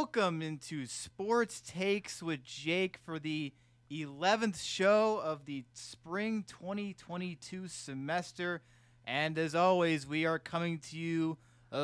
Welcome 0.00 0.40
into 0.42 0.86
Sports 0.86 1.60
Takes 1.60 2.22
with 2.22 2.44
Jake 2.44 3.00
for 3.04 3.18
the 3.18 3.52
11th 3.90 4.62
show 4.64 5.18
of 5.18 5.44
the 5.44 5.64
spring 5.72 6.44
2022 6.46 7.66
semester. 7.66 8.62
And 9.04 9.36
as 9.36 9.56
always, 9.56 10.06
we 10.06 10.24
are 10.24 10.38
coming 10.38 10.78
to 10.90 10.96
you 10.96 11.36
live 11.72 11.82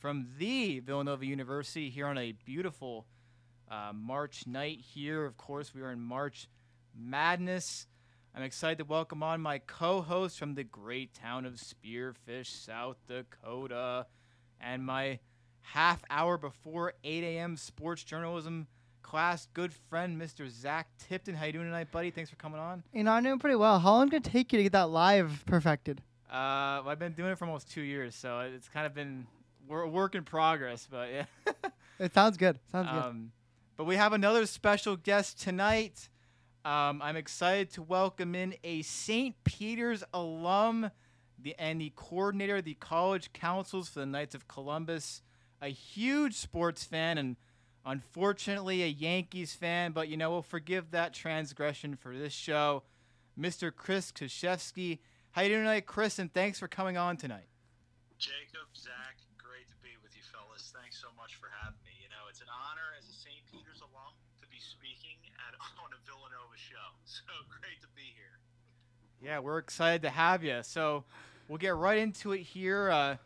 from 0.00 0.26
the 0.36 0.80
Villanova 0.80 1.24
University 1.24 1.88
here 1.88 2.08
on 2.08 2.18
a 2.18 2.32
beautiful 2.32 3.06
uh, 3.70 3.92
March 3.94 4.48
night 4.48 4.80
here. 4.80 5.24
Of 5.24 5.36
course, 5.36 5.72
we 5.72 5.80
are 5.80 5.92
in 5.92 6.00
March 6.00 6.48
Madness. 6.92 7.86
I'm 8.34 8.42
excited 8.42 8.78
to 8.78 8.84
welcome 8.84 9.22
on 9.22 9.42
my 9.42 9.58
co 9.58 10.00
host 10.00 10.38
from 10.38 10.54
the 10.54 10.64
great 10.64 11.12
town 11.12 11.44
of 11.44 11.54
Spearfish, 11.54 12.46
South 12.46 12.96
Dakota, 13.06 14.06
and 14.58 14.82
my 14.84 15.18
half 15.60 16.02
hour 16.08 16.38
before 16.38 16.94
8 17.04 17.24
a.m. 17.24 17.58
sports 17.58 18.02
journalism 18.02 18.68
class, 19.02 19.48
good 19.52 19.74
friend, 19.90 20.18
Mr. 20.20 20.48
Zach 20.48 20.88
Tipton. 20.96 21.34
How 21.34 21.44
you 21.44 21.52
doing 21.52 21.66
tonight, 21.66 21.92
buddy? 21.92 22.10
Thanks 22.10 22.30
for 22.30 22.36
coming 22.36 22.58
on. 22.58 22.82
You 22.94 23.04
know, 23.04 23.12
I'm 23.12 23.22
doing 23.22 23.38
pretty 23.38 23.56
well. 23.56 23.78
How 23.78 23.92
long 23.92 24.08
did 24.08 24.26
it 24.26 24.30
take 24.30 24.50
you 24.50 24.56
to 24.58 24.62
get 24.62 24.72
that 24.72 24.88
live 24.88 25.42
perfected? 25.44 26.00
Uh, 26.30 26.80
well, 26.80 26.88
I've 26.88 26.98
been 26.98 27.12
doing 27.12 27.32
it 27.32 27.38
for 27.38 27.44
almost 27.44 27.70
two 27.70 27.82
years, 27.82 28.14
so 28.14 28.40
it's 28.40 28.68
kind 28.70 28.86
of 28.86 28.94
been 28.94 29.26
we're 29.68 29.82
a 29.82 29.88
work 29.88 30.14
in 30.14 30.24
progress, 30.24 30.88
but 30.90 31.10
yeah. 31.10 31.24
it 31.98 32.14
sounds 32.14 32.38
good. 32.38 32.58
Sounds 32.70 32.88
good. 32.88 33.02
Um, 33.02 33.32
but 33.76 33.84
we 33.84 33.96
have 33.96 34.14
another 34.14 34.46
special 34.46 34.96
guest 34.96 35.38
tonight. 35.38 36.08
Um, 36.64 37.02
I'm 37.02 37.16
excited 37.16 37.70
to 37.72 37.82
welcome 37.82 38.36
in 38.36 38.54
a 38.62 38.82
St. 38.82 39.34
Peter's 39.42 40.04
alum 40.14 40.90
the, 41.36 41.56
and 41.58 41.80
the 41.80 41.92
coordinator 41.96 42.56
of 42.56 42.64
the 42.64 42.74
college 42.74 43.32
councils 43.32 43.88
for 43.88 43.98
the 43.98 44.06
Knights 44.06 44.36
of 44.36 44.46
Columbus, 44.46 45.22
a 45.60 45.68
huge 45.68 46.34
sports 46.34 46.84
fan 46.84 47.18
and 47.18 47.36
unfortunately 47.84 48.84
a 48.84 48.86
Yankees 48.86 49.54
fan, 49.54 49.90
but 49.90 50.08
you 50.08 50.16
know, 50.16 50.30
we'll 50.30 50.42
forgive 50.42 50.92
that 50.92 51.12
transgression 51.12 51.96
for 51.96 52.16
this 52.16 52.32
show. 52.32 52.84
Mr. 53.38 53.74
Chris 53.74 54.12
Kashevsky. 54.12 55.00
How 55.32 55.42
you 55.42 55.48
doing 55.48 55.62
tonight, 55.62 55.86
Chris? 55.86 56.18
And 56.18 56.32
thanks 56.32 56.60
for 56.60 56.68
coming 56.68 56.96
on 56.96 57.16
tonight. 57.16 57.48
Jacob, 58.18 58.68
Zach, 58.76 59.18
great 59.34 59.66
to 59.66 59.76
be 59.82 59.96
with 60.04 60.14
you 60.14 60.22
fellas. 60.22 60.70
Thanks 60.70 61.00
so 61.00 61.08
much 61.16 61.40
for 61.40 61.48
having 61.64 61.80
me. 61.82 61.96
You 61.98 62.12
know, 62.12 62.28
it's 62.30 62.44
an 62.44 62.52
honor 62.52 62.94
as 62.94 63.08
a 63.08 63.16
St. 63.16 63.40
Peter's 63.50 63.80
alum 63.80 64.14
to 64.44 64.46
be 64.46 64.60
speaking 64.60 65.16
at 65.48 65.51
on 65.82 65.90
a 65.92 66.00
Villanova 66.06 66.56
show. 66.56 66.76
So 67.04 67.20
great 67.60 67.80
to 67.82 67.88
be 67.94 68.02
here. 68.16 68.38
Yeah, 69.20 69.40
we're 69.40 69.58
excited 69.58 70.02
to 70.02 70.10
have 70.10 70.42
you. 70.42 70.60
So 70.62 71.04
we'll 71.48 71.58
get 71.58 71.76
right 71.76 71.98
into 71.98 72.32
it 72.32 72.40
here. 72.40 72.90
Uh, 72.90 73.16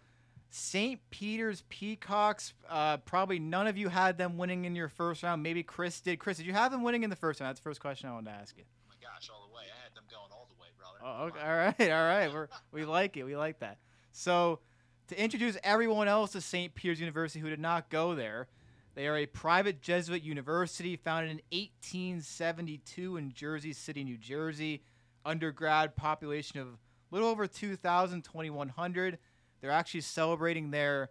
St. 0.50 1.00
Peter's 1.10 1.62
Peacocks. 1.68 2.54
Uh, 2.68 2.96
probably 2.98 3.38
none 3.38 3.66
of 3.66 3.76
you 3.76 3.88
had 3.88 4.18
them 4.18 4.38
winning 4.38 4.64
in 4.64 4.74
your 4.74 4.88
first 4.88 5.22
round. 5.22 5.42
Maybe 5.42 5.62
Chris 5.62 6.00
did. 6.00 6.18
Chris, 6.18 6.38
did 6.38 6.46
you 6.46 6.52
have 6.52 6.72
them 6.72 6.82
winning 6.82 7.04
in 7.04 7.10
the 7.10 7.16
first 7.16 7.40
round? 7.40 7.50
That's 7.50 7.60
the 7.60 7.64
first 7.64 7.80
question 7.80 8.08
I 8.08 8.12
wanted 8.14 8.30
to 8.30 8.36
ask 8.36 8.56
you. 8.56 8.64
Oh 8.66 8.88
my 8.88 8.94
gosh, 9.00 9.30
all 9.32 9.46
the 9.46 9.54
way. 9.54 9.62
I 9.64 9.82
had 9.84 9.94
them 9.94 10.04
going 10.10 10.32
all 10.32 10.48
the 10.48 10.60
way, 10.60 10.68
brother. 10.78 10.98
Oh, 11.04 11.24
okay. 11.26 11.40
All 11.40 11.56
right, 11.56 11.92
all 11.92 12.06
right. 12.06 12.32
We're, 12.32 12.48
we 12.72 12.84
like 12.84 13.16
it. 13.16 13.24
We 13.24 13.36
like 13.36 13.60
that. 13.60 13.78
So, 14.12 14.60
to 15.08 15.22
introduce 15.22 15.56
everyone 15.62 16.08
else 16.08 16.32
to 16.32 16.40
St. 16.40 16.74
Peter's 16.74 17.00
University 17.00 17.40
who 17.40 17.50
did 17.50 17.60
not 17.60 17.90
go 17.90 18.14
there, 18.14 18.48
they 18.96 19.06
are 19.06 19.16
a 19.16 19.26
private 19.26 19.80
Jesuit 19.80 20.22
university 20.22 20.96
founded 20.96 21.30
in 21.30 21.40
1872 21.56 23.16
in 23.16 23.32
Jersey 23.32 23.72
City, 23.72 24.02
New 24.02 24.18
Jersey. 24.18 24.82
Undergrad 25.24 25.94
population 25.96 26.58
of 26.60 26.68
a 26.68 26.76
little 27.10 27.28
over 27.28 27.46
2,000, 27.46 28.22
2,100. 28.22 29.18
They're 29.60 29.70
actually 29.70 30.00
celebrating 30.00 30.70
their 30.70 31.10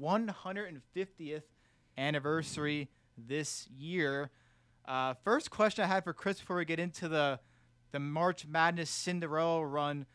150th 0.00 1.42
anniversary 1.98 2.88
this 3.16 3.68
year. 3.76 4.30
Uh, 4.86 5.14
first 5.24 5.50
question 5.50 5.84
I 5.84 5.88
had 5.88 6.04
for 6.04 6.12
Chris 6.12 6.40
before 6.40 6.56
we 6.56 6.64
get 6.64 6.78
into 6.78 7.08
the 7.08 7.40
the 7.92 8.00
March 8.00 8.44
Madness 8.44 8.90
Cinderella 8.90 9.64
run. 9.64 10.06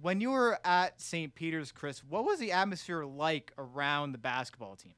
When 0.00 0.20
you 0.20 0.30
were 0.32 0.58
at 0.62 1.00
St. 1.00 1.34
Peter's, 1.34 1.72
Chris, 1.72 2.04
what 2.04 2.24
was 2.24 2.38
the 2.38 2.52
atmosphere 2.52 3.02
like 3.06 3.50
around 3.56 4.12
the 4.12 4.18
basketball 4.18 4.76
team? 4.76 4.92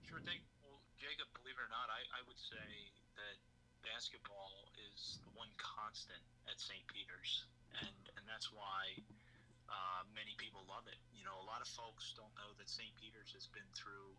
Sure 0.00 0.16
thing. 0.24 0.40
Well, 0.64 0.80
Jacob, 0.96 1.28
believe 1.36 1.60
it 1.60 1.60
or 1.60 1.68
not, 1.68 1.92
I, 2.22 2.30
would 2.30 2.38
say 2.38 2.70
that 3.18 3.36
basketball 3.82 4.70
is 4.78 5.18
the 5.26 5.34
one 5.34 5.50
constant 5.58 6.22
at 6.46 6.54
St. 6.54 6.86
Peter's, 6.86 7.50
and 7.82 7.98
and 8.14 8.22
that's 8.30 8.46
why 8.54 8.94
uh, 9.66 10.06
many 10.14 10.38
people 10.38 10.62
love 10.70 10.86
it. 10.86 11.02
You 11.10 11.26
know, 11.26 11.34
a 11.42 11.46
lot 11.50 11.58
of 11.58 11.66
folks 11.66 12.14
don't 12.14 12.30
know 12.38 12.54
that 12.62 12.70
St. 12.70 12.94
Peter's 12.94 13.34
has 13.34 13.50
been 13.50 13.66
through 13.74 14.14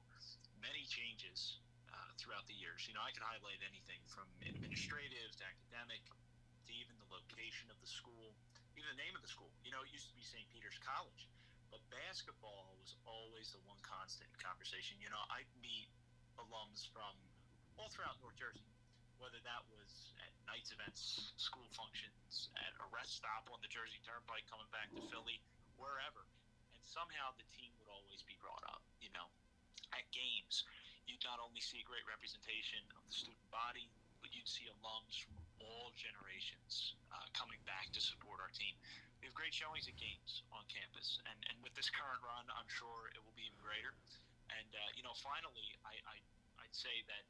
many 0.59 0.83
changes 0.83 1.63
uh, 1.95 2.11
throughout 2.19 2.43
the 2.51 2.59
years. 2.59 2.83
You 2.91 2.99
know, 2.99 3.07
I 3.07 3.15
could 3.15 3.23
highlight 3.23 3.63
anything 3.63 4.03
from 4.11 4.27
administrative 4.43 5.31
to 5.39 5.43
academic 5.47 6.03
to 6.67 6.71
even 6.75 6.99
the 6.99 7.07
location 7.07 7.71
of 7.71 7.79
the 7.79 7.87
school, 7.87 8.35
even 8.75 8.91
the 8.91 8.99
name 8.99 9.15
of 9.15 9.23
the 9.23 9.31
school. 9.31 9.47
You 9.63 9.71
know, 9.71 9.79
it 9.87 9.95
used 9.95 10.11
to 10.11 10.15
be 10.19 10.27
St. 10.27 10.43
Peter's 10.51 10.75
College, 10.83 11.31
but 11.71 11.79
basketball 11.87 12.75
was 12.83 12.99
always 13.07 13.55
the 13.55 13.63
one 13.63 13.79
constant 13.79 14.27
conversation. 14.43 14.99
You 14.99 15.07
know, 15.07 15.23
I 15.31 15.47
meet 15.63 15.87
alums 16.35 16.83
from 16.91 17.15
all 17.77 17.89
throughout 17.89 18.17
North 18.21 18.37
Jersey, 18.37 18.65
whether 19.17 19.39
that 19.47 19.63
was 19.71 20.13
at 20.21 20.31
Knights 20.45 20.73
events, 20.75 21.33
school 21.39 21.65
functions, 21.73 22.53
at 22.59 22.73
a 22.83 22.87
rest 22.93 23.17
stop 23.17 23.49
on 23.49 23.57
the 23.63 23.71
Jersey 23.71 23.97
Turnpike 24.05 24.45
coming 24.51 24.67
back 24.69 24.91
to 24.93 25.01
Philly, 25.09 25.41
wherever. 25.79 26.27
And 26.75 26.81
somehow 26.83 27.33
the 27.39 27.47
team 27.55 27.73
would 27.81 27.89
always 27.89 28.21
be 28.27 28.37
brought 28.43 28.63
up, 28.69 28.83
you 29.01 29.09
know. 29.15 29.25
At 29.93 30.05
games, 30.09 30.65
you'd 31.05 31.21
not 31.21 31.37
only 31.37 31.61
see 31.61 31.85
great 31.85 32.05
representation 32.09 32.81
of 32.97 33.05
the 33.05 33.13
student 33.13 33.47
body, 33.53 33.89
but 34.21 34.33
you'd 34.33 34.49
see 34.49 34.65
alums 34.69 35.21
from 35.21 35.37
all 35.61 35.93
generations 35.93 36.97
uh, 37.13 37.27
coming 37.37 37.61
back 37.67 37.93
to 37.93 38.01
support 38.01 38.41
our 38.41 38.49
team. 38.53 38.73
We 39.21 39.29
have 39.29 39.37
great 39.37 39.53
showings 39.55 39.87
at 39.87 39.95
games 39.95 40.43
on 40.51 40.65
campus, 40.67 41.21
and, 41.29 41.37
and 41.47 41.55
with 41.63 41.71
this 41.77 41.87
current 41.87 42.19
run, 42.25 42.43
I'm 42.51 42.67
sure 42.67 43.07
it 43.15 43.21
will 43.23 43.35
be 43.37 43.47
even 43.47 43.59
greater. 43.61 43.95
And 44.51 44.69
uh, 44.75 44.89
you 44.99 45.03
know, 45.05 45.15
finally, 45.15 45.79
I, 45.87 45.95
I 46.03 46.15
I'd 46.59 46.75
say 46.75 47.05
that 47.07 47.23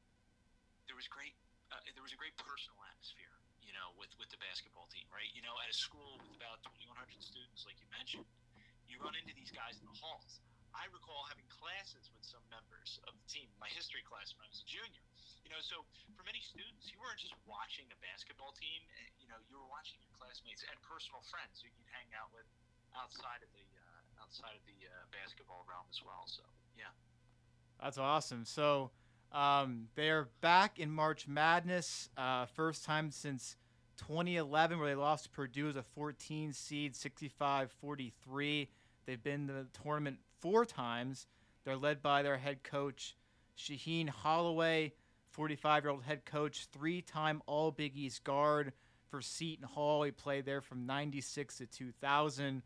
there 0.87 0.97
was 0.97 1.07
great 1.07 1.33
uh, 1.71 1.79
there 1.97 2.05
was 2.05 2.13
a 2.13 2.19
great 2.19 2.35
personal 2.37 2.77
atmosphere, 2.85 3.33
you 3.65 3.73
know, 3.73 3.93
with 3.97 4.11
with 4.21 4.29
the 4.29 4.37
basketball 4.37 4.85
team, 4.93 5.05
right? 5.09 5.29
You 5.33 5.41
know, 5.41 5.55
at 5.63 5.69
a 5.71 5.75
school 5.75 6.19
with 6.21 6.33
about 6.37 6.61
2,100 6.65 6.93
students, 7.23 7.65
like 7.65 7.79
you 7.81 7.89
mentioned, 7.89 8.27
you 8.85 9.01
run 9.01 9.15
into 9.17 9.33
these 9.33 9.49
guys 9.49 9.79
in 9.81 9.85
the 9.89 9.97
halls. 9.97 10.43
I 10.73 10.89
recall 10.89 11.21
having 11.29 11.45
classes 11.53 12.09
with 12.17 12.25
some 12.25 12.41
members 12.49 12.97
of 13.05 13.13
the 13.13 13.25
team, 13.29 13.45
my 13.61 13.69
history 13.69 14.01
class 14.09 14.33
when 14.33 14.41
I 14.45 14.49
was 14.49 14.65
a 14.65 14.69
junior. 14.69 15.05
You 15.45 15.53
know, 15.53 15.61
so 15.61 15.85
for 16.17 16.25
many 16.25 16.41
students, 16.41 16.89
you 16.89 16.97
weren't 16.97 17.21
just 17.21 17.37
watching 17.45 17.85
a 17.93 17.97
basketball 18.01 18.57
team. 18.57 18.81
eh, 18.97 19.09
You 19.21 19.29
know, 19.29 19.37
you 19.45 19.61
were 19.61 19.69
watching 19.69 20.01
your 20.01 20.09
classmates 20.17 20.65
and 20.65 20.73
personal 20.81 21.21
friends 21.29 21.61
who 21.61 21.69
you'd 21.69 21.89
hang 21.93 22.09
out 22.17 22.33
with 22.33 22.49
outside 22.97 23.45
of 23.45 23.49
the 23.53 23.65
uh, 23.77 24.21
outside 24.25 24.57
of 24.57 24.63
the 24.65 24.77
uh, 24.89 24.93
basketball 25.13 25.61
realm 25.69 25.85
as 25.93 26.01
well. 26.01 26.25
So 26.25 26.41
yeah. 26.73 26.89
That's 27.81 27.97
awesome. 28.01 28.45
So 28.45 28.89
um, 29.33 29.87
they 29.95 30.09
are 30.09 30.29
back 30.41 30.79
in 30.79 30.91
March 30.91 31.27
Madness, 31.27 32.09
uh, 32.17 32.45
first 32.45 32.85
time 32.85 33.09
since 33.11 33.55
2011, 33.97 34.79
where 34.79 34.87
they 34.87 34.95
lost 34.95 35.25
to 35.25 35.29
Purdue 35.31 35.69
as 35.69 35.75
a 35.75 35.83
14 35.83 36.53
seed, 36.53 36.93
65-43. 36.93 38.67
They've 39.05 39.23
been 39.23 39.47
to 39.47 39.53
the 39.53 39.67
tournament 39.83 40.17
four 40.39 40.65
times. 40.65 41.27
They're 41.65 41.77
led 41.77 42.01
by 42.01 42.21
their 42.21 42.37
head 42.37 42.63
coach 42.63 43.15
Shaheen 43.57 44.09
Holloway, 44.09 44.93
45-year-old 45.35 46.03
head 46.03 46.25
coach, 46.25 46.67
three-time 46.71 47.41
All 47.45 47.71
Big 47.71 47.95
East 47.95 48.23
guard 48.23 48.73
for 49.09 49.21
Seton 49.21 49.65
Hall. 49.65 50.03
He 50.03 50.11
played 50.11 50.45
there 50.45 50.61
from 50.61 50.85
96 50.85 51.57
to 51.57 51.65
2000. 51.65 52.61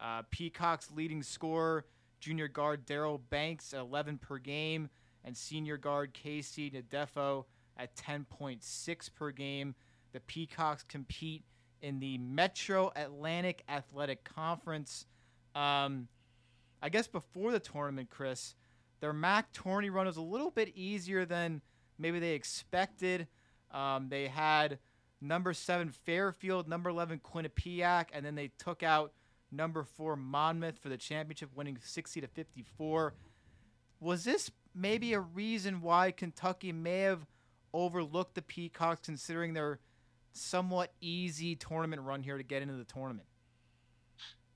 Uh, 0.00 0.22
Peacock's 0.30 0.90
leading 0.90 1.22
scorer, 1.22 1.84
junior 2.20 2.48
guard 2.48 2.86
Daryl 2.86 3.20
Banks, 3.30 3.72
at 3.72 3.80
11 3.80 4.18
per 4.18 4.38
game, 4.38 4.88
and 5.24 5.36
senior 5.36 5.76
guard 5.76 6.14
KC 6.14 6.72
Ndefo 6.72 7.44
at 7.76 7.94
10.6 7.96 9.14
per 9.14 9.30
game. 9.30 9.74
The 10.12 10.20
Peacocks 10.20 10.84
compete 10.84 11.44
in 11.80 11.98
the 11.98 12.18
Metro 12.18 12.92
Atlantic 12.94 13.64
Athletic 13.68 14.24
Conference. 14.24 15.06
Um, 15.54 16.08
I 16.82 16.88
guess 16.88 17.06
before 17.06 17.52
the 17.52 17.60
tournament, 17.60 18.10
Chris, 18.10 18.54
their 19.00 19.12
MAC 19.12 19.52
tourney 19.52 19.90
run 19.90 20.06
was 20.06 20.16
a 20.16 20.22
little 20.22 20.50
bit 20.50 20.72
easier 20.76 21.24
than 21.24 21.60
maybe 21.98 22.18
they 22.18 22.34
expected. 22.34 23.26
Um, 23.70 24.08
they 24.08 24.28
had 24.28 24.78
number 25.20 25.52
seven 25.52 25.90
Fairfield, 25.90 26.68
number 26.68 26.90
11 26.90 27.20
Quinnipiac, 27.20 28.06
and 28.12 28.24
then 28.24 28.34
they 28.34 28.50
took 28.58 28.82
out 28.82 29.12
number 29.50 29.84
four 29.84 30.16
Monmouth 30.16 30.78
for 30.78 30.88
the 30.88 30.96
championship, 30.96 31.50
winning 31.54 31.78
60 31.80 32.20
to 32.20 32.26
54. 32.26 33.14
Was 34.00 34.24
this 34.24 34.50
maybe 34.74 35.12
a 35.12 35.20
reason 35.20 35.80
why 35.80 36.10
Kentucky 36.10 36.72
may 36.72 37.00
have 37.00 37.26
overlooked 37.72 38.34
the 38.34 38.42
Peacocks, 38.42 39.00
considering 39.04 39.54
their 39.54 39.80
somewhat 40.32 40.92
easy 41.00 41.56
tournament 41.56 42.02
run 42.02 42.22
here 42.22 42.36
to 42.36 42.44
get 42.44 42.62
into 42.62 42.74
the 42.74 42.84
tournament? 42.88 43.28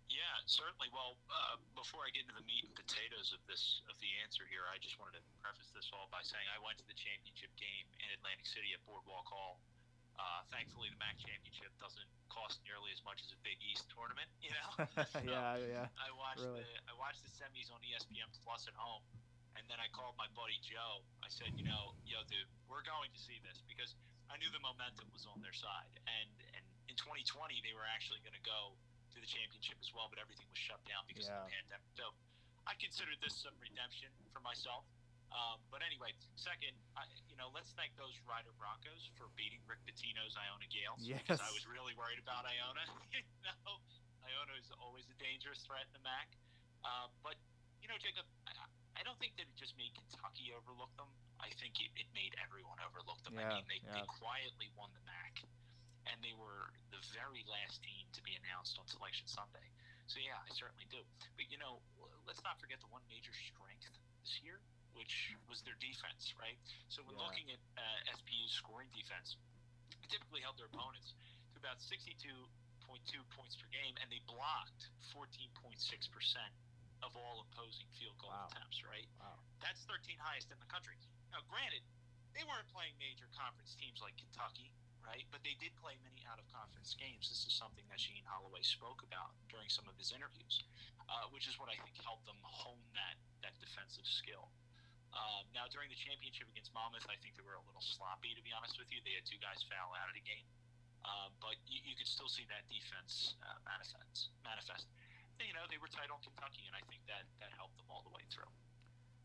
Yeah, 0.08 0.36
certainly. 0.48 0.88
Well, 0.92 1.20
uh, 1.28 1.60
before 1.76 2.00
I 2.06 2.10
get 2.16 2.24
into 2.24 2.36
the 2.36 2.46
meat 2.48 2.64
and 2.64 2.72
potatoes 2.72 3.36
of 3.36 3.40
this 3.44 3.84
of 3.92 3.96
the 4.00 4.08
answer 4.24 4.48
here, 4.48 4.64
I 4.72 4.80
just 4.80 4.96
wanted 4.96 5.20
to 5.20 5.24
preface 5.44 5.68
this 5.76 5.92
all 5.92 6.08
by 6.08 6.24
saying 6.24 6.44
I 6.48 6.60
went 6.64 6.80
to 6.80 6.86
the 6.88 6.96
championship 6.96 7.52
game 7.60 7.86
in 8.00 8.08
Atlantic 8.16 8.48
City 8.48 8.72
at 8.72 8.80
Boardwalk 8.88 9.28
Hall. 9.28 9.60
Uh, 10.16 10.40
thankfully, 10.48 10.88
the 10.88 10.96
MAC 10.96 11.20
championship 11.20 11.68
doesn't 11.76 12.08
cost 12.32 12.64
nearly 12.64 12.88
as 12.88 13.04
much 13.04 13.20
as 13.20 13.36
a 13.36 13.38
Big 13.44 13.60
East 13.60 13.84
tournament. 13.92 14.28
You 14.40 14.56
know. 14.56 14.68
So 15.12 15.20
yeah, 15.28 15.60
yeah. 15.60 15.86
I 16.00 16.08
watched 16.16 16.44
really. 16.44 16.64
the 16.64 16.88
I 16.88 16.94
watched 16.96 17.20
the 17.20 17.32
semis 17.36 17.68
on 17.68 17.80
ESPN 17.84 18.28
Plus 18.40 18.64
at 18.64 18.76
home, 18.76 19.04
and 19.56 19.64
then 19.68 19.80
I 19.80 19.88
called 19.92 20.14
my 20.20 20.28
buddy 20.36 20.60
Joe. 20.60 21.02
I 21.24 21.28
said, 21.32 21.52
you 21.56 21.64
know, 21.64 21.96
yo, 22.04 22.20
dude, 22.28 22.48
we're 22.68 22.84
going 22.84 23.10
to 23.12 23.20
see 23.20 23.40
this 23.42 23.64
because 23.64 23.96
I 24.28 24.36
knew 24.36 24.48
the 24.52 24.62
momentum 24.62 25.08
was 25.10 25.24
on 25.26 25.40
their 25.40 25.54
side, 25.56 25.92
and 26.04 26.28
and 26.56 26.64
in 26.92 26.96
2020 26.96 27.60
they 27.64 27.74
were 27.74 27.86
actually 27.88 28.20
going 28.22 28.36
to 28.36 28.46
go 28.46 28.76
to 29.14 29.18
the 29.18 29.28
championship 29.28 29.80
as 29.80 29.90
well, 29.96 30.12
but 30.12 30.20
everything 30.20 30.44
was 30.52 30.60
shut 30.60 30.80
down 30.84 31.02
because 31.08 31.26
of 31.32 31.48
the 31.48 31.52
pandemic. 31.56 31.88
So 31.96 32.12
I 32.68 32.76
considered 32.76 33.16
this 33.24 33.32
some 33.32 33.56
redemption 33.62 34.12
for 34.34 34.44
myself. 34.44 34.84
Um, 35.34 35.58
but 35.74 35.82
anyway, 35.82 36.14
second, 36.38 36.76
I, 36.94 37.02
you 37.26 37.34
know, 37.34 37.50
let's 37.50 37.74
thank 37.74 37.96
those 37.98 38.14
Rider 38.28 38.54
Broncos 38.56 39.10
for 39.18 39.26
beating 39.34 39.58
Rick 39.66 39.82
Pitino's 39.82 40.38
Iona 40.38 40.68
Gaels. 40.70 41.02
Because 41.02 41.42
I 41.42 41.50
was 41.50 41.66
really 41.66 41.92
worried 41.98 42.22
about 42.22 42.46
Iona. 42.46 42.84
you 43.14 43.26
know, 43.42 43.82
Iona 44.22 44.54
is 44.54 44.70
always 44.78 45.04
a 45.10 45.16
dangerous 45.18 45.66
threat 45.66 45.84
in 45.90 45.92
the 45.98 46.04
MAC. 46.06 46.30
Uh, 46.86 47.10
but 47.26 47.34
you 47.82 47.90
know, 47.90 47.98
Jacob, 47.98 48.26
I, 48.46 48.54
I 48.96 49.04
don't 49.04 49.20
think 49.20 49.36
that 49.36 49.44
it 49.44 49.56
just 49.60 49.76
made 49.76 49.92
Kentucky 49.92 50.56
overlook 50.56 50.90
them. 50.96 51.08
I 51.36 51.52
think 51.60 51.76
it, 51.84 51.92
it 52.00 52.08
made 52.16 52.32
everyone 52.40 52.80
overlook 52.80 53.20
them. 53.28 53.36
Yeah, 53.36 53.44
I 53.44 53.60
mean, 53.60 53.68
they, 53.68 53.80
they 53.92 54.04
quietly 54.08 54.72
won 54.72 54.88
the 54.96 55.04
MAC, 55.04 55.44
and 56.08 56.16
they 56.24 56.32
were 56.32 56.72
the 56.88 57.00
very 57.12 57.44
last 57.44 57.84
team 57.84 58.08
to 58.16 58.20
be 58.24 58.32
announced 58.40 58.80
on 58.80 58.88
Selection 58.88 59.28
Sunday. 59.28 59.68
So 60.08 60.16
yeah, 60.22 60.40
I 60.40 60.48
certainly 60.56 60.88
do. 60.88 61.04
But 61.36 61.52
you 61.52 61.60
know, 61.60 61.84
let's 62.24 62.40
not 62.40 62.56
forget 62.56 62.80
the 62.80 62.88
one 62.88 63.04
major 63.10 63.34
strength 63.36 63.84
this 64.24 64.40
year, 64.40 64.56
which 64.96 65.36
was 65.50 65.60
their 65.66 65.76
defense, 65.76 66.32
right? 66.40 66.56
So 66.88 67.04
when 67.04 67.20
Yeah. 67.20 67.26
looking 67.28 67.52
at 67.52 67.60
uh, 67.76 68.16
SPU's 68.16 68.54
scoring 68.56 68.88
defense, 68.96 69.36
they 70.00 70.08
typically 70.08 70.40
held 70.40 70.56
their 70.56 70.72
opponents 70.72 71.12
to 71.52 71.60
about 71.60 71.82
62.2 71.84 72.32
points 73.36 73.54
per 73.60 73.68
game, 73.74 73.92
and 74.00 74.08
they 74.08 74.24
blocked 74.24 74.88
14.6 75.12 75.52
percent 76.08 76.52
of 77.04 77.12
all 77.16 77.44
opposing 77.50 77.88
field 77.96 78.16
goal 78.20 78.32
Wow. 78.32 78.48
attempts. 78.52 78.80
Right? 78.84 79.06
Wow. 79.20 79.36
That's 79.60 79.82
13 79.84 80.16
highest 80.20 80.48
in 80.52 80.58
the 80.60 80.68
country. 80.70 80.96
Now, 81.32 81.42
granted, 81.50 81.82
they 82.32 82.44
weren't 82.44 82.68
playing 82.72 82.92
major 83.00 83.28
conference 83.32 83.74
teams 83.76 84.00
like 84.04 84.16
Kentucky, 84.20 84.68
right? 85.04 85.24
But 85.32 85.40
they 85.44 85.56
did 85.56 85.72
play 85.80 85.96
many 86.04 86.20
out 86.28 86.36
of 86.40 86.44
conference 86.52 86.92
games. 86.96 87.28
This 87.32 87.48
is 87.48 87.52
something 87.56 87.84
that 87.88 88.00
Shane 88.00 88.24
Holloway 88.28 88.60
spoke 88.64 89.00
about 89.04 89.32
during 89.48 89.68
some 89.72 89.88
of 89.88 89.96
his 89.96 90.12
interviews, 90.12 90.60
uh, 91.08 91.28
which 91.32 91.48
is 91.48 91.56
what 91.56 91.72
I 91.72 91.76
think 91.80 91.96
helped 92.04 92.24
them 92.28 92.38
hone 92.44 92.84
that 92.96 93.16
that 93.44 93.56
defensive 93.60 94.04
skill. 94.08 94.48
Um, 95.16 95.48
now, 95.56 95.64
during 95.72 95.88
the 95.88 95.96
championship 95.96 96.44
against 96.52 96.74
Monmouth, 96.76 97.08
I 97.08 97.16
think 97.24 97.40
they 97.40 97.44
were 97.46 97.56
a 97.56 97.64
little 97.64 97.80
sloppy, 97.84 98.36
to 98.36 98.42
be 98.44 98.52
honest 98.52 98.76
with 98.76 98.92
you. 98.92 99.00
They 99.00 99.16
had 99.16 99.24
two 99.24 99.40
guys 99.40 99.64
foul 99.64 99.96
out 99.96 100.12
of 100.12 100.16
the 100.18 100.24
game, 100.26 100.44
uh, 101.08 101.32
but 101.40 101.56
you, 101.64 101.80
you 101.88 101.94
could 101.96 102.10
still 102.10 102.28
see 102.28 102.44
that 102.52 102.68
defense 102.68 103.32
uh, 103.40 103.56
manifest. 103.64 104.28
Manifest. 104.44 104.84
You 105.40 105.52
know, 105.52 105.66
they 105.70 105.78
were 105.78 105.88
tight 105.88 106.08
on 106.12 106.18
Kentucky, 106.22 106.64
and 106.66 106.74
I 106.74 106.82
think 106.88 107.02
that 107.06 107.24
that 107.40 107.50
helped 107.56 107.76
them 107.76 107.86
all 107.90 108.02
the 108.04 108.14
way 108.14 108.22
through. 108.30 108.48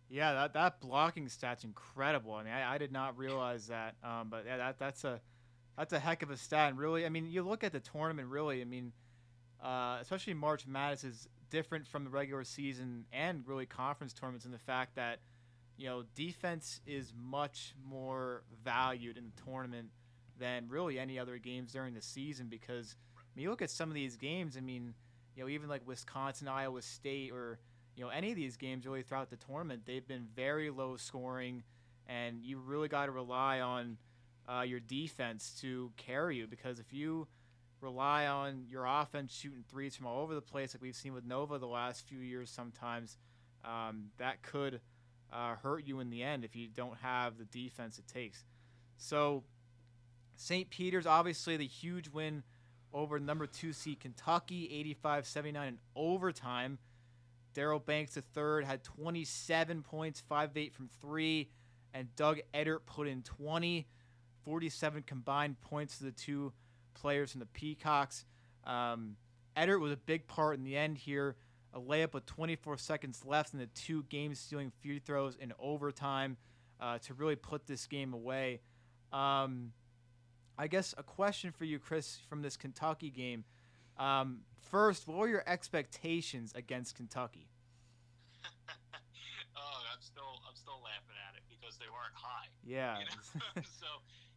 Yeah, 0.10 0.34
that, 0.34 0.54
that 0.54 0.82
blocking 0.82 1.30
stat's 1.30 1.64
incredible. 1.64 2.34
I 2.34 2.44
mean, 2.44 2.54
I, 2.54 2.76
I 2.76 2.78
did 2.78 2.92
not 2.92 3.18
realize 3.18 3.68
that. 3.68 3.96
Um, 4.04 4.28
but 4.30 4.44
yeah, 4.46 4.58
that 4.58 4.80
that's 4.80 5.04
a 5.06 5.22
that's 5.78 5.94
a 5.94 6.00
heck 6.00 6.22
of 6.22 6.30
a 6.30 6.38
stat. 6.38 6.70
And 6.72 6.78
really, 6.80 7.06
I 7.06 7.10
mean, 7.10 7.28
you 7.30 7.44
look 7.44 7.64
at 7.64 7.72
the 7.72 7.80
tournament. 7.80 8.28
Really, 8.28 8.62
I 8.62 8.66
mean, 8.66 8.92
uh, 9.64 10.00
especially 10.02 10.34
March 10.34 10.68
Madness 10.68 11.04
is 11.04 11.30
different 11.50 11.88
from 11.88 12.04
the 12.04 12.10
regular 12.10 12.44
season 12.44 13.06
and 13.12 13.44
really 13.48 13.66
conference 13.66 14.14
tournaments 14.14 14.46
in 14.46 14.52
the 14.52 14.58
fact 14.58 14.96
that 14.96 15.20
you 15.78 15.88
know 15.88 16.04
defense 16.16 16.82
is 16.86 17.14
much 17.18 17.74
more 17.88 18.44
valued 18.64 19.18
in 19.18 19.32
the 19.34 19.42
tournament 19.44 19.90
than 20.40 20.68
really 20.68 21.00
any 21.00 21.20
other 21.20 21.38
games 21.38 21.72
during 21.72 21.94
the 21.94 22.02
season. 22.02 22.48
Because 22.50 22.96
I 23.18 23.24
mean, 23.36 23.44
you 23.44 23.50
look 23.50 23.62
at 23.62 23.70
some 23.70 23.88
of 23.88 23.96
these 23.96 24.18
games. 24.18 24.58
I 24.58 24.62
mean, 24.62 24.94
you 25.36 25.44
know, 25.44 25.50
even 25.50 25.70
like 25.70 25.86
Wisconsin, 25.88 26.48
Iowa 26.48 26.82
State, 26.82 27.32
or 27.32 27.60
you 27.96 28.04
know 28.04 28.10
any 28.10 28.30
of 28.32 28.36
these 28.36 28.58
games 28.58 28.86
really 28.86 29.04
throughout 29.04 29.30
the 29.30 29.36
tournament 29.36 29.82
they've 29.86 30.08
been 30.08 30.26
very 30.34 30.70
low 30.70 30.96
scoring 30.96 31.62
and 32.08 32.42
you 32.42 32.58
really 32.58 32.88
got 32.88 33.08
to 33.08 33.12
rely 33.12 33.60
on 33.60 33.98
uh, 34.48 34.62
your 34.62 34.80
defense 34.80 35.58
to 35.60 35.92
carry 35.98 36.38
you 36.38 36.48
because 36.48 36.80
if 36.80 36.94
you 36.94 37.28
rely 37.82 38.28
on 38.28 38.64
your 38.70 38.86
offense 38.86 39.34
shooting 39.34 39.66
threes 39.70 39.94
from 39.94 40.08
all 40.08 40.22
over 40.22 40.34
the 40.34 40.42
place 40.42 40.74
like 40.74 40.82
we've 40.82 40.96
seen 40.96 41.14
with 41.14 41.26
nova 41.26 41.60
the 41.60 41.68
last 41.68 42.08
few 42.08 42.20
years 42.20 42.50
sometimes 42.50 43.18
um, 43.66 44.06
that 44.18 44.42
could 44.42 44.80
uh, 45.32 45.56
hurt 45.56 45.86
you 45.86 46.00
in 46.00 46.10
the 46.10 46.24
end 46.24 46.44
if 46.44 46.56
you 46.56 46.68
don't 46.68 46.98
have 46.98 47.38
the 47.38 47.46
defense 47.46 47.98
it 47.98 48.08
takes. 48.08 48.44
So 48.98 49.44
st 50.36 50.70
peter's 50.70 51.06
obviously 51.06 51.58
the 51.58 51.68
huge 51.68 52.10
win 52.10 52.44
over 52.94 53.20
number 53.20 53.48
two 53.48 53.74
seed 53.74 54.00
kentucky 54.00 54.96
85-79 55.04 55.68
in 55.68 55.80
overtime 55.96 56.80
Daryl 57.54 57.84
Banks 57.84 58.14
the 58.14 58.22
third 58.22 58.66
had 58.66 58.84
27 58.84 59.84
points, 59.84 60.22
5 60.22 60.52
of 60.52 60.58
8 60.58 60.74
from 60.74 60.90
3, 61.00 61.50
and 61.94 62.16
Doug 62.16 62.40
Edert 62.54 62.86
put 62.86 63.08
in 63.08 63.24
20, 63.24 63.88
47 64.44 65.04
combined 65.04 65.60
points 65.62 65.98
to 65.98 66.06
the 66.06 66.12
two 66.12 66.54
players 66.94 67.32
from 67.32 67.40
the 67.40 67.46
Peacocks. 67.48 68.26
Um, 68.64 69.16
Edert 69.58 69.82
was 69.82 69.92
a 69.92 69.98
big 69.98 70.28
part 70.28 70.58
in 70.58 70.64
the 70.64 70.78
end 70.78 70.98
here. 70.98 71.36
A 71.74 71.80
layup 71.80 72.14
with 72.14 72.26
24 72.26 72.78
seconds 72.78 73.24
left 73.26 73.54
and 73.54 73.62
the 73.62 73.68
two 73.68 74.04
game 74.04 74.36
stealing 74.36 74.72
free 74.82 75.00
throws 75.00 75.38
in 75.38 75.54
overtime 75.60 76.38
uh, 76.82 76.98
to 77.00 77.14
really 77.14 77.36
put 77.36 77.66
this 77.66 77.88
game 77.88 78.14
away. 78.14 78.60
Um, 79.14 79.72
I 80.58 80.68
guess 80.68 80.94
a 80.98 81.04
question 81.04 81.52
for 81.52 81.66
you, 81.66 81.80
Chris, 81.80 82.20
from 82.30 82.42
this 82.42 82.58
Kentucky 82.58 83.10
game. 83.10 83.46
Um, 83.98 84.42
first, 84.70 85.08
what 85.08 85.18
were 85.18 85.28
your 85.28 85.44
expectations 85.48 86.54
against 86.56 86.96
Kentucky? 86.96 87.50
oh, 89.58 89.80
I'm 89.92 90.02
still 90.02 90.42
I'm 90.48 90.56
still 90.56 90.82
laughing 90.84 91.18
at 91.30 91.36
it 91.38 91.44
because 91.50 91.78
they 91.78 91.90
weren't 91.90 92.16
high. 92.16 92.48
Yeah. 92.64 92.98
You 93.02 93.06
know? 93.10 93.64
so, 93.82 93.88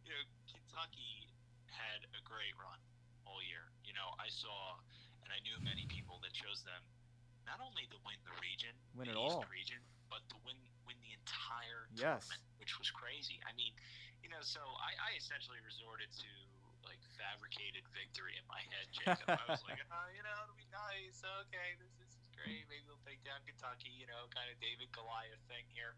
you 0.05 0.11
know, 0.13 0.23
Kentucky 0.49 1.29
had 1.67 2.05
a 2.15 2.21
great 2.23 2.53
run 2.57 2.79
all 3.25 3.41
year. 3.43 3.69
You 3.83 3.93
know, 3.93 4.13
I 4.19 4.29
saw 4.29 4.79
and 5.25 5.29
I 5.33 5.39
knew 5.41 5.57
many 5.65 5.85
people 5.89 6.21
that 6.21 6.33
chose 6.33 6.61
them 6.63 6.81
not 7.45 7.61
only 7.61 7.85
to 7.93 7.97
win 8.05 8.17
the 8.25 8.33
region, 8.41 8.73
Win 8.97 9.05
the 9.09 9.13
it 9.13 9.21
East 9.21 9.37
all. 9.37 9.45
region, 9.53 9.81
but 10.09 10.21
to 10.33 10.37
win 10.45 10.57
win 10.85 10.97
the 11.01 11.13
entire 11.17 11.89
Yes. 11.95 12.27
tournament, 12.29 12.41
which 12.61 12.77
was 12.77 12.89
crazy. 12.93 13.41
I 13.47 13.53
mean, 13.57 13.73
you 14.21 14.29
know, 14.29 14.41
so 14.45 14.61
I, 14.61 14.93
I 15.01 15.09
essentially 15.17 15.57
resorted 15.65 16.09
to 16.21 16.29
like 16.85 17.01
fabricated 17.17 17.81
victory 17.93 18.37
in 18.37 18.45
my 18.45 18.61
head, 18.69 18.85
Jacob. 18.93 19.25
I 19.25 19.45
was 19.49 19.65
like, 19.65 19.81
oh, 19.89 20.07
you 20.13 20.21
know, 20.21 20.35
it'll 20.45 20.57
be 20.59 20.69
nice. 20.69 21.21
Okay, 21.49 21.73
this, 21.81 21.89
this 21.97 22.13
is 22.13 22.25
great. 22.37 22.65
Maybe 22.69 22.85
we'll 22.85 23.01
take 23.01 23.21
down 23.25 23.41
Kentucky. 23.49 23.89
You 23.89 24.05
know, 24.05 24.29
kind 24.29 24.45
of 24.53 24.57
David 24.61 24.93
Goliath 24.93 25.41
thing 25.49 25.65
here. 25.73 25.97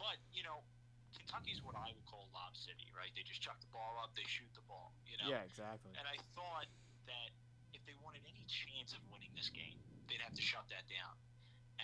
But 0.00 0.16
you 0.32 0.40
know, 0.44 0.64
Kentucky's 1.12 1.60
what 1.60 1.76
I 1.76 1.92
would 1.92 2.06
call 2.08 2.32
Lob 2.32 2.56
City, 2.56 2.88
right? 2.96 3.12
They 3.12 3.24
just 3.24 3.44
chuck 3.44 3.60
the 3.60 3.68
ball 3.68 4.00
up, 4.00 4.16
they 4.16 4.24
shoot 4.24 4.48
the 4.56 4.64
ball. 4.64 4.96
You 5.04 5.20
know. 5.20 5.28
Yeah, 5.28 5.44
exactly. 5.44 5.92
And 5.98 6.08
I 6.08 6.16
thought 6.32 6.68
that 7.04 7.30
if 7.76 7.84
they 7.84 7.96
wanted 8.00 8.24
any 8.24 8.44
chance 8.48 8.96
of 8.96 9.00
winning 9.12 9.32
this 9.36 9.52
game, 9.52 9.76
they'd 10.08 10.24
have 10.24 10.32
to 10.36 10.44
shut 10.44 10.64
that 10.72 10.88
down 10.88 11.12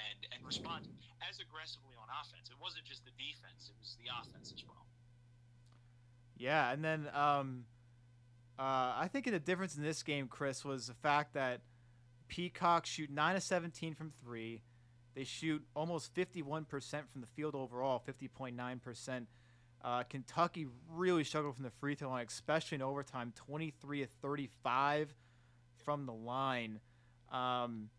and 0.06 0.26
and 0.32 0.46
respond 0.46 0.86
as 1.28 1.40
aggressively 1.40 1.94
on 2.00 2.08
offense. 2.20 2.50
It 2.50 2.56
wasn't 2.60 2.84
just 2.84 3.04
the 3.04 3.10
defense; 3.18 3.68
it 3.68 3.76
was 3.78 3.96
the 4.02 4.08
offense 4.08 4.52
as 4.54 4.64
well. 4.66 4.86
Yeah, 6.36 6.70
and 6.70 6.84
then 6.84 7.08
um, 7.14 7.64
uh, 8.58 8.94
I 8.96 9.08
think 9.10 9.26
the 9.26 9.40
difference 9.40 9.76
in 9.76 9.82
this 9.82 10.02
game, 10.02 10.28
Chris, 10.28 10.64
was 10.64 10.86
the 10.86 10.94
fact 10.94 11.34
that 11.34 11.60
Peacock 12.28 12.86
shoot 12.86 13.10
nine 13.10 13.36
of 13.36 13.42
seventeen 13.42 13.94
from 13.94 14.12
three. 14.22 14.62
They 15.14 15.24
shoot 15.24 15.64
almost 15.74 16.14
fifty-one 16.14 16.64
percent 16.64 17.10
from 17.10 17.22
the 17.22 17.26
field 17.26 17.54
overall, 17.54 17.98
fifty 17.98 18.28
point 18.28 18.54
nine 18.54 18.78
percent. 18.78 19.26
Uh, 19.82 20.02
Kentucky 20.02 20.66
really 20.90 21.24
struggled 21.24 21.54
from 21.54 21.64
the 21.64 21.70
free 21.70 21.94
throw 21.94 22.10
line, 22.10 22.26
especially 22.28 22.76
in 22.76 22.82
overtime, 22.82 23.32
twenty-three 23.34 24.02
of 24.02 24.10
thirty-five 24.22 25.14
from 25.84 26.06
the 26.06 26.12
line. 26.12 26.80
Um, 27.32 27.90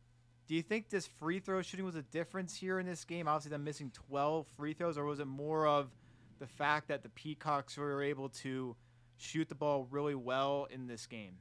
do 0.49 0.55
you 0.55 0.63
think 0.65 0.89
this 0.89 1.05
free 1.05 1.37
throw 1.37 1.61
shooting 1.61 1.85
was 1.85 1.93
a 1.93 2.01
difference 2.01 2.57
here 2.57 2.79
in 2.81 2.89
this 2.89 3.05
game? 3.05 3.27
Obviously, 3.29 3.53
them 3.53 3.63
missing 3.63 3.91
twelve 3.93 4.47
free 4.57 4.73
throws, 4.73 4.97
or 4.97 5.05
was 5.05 5.19
it 5.21 5.29
more 5.29 5.67
of 5.69 5.93
the 6.39 6.47
fact 6.47 6.87
that 6.89 7.03
the 7.05 7.13
Peacocks 7.13 7.77
were 7.77 8.01
able 8.01 8.29
to 8.41 8.75
shoot 9.19 9.45
the 9.51 9.55
ball 9.55 9.85
really 9.91 10.15
well 10.15 10.65
in 10.71 10.87
this 10.87 11.05
game. 11.05 11.35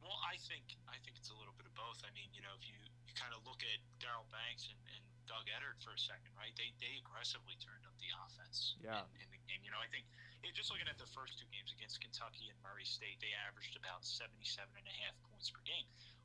Well, 0.00 0.14
I 0.24 0.38
think 0.46 0.62
I 0.86 0.96
think 1.02 1.18
it's 1.18 1.28
a 1.28 1.36
little 1.36 1.52
bit 1.58 1.66
of 1.66 1.74
both. 1.74 2.00
I 2.06 2.10
mean, 2.14 2.30
you 2.32 2.40
know, 2.40 2.54
if 2.56 2.64
you, 2.64 2.78
you 3.04 3.12
kind 3.12 3.34
of 3.34 3.42
look 3.44 3.60
at 3.66 3.78
Daryl 3.98 4.24
Banks 4.30 4.70
and, 4.70 4.78
and 4.94 5.02
Doug 5.26 5.44
Edert 5.50 5.82
for 5.82 5.92
a 5.92 6.00
second, 6.00 6.30
right? 6.38 6.54
They 6.56 6.70
they 6.80 6.96
aggressively 7.02 7.58
turned 7.60 7.82
up 7.84 7.92
the 8.00 8.08
offense 8.24 8.78
Yeah. 8.80 9.02
in, 9.18 9.26
in 9.26 9.28
the 9.34 9.42
game. 9.50 9.60
You 9.66 9.74
know, 9.74 9.82
I 9.82 9.90
think 9.90 10.06
yeah, 10.40 10.54
just 10.54 10.70
looking 10.70 10.88
at 10.88 10.96
the 10.96 11.10
first 11.12 11.36
two 11.36 11.48
games 11.52 11.74
against 11.76 11.98
Kentucky 12.00 12.48
and 12.48 12.56
Murray 12.62 12.86
State, 12.86 13.18
they 13.20 13.34
averaged 13.44 13.74
about 13.76 14.06
77 14.06 14.70
and 14.78 14.86
a 14.88 14.96
half 15.04 15.18
points 15.28 15.50
per 15.50 15.60
game. 15.66 15.84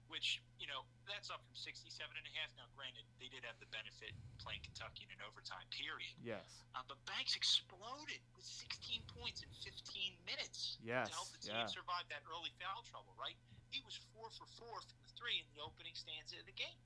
Which 0.09 0.41
you 0.57 0.65
know 0.65 0.83
that's 1.05 1.29
up 1.29 1.41
from 1.45 1.53
67 1.53 1.85
and 2.01 2.25
a 2.25 2.33
half. 2.41 2.49
Now, 2.57 2.65
granted, 2.73 3.05
they 3.21 3.29
did 3.29 3.45
have 3.45 3.57
the 3.61 3.69
benefit 3.69 4.09
playing 4.41 4.65
Kentucky 4.65 5.05
in 5.05 5.13
an 5.13 5.21
overtime 5.21 5.65
period. 5.69 6.09
Yes. 6.25 6.65
Uh, 6.73 6.81
but 6.89 6.97
Banks 7.05 7.37
exploded 7.37 8.17
with 8.33 8.41
16 8.45 9.05
points 9.13 9.45
in 9.45 9.49
15 9.61 10.17
minutes 10.25 10.81
Yes. 10.81 11.09
to 11.09 11.13
help 11.13 11.29
the 11.29 11.37
team 11.37 11.61
Yeah. 11.61 11.69
survive 11.69 12.09
that 12.09 12.25
early 12.25 12.49
foul 12.57 12.81
trouble. 12.89 13.13
Right? 13.21 13.37
He 13.69 13.85
was 13.85 13.93
four 14.13 14.33
for 14.33 14.49
four 14.57 14.81
from 14.81 14.97
the 15.05 15.13
three 15.13 15.37
in 15.37 15.45
the 15.53 15.61
opening 15.61 15.93
stanza 15.93 16.41
of 16.41 16.45
the 16.49 16.57
game. 16.57 16.81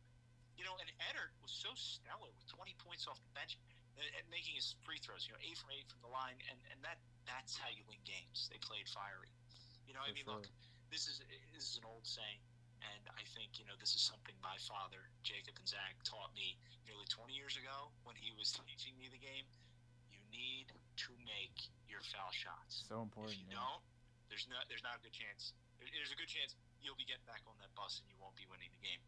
You 0.60 0.68
know, 0.68 0.76
and 0.84 0.92
Edert 1.10 1.32
was 1.42 1.50
so 1.56 1.72
stellar 1.80 2.28
with 2.36 2.46
20 2.52 2.76
points 2.84 3.08
off 3.08 3.18
the 3.24 3.32
bench 3.34 3.56
and, 3.98 4.06
and 4.20 4.24
making 4.30 4.54
his 4.60 4.76
free 4.84 5.00
throws. 5.00 5.26
You 5.26 5.34
know, 5.34 5.42
eight 5.48 5.56
from 5.58 5.72
eight 5.72 5.88
from 5.88 6.04
the 6.04 6.12
line, 6.12 6.38
and, 6.52 6.60
and 6.76 6.78
that 6.84 7.00
that's 7.24 7.56
how 7.56 7.72
you 7.72 7.88
win 7.88 8.04
games. 8.04 8.52
They 8.52 8.60
played 8.60 8.86
fiery. 8.92 9.32
You 9.88 9.96
know, 9.96 10.04
I 10.04 10.12
mean, 10.12 10.28
sure. 10.28 10.44
look, 10.44 10.52
this 10.92 11.08
is 11.08 11.24
this 11.56 11.66
is 11.72 11.80
an 11.80 11.88
old 11.90 12.06
saying, 12.06 12.38
and 12.92 13.04
I 13.16 13.24
think 13.36 13.60
you 13.60 13.66
know 13.66 13.78
this 13.80 13.96
is 13.96 14.04
something 14.04 14.36
my 14.44 14.60
father 14.60 15.08
Jacob 15.24 15.56
and 15.56 15.68
Zach 15.68 15.96
taught 16.04 16.32
me 16.36 16.60
nearly 16.84 17.08
20 17.08 17.32
years 17.32 17.56
ago 17.56 17.92
when 18.04 18.16
he 18.20 18.36
was 18.36 18.52
teaching 18.52 18.96
me 19.00 19.08
the 19.08 19.22
game. 19.22 19.48
You 20.12 20.20
need 20.30 20.70
to 20.70 21.12
make 21.24 21.72
your 21.88 22.04
foul 22.04 22.32
shots. 22.36 22.84
So 22.86 23.02
important. 23.02 23.40
If 23.40 23.48
you 23.48 23.56
yeah. 23.56 23.64
don't, 23.64 23.84
there's 24.28 24.48
not 24.52 24.68
there's 24.68 24.84
not 24.84 25.00
a 25.00 25.02
good 25.02 25.16
chance. 25.16 25.56
There's 25.80 26.12
a 26.12 26.20
good 26.20 26.32
chance 26.32 26.56
you'll 26.80 27.00
be 27.00 27.08
getting 27.08 27.28
back 27.28 27.44
on 27.48 27.56
that 27.64 27.72
bus 27.76 28.00
and 28.00 28.08
you 28.08 28.16
won't 28.20 28.36
be 28.36 28.48
winning 28.48 28.72
the 28.72 28.84
game. 28.84 29.00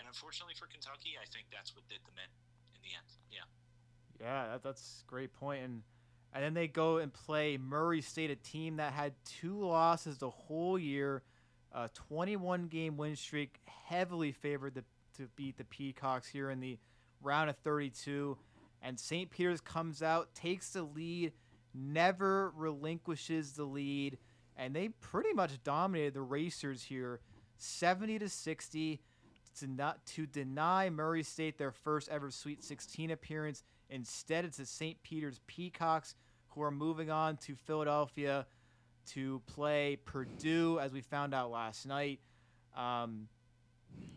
And 0.00 0.08
unfortunately 0.08 0.56
for 0.56 0.68
Kentucky, 0.68 1.20
I 1.20 1.28
think 1.28 1.48
that's 1.52 1.76
what 1.76 1.84
did 1.88 2.00
them 2.04 2.16
in 2.16 2.30
in 2.76 2.80
the 2.84 2.92
end. 2.96 3.08
Yeah. 3.32 3.48
Yeah, 4.20 4.56
that, 4.56 4.60
that's 4.62 5.04
a 5.04 5.08
great 5.08 5.32
point. 5.32 5.64
And 5.64 5.82
and 6.32 6.42
then 6.42 6.54
they 6.54 6.68
go 6.68 6.96
and 6.96 7.12
play 7.12 7.58
Murray 7.58 8.00
State, 8.00 8.30
a 8.30 8.36
team 8.36 8.76
that 8.76 8.92
had 8.92 9.12
two 9.24 9.60
losses 9.60 10.18
the 10.18 10.30
whole 10.30 10.78
year, 10.78 11.22
a 11.74 11.88
21 12.08 12.68
game 12.68 12.96
win 12.96 13.16
streak, 13.16 13.60
heavily 13.86 14.32
favored 14.32 14.74
to, 14.74 14.84
to 15.16 15.28
beat 15.36 15.56
the 15.56 15.64
Peacocks 15.64 16.28
here 16.28 16.50
in 16.50 16.60
the 16.60 16.78
round 17.22 17.50
of 17.50 17.56
32. 17.58 18.36
And 18.82 18.98
St. 18.98 19.30
Peter's 19.30 19.60
comes 19.60 20.02
out, 20.02 20.34
takes 20.34 20.70
the 20.70 20.82
lead, 20.82 21.32
never 21.74 22.52
relinquishes 22.56 23.52
the 23.52 23.64
lead, 23.64 24.18
and 24.56 24.74
they 24.74 24.88
pretty 24.88 25.32
much 25.32 25.62
dominated 25.62 26.14
the 26.14 26.22
Racers 26.22 26.82
here, 26.82 27.20
70 27.58 28.18
to 28.18 28.28
60 28.28 29.00
to 29.58 29.66
not 29.66 30.04
to 30.06 30.26
deny 30.26 30.88
Murray 30.90 31.22
State 31.22 31.58
their 31.58 31.72
first 31.72 32.08
ever 32.08 32.30
Sweet 32.30 32.64
16 32.64 33.10
appearance. 33.10 33.62
Instead, 33.90 34.44
it's 34.44 34.56
the 34.56 34.66
St. 34.66 35.02
Peter's 35.02 35.40
Peacocks 35.46 36.14
who 36.48 36.62
are 36.62 36.70
moving 36.70 37.10
on 37.10 37.36
to 37.38 37.54
Philadelphia 37.54 38.46
to 39.06 39.40
play 39.46 39.98
Purdue, 40.04 40.78
as 40.80 40.92
we 40.92 41.00
found 41.00 41.34
out 41.34 41.50
last 41.50 41.86
night. 41.86 42.20
Um, 42.76 43.28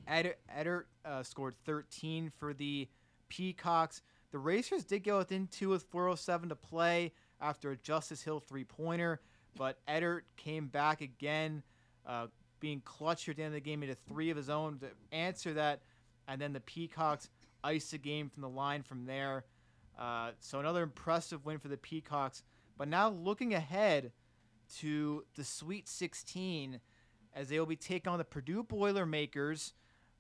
Ed- 0.07 0.35
Edert 0.55 0.83
uh, 1.03 1.23
scored 1.23 1.55
13 1.65 2.31
for 2.37 2.53
the 2.53 2.87
Peacocks. 3.29 4.01
The 4.31 4.37
Racers 4.37 4.83
did 4.83 5.03
go 5.03 5.17
within 5.19 5.47
two 5.47 5.69
with 5.69 5.83
407 5.83 6.49
to 6.49 6.55
play 6.55 7.13
after 7.41 7.71
a 7.71 7.77
Justice 7.77 8.21
Hill 8.21 8.39
three 8.39 8.63
pointer, 8.63 9.21
but 9.55 9.79
Edert 9.87 10.21
came 10.37 10.67
back 10.67 11.01
again, 11.01 11.63
uh, 12.05 12.27
being 12.59 12.81
clutch 12.81 13.27
at 13.29 13.37
the 13.37 13.43
end 13.43 13.47
of 13.49 13.53
the 13.53 13.59
game 13.59 13.83
into 13.83 13.95
three 14.07 14.29
of 14.29 14.37
his 14.37 14.49
own 14.49 14.79
to 14.79 14.87
answer 15.11 15.53
that, 15.53 15.81
and 16.27 16.39
then 16.39 16.53
the 16.53 16.59
Peacocks 16.61 17.29
iced 17.63 17.91
the 17.91 17.97
game 17.97 18.29
from 18.29 18.41
the 18.41 18.49
line 18.49 18.83
from 18.83 19.05
there. 19.05 19.45
Uh, 19.97 20.31
so 20.39 20.59
another 20.59 20.83
impressive 20.83 21.45
win 21.45 21.57
for 21.57 21.67
the 21.67 21.77
Peacocks. 21.77 22.43
But 22.77 22.87
now 22.87 23.09
looking 23.09 23.53
ahead 23.53 24.11
to 24.79 25.23
the 25.35 25.43
Sweet 25.43 25.87
16, 25.87 26.79
as 27.33 27.49
they 27.49 27.59
will 27.59 27.65
be 27.65 27.75
taking 27.75 28.11
on 28.11 28.17
the 28.17 28.25
Purdue 28.25 28.63
Boilermakers, 28.63 29.73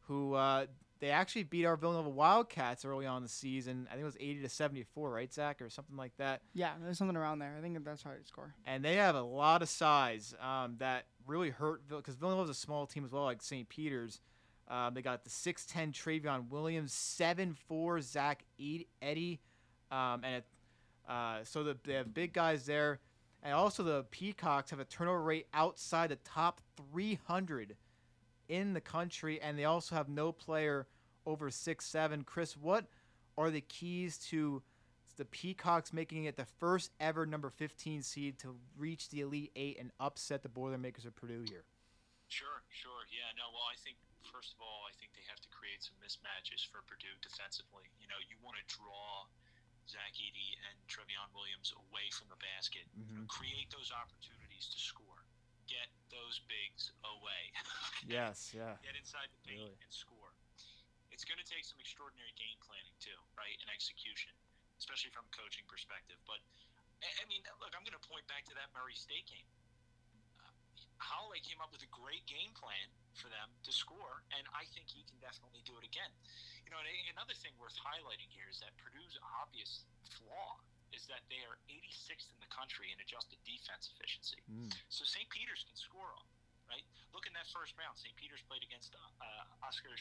who 0.07 0.33
uh, 0.33 0.65
they 0.99 1.09
actually 1.09 1.43
beat 1.43 1.65
our 1.65 1.75
Villanova 1.75 2.09
Wildcats 2.09 2.85
early 2.85 3.05
on 3.05 3.17
in 3.17 3.23
the 3.23 3.29
season. 3.29 3.87
I 3.89 3.93
think 3.93 4.03
it 4.03 4.05
was 4.05 4.17
80 4.19 4.41
to 4.41 4.49
74, 4.49 5.11
right, 5.11 5.33
Zach, 5.33 5.61
or 5.61 5.69
something 5.69 5.97
like 5.97 6.15
that. 6.17 6.41
Yeah, 6.53 6.73
there's 6.81 6.97
something 6.97 7.17
around 7.17 7.39
there. 7.39 7.55
I 7.57 7.61
think 7.61 7.83
that's 7.83 8.03
how 8.03 8.11
it 8.11 8.27
score. 8.27 8.53
And 8.65 8.83
they 8.83 8.95
have 8.95 9.15
a 9.15 9.21
lot 9.21 9.61
of 9.61 9.69
size 9.69 10.33
um, 10.39 10.75
that 10.79 11.05
really 11.27 11.49
hurt 11.49 11.87
because 11.87 12.15
Villanova's 12.15 12.49
a 12.49 12.53
small 12.53 12.85
team 12.85 13.03
as 13.03 13.11
well, 13.11 13.23
like 13.23 13.41
St. 13.41 13.67
Peter's. 13.67 14.21
Um, 14.67 14.93
they 14.95 15.01
got 15.01 15.23
the 15.23 15.29
6'10 15.29 15.91
Trevion 15.91 16.49
Williams, 16.49 16.91
7'4 16.91 18.01
Zach 18.01 18.43
Ed- 18.59 18.85
Edey, 19.01 19.39
um, 19.91 20.23
and 20.23 20.37
it, 20.37 20.45
uh, 21.07 21.43
so 21.43 21.63
the, 21.63 21.77
they 21.83 21.93
have 21.93 22.13
big 22.13 22.33
guys 22.33 22.65
there. 22.65 22.99
And 23.45 23.53
also 23.53 23.83
the 23.83 24.03
Peacocks 24.09 24.71
have 24.71 24.79
a 24.79 24.85
turnover 24.85 25.21
rate 25.21 25.45
outside 25.53 26.09
the 26.09 26.15
top 26.17 26.61
300 26.91 27.77
in 28.49 28.73
the 28.73 28.81
country, 28.81 29.39
and 29.39 29.57
they 29.57 29.65
also 29.65 29.93
have 29.93 30.09
no 30.09 30.31
player 30.31 30.87
over 31.27 31.51
six 31.51 31.85
seven. 31.85 32.23
Chris, 32.23 32.57
what 32.57 32.85
are 33.37 33.51
the 33.51 33.61
keys 33.61 34.17
to 34.33 34.63
the 35.17 35.25
Peacocks 35.25 35.93
making 35.93 36.25
it 36.25 36.35
the 36.35 36.49
first 36.57 36.89
ever 36.99 37.25
number 37.25 37.51
15 37.51 38.01
seed 38.01 38.39
to 38.39 38.57
reach 38.77 39.09
the 39.09 39.21
Elite 39.21 39.51
Eight 39.55 39.77
and 39.79 39.91
upset 39.99 40.41
the 40.41 40.49
Boilermakers 40.49 41.05
of 41.05 41.15
Purdue 41.15 41.45
here? 41.47 41.63
Sure, 42.27 42.65
sure. 42.73 43.05
Yeah, 43.13 43.29
no, 43.37 43.53
well, 43.53 43.69
I 43.69 43.77
think, 43.85 43.95
first 44.25 44.57
of 44.57 44.59
all, 44.59 44.89
I 44.89 44.93
think 44.97 45.13
they 45.13 45.23
have 45.29 45.39
to 45.45 45.49
create 45.53 45.85
some 45.85 45.95
mismatches 46.01 46.65
for 46.65 46.81
Purdue 46.89 47.13
defensively. 47.21 47.85
You 48.01 48.09
know, 48.09 48.17
you 48.25 48.41
want 48.41 48.57
to 48.57 48.65
draw 48.65 49.29
Zach 49.87 50.13
Edey 50.17 50.57
and 50.69 50.75
Trevion 50.89 51.29
Williams 51.33 51.71
away 51.77 52.09
from 52.11 52.27
the 52.29 52.37
basket, 52.41 52.87
Mhm. 52.97 53.27
create 53.27 53.69
those 53.69 53.91
opportunities 53.91 54.67
to 54.73 54.79
score, 54.79 55.25
get 55.67 55.89
those 56.09 56.39
bigs 56.47 56.91
away. 57.03 57.53
Yes, 58.05 58.53
yeah. 58.53 58.77
Get 58.83 58.95
inside 58.95 59.31
the 59.33 59.41
paint 59.49 59.61
Really. 59.65 59.81
and 59.81 59.93
score. 59.93 60.33
It's 61.09 61.23
going 61.25 61.39
to 61.41 61.47
take 61.47 61.65
some 61.65 61.79
extraordinary 61.79 62.33
game 62.37 62.59
planning, 62.61 62.93
too, 62.99 63.17
right, 63.37 63.57
and 63.61 63.69
execution, 63.71 64.35
especially 64.77 65.09
from 65.09 65.25
a 65.25 65.29
coaching 65.33 65.65
perspective. 65.65 66.19
But, 66.27 66.41
I 67.01 67.25
mean, 67.25 67.41
look, 67.59 67.73
I'm 67.73 67.81
going 67.81 67.97
to 67.97 68.07
point 68.07 68.27
back 68.27 68.45
to 68.45 68.53
that 68.55 68.69
Murray 68.73 68.93
State 68.95 69.25
game. 69.25 69.47
Holloway 70.99 71.43
came 71.43 71.59
up 71.59 71.71
with 71.75 71.83
a 71.83 71.91
great 71.91 72.23
game 72.25 72.51
plan 72.55 72.87
for 73.13 73.27
them 73.31 73.51
to 73.63 73.71
score, 73.71 74.23
and 74.35 74.43
I 74.55 74.67
think 74.75 74.91
he 74.91 75.03
can 75.07 75.19
definitely 75.23 75.63
do 75.63 75.75
it 75.79 75.85
again. 75.87 76.11
You 76.67 76.73
know, 76.73 76.79
and 76.81 76.87
another 77.15 77.35
thing 77.35 77.55
worth 77.59 77.75
highlighting 77.79 78.27
here 78.31 78.47
is 78.51 78.59
that 78.63 78.75
Purdue's 78.79 79.15
obvious 79.43 79.85
flaw 80.07 80.59
is 80.95 81.07
that 81.11 81.27
they 81.27 81.43
are 81.43 81.59
86th 81.67 82.31
in 82.31 82.39
the 82.39 82.47
country 82.47 82.91
in 82.91 82.97
adjusted 83.03 83.39
defense 83.43 83.91
efficiency. 83.91 84.39
Mm. 84.47 84.71
So 84.87 85.03
St. 85.03 85.27
Peter's 85.27 85.67
can 85.67 85.75
score 85.75 86.07
on, 86.07 86.27
right? 86.71 86.83
Look 87.11 87.27
in 87.27 87.35
that 87.35 87.47
first 87.51 87.75
round. 87.75 87.99
St. 87.99 88.15
Peter's 88.15 88.43
played 88.47 88.63
against 88.63 88.95
uh, 88.95 89.67
Oscar 89.67 89.91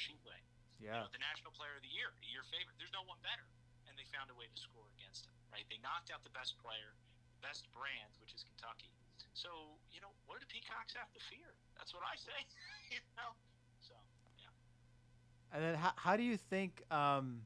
you 0.84 0.92
Yeah. 0.92 1.00
know, 1.00 1.08
the 1.10 1.22
National 1.22 1.54
Player 1.54 1.78
of 1.78 1.84
the 1.86 1.92
Year, 1.92 2.12
your 2.28 2.44
favorite. 2.52 2.76
There's 2.76 2.92
no 2.92 3.06
one 3.08 3.16
better, 3.24 3.46
and 3.88 3.96
they 3.96 4.04
found 4.12 4.28
a 4.28 4.36
way 4.36 4.50
to 4.50 4.58
score 4.58 4.84
against 4.98 5.24
him, 5.24 5.34
right? 5.48 5.64
They 5.72 5.80
knocked 5.80 6.12
out 6.12 6.20
the 6.26 6.34
best 6.34 6.58
player, 6.60 6.92
best 7.40 7.70
brand, 7.72 8.12
which 8.20 8.34
is 8.36 8.44
Kentucky. 8.44 8.92
So 9.34 9.50
you 9.90 10.00
know, 10.00 10.14
what 10.26 10.40
do 10.40 10.46
Peacocks 10.46 10.94
have 10.94 11.10
to 11.12 11.20
fear? 11.28 11.50
That's 11.76 11.92
what 11.92 12.02
I 12.06 12.16
say. 12.16 12.38
you 12.90 12.98
know, 13.18 13.34
so 13.82 13.94
yeah. 14.38 14.50
And 15.52 15.62
then 15.62 15.74
how, 15.74 15.92
how 15.96 16.16
do 16.16 16.22
you 16.22 16.36
think 16.36 16.82
um, 16.90 17.42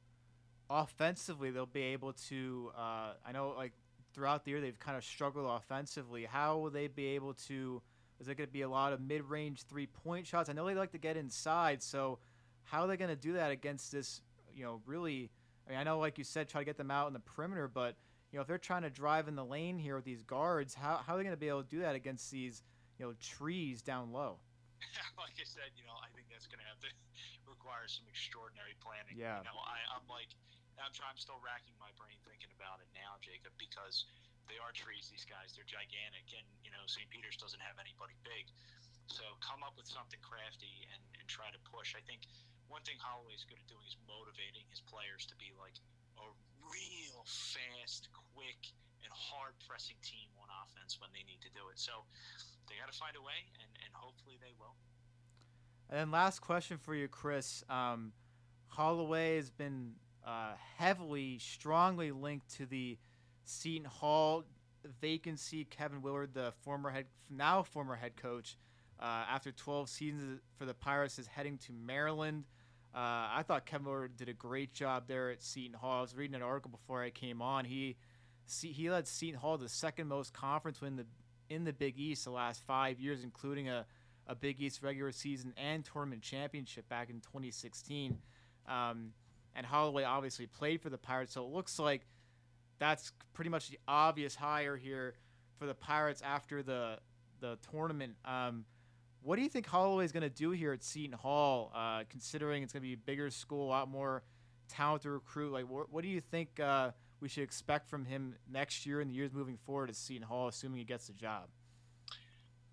offensively 0.70 1.50
they'll 1.50 1.66
be 1.66 1.82
able 1.96 2.12
to? 2.28 2.70
Uh, 2.76 3.12
I 3.26 3.32
know 3.32 3.54
like 3.56 3.72
throughout 4.12 4.44
the 4.44 4.50
year 4.52 4.60
they've 4.60 4.78
kind 4.78 4.96
of 4.96 5.04
struggled 5.04 5.46
offensively. 5.48 6.24
How 6.24 6.58
will 6.58 6.70
they 6.70 6.88
be 6.88 7.06
able 7.08 7.34
to? 7.48 7.82
Is 8.20 8.26
there 8.26 8.34
going 8.34 8.48
to 8.48 8.52
be 8.52 8.62
a 8.62 8.68
lot 8.68 8.92
of 8.92 9.00
mid-range 9.00 9.62
three-point 9.62 10.26
shots? 10.26 10.50
I 10.50 10.52
know 10.52 10.66
they 10.66 10.74
like 10.74 10.90
to 10.90 10.98
get 10.98 11.16
inside, 11.16 11.82
so 11.82 12.18
how 12.64 12.82
are 12.82 12.88
they 12.88 12.96
going 12.96 13.10
to 13.10 13.16
do 13.16 13.34
that 13.34 13.50
against 13.50 13.92
this? 13.92 14.20
You 14.54 14.64
know, 14.64 14.80
really. 14.86 15.30
I 15.66 15.70
mean, 15.70 15.78
I 15.80 15.84
know, 15.84 15.98
like 15.98 16.16
you 16.16 16.24
said, 16.24 16.48
try 16.48 16.62
to 16.62 16.64
get 16.64 16.78
them 16.78 16.90
out 16.90 17.08
in 17.08 17.12
the 17.12 17.20
perimeter, 17.20 17.68
but 17.68 17.94
you 18.30 18.36
know, 18.36 18.42
if 18.42 18.48
they're 18.48 18.60
trying 18.60 18.84
to 18.84 18.92
drive 18.92 19.28
in 19.28 19.36
the 19.36 19.44
lane 19.44 19.78
here 19.78 19.96
with 19.96 20.04
these 20.04 20.22
guards, 20.22 20.74
how, 20.74 21.00
how 21.00 21.14
are 21.14 21.16
they 21.16 21.24
going 21.24 21.36
to 21.36 21.40
be 21.40 21.48
able 21.48 21.64
to 21.64 21.72
do 21.72 21.80
that 21.80 21.96
against 21.96 22.28
these, 22.30 22.62
you 23.00 23.06
know, 23.06 23.12
trees 23.24 23.80
down 23.80 24.12
low? 24.12 24.36
like 25.22 25.36
I 25.40 25.48
said, 25.48 25.72
you 25.80 25.84
know, 25.88 25.96
I 25.96 26.12
think 26.12 26.28
that's 26.28 26.46
going 26.46 26.60
to 26.60 26.68
have 26.68 26.80
to 26.84 26.90
require 27.52 27.88
some 27.88 28.04
extraordinary 28.06 28.76
planning. 28.84 29.16
Yeah. 29.16 29.40
You 29.40 29.48
know, 29.48 29.58
I, 29.64 29.80
I'm 29.96 30.04
like, 30.12 30.28
I'm 30.76 30.92
trying, 30.92 31.16
I'm 31.16 31.20
still 31.20 31.40
racking 31.40 31.74
my 31.80 31.90
brain 31.98 32.14
thinking 32.22 32.52
about 32.54 32.78
it 32.84 32.88
now, 32.94 33.18
Jacob, 33.24 33.50
because 33.58 34.06
they 34.46 34.60
are 34.60 34.70
trees. 34.76 35.10
These 35.10 35.26
guys, 35.26 35.56
they're 35.56 35.66
gigantic, 35.66 36.24
and 36.32 36.46
you 36.62 36.70
know, 36.70 36.84
St. 36.86 37.08
Peter's 37.10 37.36
doesn't 37.36 37.60
have 37.60 37.76
anybody 37.82 38.14
big. 38.22 38.48
So 39.10 39.24
come 39.40 39.64
up 39.64 39.74
with 39.74 39.88
something 39.88 40.20
crafty 40.20 40.86
and, 40.92 41.00
and 41.18 41.24
try 41.26 41.48
to 41.48 41.60
push. 41.64 41.96
I 41.96 42.04
think 42.04 42.28
one 42.68 42.84
thing 42.84 43.00
Holloway's 43.00 43.42
good 43.48 43.56
at 43.56 43.66
doing 43.66 43.84
is 43.88 43.96
motivating 44.04 44.68
his 44.68 44.84
players 44.84 45.24
to 45.32 45.34
be 45.40 45.50
like 45.56 45.74
a 46.20 46.28
real 46.70 47.24
fast, 47.24 48.08
quick, 48.34 48.72
and 49.04 49.10
hard 49.12 49.54
pressing 49.66 49.96
team 50.02 50.28
on 50.40 50.48
offense 50.64 50.98
when 51.00 51.10
they 51.12 51.24
need 51.24 51.40
to 51.42 51.52
do 51.52 51.68
it. 51.72 51.78
So 51.78 52.04
they 52.68 52.76
got 52.80 52.92
to 52.92 52.98
find 52.98 53.16
a 53.16 53.22
way, 53.22 53.48
and, 53.60 53.70
and 53.84 53.90
hopefully 53.92 54.36
they 54.40 54.52
will. 54.58 54.76
And 55.90 55.98
then 55.98 56.10
last 56.10 56.40
question 56.40 56.78
for 56.78 56.94
you, 56.94 57.08
Chris. 57.08 57.64
Um, 57.68 58.12
Holloway 58.68 59.36
has 59.36 59.50
been 59.50 59.92
uh, 60.26 60.52
heavily, 60.76 61.38
strongly 61.38 62.12
linked 62.12 62.54
to 62.56 62.66
the 62.66 62.98
Seton 63.44 63.86
Hall 63.86 64.44
vacancy. 65.00 65.64
Kevin 65.64 66.02
Willard, 66.02 66.34
the 66.34 66.52
former 66.62 66.90
head, 66.90 67.06
now 67.30 67.62
former 67.62 67.96
head 67.96 68.16
coach, 68.16 68.56
uh, 69.00 69.24
after 69.30 69.50
12 69.52 69.88
seasons 69.88 70.40
for 70.56 70.66
the 70.66 70.74
Pirates, 70.74 71.18
is 71.18 71.26
heading 71.26 71.56
to 71.58 71.72
Maryland. 71.72 72.44
Uh, 72.94 72.98
I 73.36 73.44
thought 73.46 73.66
Kevin 73.66 73.84
Miller 73.84 74.08
did 74.08 74.28
a 74.28 74.32
great 74.32 74.72
job 74.72 75.04
there 75.06 75.30
at 75.30 75.42
Seton 75.42 75.74
Hall. 75.74 75.98
I 75.98 76.00
was 76.00 76.14
reading 76.16 76.34
an 76.34 76.42
article 76.42 76.70
before 76.70 77.02
I 77.02 77.10
came 77.10 77.42
on. 77.42 77.64
He 77.64 77.96
he 78.62 78.90
led 78.90 79.06
Seton 79.06 79.38
Hall 79.38 79.58
the 79.58 79.68
second 79.68 80.08
most 80.08 80.32
conference 80.32 80.80
win 80.80 80.96
the 80.96 81.06
in 81.50 81.64
the 81.64 81.72
Big 81.72 81.98
East 81.98 82.24
the 82.24 82.30
last 82.30 82.62
five 82.66 82.98
years, 82.98 83.24
including 83.24 83.68
a, 83.68 83.86
a 84.26 84.34
Big 84.34 84.60
East 84.60 84.82
regular 84.82 85.12
season 85.12 85.52
and 85.56 85.84
tournament 85.84 86.22
championship 86.22 86.88
back 86.88 87.10
in 87.10 87.20
2016. 87.20 88.18
Um, 88.66 89.12
and 89.54 89.66
Holloway 89.66 90.04
obviously 90.04 90.46
played 90.46 90.80
for 90.80 90.90
the 90.90 90.98
Pirates, 90.98 91.32
so 91.32 91.44
it 91.44 91.52
looks 91.52 91.78
like 91.78 92.06
that's 92.78 93.12
pretty 93.32 93.50
much 93.50 93.70
the 93.70 93.78
obvious 93.88 94.34
hire 94.34 94.76
here 94.76 95.14
for 95.58 95.66
the 95.66 95.74
Pirates 95.74 96.22
after 96.22 96.62
the 96.62 96.98
the 97.40 97.58
tournament. 97.70 98.14
Um, 98.24 98.64
what 99.22 99.36
do 99.36 99.42
you 99.42 99.48
think 99.48 99.66
Holloway 99.66 100.04
is 100.04 100.12
going 100.12 100.22
to 100.22 100.30
do 100.30 100.50
here 100.50 100.72
at 100.72 100.82
Seton 100.82 101.12
Hall, 101.12 101.72
uh, 101.74 102.04
considering 102.08 102.62
it's 102.62 102.72
going 102.72 102.82
to 102.82 102.86
be 102.86 102.94
a 102.94 102.96
bigger 102.96 103.30
school, 103.30 103.66
a 103.66 103.70
lot 103.70 103.88
more 103.88 104.22
talent 104.68 105.02
to 105.02 105.10
recruit? 105.10 105.52
Like, 105.52 105.66
wh- 105.66 105.92
what 105.92 106.02
do 106.02 106.08
you 106.08 106.20
think 106.20 106.60
uh, 106.60 106.92
we 107.20 107.28
should 107.28 107.42
expect 107.42 107.88
from 107.88 108.04
him 108.04 108.36
next 108.50 108.86
year 108.86 109.00
and 109.00 109.10
the 109.10 109.14
years 109.14 109.32
moving 109.32 109.56
forward 109.56 109.90
at 109.90 109.96
Seton 109.96 110.22
Hall, 110.22 110.48
assuming 110.48 110.78
he 110.78 110.84
gets 110.84 111.08
the 111.08 111.14
job? 111.14 111.48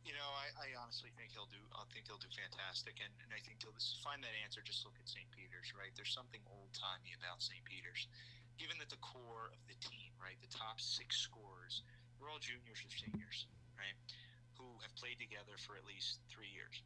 You 0.05 0.13
know, 0.13 0.29
I, 0.37 0.53
I 0.53 0.67
honestly 0.77 1.09
think 1.17 1.33
he'll 1.33 1.49
do. 1.49 1.57
I 1.73 1.81
think 1.89 2.05
he'll 2.05 2.21
do 2.21 2.29
fantastic, 2.29 3.01
and, 3.01 3.09
and 3.25 3.33
I 3.33 3.41
think 3.41 3.57
to 3.65 3.73
find 4.05 4.21
that 4.21 4.37
answer, 4.45 4.61
just 4.61 4.85
look 4.85 4.93
at 5.01 5.09
St. 5.09 5.25
Peter's. 5.33 5.73
Right, 5.73 5.89
there's 5.97 6.13
something 6.13 6.45
old 6.45 6.69
timey 6.77 7.17
about 7.17 7.41
St. 7.41 7.65
Peter's. 7.65 8.05
Given 8.61 8.77
that 8.79 8.87
the 8.87 9.01
core 9.01 9.51
of 9.51 9.59
the 9.67 9.75
team, 9.83 10.13
right, 10.21 10.37
the 10.39 10.53
top 10.53 10.79
six 10.79 11.19
scorers, 11.19 11.83
we're 12.21 12.31
all 12.31 12.39
juniors 12.39 12.79
or 12.79 12.87
seniors, 12.87 13.51
right, 13.75 13.97
who 14.57 14.67
have 14.83 14.93
played 14.95 15.19
together 15.19 15.55
for 15.59 15.75
at 15.77 15.85
least 15.87 16.19
three 16.31 16.49
years. 16.51 16.81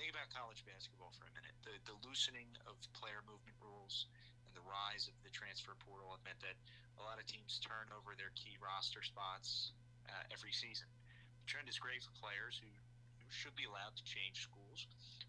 Think 0.00 0.12
about 0.12 0.32
college 0.32 0.64
basketball 0.66 1.12
for 1.14 1.28
a 1.28 1.34
minute. 1.36 1.54
The 1.62 1.76
the 1.86 1.96
loosening 2.02 2.50
of 2.66 2.80
player 2.96 3.22
movement 3.28 3.56
rules 3.62 4.08
and 4.46 4.52
the 4.56 4.64
rise 4.64 5.06
of 5.08 5.16
the 5.22 5.30
transfer 5.32 5.76
portal 5.84 6.10
have 6.12 6.24
meant 6.26 6.40
that 6.42 6.58
a 6.98 7.02
lot 7.04 7.20
of 7.20 7.26
teams 7.28 7.60
turn 7.62 7.88
over 7.94 8.16
their 8.16 8.32
key 8.34 8.56
roster 8.60 9.02
spots 9.04 9.72
uh, 10.08 10.24
every 10.34 10.52
season. 10.52 10.88
The 11.40 11.46
trend 11.48 11.68
is 11.68 11.78
great 11.78 12.02
for 12.02 12.12
players 12.18 12.58
who, 12.60 12.68
who 13.20 13.26
should 13.30 13.54
be 13.56 13.66
allowed 13.68 13.94
to 13.96 14.04
change 14.04 14.44
schools 14.44 14.86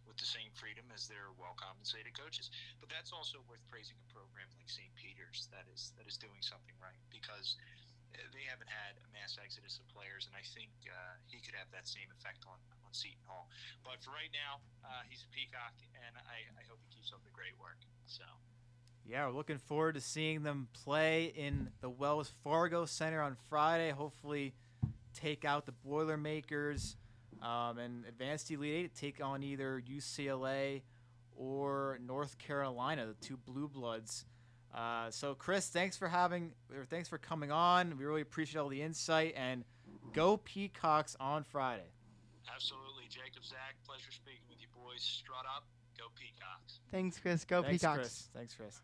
with 0.08 0.18
the 0.20 0.28
same 0.28 0.52
freedom 0.54 0.86
as 0.94 1.08
their 1.08 1.32
well 1.40 1.56
compensated 1.56 2.14
coaches. 2.18 2.52
But 2.80 2.92
that's 2.92 3.14
also 3.16 3.42
worth 3.48 3.64
praising 3.72 3.98
a 4.00 4.08
program 4.12 4.50
like 4.58 4.68
St. 4.70 4.92
Peter's 5.00 5.48
that 5.54 5.66
is 5.72 5.94
that 5.98 6.08
is 6.08 6.20
doing 6.20 6.42
something 6.44 6.76
right 6.82 7.00
because 7.14 7.56
they 8.34 8.46
haven't 8.46 8.70
had 8.70 8.98
a 9.02 9.08
mass 9.12 9.38
exodus 9.42 9.82
of 9.82 9.86
players, 9.90 10.30
and 10.30 10.36
I 10.38 10.46
think 10.46 10.70
uh, 10.86 11.18
he 11.26 11.42
could 11.42 11.58
have 11.58 11.70
that 11.74 11.90
same 11.90 12.08
effect 12.14 12.46
on, 12.46 12.58
on 12.86 12.92
Seton 12.94 13.22
Hall. 13.26 13.50
But 13.82 14.02
for 14.06 14.14
right 14.14 14.32
now, 14.32 14.62
uh, 14.86 15.04
he's 15.10 15.26
a 15.26 15.30
peacock, 15.34 15.74
and 16.06 16.14
I, 16.30 16.46
I 16.56 16.64
hope 16.70 16.80
he 16.86 16.90
keeps 16.94 17.12
up 17.12 17.22
the 17.26 17.34
great 17.34 17.58
work. 17.58 17.82
So. 18.06 18.26
Yeah, 19.06 19.28
we're 19.28 19.36
looking 19.36 19.58
forward 19.58 19.96
to 19.96 20.02
seeing 20.02 20.44
them 20.44 20.68
play 20.72 21.34
in 21.36 21.70
the 21.82 21.90
Wells 21.90 22.32
Fargo 22.44 22.86
Center 22.86 23.22
on 23.22 23.36
Friday. 23.50 23.92
Hopefully, 23.92 24.54
take 25.14 25.44
out 25.44 25.66
the 25.66 25.74
Boilermakers 25.74 26.96
um, 27.42 27.78
and 27.78 28.06
advance 28.06 28.44
to 28.46 28.54
Elite 28.54 28.74
Eight, 28.74 28.96
take 28.96 29.24
on 29.24 29.44
either 29.44 29.82
UCLA 29.90 30.82
or 31.36 32.00
North 32.06 32.38
Carolina, 32.38 33.06
the 33.06 33.26
two 33.26 33.38
blue 33.38 33.68
bloods. 33.68 34.26
Uh, 34.74 35.12
so, 35.12 35.36
Chris, 35.36 35.70
thanks 35.70 35.96
for 35.96 36.08
having, 36.08 36.52
or 36.76 36.86
thanks 36.86 37.08
for 37.08 37.18
coming 37.18 37.52
on. 37.52 37.96
We 37.98 38.06
really 38.06 38.22
appreciate 38.22 38.60
all 38.60 38.70
the 38.70 38.82
insight 38.82 39.34
and 39.38 39.64
go 40.14 40.38
Peacocks 40.38 41.16
on 41.20 41.44
Friday. 41.44 41.92
Absolutely, 42.54 43.04
Jacob, 43.10 43.46
Zach, 43.46 43.76
pleasure 43.86 44.12
speaking 44.12 44.42
with 44.50 44.60
you 44.60 44.68
boys. 44.76 45.02
Strut 45.02 45.46
up, 45.56 45.66
go 45.98 46.06
Peacocks. 46.16 46.80
Thanks, 46.92 47.20
Chris. 47.20 47.46
Go 47.46 47.62
thanks, 47.62 47.84
Peacocks. 47.84 47.98
Chris. 47.98 48.30
Thanks, 48.34 48.56
Chris. 48.56 48.82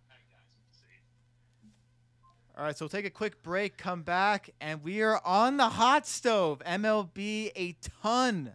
All 2.57 2.65
right, 2.65 2.77
so 2.77 2.83
we'll 2.83 2.89
take 2.89 3.05
a 3.05 3.09
quick 3.09 3.41
break, 3.41 3.77
come 3.77 4.01
back, 4.01 4.49
and 4.59 4.83
we 4.83 5.01
are 5.01 5.21
on 5.23 5.55
the 5.55 5.69
hot 5.69 6.05
stove. 6.05 6.61
MLB, 6.65 7.51
a 7.55 7.77
ton 8.01 8.53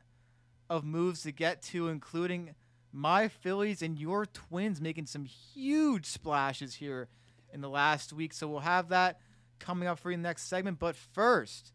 of 0.68 0.85
moves 0.85 1.23
to 1.23 1.33
get 1.33 1.62
to, 1.62 1.88
including 1.88 2.55
my 2.92 3.29
Phillies 3.29 3.81
and 3.81 3.99
your 3.99 4.27
Twins 4.27 4.79
making 4.79 5.07
some 5.07 5.25
huge 5.25 6.05
splashes 6.05 6.75
here 6.75 7.09
in 7.55 7.61
the 7.61 7.71
last 7.71 8.12
week. 8.12 8.35
So 8.35 8.49
we'll 8.49 8.61
have 8.61 8.88
that 8.90 9.21
coming 9.61 9.88
up 9.88 9.99
for 10.01 10.11
you 10.11 10.14
in 10.14 10.23
the 10.23 10.29
next 10.29 10.49
segment. 10.49 10.79
But 10.79 10.97
first, 10.97 11.73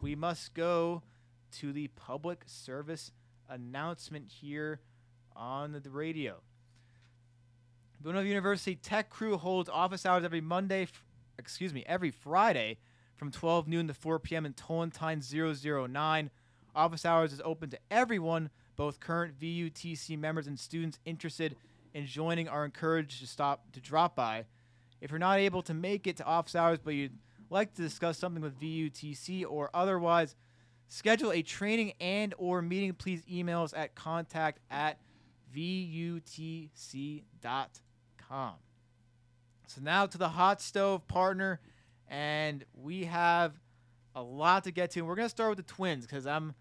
we 0.00 0.16
must 0.16 0.54
go 0.54 1.02
to 1.58 1.72
the 1.72 1.88
public 1.88 2.42
service 2.46 3.12
announcement 3.48 4.26
here 4.40 4.80
on 5.36 5.72
the 5.72 5.90
radio. 5.90 6.40
Villanova 8.00 8.26
University 8.26 8.74
Tech 8.74 9.10
Crew 9.10 9.36
holds 9.36 9.68
office 9.68 10.06
hours 10.06 10.24
every 10.24 10.40
Monday, 10.40 10.82
f- 10.82 11.04
excuse 11.38 11.74
me, 11.74 11.84
every 11.86 12.10
Friday 12.10 12.78
from 13.16 13.30
12 13.30 13.66
noon 13.68 13.88
to 13.88 13.94
4 13.94 14.20
p.m. 14.20 14.46
in 14.46 14.52
Tolentine 14.52 15.20
009. 15.20 16.30
Office 16.74 17.04
hours 17.04 17.32
is 17.32 17.42
open 17.44 17.70
to 17.70 17.78
everyone, 17.90 18.50
both 18.76 19.00
current 19.00 19.38
VUTC 19.38 20.16
members 20.16 20.46
and 20.46 20.58
students 20.58 21.00
interested 21.04 21.56
in 21.92 22.06
joining 22.06 22.48
are 22.48 22.64
encouraged 22.64 23.20
to 23.20 23.26
stop 23.26 23.72
to 23.72 23.80
drop 23.80 24.14
by. 24.14 24.44
If 25.00 25.10
you're 25.10 25.18
not 25.18 25.38
able 25.38 25.62
to 25.62 25.74
make 25.74 26.06
it 26.06 26.16
to 26.18 26.24
office 26.24 26.54
hours 26.54 26.78
but 26.82 26.94
you'd 26.94 27.18
like 27.50 27.74
to 27.74 27.82
discuss 27.82 28.18
something 28.18 28.42
with 28.42 28.60
VUTC 28.60 29.44
or 29.48 29.70
otherwise, 29.72 30.36
schedule 30.88 31.32
a 31.32 31.42
training 31.42 31.92
and 32.00 32.34
or 32.38 32.62
meeting, 32.62 32.92
please 32.92 33.22
email 33.30 33.62
us 33.62 33.72
at 33.74 33.94
contact 33.94 34.60
at 34.70 34.98
VUTC.com. 35.54 36.72
So 39.66 39.80
now 39.82 40.06
to 40.06 40.18
the 40.18 40.28
hot 40.30 40.60
stove 40.62 41.06
partner, 41.08 41.60
and 42.08 42.64
we 42.74 43.04
have 43.04 43.52
a 44.14 44.22
lot 44.22 44.64
to 44.64 44.70
get 44.70 44.90
to. 44.92 45.02
We're 45.02 45.14
gonna 45.14 45.28
start 45.28 45.50
with 45.50 45.58
the 45.58 45.74
Twins 45.74 46.06
because 46.06 46.26
I'm 46.26 46.54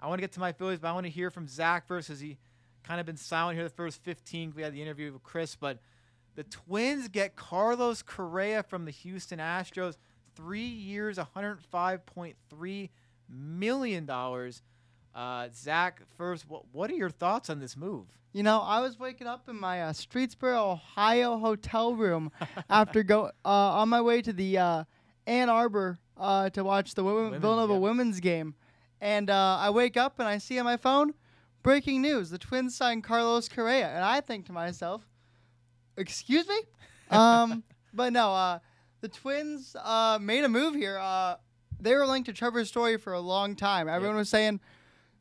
I 0.00 0.08
want 0.08 0.18
to 0.18 0.22
get 0.22 0.32
to 0.32 0.40
my 0.40 0.52
Phillies, 0.52 0.80
but 0.80 0.88
I 0.88 0.92
want 0.92 1.06
to 1.06 1.10
hear 1.10 1.30
from 1.30 1.48
Zach 1.48 1.86
first 1.86 2.08
because 2.08 2.20
he 2.20 2.36
kind 2.82 3.00
of 3.00 3.06
been 3.06 3.16
silent 3.16 3.56
here 3.56 3.64
the 3.64 3.70
first 3.70 4.02
15. 4.04 4.52
We 4.54 4.62
had 4.62 4.74
the 4.74 4.82
interview 4.82 5.12
with 5.12 5.22
Chris, 5.22 5.56
but 5.56 5.78
the 6.34 6.44
Twins 6.44 7.08
get 7.08 7.36
Carlos 7.36 8.02
Correa 8.02 8.62
from 8.62 8.84
the 8.84 8.90
Houston 8.90 9.38
Astros, 9.38 9.96
three 10.34 10.60
years, 10.66 11.18
105.3 11.18 12.90
million 13.28 14.06
dollars. 14.06 14.62
Uh, 15.14 15.48
Zach, 15.54 16.02
first, 16.16 16.48
what 16.48 16.64
what 16.72 16.90
are 16.90 16.94
your 16.94 17.10
thoughts 17.10 17.48
on 17.48 17.60
this 17.60 17.76
move? 17.76 18.06
You 18.32 18.42
know, 18.42 18.60
I 18.62 18.80
was 18.80 18.98
waking 18.98 19.28
up 19.28 19.48
in 19.48 19.58
my 19.60 19.82
uh, 19.82 19.92
Streetsboro, 19.92 20.72
Ohio 20.72 21.38
hotel 21.38 21.94
room 21.94 22.32
after 22.68 23.04
go 23.04 23.26
uh, 23.44 23.48
on 23.48 23.88
my 23.88 24.00
way 24.00 24.22
to 24.22 24.32
the 24.32 24.58
uh, 24.58 24.84
Ann 25.28 25.48
Arbor 25.48 26.00
uh, 26.16 26.50
to 26.50 26.64
watch 26.64 26.94
the 26.94 27.04
women, 27.04 27.24
Women's, 27.24 27.42
Villanova 27.42 27.72
yeah. 27.74 27.78
women's 27.78 28.20
game, 28.20 28.56
and 29.00 29.30
uh, 29.30 29.58
I 29.60 29.70
wake 29.70 29.96
up 29.96 30.18
and 30.18 30.26
I 30.26 30.38
see 30.38 30.58
on 30.58 30.64
my 30.64 30.76
phone, 30.76 31.14
breaking 31.62 32.02
news: 32.02 32.30
the 32.30 32.38
Twins 32.38 32.74
signed 32.76 33.04
Carlos 33.04 33.48
Correa, 33.48 33.90
and 33.90 34.02
I 34.04 34.20
think 34.20 34.46
to 34.46 34.52
myself, 34.52 35.06
"Excuse 35.96 36.48
me," 36.48 36.60
um, 37.10 37.62
but 37.92 38.12
no, 38.12 38.32
uh, 38.32 38.58
the 39.00 39.08
Twins 39.08 39.76
uh, 39.82 40.18
made 40.20 40.44
a 40.44 40.48
move 40.48 40.74
here. 40.74 40.98
Uh, 40.98 41.36
they 41.80 41.94
were 41.94 42.06
linked 42.06 42.26
to 42.26 42.32
Trevor 42.32 42.64
Story 42.64 42.96
for 42.96 43.12
a 43.12 43.20
long 43.20 43.56
time. 43.56 43.88
Everyone 43.88 44.16
was 44.16 44.28
saying 44.28 44.60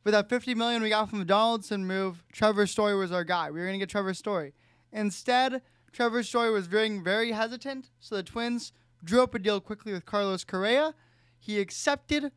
for 0.03 0.11
that 0.11 0.29
50 0.29 0.55
million 0.55 0.81
we 0.81 0.89
got 0.89 1.09
from 1.09 1.19
the 1.19 1.25
Donaldson 1.25 1.85
move, 1.85 2.23
Trevor 2.31 2.67
Story 2.67 2.95
was 2.95 3.11
our 3.11 3.23
guy. 3.23 3.51
We 3.51 3.59
were 3.59 3.65
going 3.65 3.79
to 3.79 3.83
get 3.83 3.89
Trevor 3.89 4.13
Story. 4.13 4.53
Instead, 4.91 5.61
Trevor 5.91 6.23
Story 6.23 6.51
was 6.51 6.67
very, 6.67 6.97
very 6.99 7.31
hesitant, 7.31 7.89
so 7.99 8.15
the 8.15 8.23
Twins 8.23 8.73
drew 9.03 9.23
up 9.23 9.33
a 9.33 9.39
deal 9.39 9.59
quickly 9.59 9.93
with 9.93 10.05
Carlos 10.05 10.43
Correa. 10.43 10.93
He 11.39 11.59
accepted. 11.59 12.31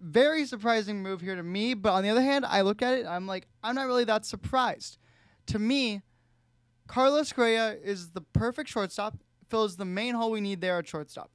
Very 0.00 0.46
surprising 0.46 1.02
move 1.02 1.20
here 1.20 1.36
to 1.36 1.42
me, 1.42 1.74
but 1.74 1.92
on 1.92 2.02
the 2.02 2.08
other 2.08 2.22
hand, 2.22 2.46
I 2.46 2.62
look 2.62 2.80
at 2.80 2.94
it, 2.94 3.06
I'm 3.06 3.26
like, 3.26 3.46
I'm 3.62 3.74
not 3.74 3.86
really 3.86 4.04
that 4.04 4.24
surprised. 4.24 4.96
To 5.48 5.58
me, 5.58 6.00
Carlos 6.90 7.32
Correa 7.32 7.76
is 7.84 8.08
the 8.10 8.20
perfect 8.20 8.68
shortstop, 8.68 9.16
fills 9.48 9.76
the 9.76 9.84
main 9.84 10.16
hole 10.16 10.32
we 10.32 10.40
need 10.40 10.60
there 10.60 10.76
at 10.78 10.88
shortstop. 10.88 11.30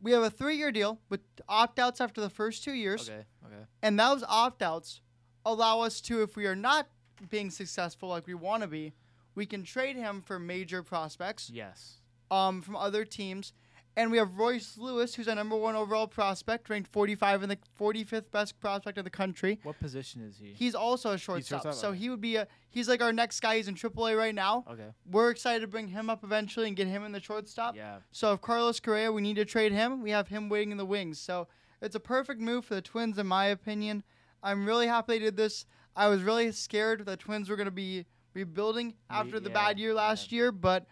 We 0.00 0.12
have 0.12 0.22
a 0.22 0.30
three 0.30 0.56
year 0.56 0.72
deal 0.72 0.98
with 1.10 1.20
opt 1.46 1.78
outs 1.78 2.00
after 2.00 2.22
the 2.22 2.30
first 2.30 2.64
two 2.64 2.72
years. 2.72 3.08
Okay, 3.10 3.24
okay. 3.44 3.62
And 3.82 4.00
those 4.00 4.22
opt 4.26 4.62
outs 4.62 5.02
allow 5.44 5.80
us 5.82 6.00
to, 6.02 6.22
if 6.22 6.36
we 6.36 6.46
are 6.46 6.56
not 6.56 6.88
being 7.28 7.50
successful 7.50 8.08
like 8.08 8.26
we 8.26 8.32
want 8.34 8.62
to 8.62 8.66
be, 8.66 8.94
we 9.34 9.44
can 9.44 9.62
trade 9.62 9.96
him 9.96 10.22
for 10.22 10.38
major 10.38 10.82
prospects 10.82 11.50
Yes. 11.52 11.98
um, 12.30 12.62
from 12.62 12.76
other 12.76 13.04
teams. 13.04 13.52
And 13.96 14.10
we 14.10 14.18
have 14.18 14.36
Royce 14.36 14.76
Lewis, 14.76 15.14
who's 15.14 15.28
our 15.28 15.36
number 15.36 15.56
one 15.56 15.76
overall 15.76 16.08
prospect, 16.08 16.68
ranked 16.68 16.90
45 16.90 17.44
in 17.44 17.48
the 17.48 17.58
45th 17.78 18.30
best 18.32 18.58
prospect 18.58 18.98
in 18.98 19.04
the 19.04 19.10
country. 19.10 19.60
What 19.62 19.78
position 19.78 20.20
is 20.22 20.36
he? 20.36 20.52
He's 20.52 20.74
also 20.74 21.12
a 21.12 21.18
shortstop, 21.18 21.62
shortstop, 21.62 21.80
so 21.80 21.90
okay. 21.90 21.98
he 21.98 22.10
would 22.10 22.20
be 22.20 22.36
a. 22.36 22.48
He's 22.70 22.88
like 22.88 23.00
our 23.00 23.12
next 23.12 23.38
guy. 23.38 23.56
He's 23.56 23.68
in 23.68 23.76
AAA 23.76 24.18
right 24.18 24.34
now. 24.34 24.64
okay. 24.68 24.88
We're 25.08 25.30
excited 25.30 25.60
to 25.60 25.68
bring 25.68 25.86
him 25.86 26.10
up 26.10 26.24
eventually 26.24 26.66
and 26.66 26.76
get 26.76 26.88
him 26.88 27.04
in 27.04 27.12
the 27.12 27.20
shortstop. 27.20 27.76
Yeah. 27.76 27.98
So 28.10 28.32
if 28.32 28.40
Carlos 28.40 28.80
Correa, 28.80 29.12
we 29.12 29.22
need 29.22 29.36
to 29.36 29.44
trade 29.44 29.70
him. 29.70 30.02
We 30.02 30.10
have 30.10 30.26
him 30.26 30.48
waiting 30.48 30.72
in 30.72 30.76
the 30.76 30.84
wings. 30.84 31.20
So 31.20 31.46
it's 31.80 31.94
a 31.94 32.00
perfect 32.00 32.40
move 32.40 32.64
for 32.64 32.74
the 32.74 32.82
Twins, 32.82 33.18
in 33.18 33.28
my 33.28 33.46
opinion. 33.46 34.02
I'm 34.42 34.66
really 34.66 34.88
happy 34.88 35.14
they 35.14 35.18
did 35.20 35.36
this. 35.36 35.66
I 35.94 36.08
was 36.08 36.22
really 36.22 36.50
scared 36.50 37.06
the 37.06 37.16
Twins 37.16 37.48
were 37.48 37.56
going 37.56 37.66
to 37.66 37.70
be 37.70 38.06
rebuilding 38.34 38.94
after 39.08 39.38
the 39.38 39.48
yeah, 39.48 39.54
bad 39.54 39.78
year 39.78 39.94
last 39.94 40.32
year, 40.32 40.50
but 40.50 40.86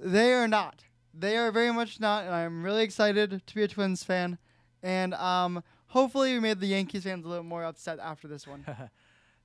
they 0.00 0.32
are 0.32 0.48
not. 0.48 0.82
They 1.18 1.36
are 1.36 1.50
very 1.50 1.72
much 1.72 2.00
not, 2.00 2.24
and 2.24 2.34
I'm 2.34 2.62
really 2.62 2.82
excited 2.82 3.42
to 3.46 3.54
be 3.54 3.62
a 3.62 3.68
Twins 3.68 4.04
fan. 4.04 4.38
And 4.82 5.14
um, 5.14 5.62
hopefully, 5.88 6.34
we 6.34 6.40
made 6.40 6.60
the 6.60 6.66
Yankees 6.66 7.04
fans 7.04 7.24
a 7.24 7.28
little 7.28 7.44
more 7.44 7.64
upset 7.64 7.98
after 7.98 8.28
this 8.28 8.46
one. 8.46 8.64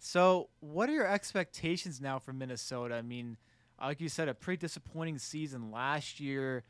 So, 0.03 0.49
what 0.61 0.89
are 0.89 0.93
your 0.93 1.05
expectations 1.05 2.01
now 2.01 2.17
for 2.17 2.33
Minnesota? 2.33 2.95
I 2.95 3.03
mean, 3.03 3.37
like 3.79 4.01
you 4.01 4.09
said, 4.09 4.29
a 4.29 4.33
pretty 4.33 4.59
disappointing 4.59 5.19
season 5.19 5.69
last 5.69 6.19
year. 6.19 6.63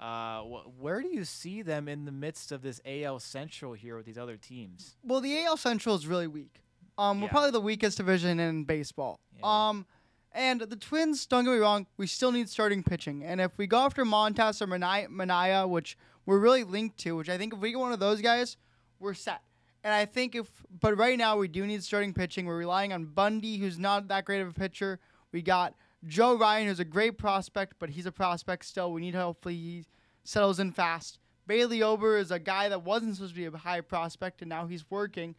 Uh, 0.00 0.40
wh- 0.40 0.82
where 0.82 1.00
do 1.00 1.06
you 1.06 1.24
see 1.24 1.62
them 1.62 1.86
in 1.86 2.06
the 2.06 2.10
midst 2.10 2.50
of 2.50 2.60
this 2.60 2.80
AL 2.84 3.20
Central 3.20 3.72
here 3.72 3.96
with 3.96 4.04
these 4.04 4.18
other 4.18 4.36
teams? 4.36 4.96
Well, 5.04 5.20
the 5.20 5.44
AL 5.44 5.58
Central 5.58 5.94
is 5.94 6.08
really 6.08 6.26
weak. 6.26 6.60
Um, 6.98 7.20
we're 7.20 7.28
probably 7.28 7.52
the 7.52 7.60
weakest 7.60 7.98
division 7.98 8.40
in 8.40 8.64
baseball. 8.64 9.20
Yeah. 9.38 9.68
Um, 9.68 9.86
and 10.34 10.60
the 10.60 10.76
Twins, 10.76 11.26
don't 11.26 11.44
get 11.44 11.52
me 11.52 11.58
wrong, 11.58 11.86
we 11.96 12.06
still 12.06 12.32
need 12.32 12.48
starting 12.48 12.82
pitching. 12.82 13.24
And 13.24 13.40
if 13.40 13.56
we 13.58 13.66
go 13.66 13.78
after 13.78 14.04
Montas 14.04 14.60
or 14.60 14.66
Manaea, 14.66 15.08
Manaea, 15.08 15.68
which 15.68 15.96
we're 16.26 16.38
really 16.38 16.64
linked 16.64 16.98
to, 16.98 17.16
which 17.16 17.28
I 17.28 17.38
think 17.38 17.52
if 17.52 17.60
we 17.60 17.70
get 17.70 17.78
one 17.78 17.92
of 17.92 18.00
those 18.00 18.20
guys, 18.20 18.56
we're 18.98 19.14
set. 19.14 19.42
And 19.84 19.92
I 19.92 20.04
think 20.04 20.34
if, 20.34 20.48
but 20.80 20.96
right 20.96 21.18
now 21.18 21.36
we 21.36 21.48
do 21.48 21.66
need 21.66 21.82
starting 21.82 22.14
pitching. 22.14 22.46
We're 22.46 22.56
relying 22.56 22.92
on 22.92 23.06
Bundy, 23.06 23.58
who's 23.58 23.78
not 23.78 24.08
that 24.08 24.24
great 24.24 24.40
of 24.40 24.48
a 24.48 24.52
pitcher. 24.52 25.00
We 25.32 25.42
got 25.42 25.74
Joe 26.06 26.36
Ryan, 26.36 26.68
who's 26.68 26.80
a 26.80 26.84
great 26.84 27.18
prospect, 27.18 27.74
but 27.78 27.90
he's 27.90 28.06
a 28.06 28.12
prospect 28.12 28.64
still. 28.64 28.92
We 28.92 29.00
need 29.00 29.14
hopefully 29.14 29.56
he 29.56 29.84
settles 30.24 30.60
in 30.60 30.72
fast. 30.72 31.18
Bailey 31.46 31.82
Ober 31.82 32.16
is 32.18 32.30
a 32.30 32.38
guy 32.38 32.68
that 32.68 32.84
wasn't 32.84 33.16
supposed 33.16 33.34
to 33.34 33.40
be 33.40 33.46
a 33.46 33.58
high 33.58 33.80
prospect, 33.80 34.42
and 34.42 34.48
now 34.48 34.66
he's 34.66 34.88
working. 34.88 35.34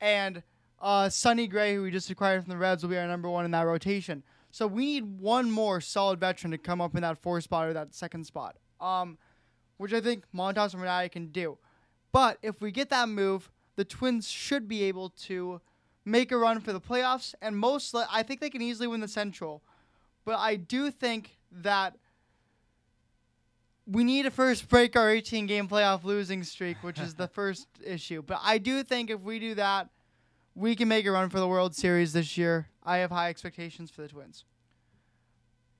And 0.00 0.42
uh, 0.80 1.08
Sonny 1.08 1.46
Gray, 1.46 1.74
who 1.74 1.82
we 1.82 1.90
just 1.90 2.10
acquired 2.10 2.42
from 2.42 2.50
the 2.50 2.56
Reds, 2.58 2.82
will 2.82 2.90
be 2.90 2.98
our 2.98 3.06
number 3.06 3.28
one 3.28 3.44
in 3.44 3.50
that 3.52 3.62
rotation. 3.62 4.22
So 4.50 4.66
we 4.66 4.84
need 4.86 5.20
one 5.20 5.50
more 5.50 5.80
solid 5.80 6.20
veteran 6.20 6.52
to 6.52 6.58
come 6.58 6.80
up 6.80 6.94
in 6.94 7.02
that 7.02 7.18
fourth 7.18 7.44
spot 7.44 7.66
or 7.66 7.72
that 7.72 7.94
second 7.94 8.24
spot, 8.24 8.56
um, 8.80 9.18
which 9.78 9.92
I 9.92 10.00
think 10.00 10.24
Montas 10.34 10.72
and 10.72 10.82
Renati 10.82 11.08
can 11.08 11.28
do. 11.28 11.58
But 12.12 12.38
if 12.42 12.60
we 12.60 12.70
get 12.70 12.90
that 12.90 13.08
move, 13.08 13.50
the 13.76 13.84
Twins 13.84 14.28
should 14.28 14.68
be 14.68 14.84
able 14.84 15.10
to 15.10 15.60
make 16.04 16.30
a 16.30 16.36
run 16.36 16.60
for 16.60 16.72
the 16.72 16.80
playoffs, 16.80 17.34
and 17.42 17.56
most 17.56 17.94
li- 17.94 18.04
I 18.10 18.22
think 18.22 18.40
they 18.40 18.50
can 18.50 18.62
easily 18.62 18.86
win 18.86 19.00
the 19.00 19.08
Central. 19.08 19.62
But 20.24 20.38
I 20.38 20.56
do 20.56 20.90
think 20.90 21.36
that 21.50 21.96
we 23.86 24.04
need 24.04 24.22
to 24.22 24.30
first 24.30 24.68
break 24.68 24.96
our 24.96 25.10
18 25.10 25.46
game 25.46 25.68
playoff 25.68 26.04
losing 26.04 26.42
streak, 26.42 26.76
which 26.82 26.98
is 26.98 27.14
the 27.14 27.28
first 27.34 27.66
issue. 27.84 28.22
But 28.22 28.40
I 28.42 28.58
do 28.58 28.82
think 28.82 29.10
if 29.10 29.20
we 29.20 29.38
do 29.38 29.54
that, 29.56 29.88
we 30.54 30.74
can 30.76 30.88
make 30.88 31.06
a 31.06 31.10
run 31.10 31.30
for 31.30 31.40
the 31.40 31.48
World 31.48 31.74
Series 31.74 32.12
this 32.12 32.36
year. 32.36 32.68
I 32.82 32.98
have 32.98 33.10
high 33.10 33.28
expectations 33.30 33.90
for 33.90 34.02
the 34.02 34.08
Twins. 34.08 34.44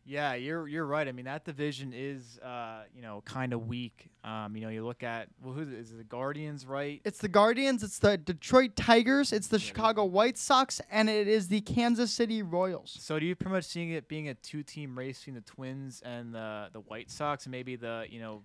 Yeah, 0.07 0.35
you're 0.35 0.69
you're 0.69 0.85
right. 0.85 1.09
I 1.09 1.13
mean, 1.13 1.25
that 1.25 1.47
division 1.47 1.95
is 1.95 2.39
uh, 2.41 2.83
you 2.95 3.01
know 3.01 3.23
kind 3.25 3.55
of 3.55 3.67
weak. 3.67 4.11
Um, 4.23 4.55
you 4.55 4.61
know, 4.61 4.69
you 4.69 4.85
look 4.85 5.03
at 5.03 5.29
well, 5.43 5.55
who 5.55 5.63
is 5.63 5.69
it? 5.71 5.79
Is 5.79 5.91
it 5.93 5.97
the 5.97 6.05
Guardians, 6.05 6.67
right? 6.67 7.01
It's 7.07 7.21
the 7.21 7.29
Guardians, 7.29 7.83
it's 7.83 7.99
the 8.01 8.19
Detroit 8.19 8.77
Tigers, 8.77 9.33
it's 9.33 9.49
the 9.49 9.57
Yeah, 9.59 9.65
Chicago 9.65 10.05
White 10.05 10.37
Sox, 10.37 10.79
and 10.91 11.09
it 11.09 11.27
is 11.27 11.49
the 11.49 11.63
Kansas 11.63 12.13
City 12.13 12.43
Royals. 12.43 12.95
So 13.01 13.19
do 13.19 13.25
you 13.25 13.35
pretty 13.35 13.53
much 13.55 13.65
seeing 13.65 13.93
it 13.93 14.07
being 14.07 14.29
a 14.29 14.35
two-team 14.35 14.99
race 14.99 15.21
between 15.21 15.37
the 15.37 15.41
Twins 15.41 16.03
and 16.05 16.35
the 16.35 16.69
the 16.75 16.81
White 16.81 17.11
Sox, 17.11 17.47
and 17.47 17.51
maybe 17.53 17.75
the 17.77 18.05
you 18.11 18.21
know 18.21 18.43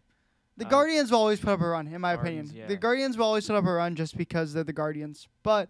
The 0.55 0.65
Uh, 0.65 0.69
Guardians 0.69 1.11
will 1.11 1.19
always 1.19 1.41
put 1.41 1.49
up 1.49 1.59
a 1.59 1.67
run, 1.67 1.87
in 1.87 1.99
my 1.99 2.15
Guardians, 2.15 2.51
opinion. 2.51 2.69
yeah. 2.69 2.73
The 2.73 2.79
Guardians 2.79 3.17
will 3.17 3.25
always 3.25 3.45
put 3.47 3.57
up 3.57 3.65
a 3.65 3.71
run 3.73 3.95
just 3.97 4.15
because 4.15 4.53
they're 4.53 4.63
the 4.63 4.71
Guardians. 4.71 5.27
But 5.43 5.67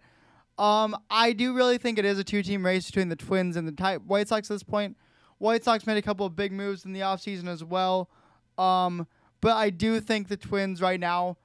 um, 0.59 0.95
I 1.09 1.31
do 1.31 1.53
really 1.53 1.77
think 1.77 1.97
it 1.97 2.05
is 2.05 2.19
a 2.19 2.23
two-team 2.23 2.65
race 2.65 2.85
between 2.85 3.09
the 3.09 3.15
Twins 3.15 3.55
and 3.55 3.67
the 3.67 4.01
White 4.05 4.27
Sox 4.27 4.51
at 4.51 4.55
this 4.55 4.63
point. 4.63 4.97
White 5.37 5.63
Sox 5.63 5.87
made 5.87 5.97
a 5.97 6.01
couple 6.01 6.25
of 6.25 6.35
big 6.35 6.51
moves 6.51 6.83
in 6.83 6.91
the 6.91 6.99
offseason 6.99 7.47
as 7.47 7.63
well. 7.63 8.09
Um, 8.57 9.07
but 9.39 9.55
I 9.55 9.69
do 9.69 10.01
think 10.01 10.27
the 10.27 10.35
Twins 10.35 10.81
right 10.81 10.99
now 10.99 11.37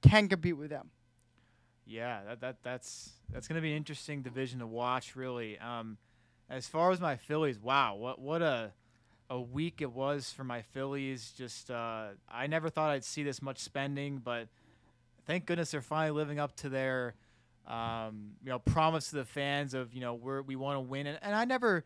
can 0.00 0.28
compete 0.28 0.56
with 0.56 0.70
them. 0.70 0.90
Yeah, 1.84 2.20
that, 2.28 2.40
that 2.40 2.56
that's 2.62 3.10
that's 3.32 3.48
gonna 3.48 3.60
be 3.60 3.70
an 3.72 3.76
interesting 3.76 4.22
division 4.22 4.60
to 4.60 4.66
watch, 4.66 5.16
really. 5.16 5.58
Um, 5.58 5.98
as 6.48 6.68
far 6.68 6.92
as 6.92 7.00
my 7.00 7.16
Phillies, 7.16 7.58
wow, 7.58 7.96
what 7.96 8.20
what 8.20 8.42
a 8.42 8.72
a 9.28 9.40
week 9.40 9.82
it 9.82 9.92
was 9.92 10.32
for 10.32 10.44
my 10.44 10.62
Phillies. 10.62 11.32
Just 11.36 11.70
uh, 11.70 12.08
I 12.30 12.46
never 12.46 12.68
thought 12.68 12.90
I'd 12.90 13.04
see 13.04 13.24
this 13.24 13.42
much 13.42 13.58
spending, 13.58 14.18
but 14.18 14.48
thank 15.26 15.46
goodness 15.46 15.72
they're 15.72 15.80
finally 15.80 16.16
living 16.16 16.38
up 16.38 16.56
to 16.56 16.68
their 16.68 17.14
um, 17.66 18.32
you 18.42 18.50
know 18.50 18.58
promise 18.58 19.10
to 19.10 19.16
the 19.16 19.24
fans 19.24 19.74
of 19.74 19.92
you 19.92 20.00
know 20.00 20.14
we're, 20.14 20.42
we 20.42 20.56
want 20.56 20.76
to 20.76 20.80
win, 20.80 21.06
and, 21.06 21.18
and 21.22 21.34
I 21.34 21.44
never 21.44 21.84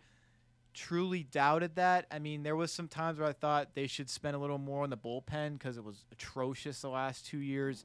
truly 0.72 1.22
doubted 1.24 1.76
that. 1.76 2.06
I 2.10 2.18
mean, 2.18 2.42
there 2.42 2.56
was 2.56 2.72
some 2.72 2.88
times 2.88 3.18
where 3.18 3.28
I 3.28 3.32
thought 3.32 3.74
they 3.74 3.86
should 3.86 4.08
spend 4.08 4.36
a 4.36 4.38
little 4.38 4.58
more 4.58 4.82
on 4.82 4.90
the 4.90 4.96
bullpen 4.96 5.54
because 5.54 5.76
it 5.76 5.84
was 5.84 6.04
atrocious 6.12 6.80
the 6.80 6.88
last 6.88 7.26
two 7.26 7.38
years. 7.38 7.84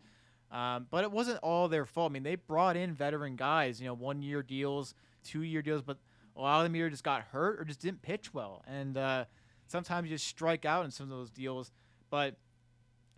Um, 0.51 0.87
but 0.91 1.03
it 1.03 1.11
wasn't 1.11 1.39
all 1.39 1.67
their 1.67 1.85
fault. 1.85 2.11
I 2.11 2.13
mean, 2.13 2.23
they 2.23 2.35
brought 2.35 2.77
in 2.77 2.93
veteran 2.93 3.35
guys, 3.35 3.81
you 3.81 3.87
know, 3.87 3.93
one 3.93 4.21
year 4.21 4.43
deals, 4.43 4.93
two 5.23 5.41
year 5.41 5.61
deals, 5.61 5.81
but 5.81 5.97
a 6.35 6.41
lot 6.41 6.59
of 6.59 6.65
them 6.65 6.75
either 6.75 6.89
just 6.89 7.03
got 7.03 7.23
hurt 7.23 7.59
or 7.59 7.65
just 7.65 7.81
didn't 7.81 8.01
pitch 8.01 8.33
well. 8.33 8.63
And 8.67 8.97
uh, 8.97 9.25
sometimes 9.67 10.09
you 10.09 10.15
just 10.15 10.27
strike 10.27 10.65
out 10.65 10.85
in 10.85 10.91
some 10.91 11.05
of 11.05 11.09
those 11.09 11.31
deals. 11.31 11.71
But 12.09 12.35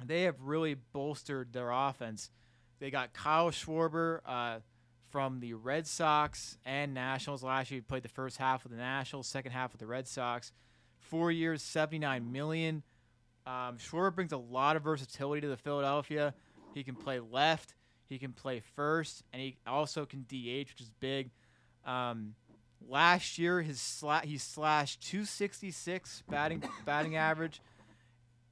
they 0.04 0.24
have 0.24 0.42
really 0.42 0.76
bolstered 0.94 1.54
their 1.54 1.72
offense. 1.72 2.30
They 2.80 2.92
got 2.92 3.14
Kyle 3.14 3.50
Schwarber 3.50 4.20
uh, 4.26 4.60
from 5.10 5.40
the 5.40 5.54
Red 5.54 5.88
Sox 5.88 6.58
and 6.66 6.94
Nationals 6.94 7.44
last 7.44 7.72
year. 7.72 7.78
He 7.80 7.82
played 7.82 8.04
the 8.04 8.10
first 8.10 8.38
half 8.38 8.64
with 8.64 8.72
the 8.72 8.78
Nationals, 8.78 9.28
second 9.28 9.52
half 9.52 9.72
with 9.72 9.80
the 9.80 9.88
Red 9.88 10.08
Sox. 10.08 10.52
Four 11.00 11.32
years, 11.32 11.62
seventy-nine 11.62 12.32
million. 12.32 12.84
Um, 13.46 13.78
Schwarber 13.78 14.14
brings 14.14 14.32
a 14.34 14.38
lot 14.38 14.76
of 14.76 14.84
versatility 14.84 15.42
to 15.42 15.48
the 15.48 15.58
Philadelphia. 15.58 16.34
He 16.74 16.84
can 16.84 16.96
play 16.96 17.20
left, 17.20 17.76
he 18.10 18.20
can 18.20 18.34
play 18.34 18.62
first, 18.76 19.24
and 19.32 19.42
he 19.42 19.58
also 19.66 20.06
can 20.06 20.26
DH, 20.28 20.70
which 20.70 20.82
is 20.82 20.92
big. 21.00 21.32
Um, 21.86 22.36
last 22.88 23.38
year, 23.40 23.62
his 23.62 23.78
sla- 23.80 24.26
he 24.26 24.38
slashed 24.38 25.02
266 25.10 26.24
batting 26.30 26.62
batting 26.86 27.16
average, 27.16 27.62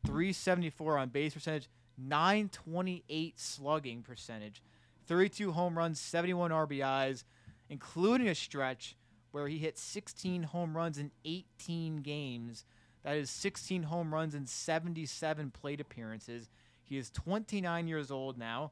374 0.05 0.97
on 0.97 1.09
base 1.09 1.33
percentage, 1.33 1.67
928 1.97 3.39
slugging 3.39 4.01
percentage, 4.01 4.62
32 5.08 5.51
home 5.51 5.77
runs, 5.77 5.99
71 5.99 6.51
RBIs, 6.51 7.23
including 7.69 8.27
a 8.27 8.36
stretch 8.36 8.95
where 9.31 9.47
he 9.47 9.58
hit 9.58 9.77
16 9.77 10.43
home 10.43 10.75
runs 10.75 10.97
in 10.97 11.12
18 11.25 11.97
games. 11.97 12.65
That 13.03 13.17
is 13.17 13.29
16 13.29 13.84
home 13.84 14.13
runs 14.13 14.34
in 14.34 14.47
77 14.47 15.51
plate 15.51 15.81
appearances. 15.81 16.49
He 16.84 16.97
is 16.97 17.10
29 17.12 17.88
years 17.88 18.12
old 18.12 18.38
now. 18.38 18.71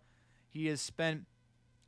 He 0.50 0.68
has 0.68 0.82
spent 0.82 1.26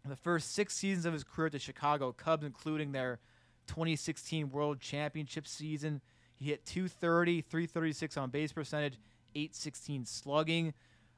the 0.07 0.15
first 0.15 0.53
six 0.53 0.75
seasons 0.75 1.05
of 1.05 1.13
his 1.13 1.23
career 1.23 1.47
at 1.47 1.51
the 1.53 1.59
Chicago 1.59 2.11
Cubs, 2.11 2.43
including 2.43 2.91
their 2.91 3.19
2016 3.67 4.51
World 4.51 4.79
Championship 4.79 5.47
season. 5.47 6.01
He 6.35 6.45
hit 6.45 6.65
230, 6.65 7.41
336 7.41 8.17
on 8.17 8.29
base 8.29 8.51
percentage, 8.51 8.99
816 9.35 10.05
slugging. 10.05 10.73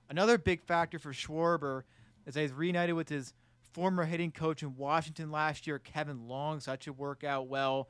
Another 0.10 0.38
big 0.38 0.62
factor 0.64 1.00
for 1.00 1.12
Schwarber 1.12 1.84
is 2.26 2.34
that 2.34 2.42
he's 2.42 2.54
reunited 2.54 2.96
with 2.96 3.10
his 3.10 3.34
former 3.74 4.06
hitting 4.06 4.32
coach 4.32 4.64
in 4.64 4.76
Washington 4.76 5.32
last 5.32 5.68
year, 5.68 5.80
Kevin 5.80 6.28
Long, 6.28 6.60
so 6.60 6.72
that 6.72 6.84
should 6.84 6.98
work 6.98 7.24
out 7.24 7.48
well. 7.48 7.90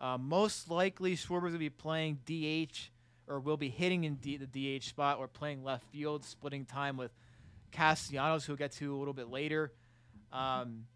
Uh, 0.00 0.16
most 0.18 0.70
likely, 0.70 1.14
Schwarber's 1.14 1.50
going 1.50 1.52
to 1.52 1.58
be 1.58 1.70
playing 1.70 2.18
DH 2.24 2.90
or 3.28 3.38
will 3.38 3.56
be 3.56 3.68
hitting 3.68 4.04
in 4.04 4.16
D- 4.16 4.38
the 4.38 4.78
DH 4.78 4.84
spot 4.84 5.18
or 5.18 5.28
playing 5.28 5.62
left 5.62 5.84
field, 5.92 6.24
splitting 6.24 6.64
time 6.64 6.96
with 6.96 7.12
Castellanos, 7.70 8.44
who 8.44 8.52
we'll 8.52 8.58
get 8.58 8.72
to 8.72 8.94
a 8.94 8.98
little 8.98 9.14
bit 9.14 9.28
later. 9.28 9.72
Um, 10.32 10.86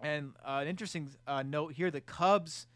and 0.00 0.32
uh, 0.44 0.60
an 0.62 0.68
interesting 0.68 1.10
uh, 1.26 1.42
note 1.42 1.74
here 1.74 1.90
the 1.90 2.00
Cubs 2.00 2.66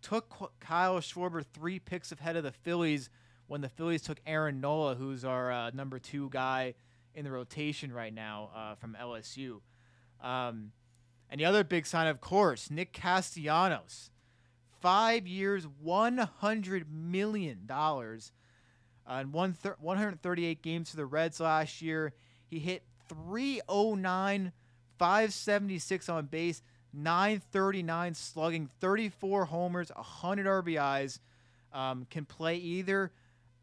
took 0.00 0.52
Kyle 0.58 0.98
Schwarber 0.98 1.44
three 1.44 1.78
picks 1.78 2.10
ahead 2.10 2.34
of 2.36 2.42
the 2.42 2.50
Phillies 2.50 3.08
when 3.52 3.60
the 3.60 3.68
Phillies 3.68 4.00
took 4.00 4.18
Aaron 4.26 4.62
Nola, 4.62 4.94
who's 4.94 5.26
our 5.26 5.52
uh, 5.52 5.70
number 5.74 5.98
two 5.98 6.30
guy 6.30 6.72
in 7.14 7.22
the 7.22 7.30
rotation 7.30 7.92
right 7.92 8.14
now 8.14 8.48
uh, 8.56 8.76
from 8.76 8.96
LSU. 8.98 9.60
Um, 10.22 10.72
and 11.28 11.38
the 11.38 11.44
other 11.44 11.62
big 11.62 11.84
sign, 11.84 12.06
of 12.06 12.18
course, 12.22 12.70
Nick 12.70 12.94
Castellanos. 12.94 14.10
Five 14.80 15.26
years, 15.26 15.66
$100 15.84 16.84
million. 16.90 17.68
Uh, 17.70 18.16
and 19.06 19.34
one 19.34 19.52
thir- 19.52 19.76
138 19.78 20.62
games 20.62 20.88
for 20.88 20.96
the 20.96 21.04
Reds 21.04 21.38
last 21.38 21.82
year. 21.82 22.14
He 22.48 22.58
hit 22.58 22.84
309, 23.10 24.52
576 24.98 26.08
on 26.08 26.24
base, 26.24 26.62
939 26.94 28.14
slugging, 28.14 28.70
34 28.80 29.44
homers, 29.44 29.92
100 29.94 30.46
RBIs. 30.46 31.18
Um, 31.74 32.06
can 32.08 32.24
play 32.24 32.56
either 32.56 33.12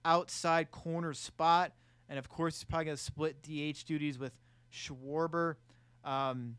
outside 0.06 0.72
corner 0.72 1.14
spot, 1.14 1.74
and 2.08 2.18
of 2.20 2.30
course 2.30 2.58
he's 2.60 2.64
probably 2.64 2.86
gonna 2.86 2.98
split 2.98 3.42
DH 3.42 3.86
duties 3.86 4.18
with 4.20 4.34
Schwarber. 4.72 5.56
Um, 6.04 6.58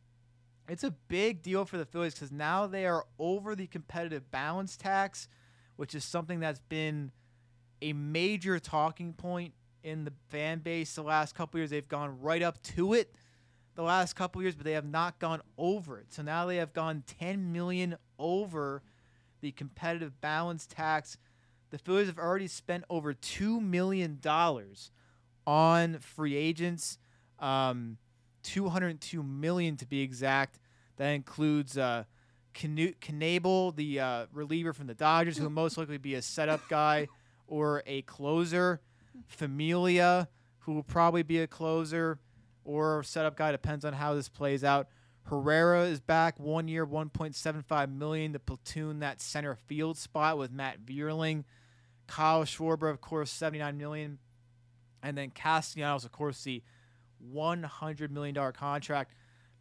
It's 0.68 0.84
a 0.84 0.92
big 1.08 1.42
deal 1.42 1.64
for 1.64 1.78
the 1.78 1.84
Phillies 1.84 2.14
because 2.14 2.30
now 2.30 2.68
they 2.68 2.86
are 2.86 3.04
over 3.18 3.56
the 3.56 3.66
competitive 3.66 4.30
balance 4.30 4.76
tax, 4.76 5.26
which 5.74 5.96
is 5.96 6.04
something 6.04 6.38
that's 6.38 6.60
been 6.60 7.10
a 7.82 7.92
major 7.92 8.60
talking 8.60 9.12
point 9.12 9.52
in 9.82 10.04
the 10.04 10.12
fan 10.28 10.60
base 10.60 10.94
the 10.94 11.02
last 11.02 11.34
couple 11.34 11.58
years. 11.58 11.70
They've 11.70 11.88
gone 11.88 12.20
right 12.20 12.42
up 12.42 12.62
to 12.62 12.92
it 12.92 13.12
the 13.74 13.82
last 13.82 14.14
couple 14.14 14.42
years, 14.42 14.54
but 14.54 14.64
they 14.64 14.74
have 14.74 14.84
not 14.84 15.18
gone 15.18 15.42
over 15.58 15.98
it. 15.98 16.12
So 16.12 16.22
now 16.22 16.46
they 16.46 16.56
have 16.56 16.72
gone 16.72 17.02
10 17.18 17.52
million 17.52 17.96
over 18.18 18.82
the 19.40 19.50
competitive 19.52 20.20
balance 20.20 20.66
tax. 20.66 21.16
The 21.70 21.78
Phillies 21.78 22.08
have 22.08 22.18
already 22.18 22.48
spent 22.48 22.84
over 22.90 23.14
two 23.14 23.60
million 23.60 24.18
dollars 24.20 24.90
on 25.46 25.98
free 25.98 26.36
agents, 26.36 26.98
um, 27.38 27.96
202 28.42 29.22
million 29.22 29.76
to 29.76 29.86
be 29.86 30.00
exact. 30.02 30.58
That 30.96 31.10
includes 31.10 31.78
uh, 31.78 32.04
the 32.52 34.00
uh, 34.00 34.26
reliever 34.32 34.72
from 34.72 34.86
the 34.86 34.94
Dodgers, 34.94 35.36
who 35.36 35.44
will 35.44 35.50
most 35.50 35.78
likely 35.78 35.98
be 35.98 36.14
a 36.14 36.22
setup 36.22 36.68
guy 36.68 37.08
or 37.46 37.82
a 37.86 38.02
closer. 38.02 38.80
Familia, 39.26 40.28
who 40.60 40.72
will 40.72 40.82
probably 40.82 41.22
be 41.22 41.38
a 41.38 41.46
closer 41.46 42.18
or 42.64 43.02
setup 43.02 43.36
guy, 43.36 43.52
depends 43.52 43.84
on 43.84 43.92
how 43.92 44.14
this 44.14 44.28
plays 44.28 44.64
out. 44.64 44.88
Herrera 45.24 45.84
is 45.84 46.00
back 46.00 46.38
one 46.40 46.66
year, 46.68 46.86
1.75 46.86 47.92
million 47.92 48.32
to 48.32 48.38
platoon 48.38 49.00
that 49.00 49.20
center 49.20 49.54
field 49.54 49.96
spot 49.96 50.38
with 50.38 50.50
Matt 50.50 50.84
Vierling. 50.84 51.44
Kyle 52.10 52.42
Schwarber, 52.42 52.90
of 52.90 53.00
course, 53.00 53.30
79 53.30 53.78
million, 53.78 54.18
and 55.00 55.16
then 55.16 55.30
Castellanos, 55.30 56.04
of 56.04 56.10
course, 56.10 56.42
the 56.42 56.62
100 57.20 58.10
million 58.10 58.34
dollar 58.34 58.50
contract. 58.50 59.14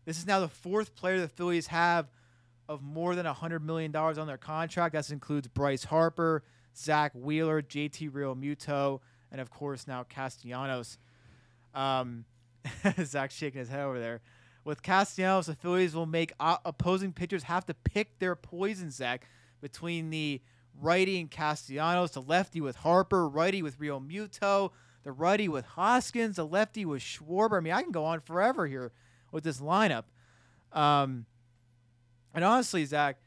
This 0.06 0.18
is 0.18 0.26
now 0.26 0.40
the 0.40 0.48
fourth 0.48 0.96
player 0.96 1.20
the 1.20 1.28
Phillies 1.28 1.68
have 1.68 2.08
of 2.68 2.82
more 2.82 3.14
than 3.14 3.28
100 3.28 3.64
million 3.64 3.92
dollars 3.92 4.18
on 4.18 4.26
their 4.26 4.38
contract. 4.38 4.94
That 4.94 5.10
includes 5.12 5.48
Bryce 5.48 5.84
Harper, 5.84 6.44
Zack 6.76 7.12
Wheeler, 7.14 7.62
JT 7.62 8.10
Realmuto, 8.10 9.02
and 9.32 9.40
of 9.40 9.52
course 9.52 9.88
now 9.88 10.04
Castellanos. 10.04 10.98
Um, 11.76 12.26
Zach 13.04 13.30
shaking 13.30 13.60
his 13.60 13.70
head 13.70 13.82
over 13.82 14.00
there. 14.00 14.22
With 14.66 14.82
Castellanos, 14.82 15.46
the 15.46 15.56
Phillies 15.56 15.94
will 15.94 16.08
make 16.08 16.34
opposing 16.40 17.14
pitchers 17.14 17.44
have 17.44 17.66
to 17.68 17.76
pick 17.76 18.18
their 18.18 18.36
poison, 18.36 18.90
Zach, 18.90 19.28
between 19.62 20.10
the 20.10 20.42
righty 20.82 21.20
and 21.20 21.30
Castellanos, 21.30 22.12
the 22.12 22.22
lefty 22.22 22.62
with 22.62 22.78
Harper, 22.78 23.28
righty 23.28 23.62
with 23.62 23.80
Realmuto, 23.80 24.72
the 25.04 25.12
righty 25.12 25.48
with 25.48 25.66
Hoskins, 25.66 26.36
the 26.38 26.46
lefty 26.46 26.86
with 26.86 27.02
Schwarber. 27.02 27.58
I 27.58 27.62
mean, 27.62 27.74
I 27.74 27.82
can 27.82 27.92
go 27.92 28.06
on 28.06 28.20
forever 28.20 28.68
here 28.68 28.92
with 29.32 29.44
this 29.44 29.60
lineup. 29.60 30.04
Um, 30.72 31.26
and 32.34 32.44
honestly, 32.44 32.86
Zach, 32.86 33.18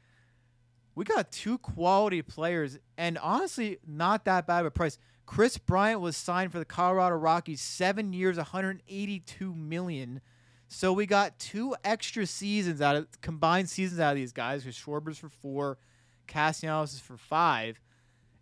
we 0.95 1.05
got 1.05 1.33
two 1.33 1.59
quality 1.59 2.23
players, 2.23 2.79
and 2.99 3.17
honestly, 3.19 3.79
not 3.87 4.25
that 4.27 4.47
bad 4.47 4.61
of 4.61 4.67
a 4.67 4.71
price. 4.71 4.99
Kris 5.25 5.57
Bryant 5.57 6.01
was 6.01 6.17
signed 6.17 6.53
for 6.53 6.59
the 6.59 6.65
Colorado 6.65 7.17
Rockies, 7.17 7.61
seven 7.61 8.13
years, 8.13 8.37
182 8.37 9.55
million. 9.55 10.21
So 10.69 10.93
we 10.93 11.07
got 11.07 11.39
two 11.39 11.75
extra 11.85 12.27
seasons 12.27 12.81
out 12.81 12.97
of 12.97 13.21
combined 13.21 13.71
seasons 13.71 14.01
out 14.01 14.11
of 14.11 14.17
these 14.17 14.33
guys. 14.33 14.63
Because 14.63 14.77
Schwarber's 14.77 15.19
for 15.19 15.29
four, 15.29 15.79
Castellanos 16.27 16.95
is 16.95 17.01
for 17.01 17.17
five, 17.17 17.81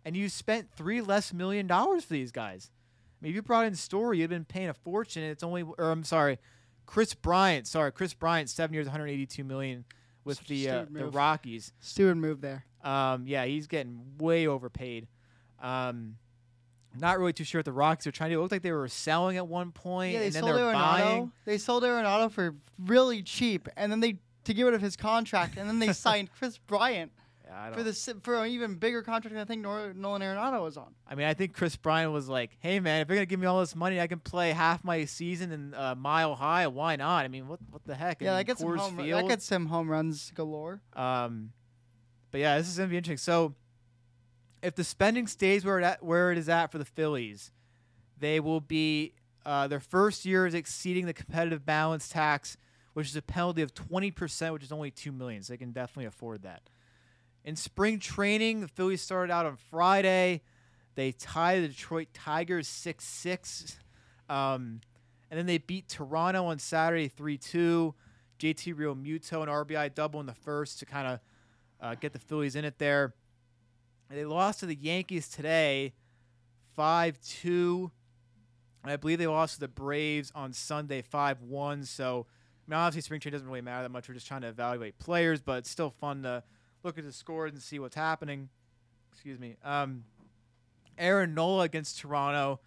and 0.05 0.15
you 0.15 0.29
spent 0.29 0.69
three 0.71 1.01
less 1.01 1.33
million 1.33 1.67
dollars 1.67 2.03
for 2.05 2.13
these 2.13 2.31
guys. 2.31 2.69
I 3.21 3.25
mean, 3.25 3.31
if 3.31 3.35
you 3.35 3.41
brought 3.41 3.65
in 3.65 3.75
Story, 3.75 4.19
you'd 4.19 4.29
been 4.29 4.45
paying 4.45 4.69
a 4.69 4.73
fortune. 4.73 5.23
And 5.23 5.31
it's 5.31 5.43
only, 5.43 5.61
or 5.63 5.91
I'm 5.91 6.03
sorry, 6.03 6.39
Kris 6.85 7.13
Bryant. 7.13 7.67
Sorry, 7.67 7.91
Kris 7.91 8.13
Bryant, 8.13 8.49
seven 8.49 8.73
years, 8.73 8.87
182 8.87 9.43
million 9.43 9.85
with 10.23 10.37
Such 10.37 10.47
the 10.47 10.69
uh, 10.69 10.85
the. 10.89 11.05
Rockies. 11.07 11.71
Stewart 11.79 12.17
move 12.17 12.41
there. 12.41 12.65
Um, 12.83 13.25
yeah, 13.27 13.45
he's 13.45 13.67
getting 13.67 14.01
way 14.17 14.47
overpaid. 14.47 15.07
Um, 15.61 16.15
not 16.99 17.19
really 17.19 17.31
too 17.33 17.43
sure 17.43 17.59
what 17.59 17.65
the 17.65 17.71
Rockies 17.71 18.07
are 18.07 18.11
trying 18.11 18.31
to 18.31 18.35
do. 18.35 18.39
It 18.39 18.41
looked 18.41 18.51
like 18.51 18.63
they 18.63 18.71
were 18.71 18.87
selling 18.87 19.37
at 19.37 19.47
one 19.47 19.71
point, 19.71 20.13
Yeah, 20.13 20.19
they 20.19 20.25
and 20.25 20.35
then 20.35 20.43
sold 20.43 20.55
they're 20.55 20.73
buying. 20.73 21.23
Arenado. 21.27 21.31
They 21.45 21.57
sold 21.57 21.83
Arenado 21.83 22.31
for 22.31 22.55
really 22.79 23.21
cheap, 23.23 23.69
and 23.77 23.91
then 23.91 23.99
they 23.99 24.17
to 24.43 24.53
get 24.53 24.63
rid 24.63 24.73
of 24.73 24.81
his 24.81 24.95
contract, 24.95 25.57
and 25.57 25.69
then 25.69 25.79
they 25.79 25.93
signed 25.93 26.31
Kris 26.37 26.57
Bryant 26.57 27.11
I, 27.53 27.71
for 27.71 27.83
the 27.83 27.93
for 28.23 28.35
an 28.43 28.49
even 28.51 28.75
bigger 28.75 29.01
contract 29.01 29.33
than 29.33 29.41
I 29.41 29.45
think 29.45 29.61
Nor- 29.61 29.93
Nolan 29.93 30.21
Arenado 30.21 30.61
was 30.63 30.77
on. 30.77 30.93
I 31.07 31.15
mean, 31.15 31.27
I 31.27 31.33
think 31.33 31.53
Kris 31.53 31.75
Bryant 31.75 32.11
was 32.11 32.27
like, 32.29 32.51
"Hey, 32.59 32.79
man, 32.79 33.01
if 33.01 33.07
you're 33.09 33.17
gonna 33.17 33.25
give 33.25 33.39
me 33.39 33.45
all 33.47 33.59
this 33.59 33.75
money, 33.75 33.99
I 33.99 34.07
can 34.07 34.19
play 34.19 34.51
half 34.51 34.83
my 34.83 35.05
season 35.05 35.51
in 35.51 35.73
uh, 35.73 35.95
Mile 35.95 36.35
High. 36.35 36.67
Why 36.67 36.95
not? 36.95 37.25
I 37.25 37.27
mean, 37.27 37.47
what 37.47 37.59
what 37.69 37.83
the 37.85 37.95
heck? 37.95 38.21
Yeah, 38.21 38.29
I 38.29 38.31
that 38.33 38.37
mean, 38.39 38.45
gets 38.47 38.61
him 38.61 38.67
Coors 38.69 38.77
home. 38.77 38.95
That 38.97 39.03
Field. 39.03 39.27
gets 39.29 39.49
him 39.49 39.65
home 39.67 39.89
runs 39.89 40.31
galore. 40.35 40.81
Um, 40.95 41.51
but 42.31 42.39
yeah, 42.39 42.57
this 42.57 42.69
is 42.69 42.77
gonna 42.77 42.89
be 42.89 42.97
interesting. 42.97 43.17
So, 43.17 43.55
if 44.61 44.75
the 44.75 44.83
spending 44.83 45.27
stays 45.27 45.65
where 45.65 45.79
it 45.79 45.83
at, 45.83 46.03
where 46.03 46.31
it 46.31 46.37
is 46.37 46.47
at 46.47 46.71
for 46.71 46.77
the 46.77 46.85
Phillies, 46.85 47.51
they 48.17 48.39
will 48.39 48.61
be 48.61 49.13
uh, 49.45 49.67
their 49.67 49.79
first 49.79 50.25
year 50.25 50.45
is 50.45 50.53
exceeding 50.53 51.05
the 51.05 51.13
competitive 51.13 51.65
balance 51.65 52.07
tax, 52.07 52.55
which 52.93 53.07
is 53.07 53.15
a 53.15 53.21
penalty 53.21 53.61
of 53.61 53.73
twenty 53.73 54.11
percent, 54.11 54.53
which 54.53 54.63
is 54.63 54.71
only 54.71 54.91
two 54.91 55.11
million. 55.11 55.43
So 55.43 55.53
they 55.53 55.57
can 55.57 55.71
definitely 55.71 56.05
afford 56.05 56.43
that. 56.43 56.61
In 57.43 57.55
spring 57.55 57.99
training, 57.99 58.61
the 58.61 58.67
Phillies 58.67 59.01
started 59.01 59.33
out 59.33 59.45
on 59.45 59.55
Friday. 59.55 60.41
They 60.95 61.11
tied 61.11 61.63
the 61.63 61.69
Detroit 61.69 62.09
Tigers 62.13 62.67
six 62.67 63.05
six, 63.05 63.79
um, 64.29 64.81
and 65.29 65.39
then 65.39 65.47
they 65.47 65.57
beat 65.57 65.87
Toronto 65.87 66.45
on 66.45 66.59
Saturday 66.59 67.07
three 67.07 67.37
two. 67.37 67.95
JT 68.37 68.75
Realmuto 68.75 69.41
and 69.41 69.51
RBI 69.51 69.93
double 69.93 70.19
in 70.19 70.25
the 70.25 70.33
first 70.33 70.79
to 70.79 70.85
kind 70.85 71.07
of 71.07 71.19
uh, 71.79 71.95
get 71.95 72.11
the 72.11 72.19
Phillies 72.19 72.55
in 72.55 72.65
it 72.65 72.79
there. 72.79 73.13
They 74.09 74.25
lost 74.25 74.59
to 74.59 74.65
the 74.65 74.75
Yankees 74.75 75.29
today, 75.29 75.93
five 76.75 77.19
two. 77.21 77.91
I 78.83 78.95
believe 78.97 79.19
they 79.19 79.27
lost 79.27 79.55
to 79.55 79.59
the 79.61 79.67
Braves 79.67 80.31
on 80.35 80.53
Sunday, 80.53 81.01
five 81.01 81.41
one. 81.41 81.85
So, 81.85 82.25
I 82.67 82.71
mean, 82.71 82.79
obviously, 82.79 83.01
spring 83.01 83.19
training 83.19 83.37
doesn't 83.37 83.47
really 83.47 83.61
matter 83.61 83.83
that 83.83 83.91
much. 83.91 84.09
We're 84.09 84.15
just 84.15 84.27
trying 84.27 84.41
to 84.41 84.47
evaluate 84.47 84.99
players, 84.99 85.41
but 85.41 85.59
it's 85.59 85.69
still 85.69 85.91
fun 85.91 86.23
to 86.23 86.43
look 86.83 86.97
at 86.97 87.03
the 87.03 87.11
scores 87.11 87.53
and 87.53 87.61
see 87.61 87.79
what's 87.79 87.95
happening. 87.95 88.49
Excuse 89.11 89.39
me. 89.39 89.57
Um, 89.63 90.03
Aaron 90.97 91.33
Nola 91.33 91.63
against 91.63 91.99
Toronto, 91.99 92.59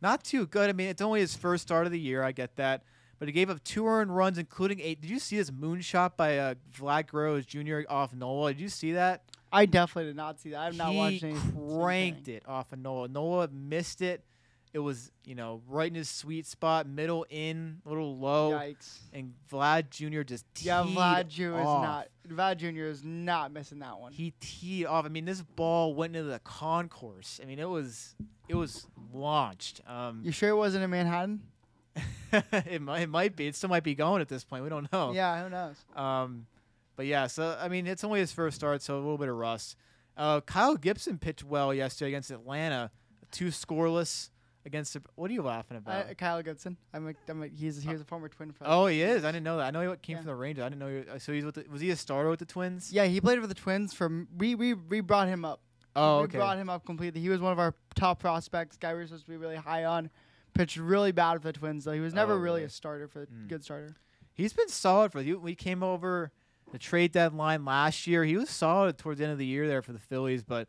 not 0.00 0.24
too 0.24 0.46
good. 0.46 0.68
I 0.68 0.72
mean, 0.72 0.88
it's 0.88 1.02
only 1.02 1.20
his 1.20 1.34
first 1.34 1.62
start 1.62 1.86
of 1.86 1.92
the 1.92 2.00
year. 2.00 2.22
I 2.22 2.32
get 2.32 2.56
that 2.56 2.82
but 3.22 3.28
he 3.28 3.32
gave 3.32 3.50
up 3.50 3.62
two 3.62 3.86
earned 3.86 4.16
runs, 4.16 4.36
including 4.36 4.80
eight. 4.80 5.00
Did 5.00 5.08
you 5.08 5.20
see 5.20 5.36
this 5.36 5.48
moonshot 5.48 6.16
by 6.16 6.38
uh, 6.38 6.54
Vlad 6.76 7.06
Guerrero 7.06 7.40
Jr. 7.40 7.82
off 7.88 8.12
Nola? 8.12 8.52
Did 8.52 8.60
you 8.60 8.68
see 8.68 8.94
that? 8.94 9.22
I 9.52 9.64
definitely 9.64 10.10
did 10.10 10.16
not 10.16 10.40
see 10.40 10.50
that. 10.50 10.58
I've 10.58 10.76
not 10.76 10.92
watching. 10.92 11.36
he 11.36 11.52
cranked 11.78 12.26
it 12.26 12.42
off 12.48 12.72
of 12.72 12.80
Nola. 12.80 13.06
Nola 13.06 13.46
missed 13.46 14.02
it. 14.02 14.24
It 14.72 14.78
was, 14.78 15.10
you 15.26 15.34
know, 15.34 15.60
right 15.68 15.88
in 15.88 15.94
his 15.94 16.08
sweet 16.08 16.46
spot, 16.46 16.86
middle 16.86 17.26
in, 17.28 17.82
a 17.84 17.88
little 17.90 18.16
low, 18.16 18.52
Yikes. 18.52 19.00
and 19.12 19.34
Vlad 19.50 19.90
Jr. 19.90 20.22
just 20.22 20.46
teed 20.54 20.66
Yeah, 20.66 20.82
Vlad 20.84 21.28
Jr. 21.28 21.42
is 21.42 21.66
off. 21.66 21.82
not. 21.84 22.08
Vlad 22.26 22.56
Jr. 22.56 22.84
is 22.86 23.04
not 23.04 23.52
missing 23.52 23.80
that 23.80 23.98
one. 23.98 24.12
He 24.12 24.32
teed 24.40 24.86
off. 24.86 25.04
I 25.04 25.08
mean, 25.08 25.26
this 25.26 25.42
ball 25.42 25.94
went 25.94 26.16
into 26.16 26.30
the 26.30 26.38
concourse. 26.38 27.38
I 27.42 27.46
mean, 27.46 27.58
it 27.58 27.68
was 27.68 28.14
it 28.48 28.54
was 28.54 28.86
launched. 29.12 29.82
Um, 29.86 30.22
You 30.24 30.32
sure 30.32 30.48
it 30.48 30.56
wasn't 30.56 30.84
in 30.84 30.90
Manhattan? 30.90 31.42
it 32.32 32.80
might 32.80 33.02
it 33.02 33.08
might 33.10 33.36
be. 33.36 33.46
It 33.48 33.54
still 33.54 33.68
might 33.68 33.84
be 33.84 33.94
going 33.94 34.22
at 34.22 34.28
this 34.28 34.42
point. 34.44 34.62
We 34.64 34.70
don't 34.70 34.90
know. 34.92 35.12
Yeah, 35.12 35.42
who 35.44 35.50
knows? 35.50 35.76
Um, 35.94 36.46
but 36.96 37.04
yeah, 37.06 37.26
so 37.26 37.58
I 37.60 37.68
mean, 37.68 37.86
it's 37.86 38.04
only 38.04 38.20
his 38.20 38.32
first 38.32 38.56
start, 38.56 38.80
so 38.80 38.94
a 38.94 39.00
little 39.00 39.18
bit 39.18 39.28
of 39.28 39.36
rust. 39.36 39.76
Uh, 40.16 40.40
Kyle 40.40 40.76
Gibson 40.76 41.18
pitched 41.18 41.44
well 41.44 41.74
yesterday 41.74 42.08
against 42.10 42.30
Atlanta, 42.30 42.90
two 43.30 43.48
scoreless 43.48 44.30
against. 44.64 44.96
What 45.16 45.30
are 45.30 45.34
you 45.34 45.42
laughing 45.42 45.76
about? 45.76 46.06
I, 46.08 46.14
Kyle 46.14 46.42
Goodson. 46.42 46.76
I'm 46.92 47.08
a, 47.08 47.14
I'm 47.28 47.42
a, 47.42 47.48
he's 47.48 47.82
he's 47.82 48.00
a 48.00 48.04
former 48.04 48.28
Twin. 48.28 48.52
For 48.52 48.64
oh, 48.66 48.86
he 48.86 49.02
is. 49.02 49.24
I 49.24 49.28
didn't 49.32 49.44
know 49.44 49.56
that. 49.58 49.64
I 49.66 49.70
know 49.70 49.90
he 49.90 49.96
came 49.98 50.14
Yeah. 50.16 50.20
from 50.22 50.26
the 50.26 50.34
Rangers. 50.34 50.64
I 50.64 50.68
didn't 50.68 50.80
know. 50.80 50.88
He, 51.02 51.08
uh, 51.10 51.18
so 51.18 51.32
he's 51.32 51.44
with. 51.44 51.54
The, 51.56 51.64
was 51.70 51.80
he 51.80 51.90
a 51.90 51.96
starter 51.96 52.30
with 52.30 52.38
the 52.38 52.44
Twins? 52.46 52.92
Yeah, 52.92 53.04
he 53.04 53.20
played 53.20 53.40
for 53.40 53.46
the 53.46 53.54
Twins. 53.54 53.92
From 53.94 54.28
we 54.36 54.54
we 54.54 54.74
we 54.74 55.00
brought 55.00 55.28
him 55.28 55.44
up. 55.44 55.60
Oh, 55.94 56.18
we 56.18 56.24
okay. 56.24 56.38
brought 56.38 56.56
him 56.58 56.70
up 56.70 56.86
completely. 56.86 57.20
He 57.20 57.28
was 57.28 57.40
one 57.40 57.52
of 57.52 57.58
our 57.58 57.74
top 57.94 58.18
prospects. 58.20 58.76
Guy 58.76 58.92
we 58.94 59.00
were 59.00 59.06
supposed 59.06 59.24
to 59.26 59.30
be 59.30 59.36
really 59.36 59.56
high 59.56 59.84
on. 59.84 60.10
Pitched 60.54 60.76
really 60.76 61.12
bad 61.12 61.40
for 61.42 61.48
the 61.48 61.52
Twins 61.58 61.84
though. 61.84 61.92
He 61.92 62.00
was 62.00 62.14
never 62.14 62.32
Oh, 62.32 62.36
really 62.36 62.44
really? 62.60 62.64
a 62.64 62.68
starter 62.70 63.08
for 63.08 63.20
the 63.20 63.26
Mm. 63.26 63.48
good 63.48 63.64
starter. 63.64 63.94
He's 64.34 64.52
been 64.52 64.68
solid 64.68 65.12
for 65.12 65.20
you. 65.20 65.38
We 65.38 65.54
came 65.54 65.82
over 65.82 66.30
the 66.72 66.78
trade 66.78 67.12
deadline 67.12 67.64
last 67.66 68.06
year. 68.06 68.24
He 68.24 68.36
was 68.36 68.48
solid 68.48 68.96
towards 68.96 69.18
the 69.18 69.24
end 69.24 69.32
of 69.32 69.38
the 69.38 69.44
year 69.46 69.66
there 69.68 69.82
for 69.82 69.92
the 69.92 69.98
Phillies, 69.98 70.42
but 70.42 70.68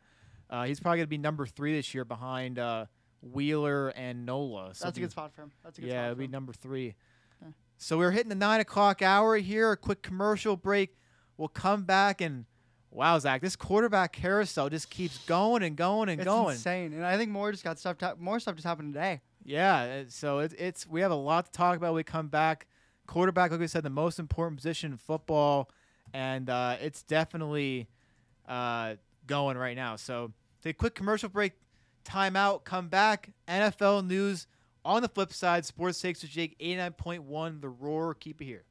uh, 0.49 0.65
he's 0.65 0.79
probably 0.81 0.97
gonna 0.99 1.07
be 1.07 1.17
number 1.17 1.45
three 1.45 1.73
this 1.73 1.93
year 1.93 2.03
behind 2.05 2.59
uh, 2.59 2.85
Wheeler 3.31 3.89
and 3.89 4.25
Nola. 4.25 4.73
So 4.75 4.85
That's 4.85 4.97
a 4.97 5.01
good 5.01 5.11
spot 5.11 5.33
for 5.33 5.43
him. 5.43 5.51
That's 5.63 5.77
a 5.77 5.81
good 5.81 5.87
yeah, 5.87 5.93
spot 5.93 5.99
Yeah, 5.99 6.05
it'll 6.07 6.15
for 6.15 6.19
be 6.19 6.27
number 6.27 6.53
three. 6.53 6.95
Okay. 7.41 7.51
So 7.77 7.97
we're 7.97 8.11
hitting 8.11 8.29
the 8.29 8.35
nine 8.35 8.59
o'clock 8.59 9.01
hour 9.01 9.37
here. 9.37 9.71
A 9.71 9.77
quick 9.77 10.01
commercial 10.01 10.57
break. 10.57 10.97
We'll 11.37 11.47
come 11.47 11.83
back 11.83 12.21
and 12.21 12.45
wow, 12.91 13.17
Zach, 13.17 13.41
this 13.41 13.55
quarterback 13.55 14.13
carousel 14.13 14.69
just 14.69 14.89
keeps 14.89 15.17
going 15.25 15.63
and 15.63 15.75
going 15.75 16.09
and 16.09 16.19
It's 16.21 16.27
going. 16.27 16.53
insane, 16.53 16.93
and 16.93 17.03
I 17.05 17.17
think 17.17 17.31
more 17.31 17.51
just 17.51 17.63
got 17.63 17.79
stuff. 17.79 17.97
Ta- 17.97 18.15
more 18.19 18.39
stuff 18.39 18.55
just 18.55 18.67
happened 18.67 18.93
today. 18.93 19.21
Yeah, 19.43 20.03
so 20.09 20.39
it's 20.39 20.53
it's 20.57 20.85
we 20.87 21.01
have 21.01 21.11
a 21.11 21.15
lot 21.15 21.45
to 21.45 21.51
talk 21.51 21.75
about. 21.77 21.87
when 21.93 21.95
We 21.97 22.03
come 22.03 22.27
back. 22.27 22.67
quarterback, 23.07 23.51
like 23.51 23.61
I 23.61 23.65
said, 23.65 23.83
the 23.83 23.89
most 23.89 24.19
important 24.19 24.57
position 24.57 24.91
in 24.91 24.97
football, 24.97 25.69
and 26.13 26.49
uh, 26.49 26.77
it's 26.81 27.03
definitely 27.03 27.87
uh, 28.47 28.95
going 29.27 29.57
right 29.57 29.75
now. 29.75 29.95
So 29.95 30.31
take 30.61 30.75
a 30.75 30.77
quick 30.77 30.95
commercial 30.95 31.29
break, 31.29 31.53
timeout, 32.03 32.63
come 32.63 32.87
back. 32.87 33.31
NFL 33.47 34.07
news 34.07 34.47
on 34.85 35.01
the 35.01 35.07
flip 35.07 35.33
side. 35.33 35.65
Sports 35.65 36.01
takes 36.01 36.21
with 36.21 36.31
Jake, 36.31 36.57
89.1, 36.59 37.61
The 37.61 37.69
Roar. 37.69 38.13
Keep 38.13 38.41
it 38.41 38.45
here. 38.45 38.63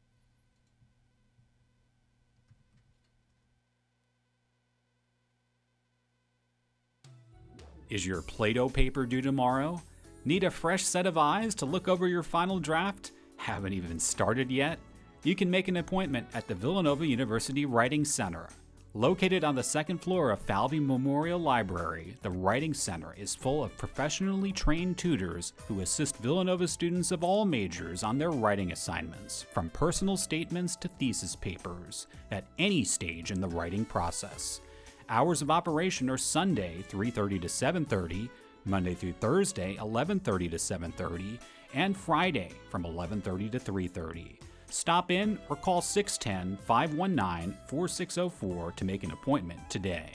Is 7.90 8.06
your 8.06 8.22
Plato 8.22 8.70
paper 8.70 9.04
due 9.04 9.20
tomorrow? 9.20 9.82
Need 10.24 10.44
a 10.44 10.50
fresh 10.50 10.82
set 10.82 11.06
of 11.06 11.18
eyes 11.18 11.54
to 11.56 11.66
look 11.66 11.88
over 11.88 12.08
your 12.08 12.22
final 12.22 12.58
draft? 12.58 13.12
Haven't 13.36 13.74
even 13.74 13.98
started 13.98 14.50
yet? 14.50 14.78
You 15.24 15.34
can 15.34 15.50
make 15.50 15.68
an 15.68 15.76
appointment 15.76 16.26
at 16.32 16.48
the 16.48 16.54
Villanova 16.54 17.06
University 17.06 17.66
Writing 17.66 18.04
Center. 18.04 18.48
Located 18.94 19.42
on 19.42 19.54
the 19.54 19.62
second 19.62 20.02
floor 20.02 20.32
of 20.32 20.40
Falvey 20.40 20.78
Memorial 20.78 21.38
Library, 21.38 22.14
the 22.20 22.28
Writing 22.28 22.74
Center 22.74 23.14
is 23.16 23.34
full 23.34 23.64
of 23.64 23.74
professionally 23.78 24.52
trained 24.52 24.98
tutors 24.98 25.54
who 25.66 25.80
assist 25.80 26.18
Villanova 26.18 26.68
students 26.68 27.10
of 27.10 27.24
all 27.24 27.46
majors 27.46 28.02
on 28.02 28.18
their 28.18 28.30
writing 28.30 28.70
assignments, 28.70 29.46
from 29.50 29.70
personal 29.70 30.18
statements 30.18 30.76
to 30.76 30.88
thesis 30.88 31.34
papers, 31.34 32.06
at 32.30 32.44
any 32.58 32.84
stage 32.84 33.30
in 33.30 33.40
the 33.40 33.48
writing 33.48 33.86
process. 33.86 34.60
Hours 35.08 35.40
of 35.40 35.50
operation 35.50 36.10
are 36.10 36.18
Sunday 36.18 36.84
3:30 36.90 37.40
to 37.40 37.48
7:30, 37.48 38.28
Monday 38.66 38.94
through 38.94 39.14
Thursday 39.14 39.74
11:30 39.76 40.50
to 40.50 40.58
7:30, 40.58 41.38
and 41.72 41.96
Friday 41.96 42.50
from 42.68 42.84
11:30 42.84 43.48
to 43.52 43.58
3:30. 43.58 44.38
Stop 44.72 45.10
in 45.10 45.38
or 45.50 45.56
call 45.56 45.82
610 45.82 46.56
519 46.64 47.54
4604 47.66 48.72
to 48.72 48.84
make 48.86 49.04
an 49.04 49.10
appointment 49.10 49.60
today. 49.68 50.10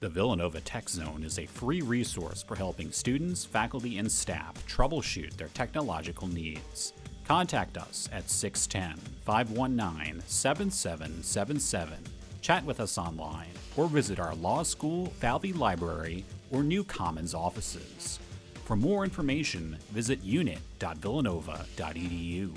The 0.00 0.10
Villanova 0.10 0.60
Tech 0.60 0.90
Zone 0.90 1.22
is 1.24 1.38
a 1.38 1.46
free 1.46 1.80
resource 1.80 2.42
for 2.42 2.54
helping 2.54 2.92
students, 2.92 3.46
faculty, 3.46 3.96
and 3.96 4.12
staff 4.12 4.54
troubleshoot 4.66 5.36
their 5.36 5.48
technological 5.48 6.28
needs. 6.28 6.92
Contact 7.24 7.78
us 7.78 8.10
at 8.12 8.28
610 8.28 8.98
519 9.24 10.22
7777. 10.26 11.96
Chat 12.42 12.64
with 12.66 12.80
us 12.80 12.98
online 12.98 13.52
or 13.76 13.86
visit 13.86 14.20
our 14.20 14.34
law 14.34 14.62
school, 14.62 15.06
Falvey 15.18 15.54
Library, 15.54 16.24
or 16.50 16.62
New 16.62 16.84
Commons 16.84 17.32
offices. 17.32 18.18
For 18.64 18.76
more 18.76 19.04
information, 19.04 19.76
visit 19.90 20.22
unit.villanova.edu. 20.22 22.54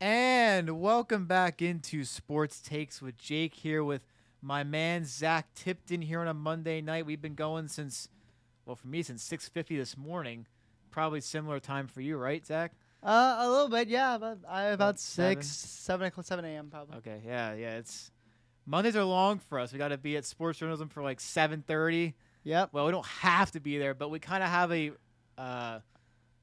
And 0.00 0.80
welcome 0.80 1.26
back 1.26 1.60
into 1.62 2.04
Sports 2.04 2.60
Takes 2.60 3.02
with 3.02 3.18
Jake 3.18 3.54
here 3.54 3.84
with 3.84 4.02
my 4.42 4.64
man 4.64 5.04
Zach 5.04 5.52
Tipton 5.54 6.02
here 6.02 6.20
on 6.20 6.28
a 6.28 6.34
Monday 6.34 6.80
night. 6.80 7.04
We've 7.04 7.20
been 7.20 7.34
going 7.34 7.68
since, 7.68 8.08
well, 8.64 8.76
for 8.76 8.88
me 8.88 9.02
since 9.02 9.22
6:50 9.22 9.76
this 9.76 9.96
morning. 9.96 10.46
Probably 10.90 11.20
similar 11.20 11.60
time 11.60 11.86
for 11.86 12.00
you, 12.00 12.16
right, 12.16 12.44
Zach? 12.44 12.72
Uh, 13.02 13.36
a 13.40 13.48
little 13.48 13.68
bit, 13.68 13.88
yeah. 13.88 14.18
But 14.18 14.38
I 14.48 14.64
about 14.64 14.74
About 14.74 15.00
six, 15.00 15.46
seven 15.46 16.06
o'clock, 16.06 16.26
seven 16.26 16.44
a.m. 16.44 16.68
probably. 16.70 16.96
Okay, 16.96 17.20
yeah, 17.24 17.54
yeah. 17.54 17.76
It's 17.76 18.10
Mondays 18.70 18.94
are 18.94 19.02
long 19.02 19.40
for 19.40 19.58
us. 19.58 19.72
We 19.72 19.78
got 19.78 19.88
to 19.88 19.98
be 19.98 20.16
at 20.16 20.24
sports 20.24 20.60
journalism 20.60 20.88
for 20.88 21.02
like 21.02 21.18
7:30. 21.18 22.14
Yep. 22.44 22.70
Well, 22.72 22.86
we 22.86 22.92
don't 22.92 23.06
have 23.06 23.50
to 23.52 23.60
be 23.60 23.78
there, 23.78 23.94
but 23.94 24.10
we 24.10 24.20
kind 24.20 24.44
of 24.44 24.48
have 24.48 24.70
a 24.70 24.92
uh, 25.36 25.80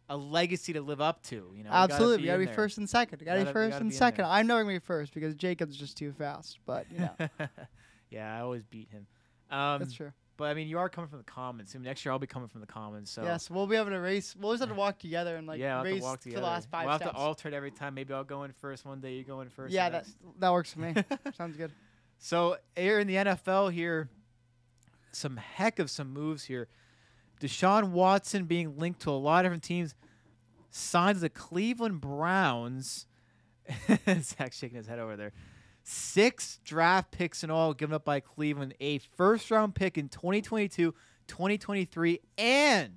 a 0.09 0.17
legacy 0.17 0.73
to 0.73 0.81
live 0.81 0.99
up 0.99 1.23
to. 1.23 1.53
You 1.55 1.63
know, 1.63 1.69
We 1.69 1.75
Absolutely. 1.75 2.23
You 2.23 2.31
gotta 2.31 2.43
gotta 2.43 2.51
be 2.51 2.55
first 2.55 2.77
and 2.79 2.89
second. 2.89 3.21
You 3.21 3.25
gotta, 3.25 3.39
Gotta- 3.39 3.49
be 3.49 3.53
first 3.53 3.71
gotta 3.71 3.81
and 3.81 3.89
be 3.91 3.95
second. 3.95 4.25
I'm 4.25 4.45
never 4.45 4.61
gonna 4.61 4.75
be 4.75 4.79
first 4.79 5.13
because 5.13 5.35
Jacob's 5.35 5.77
just 5.77 5.97
too 5.97 6.11
fast. 6.11 6.59
But 6.65 6.85
you 6.91 6.99
know, 6.99 7.29
yeah, 8.09 8.37
I 8.37 8.41
always 8.41 8.63
beat 8.63 8.89
him. 8.89 9.07
Um, 9.49 9.79
that's 9.79 9.93
true. 9.93 10.11
But 10.35 10.49
I 10.49 10.53
mean, 10.53 10.67
you 10.67 10.79
are 10.79 10.89
coming 10.89 11.09
from 11.09 11.19
the 11.19 11.23
commons. 11.23 11.71
So 11.71 11.79
next 11.79 12.05
year 12.05 12.11
I'll 12.11 12.19
be 12.19 12.27
coming 12.27 12.49
from 12.49 12.59
the 12.59 12.67
commons. 12.67 13.09
So 13.09 13.23
yes, 13.23 13.49
we'll 13.49 13.67
be 13.67 13.77
having 13.77 13.93
a 13.93 14.01
race. 14.01 14.35
We'll 14.37 14.51
just 14.51 14.61
have 14.61 14.69
to 14.69 14.75
walk 14.75 14.99
together 14.99 15.37
and 15.37 15.47
like 15.47 15.59
yeah, 15.61 15.77
I'll 15.77 15.83
race 15.85 16.03
to 16.03 16.29
to 16.29 16.35
the 16.35 16.41
last 16.41 16.69
5 16.69 16.83
we'll 16.83 16.91
have 16.91 17.01
steps. 17.01 17.15
to 17.15 17.17
alternate 17.17 17.55
every 17.55 17.71
time. 17.71 17.93
Maybe 17.95 18.13
I'll 18.13 18.25
go 18.25 18.43
in 18.43 18.51
first 18.51 18.85
one 18.85 18.99
day. 18.99 19.13
You 19.13 19.23
go 19.23 19.39
in 19.39 19.49
first. 19.49 19.73
yeah, 19.73 19.89
that 19.89 20.05
that 20.39 20.51
works 20.51 20.73
for 20.73 20.81
me. 20.81 20.93
Sounds 21.37 21.55
good. 21.55 21.71
So 22.17 22.57
here 22.75 22.99
in 22.99 23.07
the 23.07 23.15
NFL 23.15 23.71
here, 23.71 24.09
some 25.11 25.37
heck 25.37 25.79
of 25.79 25.89
some 25.89 26.11
moves 26.13 26.45
here. 26.45 26.67
Deshaun 27.39 27.91
Watson 27.91 28.45
being 28.45 28.77
linked 28.77 29.01
to 29.01 29.11
a 29.11 29.11
lot 29.11 29.39
of 29.39 29.45
different 29.45 29.63
teams. 29.63 29.95
Signs 30.71 31.21
the 31.21 31.29
Cleveland 31.29 32.01
Browns. 32.01 33.05
Zach 34.21 34.53
shaking 34.53 34.77
his 34.77 34.87
head 34.87 34.99
over 34.99 35.15
there. 35.15 35.33
Six 35.83 36.59
draft 36.65 37.11
picks 37.11 37.43
in 37.43 37.51
all 37.51 37.73
given 37.73 37.93
up 37.93 38.03
by 38.03 38.19
Cleveland. 38.19 38.73
A 38.79 38.97
first 38.97 39.49
round 39.51 39.75
pick 39.75 39.97
in 39.97 40.09
2022, 40.09 40.93
2023, 41.27 42.19
and 42.37 42.93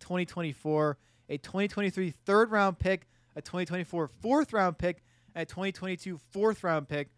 2024. 0.00 0.98
A 1.30 1.38
2023 1.38 2.10
third 2.10 2.50
round 2.50 2.78
pick, 2.78 3.06
a 3.36 3.42
2024 3.42 4.08
fourth 4.20 4.52
round 4.52 4.78
pick, 4.78 5.02
and 5.34 5.42
a 5.42 5.46
2022 5.46 6.18
fourth 6.32 6.64
round 6.64 6.88
pick. 6.88 7.08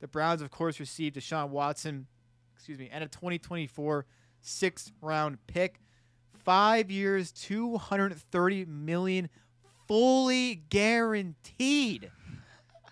The 0.00 0.08
Browns, 0.08 0.42
of 0.42 0.50
course, 0.50 0.78
received 0.80 1.16
Deshaun 1.16 1.50
Watson, 1.50 2.06
excuse 2.54 2.78
me, 2.78 2.88
and 2.92 3.02
a 3.02 3.08
2024 3.08 4.06
sixth 4.40 4.92
round 5.00 5.38
pick. 5.46 5.80
Five 6.44 6.90
years, 6.90 7.30
230 7.32 8.64
million, 8.64 9.28
fully 9.86 10.62
guaranteed. 10.70 12.10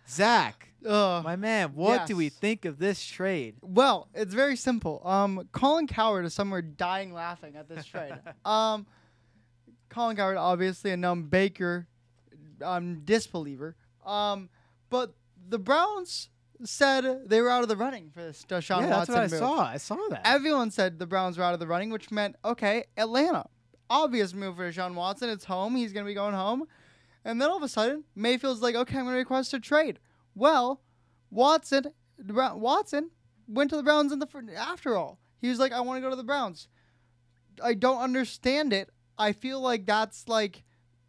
Zach, 0.09 0.69
Ugh. 0.87 1.25
my 1.25 1.37
man, 1.37 1.71
what 1.75 2.07
do 2.07 2.17
we 2.17 2.29
think 2.29 2.65
of 2.65 2.79
this 2.79 3.05
trade? 3.05 3.57
Well, 3.61 4.09
it's 4.15 4.35
very 4.35 4.57
simple. 4.57 5.03
Um, 5.05 5.49
Colin 5.53 5.87
Cowherd 5.87 6.25
is 6.27 6.35
somewhere 6.35 6.63
dying 6.63 7.13
laughing 7.13 7.57
at 7.57 7.69
this 7.69 7.85
trade. 7.87 8.13
um, 8.45 8.87
Colin 9.89 10.17
Cowherd, 10.17 10.37
obviously 10.37 10.93
a 10.93 10.97
known 10.97 11.25
Baker 11.25 11.89
um, 12.63 13.01
disbeliever. 13.05 13.75
Um, 14.05 14.49
but 14.91 15.15
the 15.49 15.59
Browns 15.59 16.29
said 16.65 17.29
they 17.29 17.41
were 17.41 17.51
out 17.51 17.63
of 17.63 17.69
the 17.69 17.77
running 17.77 18.11
for 18.11 18.23
this 18.23 18.45
Deshaun 18.49 18.81
yeah, 18.83 18.87
that's 18.87 19.09
Watson 19.09 19.15
what 19.15 19.21
I 19.21 19.29
move. 19.29 19.39
saw. 19.39 19.61
I 19.61 19.77
saw 19.77 19.99
that. 20.11 20.23
Everyone 20.25 20.71
said 20.71 20.99
the 20.99 21.07
Browns 21.07 21.39
were 21.39 21.45
out 21.45 21.55
of 21.55 21.61
the 21.61 21.67
running, 21.67 21.91
which 21.91 22.11
meant 22.11 22.37
okay, 22.45 22.85
Atlanta, 22.97 23.47
obvious 23.91 24.35
move 24.35 24.57
for 24.57 24.71
Deshaun 24.71 24.95
Watson. 24.95 25.29
It's 25.29 25.45
home. 25.45 25.77
He's 25.77 25.93
gonna 25.93 26.07
be 26.07 26.15
going 26.15 26.35
home. 26.35 26.67
And 27.25 27.41
then 27.43 27.51
all 27.51 27.57
of 27.57 27.63
a 27.63 27.69
sudden, 27.69 28.05
Mayfield's 28.15 28.63
like, 28.63 28.75
okay, 28.75 28.99
I'm 28.99 29.05
gonna 29.05 29.17
request 29.17 29.53
a 29.55 29.61
trade. 29.61 29.99
Well, 30.35 30.81
Watson, 31.31 31.93
Watson 32.19 33.11
went 33.49 33.71
to 33.71 33.77
the 33.77 33.83
Browns 33.83 34.13
in 34.13 34.19
the 34.19 34.29
after 34.57 34.97
all. 34.97 35.19
He 35.41 35.49
was 35.49 35.59
like, 35.59 35.73
I 35.73 35.81
want 35.81 35.99
to 35.99 36.01
go 36.01 36.11
to 36.11 36.17
the 36.17 36.25
Browns. 36.25 36.69
I 37.63 37.75
don't 37.75 38.01
understand 38.01 38.73
it. 38.73 38.91
I 39.19 39.33
feel 39.33 39.61
like 39.61 39.87
that's 39.87 40.29
like 40.29 40.63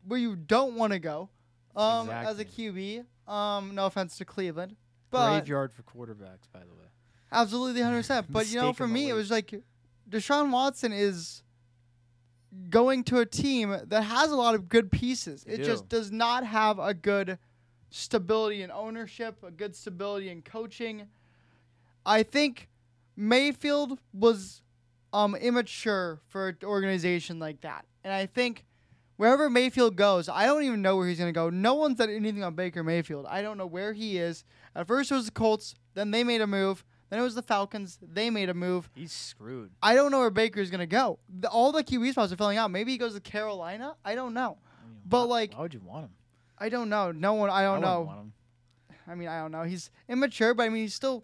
where 0.05 0.19
you 0.19 0.35
don't 0.35 0.75
want 0.75 0.93
to 0.93 0.99
go. 0.99 1.29
Um, 1.75 2.09
as 2.09 2.39
a 2.39 2.45
QB. 2.45 3.05
Um, 3.27 3.75
no 3.75 3.85
offense 3.85 4.17
to 4.17 4.25
Cleveland, 4.25 4.75
but 5.09 5.39
Graveyard 5.39 5.71
for 5.73 5.83
quarterbacks, 5.83 6.51
by 6.51 6.59
the 6.59 6.73
way. 6.73 6.87
Absolutely, 7.31 7.81
hundred 7.81 7.97
percent. 7.97 8.27
But 8.31 8.47
you 8.47 8.59
know, 8.59 8.73
for 8.73 8.87
me, 8.87 9.09
it 9.09 9.13
was 9.13 9.31
like 9.31 9.53
Deshaun 10.09 10.51
Watson 10.51 10.93
is 10.93 11.43
going 12.69 13.03
to 13.05 13.19
a 13.19 13.25
team 13.25 13.75
that 13.85 14.03
has 14.03 14.31
a 14.31 14.35
lot 14.35 14.55
of 14.55 14.69
good 14.69 14.91
pieces. 14.91 15.43
They 15.43 15.53
it 15.53 15.63
just 15.63 15.89
does 15.89 16.11
not 16.11 16.45
have 16.45 16.79
a 16.79 16.93
good 16.93 17.37
stability 17.89 18.61
in 18.61 18.71
ownership, 18.71 19.43
a 19.43 19.51
good 19.51 19.75
stability 19.75 20.29
in 20.29 20.41
coaching. 20.41 21.07
I 22.05 22.23
think 22.23 22.69
Mayfield 23.15 23.99
was 24.13 24.61
um, 25.11 25.35
immature 25.35 26.19
for 26.27 26.49
an 26.49 26.57
organization 26.63 27.39
like 27.39 27.61
that, 27.61 27.85
and 28.03 28.13
I 28.13 28.25
think 28.25 28.65
wherever 29.17 29.49
Mayfield 29.49 29.95
goes, 29.95 30.29
I 30.29 30.45
don't 30.45 30.63
even 30.63 30.81
know 30.81 30.95
where 30.95 31.07
he's 31.07 31.19
going 31.19 31.33
to 31.33 31.37
go. 31.37 31.49
No 31.49 31.73
one 31.73 31.97
said 31.97 32.09
anything 32.09 32.43
on 32.43 32.55
Baker 32.55 32.83
Mayfield. 32.83 33.25
I 33.27 33.41
don't 33.41 33.57
know 33.57 33.65
where 33.67 33.91
he 33.91 34.17
is. 34.17 34.45
At 34.77 34.87
first, 34.87 35.11
it 35.11 35.15
was 35.15 35.25
the 35.25 35.31
Colts. 35.31 35.75
Then 35.95 36.11
they 36.11 36.23
made 36.23 36.39
a 36.41 36.47
move. 36.47 36.85
Then 37.09 37.19
it 37.19 37.23
was 37.23 37.35
the 37.35 37.41
Falcons. 37.41 37.97
They 38.01 38.29
made 38.29 38.47
a 38.49 38.53
move. 38.53 38.89
He's 38.93 39.11
screwed. 39.11 39.71
I 39.81 39.95
don't 39.95 40.11
know 40.11 40.19
where 40.19 40.29
Baker's 40.29 40.69
going 40.69 40.79
to 40.81 40.85
go. 40.85 41.19
The, 41.39 41.49
all 41.49 41.71
the 41.71 41.83
QB 41.83 42.11
spots 42.11 42.31
are 42.31 42.35
filling 42.37 42.57
out. 42.57 42.69
Maybe 42.69 42.91
he 42.91 42.97
goes 42.97 43.13
to 43.15 43.19
Carolina. 43.19 43.95
I 44.05 44.13
don't 44.15 44.33
know. 44.33 44.57
I 44.83 44.87
mean, 44.87 44.99
But, 45.05 45.27
why- 45.29 45.35
like, 45.39 45.53
why 45.55 45.61
would 45.61 45.73
you 45.73 45.81
want 45.83 46.05
him? 46.05 46.11
I 46.59 46.69
don't 46.69 46.89
know. 46.89 47.11
No 47.11 47.33
one. 47.33 47.49
I 47.49 47.63
don't 47.63 47.79
I 47.79 47.81
know. 47.81 48.25
I 49.07 49.15
mean, 49.15 49.27
I 49.29 49.39
don't 49.39 49.51
know. 49.51 49.63
He's 49.63 49.89
immature, 50.09 50.53
but 50.53 50.63
I 50.63 50.69
mean, 50.69 50.83
he's 50.83 50.93
still. 50.93 51.23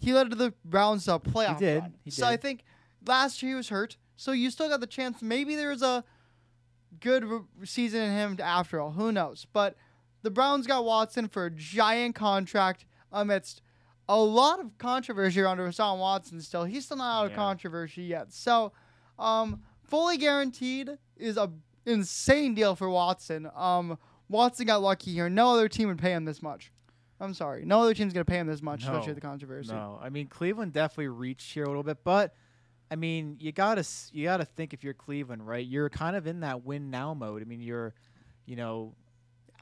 He 0.00 0.12
led 0.14 0.30
to 0.30 0.36
the 0.36 0.54
Browns 0.64 1.04
to 1.04 1.14
a 1.14 1.20
playoff 1.20 1.58
He 1.58 1.64
did. 1.64 1.80
run. 1.82 1.94
He 2.04 2.10
so 2.10 2.26
I 2.26 2.36
think 2.36 2.64
last 3.06 3.42
year 3.42 3.52
he 3.52 3.56
was 3.56 3.68
hurt. 3.68 3.96
So 4.16 4.32
you 4.32 4.50
still 4.50 4.68
got 4.68 4.80
the 4.80 4.86
chance. 4.86 5.20
Maybe 5.22 5.54
there's 5.54 5.82
a 5.82 6.02
good 7.00 7.24
re- 7.24 7.40
season 7.64 8.00
in 8.02 8.10
him 8.12 8.38
after 8.42 8.80
all. 8.80 8.92
Who 8.92 9.12
knows? 9.12 9.46
But 9.52 9.76
the 10.22 10.30
Browns 10.30 10.66
got 10.66 10.84
Watson 10.84 11.28
for 11.28 11.46
a 11.46 11.50
giant 11.50 12.14
contract 12.14 12.84
amidst 13.12 13.62
a 14.08 14.16
lot 14.18 14.58
of 14.60 14.76
controversy 14.78 15.40
around 15.40 15.58
Rashawn 15.58 15.98
Watson 15.98 16.40
still. 16.40 16.64
He's 16.64 16.84
still 16.86 16.96
not 16.96 17.20
out 17.20 17.24
of 17.26 17.30
Yeah. 17.32 17.36
controversy 17.36 18.02
yet. 18.02 18.32
So, 18.32 18.72
um, 19.18 19.62
fully 19.82 20.16
guaranteed 20.16 20.98
is 21.16 21.36
a 21.36 21.52
insane 21.86 22.54
deal 22.54 22.74
for 22.76 22.88
Watson. 22.88 23.50
Um, 23.54 23.98
Watson 24.28 24.66
got 24.66 24.82
lucky 24.82 25.12
here. 25.12 25.28
No 25.30 25.52
other 25.52 25.68
team 25.68 25.88
would 25.88 25.98
pay 25.98 26.12
him 26.12 26.24
this 26.24 26.42
much. 26.42 26.72
I'm 27.20 27.34
sorry. 27.34 27.64
No 27.64 27.80
other 27.80 27.94
team's 27.94 28.12
gonna 28.12 28.24
pay 28.24 28.38
him 28.38 28.46
this 28.46 28.62
much, 28.62 28.82
No. 28.84 28.90
especially 28.92 29.08
with 29.14 29.22
the 29.22 29.26
controversy. 29.28 29.72
No, 29.72 29.98
I 30.00 30.08
mean 30.08 30.28
Cleveland 30.28 30.72
definitely 30.72 31.08
reached 31.08 31.52
here 31.52 31.64
a 31.64 31.66
little 31.66 31.82
bit, 31.82 32.04
but 32.04 32.34
I 32.90 32.96
mean 32.96 33.36
you 33.40 33.50
gotta 33.52 33.84
you 34.12 34.24
gotta 34.24 34.44
think 34.44 34.72
if 34.72 34.84
you're 34.84 34.94
Cleveland, 34.94 35.46
right? 35.46 35.66
You're 35.66 35.90
kind 35.90 36.14
of 36.14 36.26
in 36.26 36.40
that 36.40 36.64
win 36.64 36.90
now 36.90 37.14
mode. 37.14 37.42
I 37.42 37.44
mean 37.44 37.60
you're, 37.60 37.94
you 38.46 38.54
know, 38.56 38.94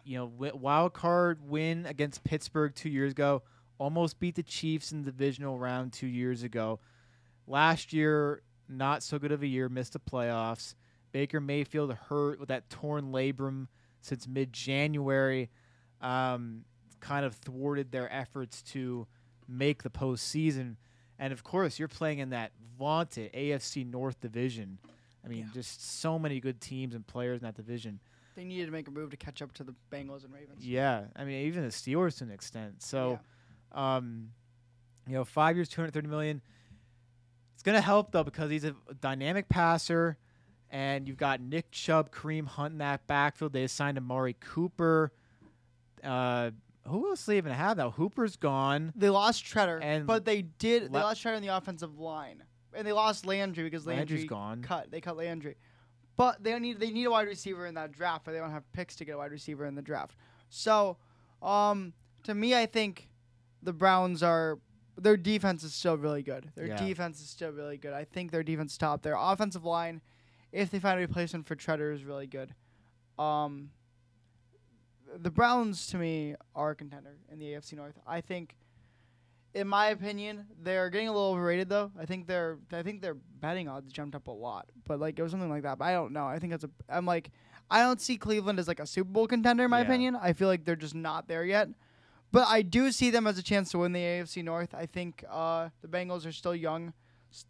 you 0.06 0.16
know 0.18 0.50
wild 0.54 0.92
card 0.94 1.40
win 1.42 1.84
against 1.86 2.24
Pittsburgh 2.24 2.74
two 2.74 2.88
years 2.88 3.12
ago, 3.12 3.42
almost 3.78 4.18
beat 4.18 4.36
the 4.36 4.42
Chiefs 4.42 4.92
in 4.92 5.02
the 5.02 5.10
divisional 5.10 5.58
round 5.58 5.92
two 5.92 6.06
years 6.06 6.42
ago. 6.42 6.80
Last 7.46 7.92
year, 7.92 8.42
not 8.68 9.02
so 9.02 9.18
good 9.18 9.32
of 9.32 9.42
a 9.42 9.46
year, 9.46 9.68
missed 9.68 9.92
the 9.94 10.00
playoffs. 10.00 10.74
Baker 11.12 11.40
Mayfield 11.40 11.92
hurt 11.92 12.38
with 12.40 12.48
that 12.48 12.68
torn 12.70 13.12
labrum 13.12 13.68
since 14.00 14.26
mid 14.26 14.52
January. 14.52 15.50
Um, 16.00 16.64
kind 17.00 17.24
of 17.24 17.34
thwarted 17.36 17.90
their 17.92 18.12
efforts 18.12 18.62
to 18.62 19.06
make 19.48 19.82
the 19.82 19.90
postseason. 19.90 20.76
And 21.18 21.32
of 21.32 21.42
course, 21.44 21.78
you're 21.78 21.88
playing 21.88 22.18
in 22.18 22.30
that 22.30 22.52
vaunted 22.78 23.32
AFC 23.32 23.84
North 23.88 24.20
division. 24.20 24.78
I 25.24 25.28
mean, 25.28 25.44
Yeah. 25.46 25.52
just 25.54 25.82
so 26.00 26.18
many 26.18 26.40
good 26.40 26.60
teams 26.60 26.94
and 26.94 27.06
players 27.06 27.40
in 27.40 27.44
that 27.46 27.54
division. 27.54 28.00
They 28.36 28.44
needed 28.44 28.66
to 28.66 28.72
make 28.72 28.86
a 28.86 28.90
move 28.90 29.10
to 29.10 29.16
catch 29.16 29.42
up 29.42 29.52
to 29.54 29.64
the 29.64 29.74
Bengals 29.90 30.24
and 30.24 30.32
Ravens. 30.32 30.64
Yeah, 30.64 31.04
I 31.16 31.24
mean, 31.24 31.46
even 31.46 31.62
the 31.62 31.70
Steelers 31.70 32.18
to 32.18 32.24
an 32.24 32.30
extent. 32.30 32.82
So, 32.82 33.18
um, 33.72 34.28
you 35.08 35.14
know, 35.14 35.24
five 35.24 35.56
years, 35.56 35.68
two 35.68 35.80
hundred 35.80 35.94
thirty 35.94 36.08
million. 36.08 36.42
It's 37.54 37.62
gonna 37.62 37.80
help 37.80 38.12
though 38.12 38.24
because 38.24 38.50
he's 38.50 38.64
a 38.64 38.74
dynamic 39.00 39.48
passer, 39.48 40.18
and 40.70 41.08
you've 41.08 41.16
got 41.16 41.40
Nick 41.40 41.70
Chubb, 41.70 42.10
Kareem 42.12 42.46
Hunt 42.46 42.72
in 42.72 42.78
that 42.78 43.06
backfield. 43.06 43.52
They 43.54 43.64
assigned 43.64 43.96
Amari 43.98 44.36
Cooper. 44.38 45.12
Uh, 46.04 46.50
who 46.86 47.08
else 47.08 47.24
they 47.26 47.38
even 47.38 47.52
have 47.52 47.78
now? 47.78 47.90
Hooper's 47.90 48.36
gone. 48.36 48.92
They 48.94 49.08
lost 49.10 49.44
Tretter, 49.44 49.80
And 49.82 50.06
but 50.06 50.24
they 50.24 50.42
did. 50.42 50.92
They 50.92 50.98
lost 51.00 51.24
Tretter 51.24 51.36
in 51.36 51.42
the 51.42 51.56
offensive 51.56 51.98
line, 51.98 52.44
and 52.74 52.86
they 52.86 52.92
lost 52.92 53.24
Landry 53.26 53.64
because 53.64 53.86
Landry 53.86 54.00
Landry's 54.00 54.24
gone. 54.28 54.62
cut. 54.62 54.90
They 54.90 55.00
cut 55.00 55.16
Landry, 55.16 55.56
but 56.16 56.42
they 56.42 56.58
need. 56.58 56.80
They 56.80 56.90
need 56.90 57.04
a 57.04 57.10
wide 57.10 57.26
receiver 57.28 57.66
in 57.66 57.74
that 57.74 57.92
draft, 57.92 58.24
but 58.24 58.32
they 58.32 58.38
don't 58.38 58.50
have 58.50 58.70
picks 58.72 58.96
to 58.96 59.04
get 59.04 59.12
a 59.12 59.18
wide 59.18 59.32
receiver 59.32 59.66
in 59.66 59.74
the 59.74 59.82
draft. 59.82 60.16
So, 60.48 60.96
um, 61.42 61.92
to 62.24 62.34
me, 62.34 62.54
I 62.54 62.66
think 62.66 63.08
the 63.62 63.72
Browns 63.72 64.22
are. 64.22 64.58
Their 64.98 65.18
defense 65.18 65.62
is 65.62 65.74
still 65.74 65.98
really 65.98 66.22
good. 66.22 66.50
Their 66.54 66.68
Yeah. 66.68 66.76
defense 66.82 67.20
is 67.20 67.28
still 67.28 67.50
really 67.50 67.76
good. 67.76 67.92
I 67.92 68.04
think 68.04 68.30
their 68.30 68.42
defense 68.42 68.72
is 68.72 68.78
top. 68.78 69.02
Their 69.02 69.16
offensive 69.18 69.62
line, 69.62 70.00
if 70.52 70.70
they 70.70 70.78
find 70.80 70.96
a 70.98 71.02
replacement 71.02 71.46
for 71.46 71.54
Tretter, 71.54 71.92
is 71.92 72.02
really 72.04 72.26
good. 72.26 72.54
Um, 73.18 73.72
the 75.14 75.30
Browns 75.30 75.86
to 75.88 75.98
me 75.98 76.34
are 76.54 76.70
a 76.70 76.74
contender 76.74 77.18
in 77.30 77.38
the 77.38 77.52
AFC 77.52 77.74
North. 77.76 77.98
I 78.06 78.22
think, 78.22 78.56
in 79.56 79.66
my 79.66 79.88
opinion, 79.88 80.46
they're 80.62 80.90
getting 80.90 81.08
a 81.08 81.12
little 81.12 81.30
overrated 81.30 81.68
though. 81.68 81.90
I 81.98 82.04
think 82.06 82.26
their 82.26 82.58
I 82.72 82.82
think 82.82 83.00
their 83.02 83.14
betting 83.14 83.68
odds 83.68 83.92
jumped 83.92 84.14
up 84.14 84.28
a 84.28 84.30
lot, 84.30 84.66
but 84.86 85.00
like 85.00 85.18
it 85.18 85.22
was 85.22 85.32
something 85.32 85.48
like 85.50 85.62
that. 85.62 85.78
But 85.78 85.86
I 85.86 85.92
don't 85.92 86.12
know. 86.12 86.26
I 86.26 86.38
think 86.38 86.52
that's 86.52 86.64
a. 86.64 86.70
I'm 86.88 87.06
like, 87.06 87.30
I 87.70 87.80
don't 87.80 88.00
see 88.00 88.16
Cleveland 88.16 88.58
as 88.58 88.68
like 88.68 88.80
a 88.80 88.86
Super 88.86 89.10
Bowl 89.10 89.26
contender 89.26 89.64
in 89.64 89.70
my 89.70 89.78
Yeah. 89.80 89.86
opinion. 89.86 90.16
I 90.16 90.32
feel 90.34 90.48
like 90.48 90.64
they're 90.64 90.76
just 90.76 90.94
not 90.94 91.26
there 91.28 91.44
yet. 91.44 91.68
But 92.32 92.48
I 92.48 92.62
do 92.62 92.92
see 92.92 93.10
them 93.10 93.26
as 93.26 93.38
a 93.38 93.42
chance 93.42 93.70
to 93.70 93.78
win 93.78 93.92
the 93.92 94.00
AFC 94.00 94.42
North. 94.44 94.74
I 94.74 94.84
think 94.86 95.24
uh, 95.30 95.68
the 95.80 95.88
Bengals 95.88 96.26
are 96.26 96.32
still 96.32 96.54
young. 96.56 96.92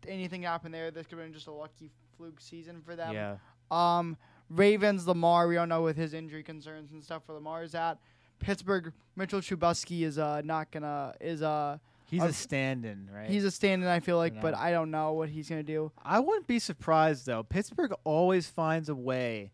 Anything 0.07 0.43
happen 0.43 0.71
there. 0.71 0.91
This 0.91 1.07
could 1.07 1.19
have 1.19 1.27
been 1.27 1.33
just 1.33 1.47
a 1.47 1.53
lucky 1.53 1.91
fluke 2.17 2.41
season 2.41 2.83
for 2.85 2.95
them. 2.95 3.15
Yeah, 3.15 3.37
Um, 3.71 4.17
Ravens, 4.51 5.07
Lamar, 5.09 5.49
we 5.49 5.55
don't 5.55 5.69
know 5.69 5.83
with 5.83 5.97
his 5.97 6.13
injury 6.15 6.43
concerns 6.43 6.93
and 6.93 7.03
stuff 7.03 7.23
where 7.27 7.35
Lamar 7.35 7.63
is 7.63 7.75
at. 7.75 7.99
Pittsburgh, 8.39 8.93
Mitchell 9.17 9.41
Trubisky 9.41 10.03
is 10.03 10.19
uh 10.19 10.43
not 10.45 10.71
gonna 10.71 11.15
is 11.21 11.41
uh 11.43 11.79
he's 12.07 12.23
a 12.23 12.33
stand-in, 12.33 13.09
right? 13.13 13.29
he's 13.29 13.45
a 13.45 13.51
stand-in 13.51 13.89
I 13.89 14.01
feel 14.01 14.17
like, 14.17 14.35
You 14.35 14.41
but. 14.41 14.55
I 14.55 14.71
don't 14.71 14.91
know 14.91 15.13
what 15.13 15.29
he's 15.29 15.49
gonna 15.49 15.63
do. 15.63 15.93
I 16.03 16.21
wouldn't 16.21 16.47
be 16.47 16.59
surprised 16.59 17.27
though. 17.27 17.43
Pittsburgh 17.43 17.93
always 18.05 18.47
finds 18.49 18.89
a 18.89 18.95
way 18.95 19.53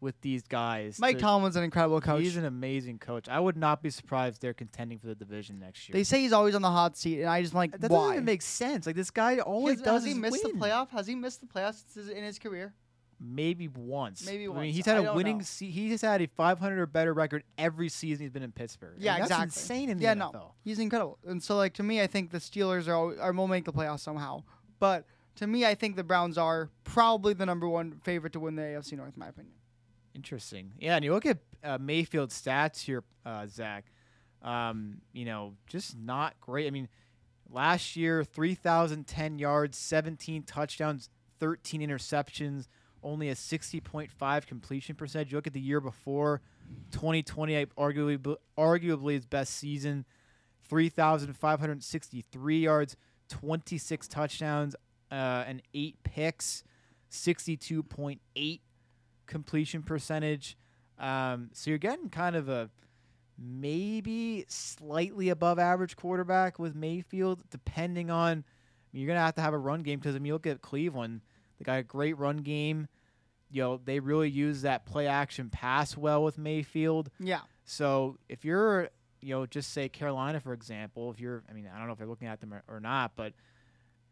with 0.00 0.18
these 0.22 0.42
guys. 0.44 0.98
Mike 0.98 1.16
to- 1.16 1.20
Tomlin's 1.22 1.56
an 1.56 1.62
incredible 1.62 2.00
coach. 2.00 2.22
He's 2.22 2.36
an 2.38 2.46
amazing 2.46 2.98
coach. 2.98 3.28
I 3.28 3.38
would 3.38 3.56
not 3.58 3.82
be 3.82 3.90
surprised 3.90 4.40
they're 4.40 4.54
contending 4.54 4.98
for 4.98 5.06
the 5.08 5.14
division 5.14 5.58
next 5.58 5.86
year. 5.88 5.92
they 5.92 6.04
say 6.04 6.20
he's 6.22 6.32
always 6.32 6.54
on 6.54 6.62
the 6.62 6.70
hot 6.70 6.96
seat, 6.96 7.20
and 7.20 7.28
I 7.28 7.42
just 7.42 7.52
like 7.52 7.72
that 7.78 7.90
why. 7.90 7.98
doesn't 7.98 8.12
even 8.14 8.24
make 8.24 8.40
sense. 8.40 8.86
Like 8.86 8.96
this 8.96 9.10
guy 9.10 9.38
always 9.40 9.74
Has- 9.80 9.84
does 9.84 9.94
has 10.02 10.04
he 10.04 10.10
is 10.12 10.16
missed 10.18 10.44
win. 10.44 10.58
the 10.58 10.64
playoff? 10.66 10.88
Has 10.90 11.06
he 11.06 11.14
missed 11.14 11.40
the 11.42 11.46
playoffs 11.46 12.08
in 12.10 12.24
his 12.24 12.38
career? 12.38 12.72
Maybe 13.22 13.68
once. 13.68 14.24
Maybe 14.24 14.48
once. 14.48 14.58
I 14.58 14.62
mean, 14.62 14.72
he's 14.72 14.86
had 14.86 14.96
I 14.96 15.02
a 15.02 15.14
winning. 15.14 15.42
Se- 15.42 15.70
he 15.70 15.90
has 15.90 16.00
had 16.00 16.22
a 16.22 16.26
500 16.26 16.78
or 16.78 16.86
better 16.86 17.12
record 17.12 17.44
every 17.58 17.90
season 17.90 18.24
he's 18.24 18.30
been 18.32 18.42
in 18.42 18.52
Pittsburgh. 18.52 18.94
I 18.94 18.96
mean, 18.96 19.04
Yeah, 19.04 19.12
that's 19.18 19.24
exactly. 19.30 19.44
insane 19.44 19.90
in 19.90 19.98
the 19.98 20.04
yeah, 20.04 20.14
NFL. 20.14 20.32
no, 20.32 20.54
he's 20.64 20.78
incredible. 20.78 21.18
And 21.26 21.42
so, 21.42 21.56
like 21.56 21.74
to 21.74 21.82
me, 21.82 22.00
I 22.00 22.06
think 22.06 22.30
the 22.30 22.38
Steelers 22.38 22.88
are 22.88 22.94
al- 22.94 23.20
are 23.20 23.32
will 23.32 23.46
make 23.46 23.66
the 23.66 23.72
playoffs 23.72 24.00
somehow. 24.00 24.42
But 24.78 25.04
to 25.36 25.46
me, 25.46 25.66
I 25.66 25.74
think 25.74 25.96
the 25.96 26.04
Browns 26.04 26.38
are 26.38 26.70
probably 26.84 27.34
the 27.34 27.44
number 27.44 27.68
one 27.68 28.00
favorite 28.02 28.32
to 28.32 28.40
win 28.40 28.56
the 28.56 28.62
AFC 28.62 28.94
North, 28.96 29.12
in 29.14 29.20
my 29.20 29.28
opinion. 29.28 29.54
Interesting. 30.14 30.72
Yeah, 30.78 30.96
and 30.96 31.04
you 31.04 31.12
look 31.12 31.26
at 31.26 31.38
uh, 31.62 31.78
Mayfield's 31.78 32.40
stats 32.40 32.80
here, 32.82 33.04
uh, 33.26 33.46
Zach. 33.46 33.84
Um, 34.42 35.02
you 35.12 35.24
know, 35.26 35.54
just 35.66 35.96
not 35.98 36.40
great. 36.40 36.66
I 36.66 36.70
mean, 36.70 36.88
last 37.50 37.94
year, 37.96 38.24
3,010 38.24 39.38
yards, 39.38 39.76
17 39.78 40.42
touchdowns, 40.44 41.10
13 41.38 41.80
interceptions, 41.82 42.66
only 43.02 43.28
a 43.28 43.34
60.5 43.34 44.46
completion 44.46 44.94
percentage. 44.94 45.32
You 45.32 45.38
look 45.38 45.46
at 45.46 45.52
the 45.52 45.60
year 45.60 45.80
before, 45.80 46.40
2020, 46.92 47.66
arguably, 47.66 48.36
arguably 48.58 49.14
his 49.14 49.26
best 49.26 49.54
season, 49.54 50.04
3,563 50.68 52.58
yards, 52.58 52.96
26 53.28 54.08
touchdowns, 54.08 54.76
uh, 55.10 55.44
and 55.46 55.62
eight 55.74 55.96
picks, 56.04 56.62
62.8 57.10 58.60
completion 59.26 59.82
percentage. 59.82 60.56
Um, 60.98 61.50
so 61.52 61.70
you're 61.70 61.78
getting 61.78 62.10
kind 62.10 62.36
of 62.36 62.48
a 62.48 62.70
maybe 63.38 64.44
slightly 64.48 65.30
above 65.30 65.58
average 65.58 65.96
quarterback 65.96 66.58
with 66.58 66.74
Mayfield, 66.74 67.40
depending 67.50 68.10
on. 68.10 68.30
I 68.30 68.92
mean, 68.92 69.02
you're 69.02 69.08
gonna 69.08 69.24
have 69.24 69.36
to 69.36 69.40
have 69.40 69.54
a 69.54 69.58
run 69.58 69.82
game 69.82 69.98
because 69.98 70.14
I 70.14 70.18
mean, 70.18 70.26
you 70.26 70.32
look 70.34 70.46
at 70.46 70.60
Cleveland, 70.62 71.22
they 71.60 71.64
got 71.64 71.78
a 71.78 71.82
great 71.84 72.18
run 72.18 72.38
game. 72.38 72.88
You 73.52 73.62
know, 73.62 73.80
they 73.84 74.00
really 74.00 74.30
use 74.30 74.62
that 74.62 74.86
play 74.86 75.06
action 75.06 75.50
pass 75.50 75.96
well 75.96 76.24
with 76.24 76.38
Mayfield. 76.38 77.10
Yeah, 77.20 77.40
So 77.64 78.16
if 78.28 78.44
you're, 78.44 78.88
you 79.20 79.34
know, 79.34 79.44
just 79.46 79.72
say 79.72 79.88
Carolina 79.88 80.40
for 80.40 80.52
example, 80.54 81.10
if 81.10 81.20
you're, 81.20 81.42
I 81.48 81.52
mean, 81.52 81.68
I 81.72 81.76
don't 81.78 81.86
know 81.86 81.92
if 81.92 81.98
they're 81.98 82.06
looking 82.06 82.28
at 82.28 82.40
them 82.40 82.54
or, 82.54 82.62
or 82.68 82.80
not, 82.80 83.12
but 83.16 83.34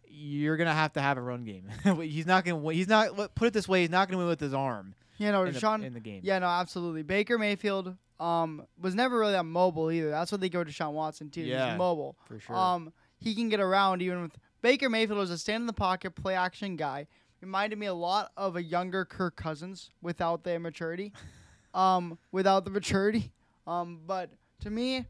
you're 0.07 0.57
gonna 0.57 0.75
have 0.75 0.93
to 0.95 1.01
have 1.01 1.19
a 1.19 1.21
run 1.23 1.45
game. 1.45 1.69
he's 2.03 2.27
not 2.27 2.45
gonna. 2.45 2.73
He's 2.73 2.89
not. 2.89 3.35
Put 3.35 3.49
it 3.49 3.53
this 3.55 3.69
way, 3.69 3.83
he's 3.83 3.91
not 3.91 4.09
gonna 4.09 4.19
win 4.19 4.27
with 4.29 4.41
his 4.41 4.55
arm 4.55 4.95
you 5.19 5.33
know, 5.33 5.43
in 5.45 5.53
the, 5.53 5.81
in 5.83 5.95
the 5.95 6.01
game. 6.01 6.21
yeah, 6.23 6.39
no, 6.39 6.47
absolutely. 6.47 7.03
Baker 7.03 7.39
Mayfield 7.39 7.97
um 8.21 8.65
was 8.81 8.95
never 8.97 9.19
really 9.19 9.33
that 9.33 9.45
mobile 9.45 9.91
either. 9.93 10.11
That's 10.11 10.33
what 10.33 10.41
they 10.41 10.49
go 10.49 10.65
to 10.65 10.71
Deshaun 10.71 10.93
Watson 10.93 11.31
too. 11.31 11.43
Yeah, 11.43 11.71
He's 11.71 11.79
mobile. 11.79 12.17
for 12.27 12.41
sure. 12.41 12.57
Um, 12.57 12.93
he 13.19 13.35
can 13.35 13.49
get 13.49 13.61
around 13.61 14.03
even 14.03 14.23
with 14.23 14.37
Baker 14.63 14.89
Mayfield 14.89 15.19
was 15.19 15.31
a 15.31 15.39
stand 15.39 15.63
in 15.63 15.67
the 15.67 15.73
pocket, 15.73 16.15
play 16.15 16.35
action 16.35 16.77
guy. 16.77 17.07
Reminded 17.41 17.79
me 17.79 17.87
a 17.87 17.95
lot 17.95 18.33
of 18.37 18.57
a 18.57 18.63
younger 18.63 19.05
Kirk 19.05 19.37
Cousins 19.37 19.91
without 20.03 20.43
the 20.43 20.53
immaturity, 20.55 21.13
um, 21.75 22.19
without 22.33 22.65
the 22.65 22.71
maturity. 22.71 23.31
Um, 23.67 24.01
but 24.07 24.31
to 24.63 24.71
me, 24.71 25.07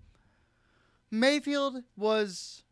Mayfield 1.11 1.83
was 1.97 2.65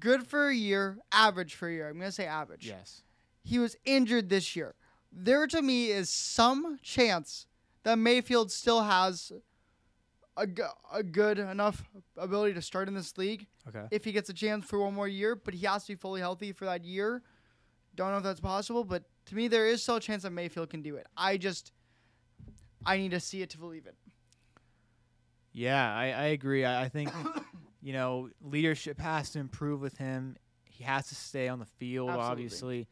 good 0.00 0.26
for 0.26 0.48
a 0.48 0.54
year, 0.54 0.98
average 1.12 1.54
for 1.54 1.68
a 1.68 1.72
year. 1.72 1.88
I'm 1.88 1.98
gonna 1.98 2.10
say 2.12 2.26
average. 2.26 2.66
yes. 2.66 3.02
He 3.44 3.58
was 3.58 3.76
injured 3.84 4.28
this 4.28 4.56
year. 4.56 4.74
There 5.12 5.46
to 5.46 5.62
me 5.62 5.86
is 5.90 6.10
some 6.10 6.78
chance 6.82 7.46
that 7.84 7.96
Mayfield 7.96 8.50
still 8.50 8.82
has 8.82 9.30
a, 10.36 10.46
g- 10.46 10.62
a 10.92 11.02
good 11.02 11.38
enough 11.38 11.84
ability 12.16 12.54
to 12.54 12.62
start 12.62 12.88
in 12.88 12.94
this 12.94 13.16
league 13.16 13.46
Okay. 13.68 13.84
if 13.92 14.04
he 14.04 14.10
gets 14.12 14.28
a 14.30 14.34
chance 14.34 14.66
for 14.66 14.80
one 14.80 14.94
more 14.94 15.06
year, 15.06 15.36
but 15.36 15.54
he 15.54 15.64
has 15.66 15.84
to 15.84 15.92
be 15.92 15.96
fully 15.96 16.20
healthy 16.20 16.50
for 16.52 16.64
that 16.64 16.84
year. 16.84 17.22
Don't 17.96 18.10
know 18.12 18.18
if 18.18 18.22
that's 18.22 18.40
possible, 18.40 18.84
but 18.84 19.04
to 19.26 19.34
me, 19.34 19.48
there 19.48 19.66
is 19.66 19.82
still 19.82 19.96
a 19.96 20.00
chance 20.00 20.22
that 20.22 20.30
Mayfield 20.30 20.70
can 20.70 20.82
do 20.82 20.96
it. 20.96 21.06
I 21.16 21.36
just, 21.36 21.72
I 22.84 22.98
need 22.98 23.10
to 23.10 23.20
see 23.20 23.42
it 23.42 23.50
to 23.50 23.58
believe 23.58 23.86
it. 23.86 23.94
Yeah, 25.52 25.92
I, 25.94 26.04
I 26.04 26.24
agree. 26.26 26.64
I, 26.64 26.84
I 26.84 26.88
think, 26.88 27.10
you 27.82 27.92
know, 27.94 28.28
leadership 28.42 29.00
has 29.00 29.30
to 29.30 29.38
improve 29.38 29.80
with 29.80 29.96
him. 29.96 30.36
He 30.64 30.84
has 30.84 31.08
to 31.08 31.14
stay 31.14 31.48
on 31.48 31.58
the 31.58 31.66
field, 31.78 32.10
Absolutely. 32.10 32.30
obviously. 32.30 32.88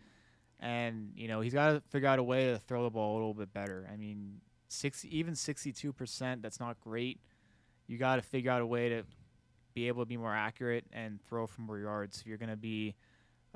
And, 0.60 1.12
you 1.14 1.28
know, 1.28 1.42
he's 1.42 1.52
got 1.52 1.72
to 1.72 1.82
figure 1.90 2.08
out 2.08 2.18
a 2.18 2.22
way 2.22 2.46
to 2.46 2.58
throw 2.58 2.84
the 2.84 2.90
ball 2.90 3.12
a 3.12 3.16
little 3.16 3.34
bit 3.34 3.52
better. 3.52 3.86
I 3.92 3.96
mean, 3.96 4.40
60, 4.68 5.16
even 5.16 5.34
62%, 5.34 6.40
that's 6.40 6.58
not 6.58 6.80
great. 6.80 7.20
You 7.86 7.98
got 7.98 8.16
to 8.16 8.22
figure 8.22 8.50
out 8.50 8.62
a 8.62 8.66
way 8.66 8.88
to 8.88 9.04
be 9.74 9.88
able 9.88 10.02
to 10.02 10.06
be 10.06 10.16
more 10.16 10.34
accurate 10.34 10.86
and 10.92 11.20
throw 11.28 11.46
from 11.46 11.66
more 11.66 11.78
yards 11.78 12.20
if 12.20 12.26
you're 12.26 12.38
going 12.38 12.48
to 12.48 12.56
be 12.56 12.94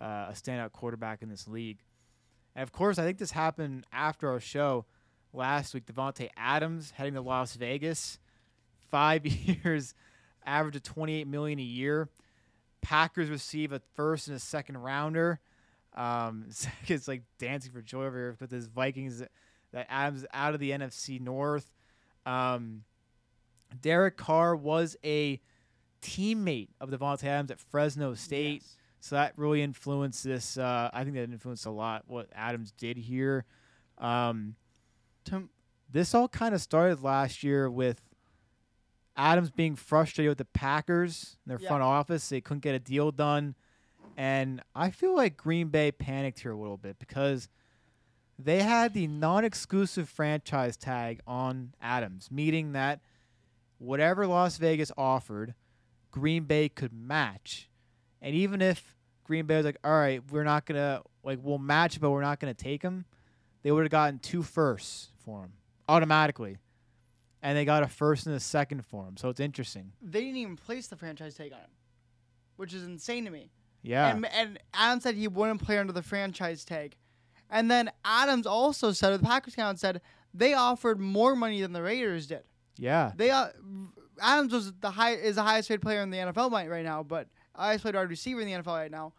uh, 0.00 0.26
a 0.28 0.32
standout 0.34 0.72
quarterback 0.72 1.22
in 1.22 1.28
this 1.28 1.48
league. 1.48 1.78
And 2.54 2.62
of 2.62 2.72
course, 2.72 2.98
I 2.98 3.04
think 3.04 3.18
this 3.18 3.30
happened 3.30 3.86
after 3.92 4.28
our 4.30 4.40
show 4.40 4.84
last 5.32 5.74
week. 5.74 5.86
Davante 5.86 6.28
Adams 6.36 6.92
heading 6.92 7.14
to 7.14 7.20
Las 7.20 7.54
Vegas, 7.54 8.18
five 8.90 9.26
years, 9.64 9.94
average 10.44 10.76
of 10.76 10.82
28 10.82 11.26
million 11.26 11.58
a 11.58 11.62
year. 11.62 12.08
Packers 12.80 13.28
receive 13.28 13.72
a 13.72 13.80
first 13.94 14.28
and 14.28 14.36
a 14.36 14.40
second 14.40 14.78
rounder. 14.78 15.40
Um, 15.94 16.46
is 16.88 17.08
like 17.08 17.22
dancing 17.38 17.72
for 17.72 17.82
joy 17.82 18.04
over 18.04 18.16
here 18.16 18.36
with 18.40 18.50
his 18.50 18.66
Vikings 18.66 19.22
that 19.72 19.86
Adams 19.90 20.24
out 20.32 20.54
of 20.54 20.60
the 20.60 20.70
NFC 20.70 21.20
North. 21.20 21.70
Um, 22.24 22.84
Derek 23.80 24.16
Carr 24.16 24.56
was 24.56 24.96
a 25.04 25.40
teammate 26.02 26.68
of 26.80 26.90
Davante 26.90 27.24
Adams 27.24 27.50
at 27.50 27.60
Fresno 27.60 28.14
State. 28.14 28.62
Yes. 28.62 28.76
So 29.00 29.16
that 29.16 29.32
really 29.36 29.62
influenced 29.62 30.24
this. 30.24 30.58
Uh, 30.58 30.90
I 30.92 31.04
think 31.04 31.14
that 31.16 31.24
influenced 31.24 31.66
a 31.66 31.70
lot 31.70 32.04
what 32.06 32.28
Adams 32.34 32.72
did 32.72 32.96
here. 32.96 33.44
Um, 33.98 34.56
this 35.90 36.14
all 36.14 36.28
kind 36.28 36.54
of 36.54 36.60
started 36.60 37.02
last 37.02 37.42
year 37.42 37.70
with 37.70 38.00
Adams 39.16 39.50
being 39.50 39.74
frustrated 39.76 40.30
with 40.30 40.38
the 40.38 40.44
Packers 40.46 41.36
and 41.44 41.50
their 41.52 41.60
Yeah. 41.60 41.68
front 41.68 41.82
office. 41.82 42.28
They 42.28 42.40
couldn't 42.40 42.60
get 42.60 42.74
a 42.74 42.78
deal 42.78 43.10
done. 43.10 43.54
And 44.16 44.62
I 44.74 44.90
feel 44.90 45.14
like 45.14 45.36
Green 45.36 45.68
Bay 45.68 45.92
panicked 45.92 46.40
here 46.40 46.52
a 46.52 46.56
little 46.56 46.76
bit 46.76 46.98
because 46.98 47.48
they 48.38 48.62
had 48.62 48.94
the 48.94 49.06
non 49.06 49.44
exclusive 49.44 50.08
franchise 50.08 50.76
tag 50.76 51.20
on 51.26 51.74
Adams, 51.80 52.30
meaning 52.30 52.72
that 52.72 53.00
whatever 53.78 54.26
Las 54.26 54.56
Vegas 54.56 54.90
offered, 54.96 55.54
Green 56.10 56.44
Bay 56.44 56.68
could 56.68 56.92
match. 56.92 57.67
And 58.22 58.34
even 58.34 58.60
if 58.62 58.96
Green 59.24 59.46
Bay 59.46 59.56
was 59.56 59.64
like, 59.66 59.78
all 59.84 59.92
right, 59.92 60.22
we're 60.30 60.44
not 60.44 60.66
going 60.66 60.76
to, 60.76 61.02
like, 61.22 61.38
we'll 61.42 61.58
match, 61.58 62.00
but 62.00 62.10
we're 62.10 62.22
not 62.22 62.40
going 62.40 62.54
to 62.54 62.62
take 62.62 62.82
him, 62.82 63.04
they 63.62 63.70
would 63.70 63.84
have 63.84 63.90
gotten 63.90 64.18
two 64.18 64.42
firsts 64.42 65.08
for 65.24 65.42
him 65.44 65.52
automatically. 65.88 66.58
And 67.42 67.56
they 67.56 67.64
got 67.64 67.82
a 67.82 67.88
first 67.88 68.26
and 68.26 68.34
a 68.34 68.40
second 68.40 68.84
for 68.86 69.06
him. 69.06 69.16
So 69.16 69.28
it's 69.28 69.40
interesting. 69.40 69.92
they 70.02 70.20
didn't 70.22 70.36
even 70.38 70.56
place 70.56 70.88
the 70.88 70.96
franchise 70.96 71.34
tag 71.34 71.52
on 71.52 71.60
him, 71.60 71.70
which 72.56 72.74
is 72.74 72.82
insane 72.84 73.24
to 73.26 73.30
me. 73.30 73.50
Yeah. 73.82 74.08
And, 74.08 74.26
and 74.26 74.58
Adams 74.74 75.04
said 75.04 75.14
he 75.14 75.28
wouldn't 75.28 75.62
play 75.62 75.78
under 75.78 75.92
the 75.92 76.02
franchise 76.02 76.64
tag. 76.64 76.96
And 77.48 77.70
then 77.70 77.90
Adams 78.04 78.46
also 78.46 78.90
said, 78.92 79.10
the 79.18 79.24
Packers 79.24 79.54
came 79.54 79.64
out 79.64 79.78
said 79.78 80.00
they 80.34 80.54
offered 80.54 80.98
more 81.00 81.36
money 81.36 81.62
than 81.62 81.72
the 81.72 81.82
Raiders 81.82 82.26
did. 82.26 82.42
yeah. 82.76 83.12
They 83.16 83.30
uh, 83.30 83.48
Adams 84.20 84.52
was 84.52 84.72
the 84.80 84.90
high 84.90 85.12
is 85.12 85.36
the 85.36 85.42
highest 85.42 85.68
paid 85.68 85.80
player 85.80 86.02
in 86.02 86.10
the 86.10 86.18
NFL 86.18 86.50
right 86.50 86.84
now, 86.84 87.02
but 87.02 87.28
highest 87.62 87.84
paid 87.84 87.94
wide 87.94 88.08
receiver 88.08 88.40
in 88.40 88.46
the 88.46 88.52
NFL 88.52 88.76
right 88.76 88.90
now. 88.90 89.12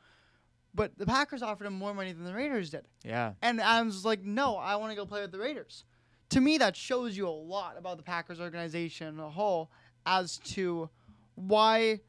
But 0.73 0.97
the 0.97 1.05
Packers 1.05 1.41
offered 1.41 1.65
him 1.65 1.73
more 1.73 1.93
money 1.93 2.11
than 2.11 2.23
the 2.23 2.33
Raiders 2.33 2.69
did. 2.69 2.85
Yeah. 3.03 3.33
And 3.41 3.59
Adams 3.59 3.95
was 3.95 4.05
like, 4.05 4.23
no, 4.23 4.55
I 4.55 4.75
want 4.75 4.91
to 4.91 4.95
go 4.95 5.05
play 5.05 5.21
with 5.21 5.31
the 5.31 5.39
Raiders. 5.39 5.83
To 6.29 6.41
me, 6.41 6.59
that 6.59 6.75
shows 6.75 7.17
you 7.17 7.27
a 7.27 7.29
lot 7.29 7.75
about 7.77 7.97
the 7.97 8.03
Packers 8.03 8.39
organization 8.39 9.07
as 9.07 9.17
a 9.17 9.29
whole 9.29 9.71
as 10.05 10.37
to 10.39 10.89
why 11.35 12.01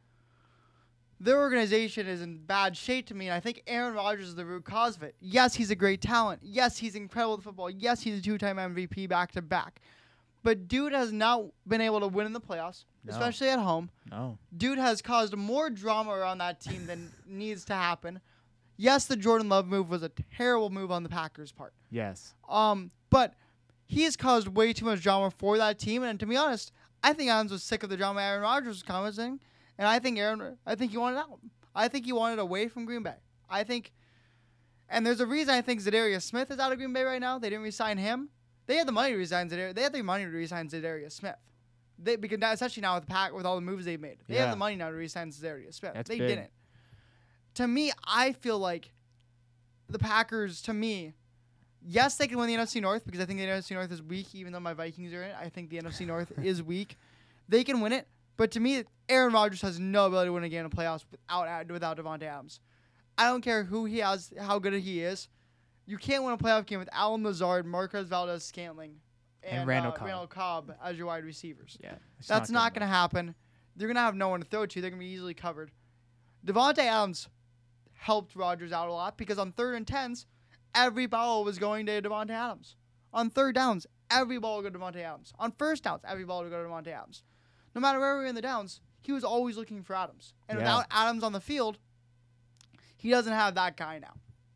their 1.19 1.41
organization 1.41 2.07
is 2.07 2.23
in 2.23 2.39
bad 2.39 2.77
shape 2.77 3.07
to 3.07 3.15
me. 3.15 3.27
And 3.27 3.35
I 3.35 3.41
think 3.41 3.63
Aaron 3.67 3.95
Rodgers 3.95 4.29
is 4.29 4.35
the 4.35 4.45
root 4.45 4.65
cause 4.65 4.97
of 4.97 5.03
it. 5.03 5.15
Yes, 5.21 5.55
he's 5.55 5.71
a 5.71 5.75
great 5.75 6.01
talent. 6.01 6.41
Yes, 6.43 6.79
he's 6.79 6.95
incredible 6.95 7.35
at 7.35 7.43
football. 7.43 7.71
Yes, 7.71 8.03
he's 8.03 8.19
a 8.19 8.23
two 8.23 8.39
time 8.39 8.57
MVP 8.57 9.09
back 9.09 9.33
to 9.33 9.43
back. 9.43 9.81
But 10.43 10.69
dude 10.69 10.93
has 10.93 11.13
not 11.13 11.47
been 11.67 11.81
able 11.81 12.01
to 12.01 12.09
win 12.09 12.27
in 12.27 12.33
the 12.33 12.41
playoffs, 12.41 12.85
No. 13.05 13.13
especially 13.13 13.49
at 13.51 13.59
home 13.59 13.91
No. 14.11 14.39
dude 14.57 14.79
has 14.79 15.03
caused 15.03 15.37
more 15.37 15.69
drama 15.71 16.11
around 16.13 16.39
that 16.39 16.61
team 16.61 16.87
than 16.87 17.13
needs 17.27 17.65
to 17.67 17.75
happen. 17.75 18.21
Yes, 18.77 19.05
the 19.05 19.17
Jordan 19.17 19.49
Love 19.51 19.67
move 19.67 19.91
was 19.91 20.03
a 20.03 20.09
terrible 20.09 20.71
move 20.71 20.91
on 20.91 21.03
the 21.03 21.11
Packers' 21.11 21.53
part. 21.53 21.75
Yes. 21.91 22.35
Um, 22.49 22.91
but 23.11 23.35
he 23.85 24.05
has 24.05 24.17
caused 24.17 24.49
way 24.49 24.73
too 24.73 24.87
much 24.87 25.03
drama 25.03 25.31
for 25.31 25.59
that 25.59 25.79
team. 25.79 26.03
And 26.03 26.19
to 26.21 26.25
be 26.27 26.37
honest, 26.37 26.73
I 27.03 27.13
think 27.13 27.31
Adams 27.31 27.53
was 27.53 27.63
sick 27.63 27.83
of 27.83 27.91
the 27.91 27.97
drama 27.99 28.23
Aaron 28.23 28.41
Rodgers 28.43 28.69
was 28.77 28.83
commenting, 28.83 29.41
and 29.77 29.87
I 29.87 29.99
think 29.99 30.19
Aaron, 30.19 30.57
I 30.67 30.75
think 30.77 30.93
he 30.93 30.97
wanted 30.97 31.19
out. 31.19 31.41
I 31.75 31.89
think 31.89 32.07
he 32.07 32.13
wanted 32.13 32.39
away 32.39 32.69
from 32.69 32.87
Green 32.87 33.03
Bay. 33.03 33.17
I 33.51 33.65
think, 33.65 33.93
and 34.89 35.05
there's 35.05 35.21
a 35.21 35.27
reason 35.27 35.55
I 35.55 35.61
think 35.61 35.81
Za'Darius 35.83 36.23
Smith 36.23 36.51
is 36.51 36.59
out 36.59 36.73
of 36.73 36.79
Green 36.79 36.93
Bay 36.93 37.03
right 37.03 37.21
now. 37.21 37.39
They 37.39 37.51
didn't 37.51 37.65
resign 37.65 37.99
him. 37.99 38.31
They 38.71 38.77
had 38.77 38.87
the 38.87 38.93
money 38.93 39.11
to 39.11 39.17
resign 39.17 39.51
Za'Darius. 39.51 39.75
They 39.75 39.83
had 39.83 39.93
the 39.93 40.01
money 40.05 40.23
to 40.23 40.31
resign 40.31 40.69
Za'Darius 40.69 41.11
Smith. 41.11 41.35
They 41.99 42.15
because 42.15 42.39
now, 42.39 42.53
especially 42.53 42.83
now 42.83 42.95
with 42.95 43.03
the 43.05 43.11
pack 43.11 43.33
with 43.35 43.45
all 43.45 43.57
the 43.57 43.61
moves 43.63 43.85
they've 43.85 44.01
made, 44.01 44.19
they 44.29 44.37
Yeah. 44.37 44.43
have 44.43 44.51
the 44.53 44.57
money 44.57 44.77
now 44.77 44.91
to 44.91 44.95
resign 44.95 45.33
Za'Darius 45.33 45.75
Smith. 45.75 45.95
That's 45.95 46.09
they 46.09 46.19
big. 46.21 46.29
didn't. 46.29 46.51
To 47.55 47.67
me, 47.67 47.91
I 48.05 48.31
feel 48.33 48.61
like 48.61 48.93
the 49.89 49.99
Packers. 49.99 50.63
To 50.63 50.73
me, 50.73 51.15
yes, 51.83 52.15
they 52.17 52.29
can 52.29 52.39
win 52.39 52.47
the 52.47 52.55
NFC 52.55 52.81
North 52.81 53.05
because 53.05 53.21
I 53.21 53.25
think 53.25 53.41
the 53.41 53.47
NFC 53.47 53.73
North 53.75 53.91
is 53.91 54.03
weak. 54.05 54.37
Even 54.37 54.53
though 54.53 54.61
my 54.61 54.73
Vikings 54.73 55.13
are 55.15 55.25
in 55.25 55.31
it, 55.31 55.37
I 55.41 55.49
think 55.49 55.69
the 55.69 55.79
NFC 55.79 56.07
North 56.07 56.31
is 56.41 56.63
weak. 56.63 56.97
They 57.49 57.65
can 57.65 57.81
win 57.81 57.93
it, 57.93 58.07
but 58.37 58.53
to 58.53 58.61
me, 58.61 58.85
Aaron 59.09 59.33
Rodgers 59.33 59.63
has 59.63 59.81
no 59.81 60.07
ability 60.07 60.29
to 60.29 60.33
win 60.33 60.45
a 60.45 60.49
game 60.49 60.65
in 60.65 60.71
the 60.71 60.77
playoffs 60.77 61.05
without 61.11 61.67
without 61.73 61.97
Davante 61.97 62.23
Adams. 62.23 62.61
I 63.19 63.25
don't 63.27 63.43
care 63.43 63.65
who 63.65 63.87
he 63.87 63.99
has, 63.99 64.33
how 64.41 64.61
good 64.61 64.75
he 64.75 65.01
is. 65.03 65.29
You 65.91 65.99
can't 65.99 66.23
win 66.23 66.33
a 66.33 66.39
playoff 66.39 66.67
game 66.67 66.79
with 66.79 66.89
Allen 66.93 67.25
Lazard, 67.25 67.67
Marquez 67.67 68.07
Valdes-Scantling, 68.07 68.95
And 69.43 69.59
and, 69.59 69.69
Randall 69.69 69.91
uh, 69.91 69.97
Cobb. 69.97 70.07
Randall 70.07 70.27
Cobb 70.29 70.75
as 70.85 70.97
your 70.97 71.07
wide 71.09 71.25
receivers. 71.25 71.77
Yeah. 71.83 71.95
That's 72.29 72.49
not, 72.49 72.73
good 72.73 72.79
going 72.81 72.89
to 72.89 72.95
happen. 72.95 73.35
They're 73.75 73.89
going 73.89 73.97
to 73.97 74.01
have 74.03 74.15
no 74.15 74.29
one 74.29 74.41
to 74.41 74.47
throw 74.47 74.67
to. 74.67 74.81
They're 74.81 74.91
going 74.91 75.01
to 75.01 75.05
be 75.05 75.11
easily 75.11 75.35
covered. 75.35 75.73
Davante 76.47 76.79
Adams 76.79 77.29
helped 77.95 78.37
Rodgers 78.37 78.71
out 78.71 78.89
a 78.89 78.93
lot 78.93 79.19
because 79.19 79.37
on 79.37 79.51
third 79.51 79.75
and 79.75 79.85
tens, 79.85 80.27
every 80.77 81.07
ball 81.07 81.43
was 81.43 81.59
going 81.59 81.87
to 81.87 82.01
Davante 82.01 82.31
Adams. 82.31 82.77
On 83.13 83.29
third 83.29 83.57
downs, 83.57 83.85
every 84.13 84.39
ball 84.39 84.63
would 84.63 84.73
go 84.73 84.79
to 84.79 84.79
Davante 84.79 85.03
Adams. 85.03 85.33
On 85.41 85.51
first 85.59 85.83
downs, 85.83 86.03
every 86.07 86.25
ball 86.25 86.43
would 86.43 86.51
go 86.51 86.63
to 86.63 86.69
Davante 86.69 86.87
Adams. 86.97 87.25
No 87.75 87.81
matter 87.81 87.99
where 87.99 88.15
we 88.17 88.21
were 88.21 88.27
in 88.27 88.37
the 88.37 88.43
downs, 88.43 88.81
he 89.01 89.11
was 89.11 89.25
always 89.25 89.57
looking 89.57 89.83
for 89.83 89.97
Adams. 89.97 90.35
And 90.49 90.57
Yeah. 90.57 90.65
without 90.67 90.87
Adams 90.93 91.25
on 91.25 91.33
the 91.33 91.41
field, 91.41 91.79
he 92.97 93.11
doesn't 93.11 93.33
have 93.33 93.57
that 93.57 93.77
guy 93.77 93.99
now. 93.99 94.15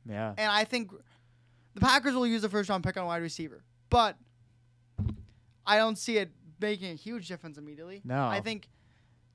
Yeah. 0.09 0.35
And 0.37 0.53
I 0.53 0.64
think 0.64 0.93
the 1.75 1.81
Packers 1.81 2.14
will 2.14 2.27
use 2.27 2.43
the 2.43 2.49
first 2.49 2.68
round 2.68 2.85
pick 2.85 2.97
on 2.97 3.05
a 3.05 3.07
wide 3.07 3.22
receiver. 3.22 3.64
But 3.91 4.16
I 5.66 5.77
don't 5.77 5.97
see 5.97 6.18
it 6.18 6.31
making 6.61 6.91
a 6.93 6.95
huge 6.95 7.29
difference 7.29 7.59
immediately. 7.59 8.01
No. 8.05 8.27
I 8.27 8.41
think, 8.41 8.68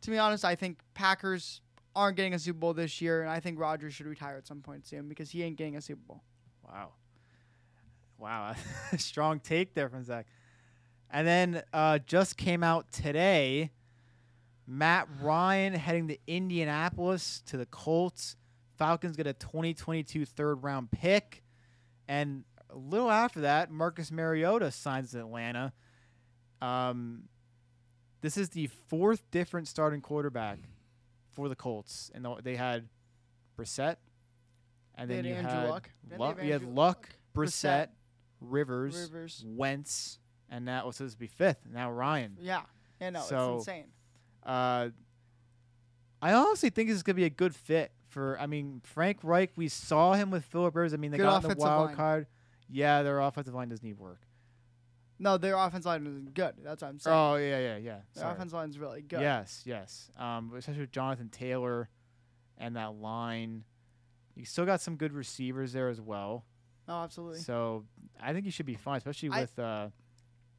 to 0.01 0.11
be 0.11 0.17
honest, 0.17 0.45
I 0.45 0.55
think 0.55 0.79
Packers 0.93 1.61
aren't 1.95 2.17
getting 2.17 2.33
a 2.33 2.39
Super 2.39 2.59
Bowl 2.59 2.73
this 2.73 3.01
year, 3.01 3.21
and 3.21 3.29
I 3.29 3.39
think 3.39 3.59
Rodgers 3.59 3.93
should 3.93 4.05
retire 4.05 4.37
at 4.37 4.47
some 4.47 4.61
point 4.61 4.87
soon 4.87 5.07
because 5.07 5.29
he 5.29 5.43
ain't 5.43 5.57
getting 5.57 5.75
a 5.75 5.81
Super 5.81 6.01
Bowl. 6.07 6.23
Wow. 6.63 6.89
Wow. 8.17 8.55
Strong 8.97 9.41
take 9.41 9.73
there 9.73 9.89
from 9.89 10.03
Zach. 10.03 10.27
And 11.11 11.27
then 11.27 11.63
uh, 11.73 11.99
just 11.99 12.37
came 12.37 12.63
out 12.63 12.91
today 12.91 13.71
Matt 14.67 15.07
Ryan 15.21 15.73
heading 15.73 16.09
to 16.09 16.17
Indianapolis 16.27 17.41
to 17.47 17.57
the 17.57 17.65
Colts. 17.65 18.35
Falcons 18.77 19.17
get 19.17 19.25
a 19.25 19.33
2022 19.33 20.25
third 20.25 20.63
round 20.63 20.91
pick. 20.91 21.43
And 22.09 22.43
a 22.71 22.75
little 22.75 23.11
after 23.11 23.41
that, 23.41 23.69
Marcus 23.71 24.11
Mariota 24.11 24.71
signs 24.71 25.13
in 25.13 25.21
Atlanta. 25.21 25.71
Um, 26.59 27.25
this 28.21 28.35
is 28.35 28.49
the 28.49 28.67
fourth 28.87 29.29
different 29.29 29.67
starting 29.67 30.01
quarterback 30.01 30.57
for 31.31 31.47
the 31.47 31.55
Colts. 31.55 32.09
And 32.13 32.27
they 32.43 32.55
had 32.55 32.89
Brissett. 33.57 33.97
And 34.95 35.09
They 35.09 35.17
then 35.17 35.25
you 35.25 35.33
Andrew 35.35 35.51
had 35.51 35.69
Luck. 35.69 35.89
Luck. 36.17 36.43
You 36.43 36.51
had 36.51 36.63
Luck? 36.63 37.09
Brissett, 37.35 37.85
Brissett, 37.85 37.87
Rivers, 38.41 38.95
Rivers. 39.11 39.45
Wentz, 39.47 40.17
and 40.49 40.65
now 40.65 40.85
what's 40.85 40.97
supposed 40.97 41.13
to 41.13 41.19
be 41.19 41.27
fifth. 41.27 41.59
Now 41.71 41.91
Ryan. 41.91 42.37
Yeah. 42.41 42.63
Yeah, 42.99 43.11
no, 43.11 43.21
So- 43.21 43.57
it's 43.57 43.67
insane. 43.67 43.85
Uh, 44.43 44.89
I 46.21 46.33
honestly 46.33 46.69
think 46.71 46.89
this 46.89 46.97
is 46.97 47.03
gonna 47.03 47.13
be 47.15 47.23
a 47.25 47.29
good 47.29 47.55
fit 47.55 47.91
for. 48.09 48.39
I 48.39 48.45
mean, 48.47 48.81
Frank 48.83 49.19
Reich. 49.23 49.51
We 49.55 49.67
saw 49.67 50.13
him 50.13 50.31
with 50.31 50.43
Philip 50.45 50.75
Rivers. 50.75 50.93
I 50.93 50.97
mean, 50.97 51.11
they 51.11 51.17
Good 51.17 51.23
got 51.23 51.43
in 51.43 51.49
the 51.51 51.55
wild 51.55 51.87
line. 51.87 51.95
card. 51.95 52.27
Yeah, 52.69 53.01
their 53.03 53.19
offensive 53.19 53.53
line 53.53 53.69
does 53.69 53.81
need 53.81 53.97
work. 53.97 54.21
No, 55.21 55.37
their 55.37 55.55
offensive 55.57 55.87
line 55.87 56.05
isn't 56.07 56.33
good. 56.33 56.53
That's 56.63 56.81
what 56.81 56.87
I'm 56.89 56.99
saying. 56.99 57.17
Oh 57.17 57.35
yeah, 57.35 57.59
yeah, 57.59 57.77
yeah. 57.77 57.97
their 58.13 58.21
Sorry. 58.23 58.33
offensive 58.33 58.53
line's 58.53 58.77
really 58.77 59.01
good. 59.01 59.21
Yes, 59.21 59.63
yes. 59.65 60.09
Um, 60.17 60.51
especially 60.55 60.81
with 60.81 60.91
Jonathan 60.91 61.29
Taylor 61.29 61.89
and 62.57 62.75
that 62.75 62.93
line. 62.95 63.63
You 64.35 64.45
still 64.45 64.65
got 64.65 64.79
some 64.79 64.95
good 64.95 65.11
receivers 65.11 65.73
there 65.73 65.89
as 65.89 65.99
well. 65.99 66.45
Oh, 66.87 67.03
absolutely. 67.03 67.39
So 67.39 67.85
I 68.21 68.31
think 68.33 68.45
you 68.45 68.51
should 68.51 68.65
be 68.65 68.75
fine, 68.75 68.97
especially 68.97 69.29
I- 69.31 69.41
with 69.41 69.59
uh, 69.59 69.89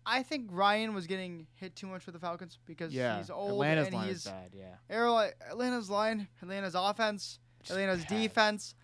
I 0.07 0.23
think 0.23 0.49
Ryan 0.51 0.95
was 0.95 1.07
getting 1.07 1.47
hit 1.55 1.77
too 1.77 1.87
much 1.87 2.07
with 2.07 2.15
the 2.15 2.19
Falcons 2.19 2.59
because 2.67 2.93
yeah. 2.93 3.19
he's 3.19 3.31
old 3.31 3.53
Atlanta's 3.53 3.87
and 3.89 3.95
line 3.97 4.09
he's 4.09 4.17
is 4.19 4.25
bad. 4.25 4.51
Yeah. 4.53 4.75
Aero- 4.89 5.31
Atlanta's 5.51 5.91
line, 5.91 6.27
Atlanta's 6.43 6.75
offense, 6.75 7.39
Just 7.63 7.73
Atlanta's 7.73 8.05
bad. 8.05 8.09
defense, 8.09 8.75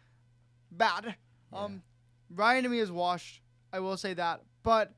bad. 0.71 1.17
Yeah. 1.53 1.59
Um, 1.59 1.83
Ryan 2.31 2.65
to 2.65 2.69
me 2.69 2.79
is 2.81 2.93
washed. 2.93 3.41
I 3.73 3.81
will 3.81 3.97
say 3.97 4.15
that, 4.15 4.43
but 4.63 4.93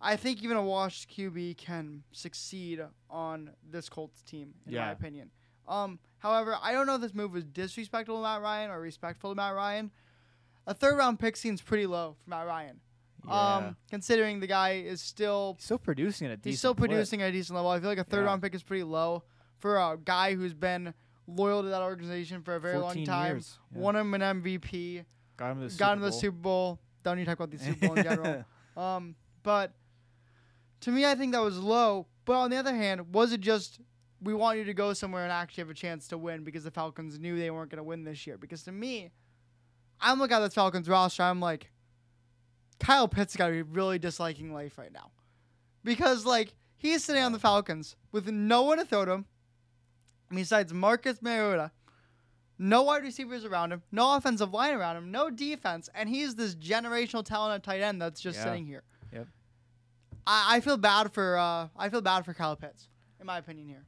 I 0.00 0.16
think 0.16 0.42
even 0.42 0.56
a 0.56 0.62
washed 0.62 1.10
QB 1.10 1.56
can 1.56 2.02
succeed 2.12 2.80
on 3.08 3.50
this 3.68 3.88
Colts 3.88 4.22
team, 4.22 4.54
in 4.66 4.72
Yeah. 4.72 4.86
my 4.86 4.90
opinion. 4.92 5.30
Um, 5.68 5.98
however, 6.18 6.56
I 6.60 6.72
don't 6.72 6.86
know 6.86 6.96
if 6.96 7.00
this 7.00 7.14
move 7.14 7.32
was 7.32 7.44
disrespectful 7.44 8.16
to 8.16 8.22
Matt 8.22 8.42
Ryan 8.42 8.70
or 8.70 8.80
respectful 8.80 9.30
to 9.30 9.34
Matt 9.36 9.54
Ryan. 9.54 9.90
A 10.66 10.74
third 10.74 10.96
round 10.96 11.18
pick 11.20 11.36
seems 11.36 11.62
pretty 11.62 11.86
low 11.86 12.16
for 12.22 12.30
Matt 12.30 12.46
Ryan. 12.46 12.80
Yeah. 13.26 13.56
Um, 13.56 13.76
considering 13.90 14.40
the 14.40 14.46
guy 14.46 14.72
is 14.72 15.00
still 15.00 15.56
still 15.60 15.78
producing 15.78 16.26
at 16.26 16.32
a 16.32 16.36
decent 16.36 16.50
he's 16.50 16.58
still 16.58 16.74
clip. 16.74 16.90
producing 16.90 17.22
at 17.22 17.28
a 17.28 17.32
decent 17.32 17.54
level. 17.56 17.70
I 17.70 17.78
feel 17.80 17.88
like 17.88 17.98
a 17.98 18.04
third 18.04 18.20
Yeah. 18.22 18.26
round 18.26 18.42
pick 18.42 18.54
is 18.54 18.62
pretty 18.62 18.82
low 18.84 19.22
for 19.58 19.76
a 19.78 19.96
guy 19.96 20.34
who's 20.34 20.54
been 20.54 20.92
loyal 21.28 21.62
to 21.62 21.68
that 21.68 21.82
organization 21.82 22.42
for 22.42 22.56
a 22.56 22.60
very 22.60 22.78
long 22.78 23.04
time. 23.04 23.34
years, 23.36 23.58
yeah. 23.72 23.80
Won 23.80 23.94
him 23.96 24.12
an 24.14 24.22
MVP. 24.42 25.04
Got 25.36 25.52
him 25.52 25.60
to 25.60 25.68
the 25.68 25.78
got 25.78 25.92
Super 25.92 25.92
him 25.92 25.98
to 26.00 26.04
the 26.04 26.10
Bowl. 26.10 26.20
Super 26.20 26.36
Bowl. 26.36 26.78
Don't 27.04 27.16
need 27.16 27.24
to 27.24 27.30
talk 27.30 27.38
about 27.38 27.50
the 27.50 27.58
Super 27.58 27.86
Bowl 27.88 27.96
in 27.96 28.02
general. 28.04 28.44
Um, 28.76 29.16
but 29.42 29.72
to 30.80 30.90
me, 30.90 31.04
I 31.04 31.14
think 31.14 31.32
that 31.32 31.42
was 31.42 31.58
low. 31.58 32.06
But 32.24 32.34
on 32.34 32.50
the 32.50 32.56
other 32.56 32.74
hand, 32.74 33.12
was 33.14 33.32
it 33.32 33.40
just 33.40 33.80
we 34.22 34.34
want 34.34 34.58
you 34.58 34.64
to 34.64 34.74
go 34.74 34.92
somewhere 34.92 35.24
and 35.24 35.32
actually 35.32 35.62
have 35.62 35.70
a 35.70 35.74
chance 35.74 36.06
to 36.08 36.16
win 36.18 36.44
because 36.44 36.62
the 36.62 36.70
Falcons 36.70 37.18
knew 37.18 37.36
they 37.36 37.50
weren't 37.50 37.70
going 37.70 37.78
to 37.78 37.82
win 37.84 38.04
this 38.04 38.24
year? 38.26 38.38
Because 38.38 38.62
to 38.64 38.72
me, 38.72 39.10
I'm 40.00 40.20
looking 40.20 40.36
at 40.36 40.40
this 40.40 40.54
Falcons 40.54 40.88
roster. 40.88 41.24
I'm 41.24 41.40
like, 41.40 41.71
Kyle 42.82 43.08
Pitts 43.08 43.36
got 43.36 43.46
to 43.46 43.52
be 43.52 43.62
really 43.62 43.98
disliking 43.98 44.52
life 44.52 44.76
right 44.76 44.92
now, 44.92 45.10
because 45.84 46.26
like 46.26 46.54
he's 46.76 47.04
sitting 47.04 47.22
on 47.22 47.32
the 47.32 47.38
Falcons 47.38 47.96
with 48.10 48.28
no 48.28 48.62
one 48.62 48.78
to 48.78 48.84
throw 48.84 49.04
to 49.04 49.12
him 49.12 49.24
besides 50.34 50.72
Marcus 50.72 51.22
Mariota. 51.22 51.70
No 52.58 52.82
wide 52.82 53.02
receivers 53.02 53.44
around 53.44 53.72
him, 53.72 53.82
no 53.90 54.14
offensive 54.14 54.52
line 54.52 54.74
around 54.74 54.96
him, 54.96 55.10
no 55.10 55.30
defense, 55.30 55.88
and 55.94 56.08
he's 56.08 56.34
this 56.36 56.54
generational 56.54 57.24
talent 57.24 57.54
at 57.54 57.62
tight 57.64 57.80
end 57.80 58.00
that's 58.00 58.20
just 58.20 58.38
Yeah. 58.38 58.44
sitting 58.44 58.66
here. 58.66 58.82
Yep. 59.12 59.26
I, 60.26 60.56
I 60.56 60.60
feel 60.60 60.76
bad 60.76 61.12
for 61.12 61.36
uh, 61.38 61.68
I 61.76 61.88
feel 61.88 62.02
bad 62.02 62.24
for 62.24 62.34
Kyle 62.34 62.54
Pitts, 62.54 62.88
in 63.20 63.26
my 63.26 63.38
opinion 63.38 63.68
here. 63.68 63.84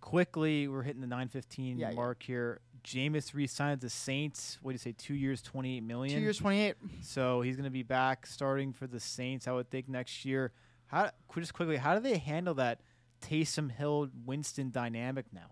Quickly, 0.00 0.68
we're 0.68 0.82
hitting 0.82 1.00
the 1.00 1.06
915 1.06 1.78
Yeah, 1.78 1.90
yeah. 1.90 1.94
mark 1.94 2.22
here. 2.22 2.60
Jameis 2.88 3.34
re-signed 3.34 3.80
the 3.80 3.90
Saints. 3.90 4.58
What 4.62 4.70
do 4.70 4.74
you 4.74 4.78
say? 4.78 4.92
Two 4.96 5.14
years, 5.14 5.42
28 5.42 5.82
million. 5.82 6.14
Two 6.16 6.22
years, 6.22 6.38
twenty 6.38 6.60
eight. 6.60 6.76
So 7.02 7.40
he's 7.42 7.56
going 7.56 7.64
to 7.64 7.70
be 7.70 7.82
back 7.82 8.26
starting 8.26 8.72
for 8.72 8.86
the 8.86 9.00
Saints, 9.00 9.46
I 9.46 9.52
would 9.52 9.70
think, 9.70 9.88
next 9.88 10.24
year. 10.24 10.52
How 10.86 11.10
just 11.34 11.52
quickly, 11.52 11.76
how 11.76 11.94
do 11.94 12.00
they 12.00 12.16
handle 12.18 12.54
that 12.54 12.80
Taysom 13.20 13.70
Hill 13.70 14.08
Winston 14.24 14.70
dynamic 14.70 15.26
now? 15.32 15.50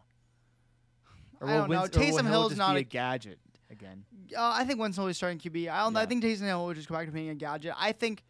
I 1.42 1.46
don't 1.58 1.70
know. 1.70 1.82
Or 1.84 1.88
Taysom 1.88 2.26
Hill 2.26 2.46
is 2.48 2.56
not 2.56 2.76
a- 2.76 2.80
a 2.80 2.82
gadget 2.82 3.38
again. 3.70 4.04
Uh, 4.36 4.52
I 4.54 4.64
think 4.64 4.80
Winston 4.80 5.02
will 5.04 5.10
be 5.10 5.14
starting 5.14 5.38
QB. 5.38 5.68
I 5.68 5.82
don't. 5.84 5.96
I 5.96 6.06
think 6.06 6.24
Taysom 6.24 6.42
Hill 6.46 6.66
will 6.66 6.74
just 6.74 6.88
go 6.88 6.94
back 6.94 7.06
to 7.06 7.12
being 7.12 7.28
a 7.28 7.34
gadget. 7.34 7.74
I 7.76 7.92
think 7.92 8.24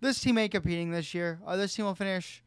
this 0.00 0.20
team 0.20 0.36
ain't 0.38 0.50
competing 0.52 0.90
this 0.90 1.14
year. 1.14 1.38
Uh, 1.46 1.56
this 1.56 1.74
team 1.74 1.84
will 1.84 1.94
finish 1.94 2.42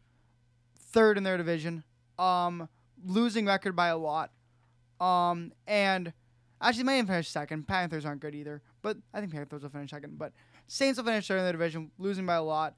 third 0.91 1.17
in 1.17 1.23
their 1.23 1.37
division. 1.37 1.83
Um, 2.19 2.67
losing 3.05 3.45
record 3.45 3.75
by 3.75 3.87
a 3.87 3.97
lot. 3.97 4.31
Um, 4.99 5.51
and 5.67 6.13
actually, 6.61 6.83
even 6.93 7.07
finish 7.07 7.29
second. 7.29 7.67
Panthers 7.67 8.05
aren't 8.05 8.21
good 8.21 8.35
either, 8.35 8.61
but 8.81 8.97
I 9.13 9.19
think 9.19 9.31
Panthers 9.33 9.63
will 9.63 9.69
finish 9.69 9.89
second. 9.91 10.17
But 10.17 10.33
Saints 10.67 10.97
will 10.97 11.05
finish 11.05 11.27
third 11.27 11.39
in 11.39 11.45
the 11.45 11.51
division, 11.51 11.91
losing 11.97 12.25
by 12.25 12.35
a 12.35 12.43
lot. 12.43 12.75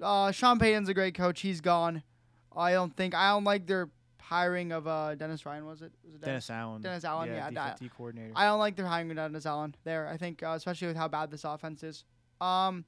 Uh, 0.00 0.30
Sean 0.30 0.58
Payton's 0.58 0.88
a 0.88 0.94
great 0.94 1.14
coach. 1.14 1.40
He's 1.40 1.60
gone. 1.60 2.02
I 2.56 2.72
don't 2.72 2.96
think. 2.96 3.14
I 3.14 3.30
don't 3.30 3.44
like 3.44 3.66
their 3.66 3.90
hiring 4.20 4.72
of 4.72 4.86
uh 4.86 5.14
Dennis 5.14 5.46
Ryan. 5.46 5.64
Was 5.66 5.80
it? 5.82 5.90
Was 6.04 6.14
it 6.16 6.20
Dennis 6.20 6.50
Allen. 6.50 6.82
Dennis 6.82 7.04
Allen, 7.04 7.28
yeah, 7.30 7.50
that- 7.50 7.80
D 7.80 7.88
coordinator. 7.88 8.32
I 8.36 8.44
don't 8.44 8.58
like 8.58 8.76
their 8.76 8.86
hiring 8.86 9.10
of 9.10 9.16
Dennis 9.16 9.46
Allen 9.46 9.74
there. 9.84 10.06
I 10.06 10.16
think, 10.16 10.42
uh, 10.42 10.50
especially 10.50 10.88
with 10.88 10.96
how 10.96 11.08
bad 11.08 11.30
this 11.30 11.44
offense 11.44 11.82
is. 11.82 12.04
Um, 12.40 12.84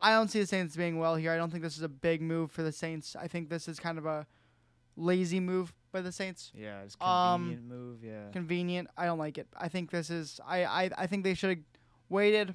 I 0.00 0.10
don't 0.12 0.28
see 0.28 0.40
the 0.40 0.46
Saints 0.46 0.76
being 0.76 0.98
well 0.98 1.16
here. 1.16 1.32
I 1.32 1.36
don't 1.36 1.50
think 1.50 1.62
this 1.62 1.76
is 1.76 1.82
a 1.82 1.88
big 1.88 2.20
move 2.20 2.50
for 2.50 2.62
the 2.62 2.72
Saints. 2.72 3.16
I 3.16 3.28
think 3.28 3.48
this 3.48 3.66
is 3.68 3.78
kind 3.80 3.98
of 3.98 4.04
a 4.04 4.26
lazy 4.96 5.40
move 5.40 5.72
by 5.96 6.02
the 6.02 6.12
Saints. 6.12 6.52
yeah, 6.54 6.82
it's 6.82 6.96
um, 7.00 7.40
convenient 7.48 7.64
move. 7.68 8.04
Yeah. 8.04 8.30
Convenient. 8.32 8.88
I 8.96 9.06
don't 9.06 9.18
like 9.18 9.38
it. 9.38 9.46
I 9.56 9.68
think 9.68 9.90
this 9.90 10.10
is. 10.10 10.40
I 10.46 10.64
I, 10.64 10.90
I 10.98 11.06
think 11.06 11.24
they 11.24 11.34
should 11.34 11.50
have 11.50 11.58
waited. 12.08 12.54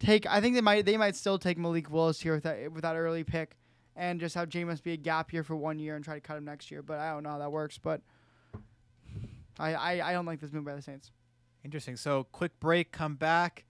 Take. 0.00 0.26
I 0.26 0.40
think 0.40 0.54
they 0.54 0.60
might. 0.60 0.84
They 0.86 0.96
might 0.96 1.16
still 1.16 1.38
take 1.38 1.58
Malik 1.58 1.90
Willis 1.90 2.20
here 2.20 2.34
with 2.34 2.44
that 2.44 2.72
with 2.72 2.82
that 2.82 2.96
early 2.96 3.24
pick, 3.24 3.56
and 3.96 4.20
just 4.20 4.34
have 4.34 4.48
Jameis 4.48 4.82
be 4.82 4.92
a 4.92 4.96
gap 4.96 5.32
year 5.32 5.42
for 5.44 5.56
one 5.56 5.78
year 5.78 5.94
and 5.96 6.04
try 6.04 6.14
to 6.14 6.20
cut 6.20 6.36
him 6.36 6.44
next 6.44 6.70
year. 6.70 6.82
But 6.82 6.98
I 7.00 7.12
don't 7.12 7.22
know 7.24 7.30
how 7.30 7.38
that 7.38 7.52
works. 7.52 7.78
But 7.78 8.00
I 9.58 9.74
I, 9.74 10.10
I 10.10 10.12
don't 10.12 10.26
like 10.26 10.40
this 10.40 10.52
move 10.52 10.64
by 10.64 10.74
the 10.74 10.82
Saints. 10.82 11.10
Interesting. 11.64 11.96
So 11.96 12.24
quick 12.32 12.58
break, 12.60 12.92
come 12.92 13.16
back. 13.16 13.64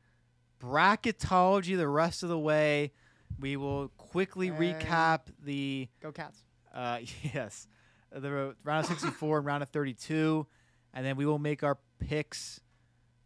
Bracketology 0.62 1.76
the 1.76 1.88
rest 1.88 2.22
of 2.22 2.28
the 2.28 2.38
way. 2.38 2.92
We 3.40 3.56
will 3.56 3.88
quickly 3.96 4.48
And- 4.48 4.58
recap 4.58 5.20
the 5.42 5.88
Go 6.02 6.12
Cats. 6.12 6.42
uh, 6.74 6.98
yes, 7.34 7.66
the 8.12 8.54
round 8.64 8.84
of 8.84 8.90
64 8.90 9.38
and 9.38 9.46
round 9.46 9.62
of 9.62 9.68
32, 9.70 10.46
and 10.94 11.04
then 11.04 11.16
we 11.16 11.26
will 11.26 11.38
make 11.38 11.62
our 11.62 11.76
picks 11.98 12.60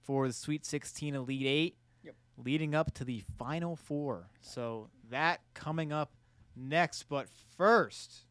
for 0.03 0.27
the 0.27 0.33
Sweet 0.33 0.65
16 0.67 1.15
Elite 1.15 1.47
Eight, 1.47 1.77
Yep. 2.03 2.17
leading 2.37 2.75
up 2.75 2.93
to 2.95 3.05
the 3.05 3.23
Final 3.39 3.77
Four. 3.77 4.29
So 4.41 4.91
that 5.11 5.41
coming 5.55 5.93
up 5.93 6.11
next. 6.57 7.05
But 7.05 7.29
first, 7.57 8.25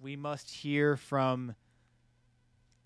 we 0.00 0.16
must 0.16 0.50
hear 0.50 0.96
from. 0.96 1.54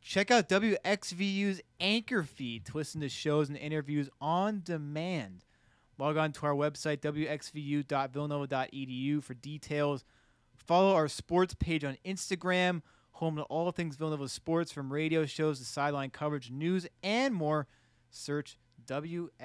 Check 0.07 0.31
out 0.31 0.51
WXVU's 0.51 1.63
anchor 1.81 2.25
feed 2.25 2.67
to 2.67 2.77
listen 2.77 3.01
to 3.01 3.09
shows 3.09 3.49
and 3.49 3.57
interviews 3.57 4.11
on 4.21 4.61
demand. 4.63 5.47
Log 5.97 6.19
on 6.19 6.31
to 6.33 6.45
our 6.45 6.53
website, 6.55 6.99
wxvu.villanova.edu, 6.99 9.23
for 9.23 9.33
details. 9.35 10.05
Follow 10.67 10.95
our 10.95 11.09
sports 11.09 11.55
page 11.55 11.85
on 11.85 11.99
Instagram, 12.07 12.83
home 13.13 13.37
to 13.37 13.43
all 13.43 13.71
things 13.71 13.97
Villanova 13.97 14.29
sports, 14.29 14.73
from 14.73 14.93
radio 14.93 15.27
shows 15.27 15.59
to 15.59 15.65
sideline 15.65 16.11
coverage, 16.11 16.51
news, 16.51 16.87
and 17.03 17.35
more. 17.35 17.67
Search 18.11 18.57
WXVU 18.87 19.37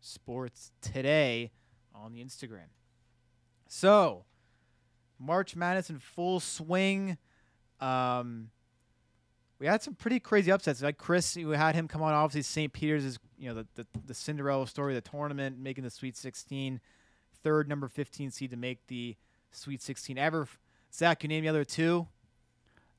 Sports 0.00 0.70
today 0.80 1.50
on 1.94 2.12
the 2.12 2.22
Instagram. 2.22 2.68
So, 3.68 4.24
March 5.18 5.56
Madness 5.56 5.90
in 5.90 5.98
full 5.98 6.38
swing. 6.38 7.18
Um, 7.80 8.50
we 9.58 9.66
had 9.66 9.82
some 9.82 9.94
pretty 9.94 10.20
crazy 10.20 10.52
upsets. 10.52 10.82
Like 10.82 10.98
Chris, 10.98 11.36
we 11.36 11.56
had 11.56 11.74
him 11.74 11.88
come 11.88 12.02
on. 12.02 12.12
Obviously, 12.14 12.42
St. 12.42 12.72
Peter's 12.72 13.04
is 13.04 13.18
you 13.38 13.48
know 13.48 13.54
the, 13.54 13.66
the 13.74 13.86
the 14.06 14.14
Cinderella 14.14 14.66
story 14.68 14.94
the 14.94 15.00
tournament, 15.00 15.58
making 15.58 15.84
the 15.84 15.90
Sweet 15.90 16.16
16, 16.16 16.80
third 17.42 17.68
number 17.68 17.88
15 17.88 18.30
seed 18.30 18.50
to 18.50 18.56
make 18.56 18.86
the 18.86 19.16
Sweet 19.52 19.82
16 19.82 20.18
ever. 20.18 20.48
Zach, 20.92 21.20
can 21.20 21.30
you 21.30 21.36
name 21.36 21.44
the 21.44 21.50
other 21.50 21.64
two. 21.64 22.06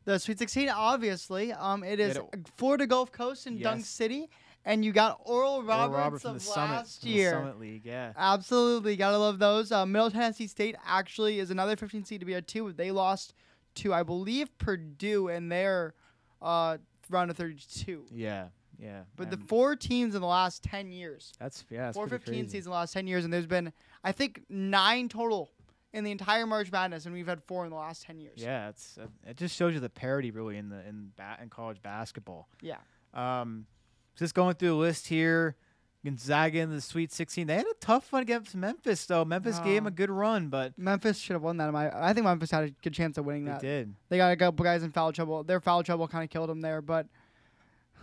The 0.05 0.19
Sweet 0.19 0.39
16, 0.39 0.69
obviously. 0.69 1.53
Um, 1.53 1.83
it 1.83 1.99
is 1.99 2.15
the- 2.15 2.27
Florida 2.57 2.87
Gulf 2.87 3.11
Coast 3.11 3.45
and 3.47 3.61
Dunk 3.61 3.85
City, 3.85 4.29
and 4.65 4.83
you 4.83 4.91
got 4.91 5.19
Oral 5.23 5.63
Roberts, 5.63 5.97
Roberts 5.97 6.21
from 6.23 6.31
of 6.35 6.35
the 6.35 6.39
Summit, 6.45 6.73
last 6.73 7.01
the 7.03 7.09
year. 7.09 7.31
Summit 7.31 7.59
League. 7.59 7.85
Yeah, 7.85 8.11
Absolutely, 8.17 8.95
gotta 8.95 9.17
love 9.17 9.39
those. 9.39 9.71
Uh, 9.71 9.85
Middle 9.85 10.11
Tennessee 10.11 10.47
State 10.47 10.75
actually 10.85 11.39
is 11.39 11.51
another 11.51 11.75
15 11.77 12.03
seed 12.05 12.19
to 12.19 12.25
be 12.25 12.33
a 12.33 12.41
two. 12.41 12.73
They 12.73 12.91
lost 12.91 13.33
to, 13.75 13.93
I 13.93 14.03
believe, 14.03 14.55
Purdue 14.57 15.29
in 15.29 15.47
their 15.49 15.93
uh, 16.41 16.77
round 17.09 17.31
of 17.31 17.37
32. 17.37 18.05
yeah, 18.11 18.47
yeah. 18.77 19.03
But 19.15 19.31
the 19.31 19.37
four 19.37 19.77
teams 19.77 20.15
in 20.15 20.21
the 20.21 20.27
last 20.27 20.63
10 20.63 20.91
years, 20.91 21.31
that's 21.39 21.63
yeah, 21.69 21.85
that's 21.85 21.95
four 21.95 22.09
15 22.09 22.33
crazy. 22.33 22.49
seeds 22.49 22.65
in 22.65 22.71
the 22.71 22.75
last 22.77 22.91
10 22.93 23.07
years, 23.07 23.23
and 23.23 23.33
there's 23.33 23.47
been, 23.47 23.71
I 24.03 24.11
think, 24.11 24.43
nine 24.49 25.07
total 25.07 25.49
in 25.93 26.03
the 26.03 26.11
entire 26.11 26.45
March 26.47 26.71
Madness, 26.71 27.05
and 27.05 27.13
we've 27.13 27.27
had 27.27 27.41
four 27.43 27.63
in 27.65 27.69
the 27.69 27.77
last 27.77 28.03
10 28.03 28.19
years. 28.19 28.33
Yeah, 28.37 28.69
it's 28.69 28.97
uh, 28.97 29.05
it 29.27 29.37
just 29.37 29.55
shows 29.55 29.73
you 29.73 29.79
the 29.79 29.89
parity 29.89 30.31
really 30.31 30.57
in 30.57 30.69
the 30.69 30.85
in 30.87 31.11
ba- 31.15 31.37
in 31.41 31.49
college 31.49 31.81
basketball. 31.81 32.49
Yeah. 32.61 32.77
Um, 33.13 33.67
just 34.15 34.33
going 34.33 34.55
through 34.55 34.69
the 34.69 34.73
list 34.75 35.07
here, 35.07 35.55
Gonzaga 36.03 36.59
in 36.59 36.69
the 36.71 36.81
Sweet 36.81 37.11
16. 37.11 37.47
They 37.47 37.55
had 37.55 37.65
a 37.65 37.73
tough 37.79 38.11
one 38.11 38.21
against 38.23 38.55
Memphis 38.55 39.05
though. 39.05 39.23
Memphis 39.23 39.59
gave 39.59 39.75
them 39.75 39.85
Oh. 39.85 39.87
a 39.87 39.91
good 39.91 40.09
run, 40.09 40.49
but 40.49 40.77
Memphis 40.77 41.17
should 41.19 41.33
have 41.33 41.43
won 41.43 41.57
that. 41.57 41.73
I 41.75 42.11
think 42.13 42.25
Memphis 42.25 42.51
had 42.51 42.63
a 42.65 42.69
good 42.71 42.93
chance 42.93 43.17
of 43.17 43.25
winning 43.25 43.45
they 43.45 43.51
that. 43.51 43.61
did. 43.61 43.93
They 44.09 44.17
got 44.17 44.31
a 44.31 44.35
couple 44.35 44.63
guys 44.63 44.83
in 44.83 44.91
foul 44.91 45.13
trouble. 45.13 45.43
Their 45.43 45.59
foul 45.59 45.83
trouble 45.83 46.07
kind 46.07 46.23
of 46.23 46.29
killed 46.29 46.49
them 46.49 46.61
there, 46.61 46.81
but 46.81 47.07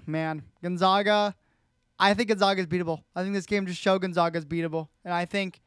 man, 0.07 0.43
Gonzaga. 0.63 1.35
I 1.99 2.15
think 2.15 2.29
Gonzaga 2.29 2.61
is 2.63 2.67
beatable. 2.67 3.03
I 3.15 3.23
think 3.23 3.35
this 3.35 3.45
game 3.47 3.67
just 3.67 3.81
showed 3.81 4.01
Gonzaga 4.01 4.39
is 4.39 4.47
beatable, 4.47 4.89
and 5.05 5.13
I 5.13 5.27
think 5.27 5.61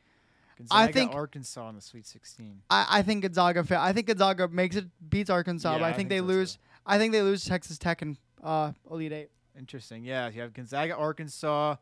Gonzaga, 0.57 0.93
think- 0.93 1.13
Arkansas 1.13 1.69
in 1.69 1.75
the 1.75 1.81
Sweet 1.81 2.05
16. 2.05 2.61
I, 2.69 2.85
I 2.89 3.01
think 3.01 3.21
Gonzaga. 3.23 3.63
fa- 3.63 3.79
I 3.79 3.93
think 3.93 4.07
Gonzaga 4.07 4.47
makes 4.47 4.75
it 4.75 4.85
beats 5.09 5.29
Arkansas, 5.29 5.71
Yeah, 5.73 5.77
but 5.79 5.85
I 5.85 5.87
I 5.89 5.91
think, 5.93 5.97
think 5.97 6.09
they 6.09 6.21
lose. 6.21 6.55
too. 6.55 6.59
I 6.85 6.97
think 6.97 7.11
they 7.13 7.21
lose 7.21 7.45
Texas 7.45 7.77
Tech 7.77 8.01
and 8.01 8.17
uh, 8.43 8.71
Elite 8.91 9.11
Eight. 9.11 9.29
Interesting. 9.57 10.03
Yeah, 10.03 10.29
you 10.29 10.41
have 10.41 10.53
Gonzaga, 10.53 10.95
Arkansas. 10.95 11.75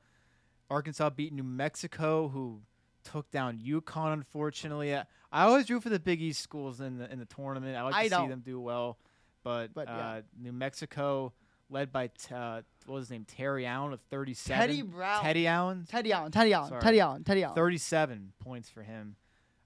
Arkansas 0.70 1.10
beat 1.12 1.34
New 1.34 1.44
Mexico, 1.44 2.28
who 2.30 2.62
took 3.04 3.30
down 3.32 3.60
UConn. 3.60 4.14
Unfortunately, 4.14 4.96
I, 4.96 5.06
I 5.32 5.44
always 5.44 5.70
root 5.70 5.84
for 5.84 5.90
the 5.90 6.00
Big 6.00 6.22
East 6.22 6.42
schools 6.42 6.80
in 6.82 6.98
the 6.98 7.12
in 7.12 7.20
the 7.20 7.26
tournament. 7.26 7.76
I 7.76 7.84
like 7.84 7.94
I 7.96 8.04
to 8.04 8.10
see 8.10 8.10
don't. 8.16 8.30
them 8.30 8.42
do 8.46 8.60
well, 8.60 8.98
but, 9.44 9.74
But, 9.74 9.88
yeah. 9.88 9.98
uh, 9.98 10.22
New 10.40 10.54
Mexico, 10.54 11.34
led 11.72 11.92
by 11.92 12.08
t- 12.08 12.34
uh, 12.36 12.62
what 12.86 12.96
was 12.96 13.04
his 13.06 13.12
name, 13.12 13.26
Terry 13.26 13.66
Allen 13.66 13.94
of 13.94 14.02
37. 14.10 14.60
Teddy 14.60 14.82
Brown. 14.82 15.22
Teddy 15.24 15.48
Allen, 15.48 15.86
Teddy 15.90 16.12
Allen. 16.14 16.32
Teddy 16.32 16.54
Allen. 16.54 16.70
Sorry. 16.70 16.82
Teddy 16.82 17.00
Allen. 17.00 17.24
Teddy 17.24 17.44
Allen. 17.44 17.56
37 17.56 18.34
points 18.40 18.70
for 18.70 18.84
him. 18.84 19.16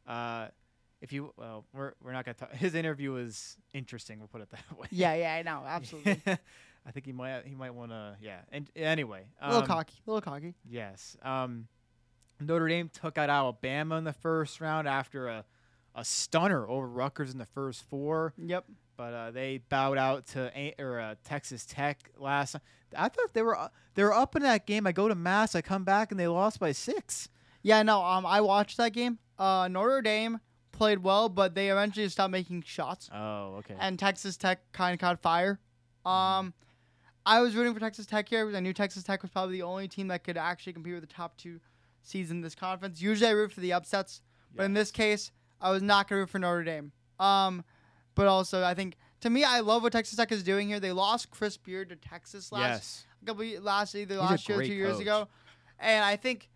Uh, 0.07 0.47
if 1.01 1.11
you 1.11 1.33
well, 1.37 1.65
we're 1.73 1.93
we're 2.03 2.13
not 2.13 2.25
gonna 2.25 2.35
talk. 2.35 2.53
His 2.53 2.73
interview 2.75 3.11
was 3.11 3.57
interesting. 3.73 4.19
We'll 4.19 4.27
put 4.27 4.41
it 4.41 4.49
that 4.51 4.63
way. 4.79 4.87
Yeah, 4.91 5.13
yeah, 5.15 5.33
I 5.35 5.41
know, 5.43 5.63
absolutely. 5.65 6.21
I 6.87 6.91
think 6.91 7.05
he 7.05 7.11
might 7.11 7.45
he 7.45 7.55
might 7.55 7.73
want 7.73 7.91
to 7.91 8.15
yeah. 8.21 8.39
And 8.51 8.69
anyway, 8.75 9.25
a 9.41 9.47
little 9.47 9.61
um, 9.63 9.67
cocky, 9.67 9.93
a 10.05 10.09
little 10.09 10.21
cocky. 10.21 10.53
Yes. 10.69 11.17
Um, 11.23 11.67
Notre 12.39 12.67
Dame 12.67 12.89
took 12.89 13.17
out 13.17 13.29
Alabama 13.29 13.95
in 13.97 14.03
the 14.03 14.13
first 14.13 14.61
round 14.61 14.87
after 14.87 15.27
a 15.27 15.45
a 15.95 16.03
stunner 16.03 16.67
over 16.67 16.87
Rutgers 16.87 17.31
in 17.31 17.37
the 17.37 17.45
first 17.45 17.83
four, 17.89 18.33
Yep. 18.37 18.65
But 18.97 19.13
uh, 19.13 19.31
they 19.31 19.59
bowed 19.69 19.97
out 19.97 20.25
to 20.27 20.51
A- 20.57 20.75
or 20.79 20.99
uh, 20.99 21.15
Texas 21.23 21.65
Tech 21.65 22.09
last. 22.17 22.55
I 22.97 23.09
thought 23.09 23.33
they 23.33 23.41
were 23.41 23.57
uh, 23.57 23.69
they 23.95 24.03
were 24.03 24.13
up 24.13 24.35
in 24.35 24.41
that 24.43 24.65
game. 24.65 24.87
I 24.87 24.91
go 24.91 25.07
to 25.07 25.15
Mass, 25.15 25.55
I 25.55 25.61
come 25.61 25.83
back, 25.83 26.11
and 26.11 26.19
they 26.19 26.27
lost 26.27 26.59
by 26.59 26.71
six. 26.71 27.29
Yeah, 27.61 27.81
no, 27.83 28.03
um, 28.03 28.25
I 28.25 28.41
watched 28.41 28.77
that 28.77 28.93
game. 28.93 29.17
Uh, 29.39 29.67
Notre 29.69 30.01
Dame 30.01 30.39
played 30.71 30.99
well, 31.03 31.29
but 31.29 31.55
they 31.55 31.69
eventually 31.69 32.07
stopped 32.09 32.31
making 32.31 32.61
shots, 32.63 33.09
Oh, 33.13 33.55
okay. 33.59 33.75
and 33.79 33.97
Texas 33.97 34.37
Tech 34.37 34.59
kind 34.71 34.93
of 34.93 34.99
caught 34.99 35.21
fire. 35.21 35.59
Um, 36.05 36.53
I 37.25 37.39
was 37.41 37.55
rooting 37.55 37.73
for 37.73 37.79
Texas 37.79 38.05
Tech 38.05 38.29
here 38.29 38.45
because 38.45 38.55
I 38.55 38.59
knew 38.59 38.73
Texas 38.73 39.03
Tech 39.03 39.21
was 39.23 39.31
probably 39.31 39.57
the 39.57 39.63
only 39.63 39.87
team 39.87 40.07
that 40.09 40.23
could 40.23 40.37
actually 40.37 40.73
compete 40.73 40.93
with 40.93 41.01
the 41.01 41.13
top 41.13 41.37
two 41.37 41.59
seeds 42.03 42.29
in 42.29 42.41
this 42.41 42.53
conference. 42.55 43.01
Usually, 43.01 43.27
I 43.29 43.33
root 43.33 43.51
for 43.51 43.61
the 43.61 43.73
upsets, 43.73 44.21
but 44.53 44.63
in 44.63 44.73
this 44.73 44.91
case, 44.91 45.31
I 45.59 45.71
was 45.71 45.81
not 45.81 46.07
going 46.07 46.17
to 46.17 46.21
root 46.21 46.29
for 46.29 46.39
Notre 46.39 46.63
Dame. 46.63 46.91
Um, 47.19 47.63
but 48.15 48.27
also, 48.27 48.63
I 48.63 48.73
think 48.73 48.95
to 49.21 49.29
me, 49.29 49.43
I 49.43 49.59
love 49.59 49.83
what 49.83 49.91
Texas 49.91 50.17
Tech 50.17 50.31
is 50.31 50.43
doing 50.43 50.67
here. 50.67 50.79
They 50.79 50.91
lost 50.91 51.31
Chris 51.31 51.57
Beard 51.57 51.89
to 51.89 51.95
Texas 51.95 52.51
last 52.51 52.61
yes. 52.61 53.05
couple 53.25 53.45
last 53.61 53.95
either 53.95 54.15
a 54.15 54.19
last 54.19 54.47
year 54.49 54.61
two 54.61 54.73
years 54.73 54.99
ago, 54.99 55.27
and 55.79 56.03
I 56.03 56.15
think 56.15 56.49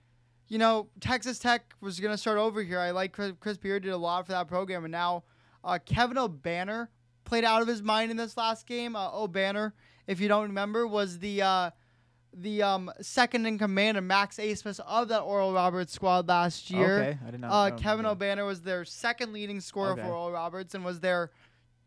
you 0.48 0.58
know 0.58 0.88
Texas 1.00 1.40
Tech 1.40 1.74
was 1.82 2.00
gonna 2.00 2.18
start 2.18 2.38
over 2.38 2.64
here. 2.64 2.80
I 2.80 2.92
like 2.92 3.12
Chris, 3.12 3.34
Chris 3.40 3.58
Beard 3.58 3.84
did 3.84 3.92
a 3.92 3.98
lot 3.98 4.26
for 4.26 4.32
that 4.32 4.48
program, 4.48 4.86
and 4.86 4.92
now 4.92 5.24
uh, 5.64 5.80
Kevin 5.86 6.18
Obanor 6.18 6.88
played 7.26 7.44
out 7.44 7.62
of 7.62 7.68
his 7.68 7.82
mind 7.82 8.12
in 8.12 8.18
this 8.18 8.38
last 8.38 8.66
game. 8.66 8.96
Uh, 8.96 9.12
Obanor, 9.12 9.74
if 10.08 10.20
you 10.20 10.28
don't 10.28 10.44
remember, 10.44 10.88
was 10.88 11.20
the 11.20 11.42
uh, 11.42 11.72
the 12.34 12.62
um, 12.62 12.92
second 13.02 13.46
in 13.46 13.58
command 13.58 13.98
of 13.98 14.04
Max 14.04 14.38
Abmas 14.38 14.80
of 14.86 15.08
that 15.10 15.22
Oral 15.22 15.54
Roberts 15.54 15.94
squad 15.94 16.28
last 16.28 16.70
year. 16.70 17.00
Okay. 17.00 17.18
I 17.28 17.32
did 17.32 17.40
not. 17.42 17.52
Uh, 17.52 17.70
know 17.70 17.76
Kevin. 17.78 18.06
Obanor 18.06 18.46
was 18.46 18.62
their 18.62 18.86
second 18.86 19.34
leading 19.34 19.62
scorer 19.62 19.94
Okay. 19.94 20.02
for 20.02 20.10
Oral 20.10 20.32
Roberts 20.32 20.76
and 20.76 20.86
was 20.86 21.00
their 21.00 21.32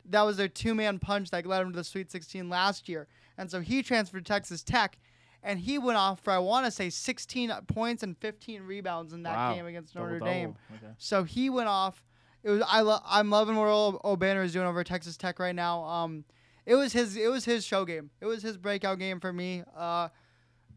that 0.05 0.21
was 0.23 0.37
their 0.37 0.47
two 0.47 0.73
man 0.75 0.99
punch 0.99 1.31
that 1.31 1.45
led 1.45 1.61
him 1.61 1.71
to 1.71 1.77
the 1.77 1.83
Sweet 1.83 2.11
16 2.11 2.49
last 2.49 2.87
year. 2.89 3.07
And 3.37 3.49
so 3.49 3.61
he 3.61 3.81
transferred 3.83 4.25
to 4.25 4.31
Texas 4.33 4.61
Tech, 4.63 4.97
and 5.41 5.59
he 5.59 5.77
went 5.77 5.97
off 5.97 6.19
for 6.21 6.31
I 6.31 6.37
want 6.39 6.65
to 6.65 6.71
say 6.71 6.89
16 6.89 7.51
points 7.67 8.03
and 8.03 8.17
15 8.17 8.61
rebounds 8.63 9.13
in 9.13 9.23
that 9.23 9.35
Wow. 9.35 9.53
game 9.55 9.65
against 9.65 9.95
Notre 9.95 10.19
Double-double. 10.19 10.31
Dame. 10.33 10.55
Okay. 10.75 10.93
So 10.97 11.23
he 11.23 11.49
went 11.49 11.67
off. 11.69 12.03
It 12.43 12.49
was 12.49 12.61
I 12.67 12.81
lo- 12.81 12.99
I'm 13.05 13.29
loving 13.29 13.55
what 13.55 13.67
O- 13.67 13.99
Obanor 14.03 14.43
is 14.43 14.53
doing 14.53 14.67
over 14.67 14.81
at 14.81 14.85
Texas 14.87 15.15
Tech 15.17 15.39
right 15.39 15.55
now. 15.55 15.83
Um, 15.85 16.25
it 16.65 16.75
was 16.75 16.93
his 16.93 17.15
it 17.17 17.29
was 17.31 17.45
his 17.45 17.65
show 17.65 17.85
game. 17.85 18.09
It 18.21 18.25
was 18.25 18.43
his 18.43 18.57
breakout 18.57 18.99
game 18.99 19.19
for 19.19 19.31
me. 19.33 19.63
Uh, 19.75 20.09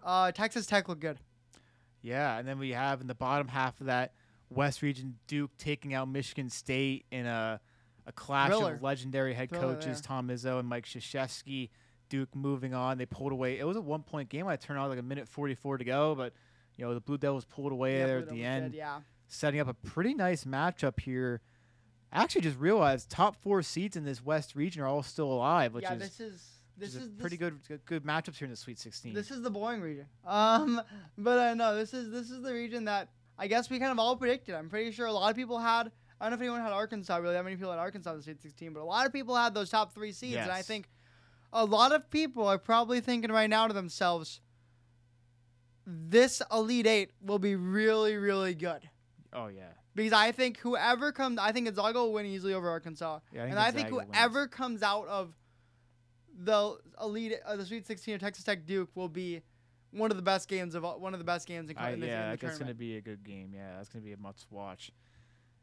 uh, 0.05 0.31
Texas 0.33 0.66
Tech 0.66 0.89
looked 0.89 1.01
good. 1.01 1.18
Yeah, 2.03 2.39
and 2.39 2.47
then 2.47 2.59
we 2.59 2.70
have 2.70 3.01
in 3.01 3.07
the 3.09 3.14
bottom 3.14 3.49
half 3.49 3.81
of 3.81 3.87
that 3.87 4.12
West 4.49 4.81
Region 4.83 5.18
Duke 5.27 5.51
taking 5.59 5.93
out 5.93 6.09
Michigan 6.09 6.49
State 6.51 7.05
in 7.11 7.27
a 7.27 7.61
a 8.07 8.13
clash 8.13 8.51
Thriller. 8.51 8.75
of 8.75 8.83
legendary 8.83 9.35
head 9.35 9.51
Thriller 9.51 9.75
coaches 9.75 10.01
there. 10.01 10.09
Tom 10.09 10.29
Izzo 10.29 10.59
and 10.59 10.69
Mike 10.69 10.87
Krzyzewski. 10.87 11.71
Duke 12.09 12.35
moving 12.37 12.73
on. 12.73 12.99
They 12.99 13.07
pulled 13.07 13.33
away. 13.33 13.59
It 13.59 13.67
was 13.67 13.77
a 13.77 13.81
one 13.81 14.03
point 14.03 14.29
game. 14.29 14.47
I 14.47 14.55
turned 14.57 14.79
out 14.79 14.89
like 14.89 14.99
a 14.99 15.03
minute 15.03 15.29
forty 15.29 15.55
four 15.57 15.77
to 15.77 15.85
go, 15.85 16.15
but 16.15 16.33
you 16.77 16.85
know 16.85 16.95
the 16.95 17.01
Blue 17.01 17.19
Devils 17.19 17.45
pulled 17.45 17.73
away 17.73 17.99
Yeah, 17.99 18.07
there 18.07 18.21
Blue 18.21 18.23
at 18.23 18.29
the 18.29 18.43
Devils 18.43 18.47
end, 18.63 18.73
did, 18.73 18.79
yeah. 18.79 19.01
setting 19.27 19.59
up 19.61 19.67
a 19.69 19.75
pretty 19.75 20.15
nice 20.15 20.45
matchup 20.45 21.01
here. 21.01 21.41
I 22.13 22.23
actually 22.23 22.43
just 22.43 22.59
realized 22.61 23.11
top 23.11 23.35
four 23.43 23.61
seeds 23.63 23.97
in 23.97 24.05
this 24.05 24.25
West 24.25 24.55
region 24.55 24.83
are 24.83 24.87
all 24.87 25.03
still 25.03 25.33
alive, 25.33 25.75
which 25.75 25.83
yeah, 25.83 25.95
is 25.95 25.99
this 25.99 26.21
is 26.21 26.47
this 26.77 26.91
is, 26.91 27.03
is 27.03 27.09
a 27.09 27.21
pretty 27.21 27.37
this- 27.37 27.53
good 27.69 27.85
good- 27.87 28.05
matchups 28.05 28.37
here 28.37 28.47
in 28.47 28.51
the 28.53 28.57
Sweet 28.57 28.79
Sixteen. 28.79 29.13
This 29.13 29.33
is 29.33 29.43
the 29.43 29.51
boring 29.51 29.81
region. 29.81 30.07
Um, 30.25 30.81
but 31.19 31.39
uh, 31.39 31.55
know 31.55 31.75
this 31.75 31.93
is 31.93 32.13
this 32.13 32.31
is 32.31 32.41
the 32.41 32.53
region 32.53 32.85
that 32.85 33.09
I 33.37 33.49
guess 33.49 33.69
we 33.69 33.81
kind 33.81 33.91
of 33.91 33.99
all 33.99 34.15
predicted. 34.17 34.55
I'm 34.55 34.71
pretty 34.71 34.93
sure 34.93 35.07
a 35.07 35.13
lot 35.13 35.29
of 35.31 35.37
people 35.37 35.59
had. 35.59 35.91
I 36.21 36.25
don't 36.25 36.31
know 36.33 36.35
if 36.37 36.41
anyone 36.41 36.62
had 36.62 36.73
Arkansas 36.73 37.17
really. 37.17 37.35
That 37.35 37.45
many 37.45 37.57
people 37.57 37.71
had 37.71 37.79
Arkansas 37.79 38.11
in 38.12 38.17
the 38.19 38.23
Sweet 38.23 38.41
16, 38.41 38.73
but 38.73 38.81
a 38.81 38.85
lot 38.85 39.07
of 39.07 39.12
people 39.12 39.35
had 39.37 39.55
those 39.55 39.71
top 39.71 39.93
three 39.95 40.12
seeds, 40.12 40.37
and 40.37 40.51
I 40.51 40.62
think 40.62 40.89
a 41.53 41.64
lot 41.64 41.93
of 41.93 42.11
people 42.11 42.47
are 42.47 42.59
probably 42.59 43.01
thinking 43.01 43.31
right 43.31 43.51
now 43.51 43.67
to 43.67 43.73
themselves, 43.75 44.41
this 45.87 46.43
Elite 46.53 46.87
Eight 46.87 47.11
will 47.23 47.39
be 47.39 47.55
really, 47.55 48.17
really 48.17 48.55
good. 48.55 48.89
oh 49.33 49.47
yeah, 49.49 49.73
Because 49.95 50.12
I 50.12 50.33
think 50.33 50.59
whoever 50.59 51.12
comes, 51.12 51.39
I 51.39 51.53
think 51.53 51.67
Gonzaga 51.67 51.99
will 52.01 52.12
win 52.12 52.27
easily 52.27 52.55
over 52.55 52.69
Arkansas, 52.69 53.21
Yeah, 53.33 53.45
I 53.45 53.47
and 53.47 53.59
I 53.59 53.71
think 53.71 53.89
Gonzaga 53.89 53.97
wins. 53.97 54.17
whoever 54.17 54.47
comes 54.49 54.83
out 54.83 55.07
of 55.09 55.37
the 56.39 56.77
elite, 57.01 57.35
uh, 57.47 57.57
the 57.57 57.64
Sweet 57.67 57.87
16 57.87 58.14
of 58.14 58.21
Texas 58.21 58.45
Tech 58.45 58.67
Duke 58.67 58.91
will 58.95 59.09
be 59.09 59.43
one 59.93 60.11
of 60.11 60.17
the 60.17 60.23
best 60.23 60.49
games 60.49 60.75
of 60.75 60.85
all, 60.85 60.99
one 60.99 61.14
of 61.14 61.19
the 61.21 61.25
best 61.25 61.47
games 61.47 61.71
in, 61.71 61.79
I, 61.79 61.93
in 61.93 62.01
the, 62.01 62.07
yeah, 62.07 62.25
in 62.33 62.39
the 62.39 62.47
that's 62.47 62.59
going 62.59 62.69
to 62.69 62.75
be 62.75 62.97
a 62.97 63.01
good 63.01 63.23
game. 63.25 63.53
Yeah, 63.55 63.77
that's 63.77 63.89
going 63.89 64.03
to 64.03 64.07
be 64.07 64.12
a 64.12 64.19
must 64.19 64.47
watch. 64.51 64.91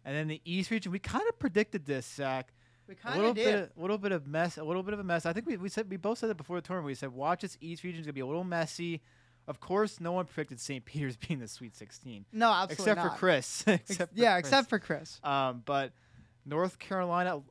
And 0.06 0.16
then 0.16 0.28
the 0.28 0.41
East 0.45 0.70
region, 0.72 0.91
we 0.91 0.99
kind 0.99 1.24
of 1.30 1.39
predicted 1.39 1.86
this, 1.86 2.06
Zach. 2.06 2.51
We 2.88 2.93
A 2.95 2.97
kind 2.97 3.24
of 3.24 3.36
did. 3.36 3.45
bit, 3.45 3.56
of, 3.56 3.70
little 3.78 3.97
bit 3.97 4.12
of 4.12 4.28
mess, 4.28 4.58
a 4.58 4.64
little 4.64 4.84
bit 4.84 4.93
of 4.93 4.99
a 4.99 5.04
mess. 5.04 5.26
I 5.26 5.32
think 5.34 5.45
we, 5.47 5.56
we 5.58 5.70
said 5.70 5.89
we 5.89 5.95
both 5.97 6.18
said 6.18 6.30
that 6.30 6.36
before 6.36 6.58
the 6.58 6.62
tournament. 6.68 6.88
We 6.88 6.95
said 6.95 7.14
watch 7.14 7.41
this 7.41 7.58
East 7.62 7.84
region 7.84 8.01
is 8.01 8.06
going 8.06 8.12
to 8.12 8.14
be 8.14 8.20
a 8.22 8.26
little 8.26 8.43
messy. 8.43 9.01
Of 9.47 9.60
course, 9.60 9.99
no 10.01 10.12
one 10.14 10.26
predicted 10.26 10.60
St. 10.60 10.84
Peter's 10.86 11.16
being 11.18 11.39
the 11.39 11.47
Sweet 11.47 11.76
16, 11.76 12.26
no, 12.34 12.49
absolutely 12.51 12.74
except 12.91 12.97
not. 12.97 13.14
for 13.14 13.18
Chris. 13.20 13.64
Ex- 13.68 13.89
except 13.91 14.14
for 14.14 14.20
yeah, 14.22 14.34
Chris. 14.36 14.39
except 14.47 14.70
for 14.70 14.80
Chris. 14.80 15.20
Um, 15.24 15.64
but 15.66 15.91
North 16.45 16.78
Carolina, 16.78 17.41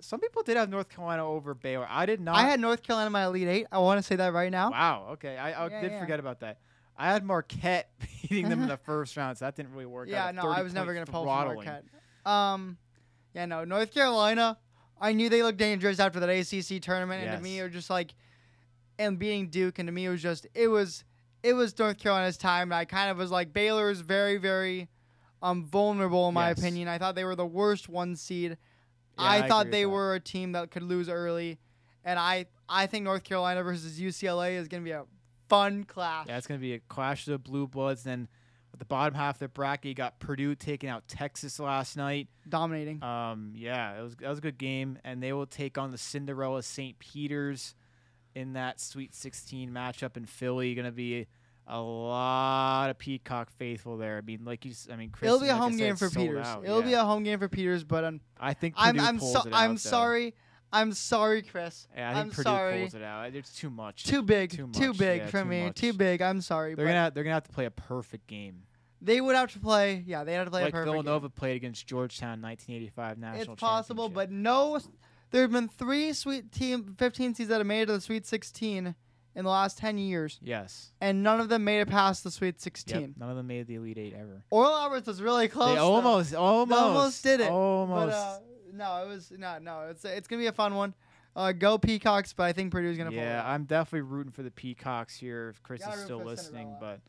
some 0.00 0.20
people 0.20 0.42
did 0.42 0.56
have 0.56 0.70
North 0.70 0.88
Carolina 0.88 1.26
over 1.26 1.52
Baylor. 1.54 1.86
I 1.88 2.06
did 2.06 2.18
not. 2.20 2.36
I 2.36 2.42
had 2.48 2.58
North 2.60 2.82
Carolina 2.82 3.08
in 3.08 3.12
my 3.12 3.24
Elite 3.26 3.48
Eight. 3.48 3.66
I 3.70 3.78
want 3.80 3.98
to 3.98 4.02
say 4.02 4.16
that 4.16 4.32
right 4.32 4.50
now. 4.50 4.70
Wow. 4.70 5.08
Okay. 5.12 5.36
I, 5.36 5.52
I 5.52 5.68
Yeah, 5.68 5.80
did 5.82 5.90
yeah. 5.92 6.00
forget 6.00 6.18
about 6.18 6.40
that. 6.40 6.58
I 7.00 7.06
had 7.12 7.24
Marquette 7.24 7.90
beating 8.22 8.48
them 8.48 8.62
in 8.62 8.68
the 8.68 8.76
first 8.84 9.16
round, 9.16 9.38
so 9.38 9.44
that 9.44 9.54
didn't 9.56 9.72
really 9.72 9.86
work 9.86 10.08
Yeah, 10.08 10.26
out. 10.26 10.34
No, 10.34 10.48
I 10.48 10.62
was 10.62 10.74
never 10.74 10.92
gonna 10.92 11.06
pull 11.06 11.22
for. 11.24 11.26
Marquette. 11.54 11.84
Um, 12.26 12.76
yeah, 13.34 13.46
no, 13.46 13.64
North 13.64 13.92
Carolina. 13.94 14.58
I 15.00 15.12
knew 15.12 15.28
they 15.28 15.44
looked 15.44 15.58
dangerous 15.58 16.00
after 16.00 16.18
that 16.18 16.28
ACC 16.28 16.82
tournament, 16.82 17.22
and 17.24 17.36
to 17.36 17.42
me, 17.42 17.54
Yes. 17.56 17.60
it 17.60 17.64
was 17.66 17.72
just 17.72 17.90
like, 17.90 18.14
and 18.98 19.16
beating 19.16 19.48
Duke, 19.48 19.78
and 19.78 19.86
to 19.86 19.92
me, 19.92 20.06
it 20.06 20.08
was 20.10 20.20
just, 20.20 20.48
it 20.54 20.66
was, 20.66 21.04
it 21.44 21.52
was 21.52 21.78
North 21.78 21.98
Carolina's 21.98 22.36
time. 22.36 22.72
And 22.72 22.74
I 22.74 22.84
kind 22.84 23.08
of 23.12 23.16
was 23.16 23.30
like, 23.30 23.52
Baylor 23.52 23.90
is 23.90 24.00
very, 24.00 24.38
very, 24.38 24.88
um, 25.40 25.64
vulnerable 25.64 26.26
in 26.26 26.34
my 26.34 26.48
Yes. 26.48 26.58
opinion. 26.58 26.88
I 26.88 26.98
thought 26.98 27.14
they 27.14 27.22
were 27.22 27.36
the 27.36 27.46
worst 27.46 27.88
one 27.88 28.16
seed. 28.16 28.50
Yeah, 29.16 29.24
I, 29.24 29.44
I 29.44 29.48
thought 29.48 29.70
they 29.70 29.84
that. 29.84 29.88
were 29.88 30.14
a 30.14 30.20
team 30.20 30.50
that 30.52 30.72
could 30.72 30.82
lose 30.82 31.08
early, 31.08 31.60
and 32.04 32.18
I, 32.18 32.46
I 32.68 32.86
think 32.88 33.04
North 33.04 33.22
Carolina 33.22 33.62
versus 33.62 34.00
UCLA 34.00 34.54
is 34.56 34.66
gonna 34.66 34.82
be 34.82 34.90
a 34.90 35.04
fun 35.48 35.84
clash. 35.84 36.26
Yeah, 36.28 36.38
it's 36.38 36.46
going 36.46 36.60
to 36.60 36.62
be 36.62 36.74
a 36.74 36.80
clash 36.80 37.26
of 37.26 37.32
the 37.32 37.38
Blue 37.38 37.66
Bloods. 37.66 38.02
Then 38.04 38.28
at 38.72 38.78
the 38.78 38.84
bottom 38.84 39.14
half 39.14 39.36
of 39.36 39.40
the 39.40 39.48
bracket, 39.48 39.88
you 39.88 39.94
got 39.94 40.18
Purdue 40.20 40.54
taking 40.54 40.88
out 40.88 41.08
Texas 41.08 41.58
last 41.58 41.96
night. 41.96 42.28
Dominating. 42.48 43.02
Um, 43.02 43.52
yeah, 43.54 43.98
it 43.98 44.02
was 44.02 44.16
that 44.16 44.28
was 44.28 44.38
a 44.38 44.42
good 44.42 44.58
game, 44.58 44.98
and 45.04 45.22
they 45.22 45.32
will 45.32 45.46
take 45.46 45.78
on 45.78 45.90
the 45.90 45.98
Cinderella 45.98 46.62
St. 46.62 46.98
Peter's 46.98 47.74
in 48.34 48.52
that 48.52 48.80
Sweet 48.80 49.14
16 49.14 49.70
matchup 49.70 50.16
in 50.16 50.26
Philly. 50.26 50.74
Going 50.74 50.84
to 50.84 50.92
be 50.92 51.26
a 51.66 51.80
lot 51.80 52.88
of 52.88 52.98
Peacock 52.98 53.50
faithful 53.50 53.96
there. 53.98 54.16
I 54.16 54.20
mean, 54.22 54.44
like 54.44 54.64
you, 54.64 54.72
I 54.90 54.96
mean, 54.96 55.10
Chris, 55.10 55.28
It'll 55.28 55.40
be 55.40 55.48
a 55.48 55.52
like 55.52 55.60
home 55.60 55.72
said, 55.72 55.78
game 55.78 55.96
for 55.96 56.10
Peters. 56.10 56.46
out, 56.46 56.64
It'll 56.64 56.82
be 56.82 56.94
a 56.94 57.04
home 57.04 57.24
game 57.24 57.38
for 57.38 57.48
Peters, 57.48 57.84
but 57.84 58.04
um, 58.04 58.20
I 58.38 58.54
think 58.54 58.74
I'm 58.76 58.94
Purdue 58.94 59.06
I'm 59.06 59.18
pulls 59.18 59.32
so 59.32 59.38
out, 59.40 59.48
I'm 59.52 59.70
though. 59.72 59.76
I'm 60.72 60.92
sorry, 60.92 61.42
Chris. 61.42 61.88
Yeah, 61.96 62.10
I 62.10 62.14
think 62.14 62.24
I'm 62.24 62.30
Purdue 62.30 62.42
sorry. 62.42 62.80
pulls 62.80 62.94
it 62.94 63.02
out. 63.02 63.34
It's 63.34 63.54
too 63.54 63.70
much. 63.70 64.04
Too 64.04 64.22
big. 64.22 64.50
Too 64.50 64.68
Too, 64.72 64.88
much, 64.88 64.98
big 64.98 65.20
yeah, 65.22 65.26
for 65.28 65.42
too 65.42 65.48
me. 65.48 65.64
much. 65.64 65.76
Too 65.76 65.92
big. 65.92 66.20
I'm 66.22 66.40
sorry. 66.40 66.74
They're 66.74 66.86
gonna 66.86 67.10
they're 67.14 67.24
gonna 67.24 67.34
have 67.34 67.44
to 67.44 67.52
play 67.52 67.64
a 67.64 67.70
perfect 67.70 68.26
game, 68.26 68.62
they 69.00 69.20
would 69.20 69.36
have 69.36 69.52
to 69.52 69.58
play. 69.58 70.04
Yeah, 70.06 70.24
they 70.24 70.34
had 70.34 70.44
to 70.44 70.50
play 70.50 70.62
like 70.62 70.70
a 70.70 70.72
perfect. 70.72 70.90
Villanova 70.90 71.28
game. 71.28 71.32
played 71.36 71.56
against 71.56 71.86
Georgetown, 71.86 72.42
1985 72.42 73.18
national. 73.18 73.52
It's 73.54 73.60
possible, 73.60 74.08
but 74.08 74.30
no. 74.30 74.78
There 75.30 75.42
have 75.42 75.52
been 75.52 75.68
three 75.68 76.12
Sweet 76.14 76.52
Team 76.52 76.94
15 76.98 77.34
seeds 77.34 77.48
that 77.50 77.58
have 77.58 77.66
made 77.66 77.82
it 77.82 77.86
to 77.86 77.92
the 77.92 78.00
Sweet 78.00 78.24
16 78.26 78.94
in 79.34 79.44
the 79.44 79.50
last 79.50 79.76
10 79.78 79.98
years, 79.98 80.40
yes, 80.42 80.90
and 81.00 81.22
none 81.22 81.38
of 81.38 81.48
them 81.48 81.62
made 81.64 81.80
it 81.80 81.88
past 81.88 82.24
the 82.24 82.30
Sweet 82.30 82.60
16. 82.60 83.00
yep, 83.00 83.10
none 83.18 83.30
of 83.30 83.36
them 83.36 83.46
made 83.46 83.66
the 83.66 83.74
Elite 83.76 83.98
Eight 83.98 84.14
ever. 84.18 84.42
Oral 84.50 84.72
Roberts 84.72 85.06
was 85.06 85.20
really 85.22 85.46
close. 85.46 85.68
they 85.68 85.74
though. 85.76 85.92
almost, 85.92 86.34
almost, 86.34 86.80
almost 86.80 87.22
did 87.22 87.40
it, 87.40 87.50
Almost. 87.50 88.06
But 88.08 88.14
uh, 88.14 88.38
no, 88.72 89.02
it 89.02 89.08
was 89.08 89.32
no, 89.36 89.58
no. 89.58 89.88
It's 89.90 90.04
it's 90.04 90.28
gonna 90.28 90.42
be 90.42 90.46
a 90.46 90.52
fun 90.52 90.74
one. 90.74 90.94
Uh, 91.36 91.52
go 91.52 91.78
Peacocks, 91.78 92.32
but 92.32 92.44
I 92.44 92.52
think 92.52 92.72
Purdue's 92.72 92.98
gonna 92.98 93.12
yeah. 93.12 93.42
I'm 93.44 93.64
definitely 93.64 94.02
rooting 94.02 94.32
for 94.32 94.42
the 94.42 94.50
Peacocks 94.50 95.16
here. 95.16 95.50
If 95.50 95.62
Chris 95.62 95.82
is 95.86 96.00
still 96.00 96.24
listening, 96.24 96.68
Cinderella. 96.68 97.00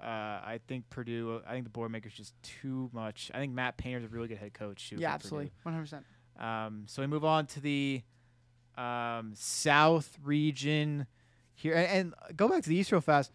but 0.00 0.04
uh, 0.06 0.40
I 0.44 0.60
think 0.68 0.88
Purdue. 0.90 1.40
I 1.46 1.52
think 1.52 1.64
the 1.64 1.70
Boilermakers 1.70 2.12
just 2.12 2.34
too 2.42 2.90
much. 2.92 3.30
I 3.34 3.38
think 3.38 3.52
Matt 3.52 3.76
Painter's 3.76 4.04
a 4.04 4.08
really 4.08 4.28
good 4.28 4.38
head 4.38 4.54
coach 4.54 4.90
too. 4.90 4.96
yeah, 4.96 5.12
absolutely, 5.14 5.52
100. 5.62 5.82
percent 5.82 6.04
Um, 6.38 6.84
so 6.86 7.02
we 7.02 7.06
move 7.06 7.24
on 7.24 7.46
to 7.46 7.60
the 7.60 8.02
um, 8.76 9.32
South 9.34 10.18
region 10.22 11.06
here, 11.54 11.74
and, 11.74 12.14
and 12.26 12.36
go 12.36 12.48
back 12.48 12.62
to 12.62 12.68
the 12.68 12.76
East 12.76 12.92
real 12.92 13.00
fast. 13.00 13.32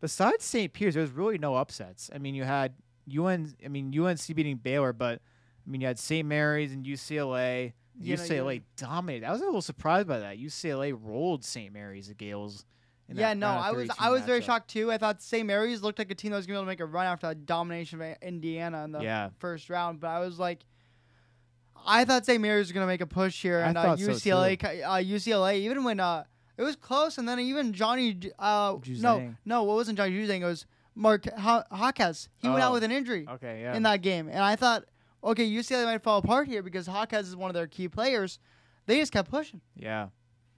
Besides 0.00 0.44
St. 0.44 0.72
Peter's, 0.72 0.94
there's 0.94 1.10
really 1.10 1.38
no 1.38 1.56
upsets. 1.56 2.10
I 2.14 2.18
mean, 2.18 2.34
you 2.34 2.44
had 2.44 2.74
UN. 3.06 3.54
I 3.64 3.68
mean, 3.68 3.98
UNC 3.98 4.26
beating 4.34 4.56
Baylor, 4.56 4.92
but 4.92 5.20
I 5.68 5.70
mean, 5.70 5.82
you 5.82 5.86
had 5.86 5.98
St. 5.98 6.26
Mary's 6.26 6.72
and 6.72 6.84
UCLA. 6.86 7.74
Know, 8.00 8.14
UCLA 8.14 8.54
you- 8.56 8.60
dominated. 8.76 9.26
I 9.26 9.32
was 9.32 9.42
a 9.42 9.44
little 9.44 9.60
surprised 9.60 10.08
by 10.08 10.20
that. 10.20 10.38
UCLA 10.38 10.92
rolled 10.98 11.44
St. 11.44 11.72
Mary's, 11.72 12.08
the 12.08 12.14
Gaels. 12.14 12.64
in 13.08 13.16
Yeah, 13.16 13.34
no, 13.34 13.48
I 13.48 13.72
was 13.72 13.90
I 13.98 14.10
was 14.10 14.22
very 14.22 14.40
shocked 14.40 14.70
too. 14.70 14.90
I 14.92 14.98
thought 14.98 15.20
St. 15.20 15.46
Mary's 15.46 15.82
looked 15.82 15.98
like 15.98 16.10
a 16.10 16.14
team 16.14 16.30
that 16.30 16.36
was 16.38 16.46
gonna 16.46 16.54
be 16.54 16.58
able 16.60 16.64
to 16.64 16.68
make 16.72 16.80
a 16.80 16.86
run 16.86 17.06
after 17.06 17.26
that 17.28 17.44
domination 17.44 18.00
of 18.00 18.16
Indiana 18.22 18.84
in 18.84 18.92
the 18.92 19.00
Yeah. 19.00 19.30
first 19.40 19.68
round, 19.68 20.00
but 20.00 20.08
I 20.08 20.20
was 20.20 20.38
like, 20.38 20.64
I 21.86 22.04
thought 22.04 22.26
St. 22.26 22.40
Mary's 22.40 22.66
was 22.66 22.72
gonna 22.72 22.86
make 22.86 23.00
a 23.00 23.06
push 23.06 23.40
here, 23.42 23.60
and 23.60 23.76
uh, 23.78 23.82
thought 23.82 23.98
so, 24.00 24.08
UCLA, 24.10 24.62
uh, 24.84 24.96
UCLA, 25.02 25.56
even 25.60 25.84
when 25.84 26.00
uh, 26.00 26.24
it 26.56 26.62
was 26.62 26.76
close, 26.76 27.18
and 27.18 27.28
then 27.28 27.38
even 27.40 27.72
Johnny, 27.72 28.18
uh, 28.38 28.72
no, 28.74 28.80
Juzang. 28.84 29.36
no, 29.44 29.62
what 29.64 29.74
wasn't 29.76 29.96
Johnny 29.98 30.12
Juzang? 30.12 30.40
It 30.40 30.44
was 30.44 30.66
Mark 30.94 31.26
ha- 31.32 31.64
Hawkes. 31.70 32.28
He 32.36 32.48
went 32.48 32.60
out 32.62 32.70
Oh, 32.70 32.74
with 32.74 32.82
an 32.84 32.90
injury 32.92 33.26
Okay, 33.28 33.62
yeah. 33.62 33.74
in 33.74 33.84
that 33.84 34.02
game, 34.02 34.28
and 34.28 34.40
I 34.40 34.56
thought, 34.56 34.84
okay, 35.22 35.48
UCLA 35.48 35.84
might 35.84 36.02
fall 36.02 36.18
apart 36.18 36.48
here 36.48 36.62
because 36.62 36.86
Hawkes 36.86 37.28
is 37.28 37.36
one 37.36 37.50
of 37.50 37.54
their 37.54 37.66
key 37.66 37.88
players. 37.88 38.38
They 38.86 38.98
just 38.98 39.12
kept 39.12 39.30
pushing. 39.30 39.60
yeah. 39.76 40.08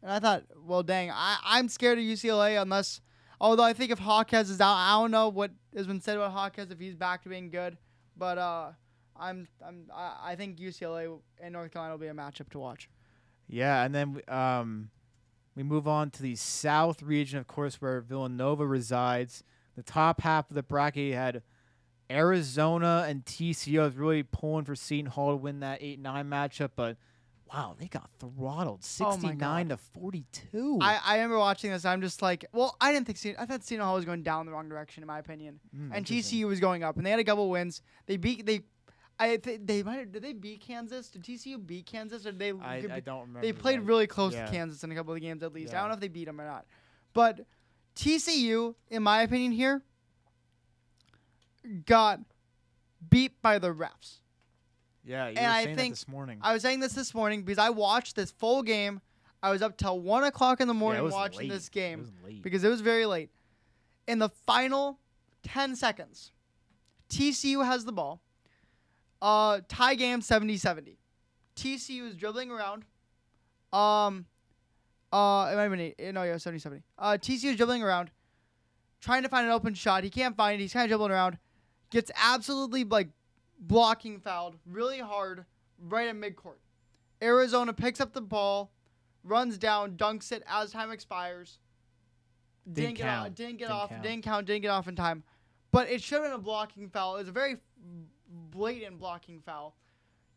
And 0.03 0.11
I 0.11 0.19
thought, 0.19 0.45
well, 0.65 0.83
dang, 0.83 1.11
I, 1.11 1.37
I'm 1.45 1.69
scared 1.69 1.99
of 1.99 2.05
UCLA 2.05 2.61
unless, 2.61 3.03
although 3.39 3.65
I 3.65 3.75
think 3.75 3.91
if 3.91 3.99
Hawkes 3.99 4.49
is 4.49 4.61
out, 4.61 4.75
I 4.75 4.99
don't 4.99 5.11
know 5.11 5.29
what 5.29 5.51
has 5.77 5.87
been 5.87 6.01
said 6.01 6.17
about 6.17 6.33
Hawkes 6.33 6.71
if 6.71 6.79
he's 6.79 6.97
back 6.97 7.23
to 7.25 7.29
being 7.29 7.51
good, 7.51 7.77
but 8.17 8.39
uh, 8.39 8.71
I'm 9.15 9.47
I'm 9.65 9.91
I, 9.95 10.17
I 10.23 10.37
think 10.37 10.59
UCLA 10.59 11.19
and 11.39 11.53
North 11.53 11.71
Carolina 11.73 11.95
will 11.95 12.01
be 12.01 12.07
a 12.07 12.15
matchup 12.15 12.49
to 12.51 12.59
watch. 12.59 12.89
Yeah, 13.47 13.85
and 13.85 13.95
then 13.95 14.23
um, 14.29 14.91
we 15.55 15.63
move 15.63 15.87
on 15.87 16.11
to 16.13 16.23
the 16.23 16.37
South 16.37 17.03
region, 17.03 17.39
of 17.39 17.47
course, 17.47 17.81
where 17.81 18.01
Villanova 18.01 18.67
resides. 18.67 19.43
The 19.77 19.83
top 19.83 20.23
half 20.23 20.49
of 20.51 20.55
the 20.55 20.63
bracket 20.63 21.15
had 21.15 21.43
Arizona 22.11 23.05
and 23.09 23.25
TCU. 23.25 23.87
is 23.89 23.95
really 23.97 24.23
pulling 24.23 24.65
for 24.65 24.75
Seton 24.75 25.07
Hall 25.11 25.31
to 25.31 25.37
win 25.37 25.61
that 25.61 25.79
eight 25.81 25.99
nine 26.01 26.29
matchup, 26.29 26.71
but 26.77 26.97
wow, 27.53 27.75
they 27.79 27.87
got 27.87 28.09
throttled, 28.19 28.81
Oh 28.83 28.85
sixty 29.13 29.33
nine 29.35 29.69
to 29.69 29.77
forty 29.77 30.25
two. 30.33 30.79
I, 30.81 30.99
I 31.05 31.15
remember 31.17 31.39
watching 31.39 31.71
this. 31.71 31.85
I'm 31.85 32.01
just 32.01 32.23
like, 32.23 32.45
well, 32.53 32.77
I 32.81 32.93
didn't 32.93 33.07
think 33.07 33.19
Seton, 33.19 33.41
I 33.41 33.47
thought 33.47 33.63
Seton 33.65 33.85
Hall 33.85 33.95
was 33.97 34.05
going 34.05 34.23
down 34.23 34.47
the 34.47 34.53
wrong 34.53 34.69
direction 34.69 35.03
in 35.03 35.07
my 35.07 35.19
opinion, 35.19 35.61
Hmm, 35.75 35.93
and 35.93 36.05
TCU 36.05 36.47
was 36.47 36.61
going 36.61 36.83
up, 36.83 36.97
and 36.97 37.07
they 37.07 37.11
had 37.11 37.21
a 37.21 37.25
couple 37.25 37.49
wins. 37.51 37.83
They 38.07 38.17
beat 38.17 38.45
they. 38.47 38.63
I 39.19 39.37
th- 39.37 39.61
they 39.65 39.83
might 39.83 39.99
have, 39.99 40.13
did 40.13 40.23
they 40.23 40.33
beat 40.33 40.63
Kansas? 40.63 41.11
Did 41.11 41.25
TCU 41.25 41.65
beat 41.67 41.85
Kansas 41.85 42.25
or 42.25 42.33
did 42.33 42.39
they 42.39 42.53
I, 42.65 42.81
give- 42.81 42.91
I 42.91 43.01
don't 43.01 43.21
remember. 43.21 43.43
They 43.43 43.53
played 43.53 43.81
that. 43.81 43.85
really 43.85 44.07
close 44.07 44.33
Yeah. 44.33 44.47
to 44.47 44.51
Kansas 44.51 44.83
in 44.83 44.91
a 44.91 44.95
couple 44.95 45.13
of 45.13 45.17
the 45.17 45.21
games 45.21 45.43
at 45.43 45.53
least. 45.53 45.75
I 45.75 45.81
don't 45.81 45.89
know 45.89 45.95
if 45.95 46.01
they 46.01 46.09
beat 46.09 46.25
them 46.25 46.41
or 46.41 46.47
not. 46.47 46.65
But 47.13 47.41
TCU, 47.97 48.75
in 48.89 49.03
my 49.03 49.21
opinion, 49.23 49.53
here 49.53 49.83
got 51.87 52.21
beat 53.09 53.41
by 53.43 53.59
the 53.59 53.73
refs. 53.73 54.21
Yeah, 55.05 55.29
you 55.29 55.37
and 55.37 55.47
were 55.47 55.53
I 55.53 55.65
think 55.65 55.77
that 55.79 55.89
this 55.91 56.09
morning. 56.09 56.39
I 56.43 56.53
was 56.53 56.63
saying 56.63 56.81
this 56.81 56.93
this 56.93 57.15
morning 57.15 57.43
because 57.43 57.59
I 57.59 57.71
watched 57.71 58.17
this 58.17 58.31
full 58.31 58.63
game. 58.63 59.01
I 59.43 59.51
was 59.51 59.63
up 59.63 59.77
till 59.77 59.99
one 60.01 60.25
o'clock 60.25 60.61
in 60.61 60.69
the 60.69 60.75
morning 60.75 61.03
was 61.03 61.15
watching 61.15 61.41
late. 61.41 61.51
this 61.51 61.69
game 61.69 62.13
late. 62.25 62.43
because 62.43 62.63
it 62.63 62.69
was 62.69 62.83
very 62.83 63.07
late. 63.07 63.31
In 64.07 64.19
the 64.19 64.29
final 64.29 64.99
10 65.45 65.77
seconds, 65.77 66.33
TCU 67.09 67.65
has 67.65 67.85
the 67.85 67.93
ball. 67.93 68.21
Uh, 69.23 69.61
tie 69.69 69.95
game 69.95 70.21
70-70. 70.21 70.97
TCU 71.57 72.09
is 72.09 72.17
dribbling 72.17 72.51
around. 72.51 72.85
Um, 73.73 74.27
uh, 75.13 75.51
it 75.53 75.57
might 75.57 75.63
have 75.63 75.71
been 75.71 75.81
eight, 75.81 76.15
no, 76.15 76.23
yeah, 76.23 76.35
70-70. 76.35 76.83
Uh, 76.99 77.19
TCU 77.21 77.51
is 77.51 77.57
dribbling 77.57 77.83
around, 77.83 78.11
trying 79.01 79.23
to 79.23 79.29
find 79.29 79.47
an 79.47 79.53
open 79.53 79.75
shot. 79.75 80.05
He 80.05 80.11
can't 80.11 80.37
find 80.37 80.59
it. 80.59 80.63
He's 80.63 80.73
kind 80.73 80.85
of 80.85 80.91
dribbling 80.91 81.13
around. 81.13 81.39
Gets 81.91 82.11
absolutely 82.17 82.85
like 82.85 83.09
blocking 83.59 84.21
fouled 84.21 84.57
really 84.67 85.01
hard 85.01 85.45
right 85.89 86.09
at 86.09 86.15
midcourt. 86.15 86.59
Arizona 87.23 87.73
picks 87.73 88.01
up 88.01 88.13
the 88.13 88.21
ball, 88.21 88.71
runs 89.25 89.59
down, 89.59 89.97
dunks 89.97 90.33
it 90.33 90.43
as 90.47 90.71
time 90.71 90.91
expires. 90.91 91.59
Didn't 92.73 92.95
get 92.95 93.09
off, 93.09 93.25
count. 93.25 93.35
didn't 93.35 93.59
get 93.59 93.65
Didn't 93.67 93.73
off, 93.73 93.89
count. 93.91 94.03
didn't 94.03 94.23
count, 94.25 94.47
didn't 94.47 94.63
get 94.63 94.69
off 94.69 94.89
in 94.89 94.97
time. 94.97 95.23
But 95.73 95.89
it 95.91 96.03
should 96.03 96.21
have 96.21 96.25
been 96.31 96.33
a 96.33 96.43
blocking 96.43 96.89
foul. 96.89 97.17
It 97.17 97.21
was 97.21 97.29
a 97.29 97.33
very 97.33 97.57
blatant 98.51 98.99
blocking 98.99 99.41
foul. 99.41 99.77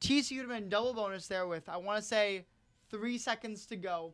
TCU 0.01 0.37
would 0.37 0.49
have 0.49 0.59
been 0.59 0.69
double 0.69 0.93
bonus 0.93 1.27
there 1.27 1.47
with 1.47 1.69
I 1.69 1.77
want 1.77 1.97
to 1.97 2.03
say 2.03 2.45
three 2.89 3.17
seconds 3.17 3.65
to 3.67 3.75
go. 3.75 4.13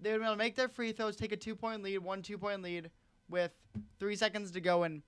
They 0.00 0.10
would 0.10 0.14
have 0.14 0.20
been 0.20 0.26
able 0.28 0.34
to 0.34 0.38
make 0.38 0.56
their 0.56 0.68
free 0.68 0.92
throws, 0.92 1.16
take 1.16 1.32
a 1.32 1.36
two 1.36 1.54
point 1.54 1.82
lead, 1.82 1.98
one 1.98 2.22
two 2.22 2.38
point 2.38 2.62
lead 2.62 2.90
with 3.28 3.52
three 3.98 4.16
seconds 4.16 4.50
to 4.52 4.60
go, 4.60 4.84
and 4.84 5.02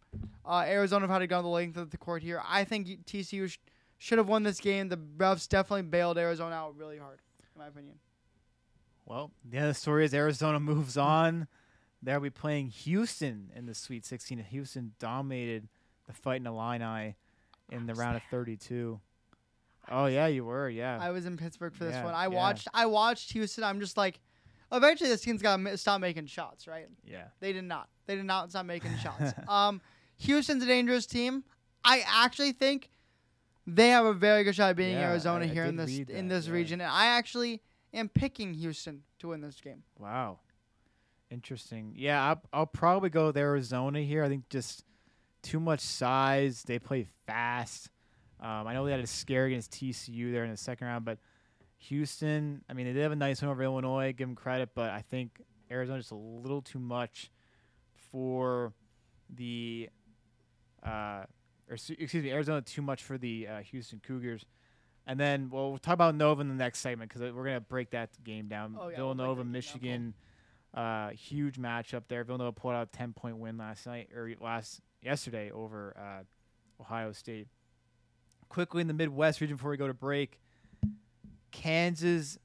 uh, 0.46 0.64
Arizona 0.66 1.02
have 1.02 1.10
had 1.10 1.18
to 1.20 1.26
go 1.26 1.42
the 1.42 1.48
length 1.48 1.76
of 1.76 1.90
the 1.90 1.96
court 1.96 2.22
here. 2.22 2.40
I 2.46 2.64
think 2.64 2.86
TCU 3.06 3.48
sh- 3.50 3.58
should 3.98 4.18
have 4.18 4.28
won 4.28 4.42
this 4.42 4.60
game. 4.60 4.88
The 4.88 4.96
refs 4.96 5.48
definitely 5.48 5.82
bailed 5.82 6.18
Arizona 6.18 6.54
out 6.54 6.76
really 6.76 6.98
hard, 6.98 7.20
in 7.54 7.60
my 7.60 7.68
opinion. 7.68 7.96
Well, 9.06 9.30
the 9.48 9.58
other 9.58 9.74
story 9.74 10.04
is 10.04 10.14
Arizona 10.14 10.60
moves 10.60 10.96
on. 10.96 11.46
They'll 12.02 12.20
be 12.20 12.30
playing 12.30 12.68
Houston 12.68 13.50
in 13.54 13.66
the 13.66 13.74
Sweet 13.74 14.04
16. 14.04 14.38
Houston 14.50 14.92
dominated 14.98 15.68
the 16.06 16.12
Fighting 16.12 16.46
Illini 16.46 17.16
in 17.70 17.86
the 17.86 17.94
round 17.94 18.16
of 18.16 18.22
32. 18.30 19.00
Oh 19.90 20.06
yeah, 20.06 20.26
you 20.26 20.44
were. 20.44 20.68
Yeah. 20.68 20.98
I 21.00 21.10
was 21.10 21.26
in 21.26 21.36
Pittsburgh 21.36 21.74
for 21.74 21.84
this 21.84 21.94
Yeah, 21.94 22.04
one. 22.04 22.14
I 22.14 22.24
yeah. 22.24 22.28
watched. 22.28 22.68
I 22.74 22.86
watched 22.86 23.32
Houston. 23.32 23.64
I'm 23.64 23.80
just 23.80 23.96
like, 23.96 24.20
eventually 24.72 25.08
this 25.10 25.20
team's 25.22 25.42
got 25.42 25.56
to 25.58 25.76
stop 25.78 26.00
making 26.00 26.26
shots, 26.26 26.66
right? 26.66 26.86
yeah. 27.06 27.24
They 27.40 27.52
did 27.52 27.64
not. 27.64 27.88
They 28.06 28.16
did 28.16 28.24
not 28.24 28.50
stop 28.50 28.66
making 28.66 28.96
shots. 28.98 29.32
Um, 29.48 29.80
Houston's 30.18 30.62
a 30.62 30.66
dangerous 30.66 31.06
team. 31.06 31.44
I 31.84 32.02
actually 32.06 32.52
think 32.52 32.90
they 33.66 33.88
have 33.90 34.04
a 34.06 34.12
very 34.14 34.44
good 34.44 34.54
shot 34.54 34.70
at 34.70 34.76
beating 34.76 34.94
Yeah, 34.94 35.10
Arizona 35.10 35.44
I- 35.44 35.48
I 35.48 35.52
here 35.52 35.64
in 35.64 35.76
this 35.76 35.88
read 35.90 36.10
in 36.10 36.28
this 36.28 36.46
yeah. 36.46 36.52
region, 36.52 36.80
and 36.80 36.90
I 36.90 37.06
actually 37.06 37.62
am 37.92 38.08
picking 38.08 38.54
Houston 38.54 39.02
to 39.20 39.28
win 39.28 39.40
this 39.40 39.60
game. 39.60 39.82
Wow. 39.98 40.38
Interesting. 41.30 41.94
Yeah, 41.96 42.22
I'll, 42.24 42.42
I'll 42.52 42.66
probably 42.66 43.10
go 43.10 43.26
with 43.26 43.36
Arizona 43.36 44.00
here. 44.00 44.22
I 44.22 44.28
think 44.28 44.48
just 44.50 44.84
too 45.42 45.58
much 45.58 45.80
size. 45.80 46.62
They 46.62 46.78
play 46.78 47.06
fast. 47.26 47.90
Um, 48.40 48.66
I 48.66 48.74
know 48.74 48.84
they 48.84 48.90
had 48.92 49.00
a 49.00 49.06
scare 49.06 49.46
against 49.46 49.72
TCU 49.72 50.30
there 50.32 50.44
in 50.44 50.50
the 50.50 50.56
second 50.56 50.86
round, 50.86 51.04
but 51.04 51.18
Houston, 51.78 52.62
I 52.68 52.72
mean, 52.74 52.86
they 52.86 52.92
did 52.92 53.02
have 53.02 53.12
a 53.12 53.16
nice 53.16 53.40
win 53.42 53.50
over 53.50 53.62
Illinois. 53.62 54.12
Give 54.12 54.28
them 54.28 54.34
credit, 54.36 54.70
but 54.74 54.90
I 54.90 55.00
think 55.02 55.40
Arizona 55.70 55.98
just 55.98 56.12
a 56.12 56.14
little 56.16 56.62
too 56.62 56.78
much 56.78 57.30
for 58.10 58.72
the, 59.34 59.88
uh, 60.84 61.24
or 61.68 61.74
excuse 61.74 62.14
me, 62.14 62.30
Arizona 62.30 62.62
too 62.62 62.82
much 62.82 63.02
for 63.02 63.18
the 63.18 63.48
uh, 63.48 63.58
Houston 63.60 64.00
Cougars. 64.06 64.44
And 65.06 65.20
then, 65.20 65.50
well, 65.50 65.70
we'll 65.70 65.78
talk 65.78 65.94
about 65.94 66.14
Nova 66.14 66.40
in 66.40 66.48
the 66.48 66.54
next 66.54 66.78
segment 66.78 67.12
because 67.12 67.32
we're 67.32 67.44
gonna 67.44 67.60
break 67.60 67.90
that 67.90 68.10
game 68.24 68.48
down. 68.48 68.76
Oh, 68.78 68.88
yeah, 68.88 68.98
we'll 68.98 69.14
Villanova, 69.14 69.42
down, 69.42 69.52
Michigan, 69.52 70.14
uh, 70.72 71.10
huge 71.10 71.56
matchup 71.56 72.04
there. 72.08 72.24
Villanova 72.24 72.52
pulled 72.52 72.74
out 72.74 72.88
a 72.92 72.96
ten 72.96 73.12
point 73.12 73.36
win 73.36 73.58
last 73.58 73.86
night 73.86 74.08
or 74.14 74.32
last 74.40 74.80
yesterday 75.02 75.50
over 75.50 75.94
uh, 75.98 76.82
Ohio 76.82 77.12
State. 77.12 77.48
Quickly 78.48 78.80
in 78.80 78.86
the 78.86 78.94
Midwest 78.94 79.40
region 79.40 79.56
before 79.56 79.70
we 79.70 79.76
go 79.76 79.86
to 79.86 79.94
break, 79.94 80.40
Kansas, 81.50 82.38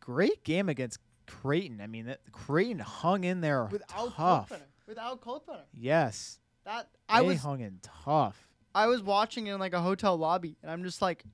great 0.00 0.44
game 0.44 0.68
against 0.68 0.98
Creighton. 1.26 1.80
I 1.80 1.86
mean, 1.86 2.06
that, 2.06 2.20
Creighton 2.30 2.78
hung 2.78 3.24
in 3.24 3.40
there 3.40 3.64
Without 3.64 4.14
tough. 4.14 4.52
Without 4.86 5.20
Kalkbrenner. 5.20 5.64
Yes, 5.72 6.38
That 6.66 6.88
I 7.08 7.20
they 7.22 7.28
was 7.28 7.40
hung 7.40 7.60
in 7.60 7.78
tough. 7.80 8.48
I 8.74 8.88
was 8.88 9.00
watching 9.00 9.46
in 9.46 9.58
like 9.58 9.72
a 9.72 9.80
hotel 9.80 10.16
lobby, 10.16 10.58
and 10.62 10.70
I'm 10.70 10.82
just 10.82 11.00
like, 11.00 11.24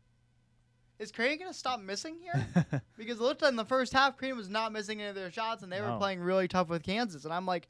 is 0.99 1.11
Creighton 1.11 1.39
gonna 1.39 1.55
stop 1.55 1.80
missing 1.80 2.18
here? 2.20 2.47
because 2.99 3.18
it 3.18 3.22
looked 3.22 3.41
like 3.41 3.51
in 3.51 3.57
the 3.57 3.64
first 3.64 3.95
half, 3.95 4.18
Creighton 4.18 4.37
was 4.37 4.51
not 4.51 4.72
missing 4.72 5.01
any 5.01 5.09
of 5.09 5.14
their 5.16 5.33
shots, 5.33 5.62
and 5.62 5.72
they 5.72 5.80
were 5.80 5.97
playing 5.97 6.20
really 6.20 6.49
tough 6.49 6.68
with 6.68 6.83
Kansas. 6.83 7.24
And 7.24 7.33
I'm 7.33 7.47
like, 7.47 7.68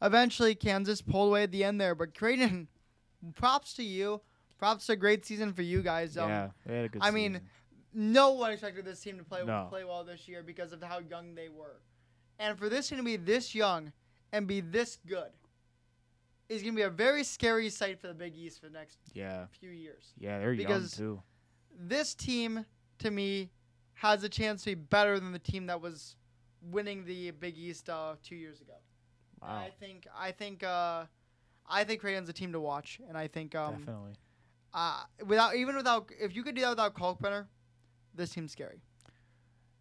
eventually 0.00 0.54
Kansas 0.54 1.02
pulled 1.02 1.28
away 1.28 1.42
at 1.42 1.52
the 1.52 1.62
end 1.62 1.78
there, 1.78 1.94
but 1.94 2.14
Creighton, 2.14 2.66
props 3.34 3.74
to 3.74 3.84
you, 3.84 4.22
props 4.58 4.86
to 4.86 4.94
a 4.94 4.96
great 4.96 5.26
season 5.26 5.52
for 5.52 5.62
you 5.62 5.82
guys. 5.82 6.16
Um, 6.16 6.30
yeah, 6.30 6.48
they 6.64 6.76
had 6.76 6.84
a 6.86 6.88
good. 6.88 7.02
I 7.04 7.10
mean, 7.10 7.42
no 7.92 8.32
one 8.32 8.52
expected 8.52 8.86
this 8.86 9.00
team 9.00 9.18
to 9.18 9.24
play 9.24 9.44
No. 9.44 9.66
play 9.68 9.84
well 9.84 10.02
this 10.02 10.26
year 10.26 10.42
because 10.42 10.72
of 10.72 10.82
how 10.82 10.98
young 10.98 11.34
they 11.34 11.50
were, 11.50 11.82
and 12.38 12.58
for 12.58 12.70
this 12.70 12.88
team 12.88 12.96
to 12.98 13.04
be 13.04 13.16
this 13.16 13.54
young 13.54 13.92
and 14.32 14.46
be 14.46 14.62
this 14.62 14.96
good 15.06 15.28
is 16.48 16.62
gonna 16.62 16.74
be 16.74 16.82
a 16.82 16.90
very 16.90 17.24
scary 17.24 17.70
sight 17.70 18.00
for 18.00 18.08
the 18.08 18.14
Big 18.14 18.36
East 18.36 18.60
for 18.60 18.66
the 18.66 18.72
next 18.78 18.98
yeah, 19.14 19.46
few 19.60 19.70
years. 19.70 20.12
yeah, 20.18 20.38
they're 20.38 20.54
because- 20.54 20.98
young 20.98 21.16
too. 21.16 21.22
This 21.74 22.14
team, 22.14 22.66
to 22.98 23.10
me, 23.10 23.50
has 23.94 24.22
a 24.24 24.28
chance 24.28 24.62
to 24.64 24.70
be 24.70 24.74
better 24.74 25.18
than 25.18 25.32
the 25.32 25.38
team 25.38 25.66
that 25.66 25.80
was 25.80 26.16
winning 26.70 27.04
the 27.06 27.30
Big 27.30 27.56
East 27.56 27.88
uh, 27.88 28.14
two 28.22 28.36
years 28.36 28.60
ago. 28.60 28.74
And 29.40 29.50
Wow, 29.50 29.58
I 29.58 29.70
think 29.80 30.06
I 30.16 30.30
think 30.32 30.62
uh, 30.62 31.06
I 31.68 31.84
think 31.84 32.00
Creighton's 32.00 32.28
a 32.28 32.32
team 32.32 32.52
to 32.52 32.60
watch, 32.60 33.00
and 33.08 33.16
I 33.16 33.26
think 33.26 33.54
um, 33.54 33.76
definitely. 33.78 34.12
uh, 34.74 35.02
without 35.26 35.56
even 35.56 35.76
without 35.76 36.10
if 36.20 36.36
you 36.36 36.42
could 36.42 36.54
do 36.54 36.60
that 36.60 36.70
without 36.70 36.94
Kalkbrenner, 36.94 37.46
this 38.14 38.30
team's 38.30 38.52
scary. 38.52 38.82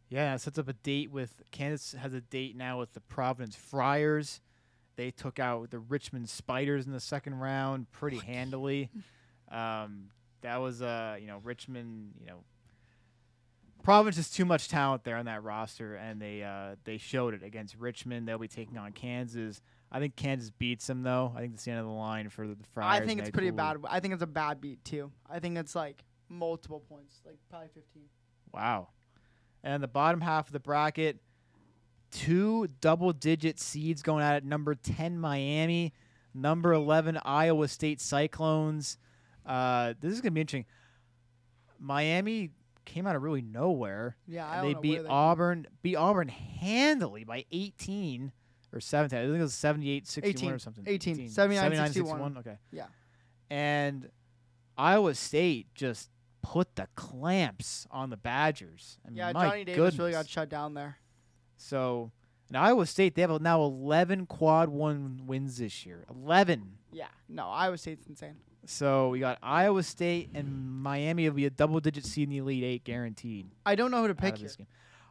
Yeah, 0.09 0.33
it 0.35 0.41
sets 0.41 0.57
up 0.59 0.67
a 0.67 0.73
date 0.73 1.11
with 1.11 1.41
Kansas 1.51 1.93
has 1.99 2.13
a 2.13 2.21
date 2.21 2.55
now 2.55 2.79
with 2.79 2.93
the 2.93 3.01
Providence 3.01 3.55
Friars. 3.55 4.41
They 4.95 5.11
took 5.11 5.39
out 5.39 5.71
the 5.71 5.79
Richmond 5.79 6.29
Spiders 6.29 6.85
in 6.85 6.93
the 6.93 6.99
second 6.99 7.35
round 7.35 7.91
pretty 7.91 8.17
handily. 8.17 8.89
Um, 9.51 10.11
that 10.43 10.61
was 10.61 10.81
uh 10.81 11.17
you 11.19 11.27
know 11.27 11.41
Richmond 11.43 12.13
you 12.21 12.27
know 12.27 12.45
Providence 13.83 14.17
is 14.17 14.29
too 14.29 14.45
much 14.45 14.67
talent 14.67 15.03
there 15.03 15.17
on 15.17 15.25
that 15.25 15.43
roster, 15.43 15.95
and 15.95 16.21
they 16.21 16.43
uh, 16.43 16.75
they 16.83 16.97
showed 16.97 17.33
it 17.33 17.43
against 17.43 17.75
Richmond. 17.77 18.27
They'll 18.27 18.37
be 18.37 18.47
taking 18.47 18.77
on 18.77 18.91
Kansas. 18.91 19.61
I 19.91 19.99
think 19.99 20.15
Kansas 20.15 20.51
beats 20.51 20.87
them 20.87 21.03
though. 21.03 21.33
I 21.35 21.39
think 21.41 21.53
that's 21.53 21.65
the 21.65 21.71
end 21.71 21.79
of 21.79 21.87
the 21.87 21.91
line 21.91 22.29
for 22.29 22.47
the 22.47 22.55
Friars. 22.73 23.01
I 23.01 23.05
think 23.05 23.19
it's 23.19 23.31
pretty 23.31 23.49
Pool. 23.49 23.57
bad. 23.57 23.77
I 23.89 23.99
think 23.99 24.13
it's 24.13 24.23
a 24.23 24.27
bad 24.27 24.61
beat 24.61 24.83
too. 24.85 25.11
I 25.29 25.39
think 25.39 25.57
it's 25.57 25.75
like 25.75 26.03
multiple 26.29 26.81
points, 26.87 27.21
like 27.25 27.37
probably 27.49 27.69
15. 27.73 28.03
Wow. 28.53 28.89
And 29.63 29.81
the 29.81 29.87
bottom 29.87 30.21
half 30.21 30.47
of 30.47 30.53
the 30.53 30.59
bracket, 30.59 31.19
two 32.11 32.67
double 32.81 33.13
digit 33.13 33.59
seeds 33.59 34.01
going 34.01 34.23
at. 34.23 34.43
Number 34.45 34.75
10, 34.75 35.17
Miami. 35.19 35.93
Number 36.33 36.71
11, 36.73 37.19
Iowa 37.25 37.67
State 37.67 37.99
Cyclones. 37.99 38.97
Uh, 39.45 39.93
this 39.99 40.13
is 40.13 40.21
going 40.21 40.31
to 40.31 40.35
be 40.35 40.41
interesting. 40.41 40.65
Miami 41.79 42.51
came 42.85 43.07
out 43.07 43.15
of 43.15 43.23
really 43.23 43.41
nowhere. 43.41 44.15
Yeah, 44.27 44.47
I 44.47 44.55
and 44.57 44.61
don't 44.61 44.67
they 44.67 44.73
know 44.73 44.81
beat 44.81 45.03
they- 45.03 45.09
Auburn, 45.09 45.67
beat 45.81 45.95
Auburn 45.95 46.27
handily 46.29 47.23
by 47.23 47.45
18 47.51 48.31
or 48.73 48.79
17. 48.79 49.17
I 49.19 49.23
think 49.23 49.37
it 49.37 49.41
was 49.41 49.53
78 49.53 50.07
61 50.07 50.29
18, 50.35 50.51
or 50.53 50.59
something. 50.59 50.83
18, 50.87 51.29
79, 51.29 51.71
61. 51.71 51.87
61. 51.93 52.37
Okay. 52.37 52.57
Yeah. 52.71 52.85
And 53.49 54.09
Iowa 54.77 55.13
State 55.15 55.67
just 55.75 56.09
put 56.41 56.75
the 56.75 56.87
clamps 56.95 57.85
on 57.91 58.09
the 58.09 58.17
Badgers. 58.17 58.97
I 59.05 59.09
mean, 59.09 59.17
Yeah, 59.17 59.33
Johnny 59.33 59.65
Davis 59.65 59.75
goodness. 59.77 59.99
really 59.99 60.11
got 60.11 60.27
shut 60.29 60.49
down 60.49 60.73
there. 60.73 60.97
So, 61.61 62.11
in 62.49 62.55
Iowa 62.55 62.85
State, 62.85 63.15
they 63.15 63.21
have 63.21 63.41
now 63.41 63.61
11 63.63 64.25
quad 64.25 64.69
one 64.69 65.21
wins 65.25 65.57
this 65.57 65.85
year. 65.85 66.05
11. 66.09 66.77
Yeah, 66.91 67.07
no, 67.29 67.47
Iowa 67.47 67.77
State's 67.77 68.07
insane. 68.07 68.35
So, 68.65 69.09
we 69.09 69.19
got 69.19 69.37
Iowa 69.41 69.83
State 69.83 70.29
and 70.33 70.81
Miami 70.81 71.27
will 71.27 71.35
be 71.35 71.45
a 71.45 71.49
double 71.49 71.79
digit 71.79 72.05
seed 72.05 72.25
in 72.25 72.31
the 72.31 72.37
Elite 72.37 72.63
Eight 72.63 72.83
guaranteed. 72.83 73.47
I 73.65 73.75
don't 73.75 73.91
know 73.91 74.01
who 74.01 74.07
to 74.07 74.15
pick 74.15 74.37
here. 74.37 74.47
this 74.47 74.55
game. 74.55 74.67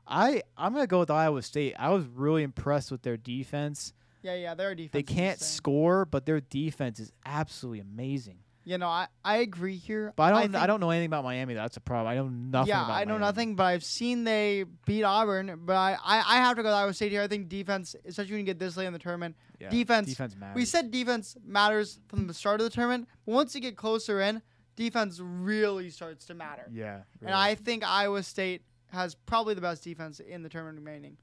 I, 0.06 0.42
I'm 0.56 0.72
going 0.72 0.82
to 0.82 0.88
go 0.88 1.00
with 1.00 1.10
Iowa 1.10 1.40
State. 1.42 1.74
I 1.78 1.90
was 1.90 2.04
really 2.06 2.42
impressed 2.42 2.90
with 2.90 3.02
their 3.02 3.16
defense. 3.16 3.92
Yeah, 4.22 4.34
yeah, 4.34 4.54
their 4.54 4.74
defense. 4.74 4.92
They 4.92 5.02
can't 5.02 5.40
score, 5.40 6.04
but 6.04 6.26
their 6.26 6.40
defense 6.40 7.00
is 7.00 7.12
absolutely 7.24 7.80
amazing. 7.80 8.38
You 8.64 8.76
know, 8.78 8.88
I, 8.88 9.06
I 9.24 9.38
agree 9.38 9.76
here. 9.76 10.12
But 10.16 10.24
I 10.24 10.30
don't 10.30 10.38
I, 10.38 10.58
think- 10.58 10.66
don't 10.66 10.80
know 10.80 10.90
anything 10.90 11.06
about 11.06 11.24
Miami. 11.24 11.54
That's 11.54 11.76
a 11.78 11.80
problem. 11.80 12.08
I 12.12 12.14
know 12.16 12.28
nothing 12.28 12.68
yeah, 12.68 12.84
about 12.84 12.94
I 12.94 13.04
know 13.04 13.14
Miami. 13.14 13.24
nothing, 13.24 13.56
but 13.56 13.64
I've 13.64 13.82
seen 13.84 14.24
they 14.24 14.64
beat 14.86 15.02
Auburn. 15.02 15.60
But 15.64 15.76
I, 15.76 15.96
I, 16.04 16.18
I 16.18 16.36
have 16.36 16.56
to 16.56 16.62
go 16.62 16.68
with 16.68 16.74
Iowa 16.74 16.92
State 16.92 17.10
here. 17.10 17.22
I 17.22 17.26
think 17.26 17.48
defense, 17.48 17.96
especially 18.04 18.32
when 18.32 18.40
you 18.40 18.46
get 18.46 18.58
this 18.58 18.76
late 18.76 18.86
in 18.86 18.92
the 18.92 18.98
tournament, 18.98 19.34
Yeah, 19.58 19.70
defense- 19.70 20.08
Defense 20.08 20.36
matters. 20.36 20.56
we 20.56 20.64
said 20.66 20.90
defense 20.90 21.36
matters 21.44 22.00
from 22.08 22.26
the 22.26 22.34
start 22.34 22.60
of 22.60 22.64
the 22.64 22.70
tournament. 22.70 23.08
But 23.24 23.32
once 23.32 23.54
you 23.54 23.60
get 23.62 23.76
closer 23.78 24.20
in, 24.20 24.42
defense 24.76 25.20
really 25.22 25.88
starts 25.90 26.26
to 26.26 26.34
matter. 26.34 26.68
Yeah. 26.70 27.00
And 27.22 27.34
I 27.34 27.54
think 27.54 27.82
Iowa 27.82 28.22
State 28.22 28.62
has 28.92 29.14
probably 29.14 29.54
the 29.54 29.60
best 29.62 29.82
defense 29.84 30.20
in 30.20 30.42
the 30.42 30.48
tournament 30.50 30.78
remaining. 30.78 31.16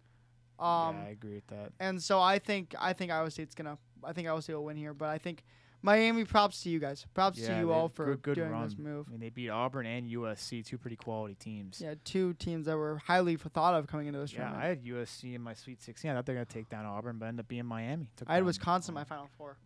Um, 0.59 0.95
yeah, 0.97 1.03
I 1.05 1.09
agree 1.09 1.35
with 1.35 1.47
that. 1.47 1.71
and 1.79 2.01
so 2.01 2.19
I 2.19 2.39
think 2.39 2.73
I 2.79 2.93
think 2.93 3.11
Iowa 3.11 3.29
State's 3.29 3.53
gonna 3.53 3.77
I 4.03 4.13
think 4.13 4.27
Iowa 4.27 4.41
State 4.41 4.55
will 4.55 4.65
win 4.65 4.75
here, 4.75 4.93
but 4.95 5.07
I 5.09 5.19
think 5.19 5.43
Miami 5.83 6.25
props 6.25 6.63
to 6.63 6.69
you 6.69 6.79
guys. 6.79 7.05
Props 7.13 7.37
Yeah, 7.39 7.53
to 7.53 7.59
you 7.59 7.71
all 7.71 7.87
for 7.87 8.05
good, 8.05 8.21
good 8.23 8.35
doing 8.35 8.49
run. 8.51 8.63
this 8.65 8.77
move. 8.77 9.05
I 9.07 9.11
mean, 9.11 9.19
they 9.19 9.29
beat 9.29 9.49
Auburn 9.49 9.85
and 9.85 10.09
USC, 10.09 10.65
two 10.65 10.77
pretty 10.77 10.95
quality 10.95 11.35
teams. 11.35 11.79
Yeah, 11.79 11.93
two 12.03 12.33
teams 12.33 12.65
that 12.65 12.75
were 12.75 12.97
highly 12.97 13.35
thought 13.37 13.73
of 13.75 13.87
coming 13.87 14.07
into 14.07 14.19
this 14.19 14.33
Yeah, 14.33 14.39
tournament. 14.39 14.63
I 14.63 14.67
had 14.69 14.83
USC 14.83 15.35
in 15.35 15.41
my 15.41 15.53
Sweet 15.53 15.81
16. 15.81 16.09
I 16.11 16.15
thought 16.15 16.25
they 16.25 16.33
were 16.33 16.37
gonna 16.37 16.45
take 16.45 16.67
down 16.69 16.85
Auburn, 16.85 17.17
but 17.19 17.27
ended 17.27 17.43
up 17.43 17.47
being 17.47 17.65
Miami. 17.65 18.09
Took 18.17 18.29
I 18.29 18.35
had 18.35 18.43
Wisconsin 18.43 18.91
in 18.91 18.95
my 18.95 19.03
Final 19.03 19.29
Four. 19.37 19.57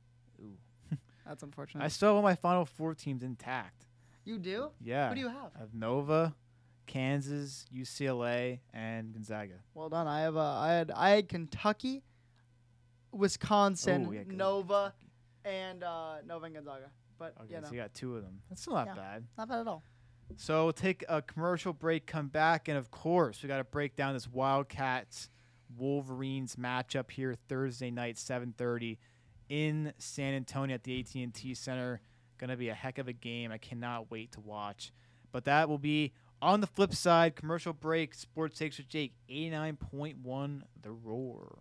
Ooh. 0.42 0.58
That's 1.26 1.44
unfortunate. 1.44 1.84
I 1.84 1.88
still 1.88 2.10
have 2.10 2.16
all 2.18 2.22
my 2.22 2.36
Final 2.36 2.66
Four 2.66 2.94
teams 2.94 3.24
intact. 3.24 3.86
you 4.26 4.38
do? 4.38 4.70
Yeah. 4.82 5.10
Who 5.10 5.16
do 5.16 5.22
you 5.22 5.30
have? 5.30 5.52
I 5.56 5.60
have 5.60 5.74
Nova, 5.74 6.36
Kansas, 6.88 7.66
UCLA, 7.74 8.60
and 8.74 9.14
Gonzaga. 9.14 9.56
Well 9.74 9.88
done. 9.90 10.08
I 10.08 10.22
have 10.22 10.36
uh, 10.36 10.60
I 10.60 10.74
had 10.74 10.92
I 10.92 11.10
had 11.12 11.30
Kentucky, 11.30 12.04
Wisconsin, 13.12 14.08
Ooh, 14.08 14.14
yeah. 14.14 14.22
Nova, 14.28 14.94
and 15.46 15.84
uh, 15.84 16.16
Nova 16.26 16.46
and 16.46 16.56
Gonzaga. 16.56 16.92
But 17.18 17.36
Okay, 17.44 17.56
you 17.56 17.62
know, 17.62 17.68
so 17.68 17.74
you 17.74 17.80
got 17.82 17.94
two 17.94 18.16
of 18.16 18.24
them. 18.24 18.42
That's 18.50 18.62
still 18.62 18.74
not 18.74 18.88
Yeah. 18.88 18.96
bad. 18.96 19.24
not 19.38 19.48
bad 19.50 19.60
at 19.62 19.68
all. 19.68 19.84
So 20.38 20.64
we'll 20.64 20.74
take 20.74 21.04
a 21.10 21.22
commercial 21.22 21.74
break, 21.74 22.08
come 22.08 22.28
back, 22.30 22.68
and 22.68 22.78
of 22.78 22.90
course 22.90 23.44
we 23.44 23.48
got 23.48 23.58
to 23.58 23.64
break 23.66 23.96
down 23.96 24.14
this 24.14 24.28
Wildcats 24.30 25.30
Wolverines 25.78 26.56
matchup 26.56 27.12
here 27.12 27.36
Thursday 27.48 27.92
night, 27.92 28.16
7:30 28.18 28.98
in 29.50 29.94
San 29.98 30.34
Antonio 30.34 30.76
at 30.76 30.84
the 30.84 31.00
AT&T 31.00 31.54
Center. 31.56 32.00
Gonna 32.38 32.58
be 32.58 32.70
a 32.70 32.74
heck 32.74 32.98
of 32.98 33.08
a 33.08 33.14
game. 33.14 33.52
I 33.52 33.58
cannot 33.58 34.10
wait 34.10 34.32
to 34.34 34.40
watch. 34.40 34.92
But 35.32 35.46
that 35.46 35.70
will 35.70 35.78
be 35.78 36.14
on 36.42 36.60
the 36.62 36.68
flip 36.68 36.94
side. 36.96 37.36
Commercial 37.36 37.74
break. 37.74 38.14
Sports 38.14 38.58
takes 38.58 38.78
with 38.78 38.88
Jake. 38.88 39.14
89.1 39.30 40.64
The 40.82 40.92
Roar. 40.92 41.60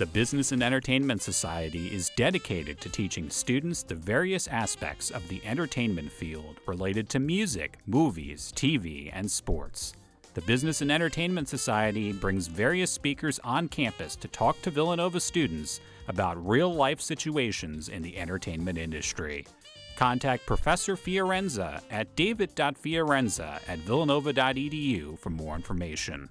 The 0.00 0.06
Business 0.06 0.52
and 0.52 0.62
Entertainment 0.62 1.20
Society 1.20 1.94
is 1.94 2.10
dedicated 2.16 2.80
to 2.80 2.88
teaching 2.88 3.28
students 3.28 3.82
the 3.82 3.94
various 3.94 4.48
aspects 4.48 5.10
of 5.10 5.28
the 5.28 5.44
entertainment 5.44 6.10
field 6.10 6.58
related 6.66 7.10
to 7.10 7.18
music, 7.18 7.76
movies, 7.86 8.50
TV, 8.56 9.10
and 9.12 9.30
sports. 9.30 9.92
The 10.32 10.40
Business 10.40 10.80
and 10.80 10.90
Entertainment 10.90 11.50
Society 11.50 12.14
brings 12.14 12.46
various 12.46 12.90
speakers 12.90 13.38
on 13.44 13.68
campus 13.68 14.16
to 14.16 14.28
talk 14.28 14.62
to 14.62 14.70
Villanova 14.70 15.20
students 15.20 15.82
about 16.08 16.48
real 16.48 16.74
life 16.74 17.02
situations 17.02 17.90
in 17.90 18.00
the 18.00 18.16
entertainment 18.16 18.78
industry. 18.78 19.46
Contact 19.96 20.46
Professor 20.46 20.96
Fiorenza 20.96 21.82
at 21.90 22.16
david.fiorenza 22.16 23.60
at 23.68 23.78
villanova.edu 23.80 25.18
for 25.18 25.28
more 25.28 25.56
information. 25.56 26.30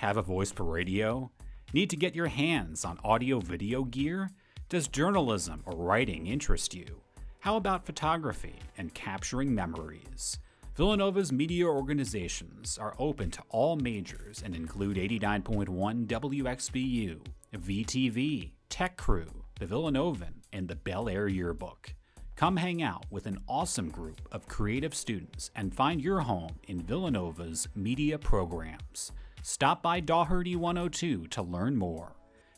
Have 0.00 0.16
a 0.16 0.22
voice 0.22 0.50
for 0.50 0.64
radio? 0.64 1.30
Need 1.74 1.90
to 1.90 1.96
get 1.96 2.14
your 2.14 2.28
hands 2.28 2.86
on 2.86 2.98
audio 3.04 3.38
video 3.38 3.84
gear? 3.84 4.30
Does 4.70 4.88
journalism 4.88 5.62
or 5.66 5.76
writing 5.76 6.26
interest 6.26 6.72
you? 6.72 7.02
How 7.40 7.56
about 7.56 7.84
photography 7.84 8.54
and 8.78 8.94
capturing 8.94 9.54
memories? 9.54 10.38
Villanova's 10.74 11.32
media 11.32 11.66
organizations 11.66 12.78
are 12.78 12.96
open 12.98 13.30
to 13.30 13.42
all 13.50 13.76
majors 13.76 14.42
and 14.42 14.56
include 14.56 14.96
89.1 14.96 16.06
WXVU, 16.06 17.20
VTV, 17.58 18.52
Tech 18.70 18.96
Crew, 18.96 19.44
The 19.58 19.66
Villanovan, 19.66 20.40
and 20.50 20.66
the 20.66 20.76
Belle 20.76 21.10
Air 21.10 21.28
Yearbook. 21.28 21.92
Come 22.36 22.56
hang 22.56 22.82
out 22.82 23.04
with 23.10 23.26
an 23.26 23.36
awesome 23.46 23.90
group 23.90 24.22
of 24.32 24.48
creative 24.48 24.94
students 24.94 25.50
and 25.54 25.74
find 25.74 26.00
your 26.00 26.20
home 26.20 26.54
in 26.68 26.80
Villanova's 26.80 27.68
media 27.74 28.18
programs. 28.18 29.12
Stop 29.42 29.82
by 29.82 30.00
Dougherty 30.00 30.54
102 30.54 31.26
to 31.28 31.42
learn 31.42 31.76
more. 31.76 32.14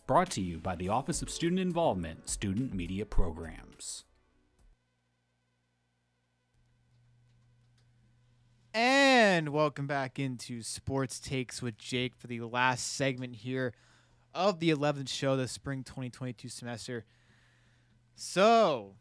Brought 0.07 0.30
to 0.30 0.41
you 0.41 0.59
by 0.59 0.74
the 0.74 0.89
Office 0.89 1.22
of 1.22 1.30
Student 1.30 1.61
Involvement, 1.61 2.28
Student 2.28 2.74
Media 2.74 3.07
Programs. 3.07 4.05
And 8.74 9.51
welcome 9.51 9.87
back 9.87 10.18
into 10.18 10.62
Sports 10.62 11.20
Takes 11.20 11.62
with 11.62 11.78
Jake 11.78 12.16
for 12.16 12.26
the 12.26 12.41
last 12.41 12.95
segment 12.97 13.37
here 13.37 13.74
of 14.35 14.59
the 14.59 14.70
11th 14.70 15.09
show, 15.09 15.37
the 15.37 15.47
spring 15.47 15.85
2022 15.85 16.49
semester. 16.49 17.05
So, 18.16 18.97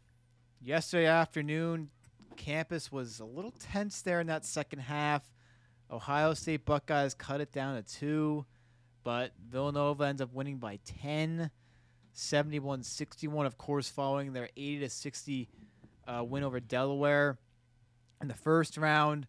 yesterday 0.60 1.06
afternoon, 1.06 1.90
campus 2.36 2.92
was 2.92 3.18
a 3.18 3.24
little 3.24 3.52
tense 3.58 4.02
there 4.02 4.20
in 4.20 4.28
that 4.28 4.44
second 4.44 4.80
half. 4.80 5.32
Ohio 5.92 6.32
State 6.32 6.64
Buckeyes 6.64 7.12
cut 7.12 7.42
it 7.42 7.52
down 7.52 7.76
to 7.76 7.82
two, 7.82 8.46
but 9.04 9.32
Villanova 9.50 10.04
ends 10.04 10.22
up 10.22 10.32
winning 10.32 10.56
by 10.56 10.78
10, 11.02 11.50
71 12.14 12.82
61, 12.82 13.44
of 13.44 13.58
course, 13.58 13.90
following 13.90 14.32
their 14.32 14.48
80 14.56 14.80
to 14.80 14.88
60 14.88 15.48
uh, 16.08 16.24
win 16.24 16.44
over 16.44 16.60
Delaware 16.60 17.38
in 18.22 18.28
the 18.28 18.34
first 18.34 18.78
round. 18.78 19.26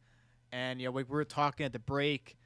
And 0.53 0.79
you 0.79 0.87
know, 0.87 0.91
we 0.91 1.03
were 1.03 1.25
talking 1.25 1.65
at 1.65 1.73
the 1.73 1.79
break. 1.79 2.37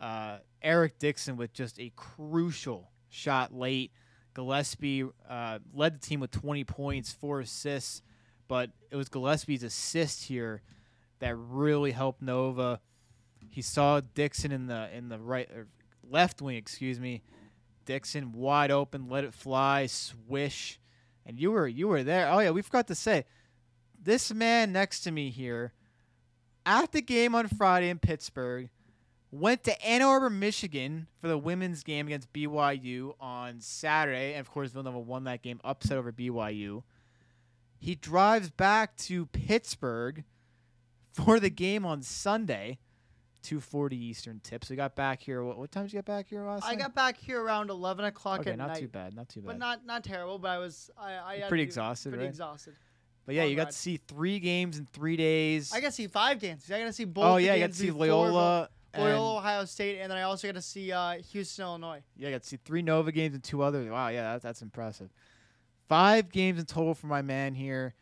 Uh, 0.00 0.38
Eric 0.62 0.98
Dixon 0.98 1.36
with 1.36 1.52
just 1.52 1.80
a 1.80 1.92
crucial 1.96 2.90
shot 3.08 3.52
late. 3.52 3.90
Gillespie 4.34 5.04
uh, 5.28 5.58
led 5.72 5.94
the 5.94 5.98
team 5.98 6.20
with 6.20 6.30
20 6.30 6.64
points, 6.64 7.12
four 7.12 7.40
assists, 7.40 8.02
but 8.48 8.70
it 8.90 8.96
was 8.96 9.08
Gillespie's 9.08 9.62
assist 9.62 10.24
here 10.24 10.62
that 11.20 11.36
really 11.36 11.92
helped 11.92 12.20
Nova. 12.20 12.80
He 13.50 13.62
saw 13.62 14.00
Dixon 14.14 14.52
in 14.52 14.66
the 14.66 14.88
in 14.94 15.08
the 15.08 15.18
right 15.18 15.48
or 15.50 15.66
left 16.08 16.42
wing, 16.42 16.56
excuse 16.56 17.00
me. 17.00 17.22
Dixon 17.84 18.32
wide 18.32 18.70
open, 18.70 19.08
let 19.08 19.24
it 19.24 19.34
fly, 19.34 19.86
swish, 19.86 20.80
and 21.26 21.38
you 21.38 21.50
were 21.50 21.68
you 21.68 21.88
were 21.88 22.02
there. 22.02 22.28
Oh 22.30 22.38
yeah, 22.40 22.50
we 22.50 22.62
forgot 22.62 22.86
to 22.88 22.94
say 22.94 23.24
this 24.02 24.32
man 24.32 24.72
next 24.72 25.00
to 25.00 25.10
me 25.10 25.30
here 25.30 25.72
at 26.66 26.92
the 26.92 27.02
game 27.02 27.34
on 27.34 27.48
Friday 27.48 27.90
in 27.90 27.98
Pittsburgh 27.98 28.70
went 29.30 29.64
to 29.64 29.84
Ann 29.84 30.00
Arbor, 30.00 30.30
Michigan 30.30 31.08
for 31.20 31.28
the 31.28 31.36
women's 31.36 31.82
game 31.82 32.06
against 32.06 32.32
BYU 32.32 33.14
on 33.20 33.60
Saturday. 33.60 34.32
And 34.32 34.40
of 34.40 34.50
course, 34.50 34.70
Villanova 34.70 35.00
won 35.00 35.24
that 35.24 35.42
game, 35.42 35.60
upset 35.64 35.98
over 35.98 36.12
BYU. 36.12 36.82
He 37.78 37.94
drives 37.96 38.50
back 38.50 38.96
to 38.98 39.26
Pittsburgh 39.26 40.24
for 41.12 41.40
the 41.40 41.50
game 41.50 41.84
on 41.84 42.02
Sunday, 42.02 42.78
2:40 43.44 43.92
Eastern 43.92 44.40
tip. 44.40 44.64
So 44.64 44.74
he 44.74 44.76
got 44.76 44.96
back 44.96 45.22
here. 45.22 45.42
What, 45.44 45.58
what 45.58 45.70
time 45.70 45.84
did 45.84 45.92
you 45.92 45.98
get 45.98 46.04
back 46.04 46.28
here 46.28 46.44
last 46.44 46.64
I 46.64 46.70
night? 46.70 46.78
got 46.78 46.94
back 46.94 47.16
here 47.16 47.40
around 47.42 47.70
11 47.70 48.04
o'clock 48.06 48.40
okay, 48.40 48.50
at 48.50 48.58
not 48.58 48.68
night. 48.68 48.80
too 48.80 48.88
bad, 48.88 49.14
not 49.14 49.28
too 49.28 49.40
bad. 49.40 49.46
But 49.46 49.58
not 49.58 49.86
not 49.86 50.02
terrible. 50.04 50.38
But 50.38 50.48
I 50.48 50.58
was 50.58 50.90
I, 50.98 51.14
I 51.14 51.36
had 51.38 51.48
pretty 51.48 51.62
exhausted, 51.62 52.10
Pretty 52.10 52.24
right? 52.24 52.30
exhausted. 52.30 52.74
But 53.26 53.34
yeah, 53.36 53.42
long 53.42 53.50
you 53.50 53.56
got 53.56 53.62
ride. 53.66 53.72
to 53.72 53.78
see 53.78 54.00
three 54.08 54.38
games 54.38 54.78
in 54.78 54.86
three 54.92 55.16
days. 55.16 55.72
I 55.72 55.80
got 55.80 55.88
to 55.88 55.92
see 55.92 56.08
five 56.08 56.40
games. 56.40 56.70
I 56.70 56.78
got 56.80 56.86
to 56.86 56.92
see 56.92 57.04
both. 57.04 57.24
oh 57.24 57.36
yeah, 57.36 57.54
you 57.54 57.60
got 57.60 57.70
to 57.70 57.76
see 57.76 57.90
Loyola. 57.90 58.68
Loyola, 58.96 59.38
Ohio 59.38 59.64
State, 59.64 59.98
and 60.00 60.10
then 60.10 60.16
I 60.18 60.22
also 60.22 60.46
got 60.46 60.54
to 60.54 60.62
see 60.62 60.92
uh, 60.92 61.14
Houston, 61.32 61.64
Illinois. 61.64 62.02
Yeah, 62.16 62.28
I 62.28 62.30
got 62.32 62.42
to 62.42 62.48
see 62.48 62.58
three 62.64 62.80
Nova 62.82 63.10
games 63.10 63.34
and 63.34 63.42
two 63.42 63.62
others. 63.62 63.90
Wow, 63.90 64.08
yeah, 64.08 64.34
that, 64.34 64.42
that's 64.42 64.62
impressive. 64.62 65.10
Five 65.88 66.30
games 66.30 66.60
in 66.60 66.66
total 66.66 66.94
for 66.94 67.08
my 67.08 67.20
man 67.22 67.54
here. 67.54 67.94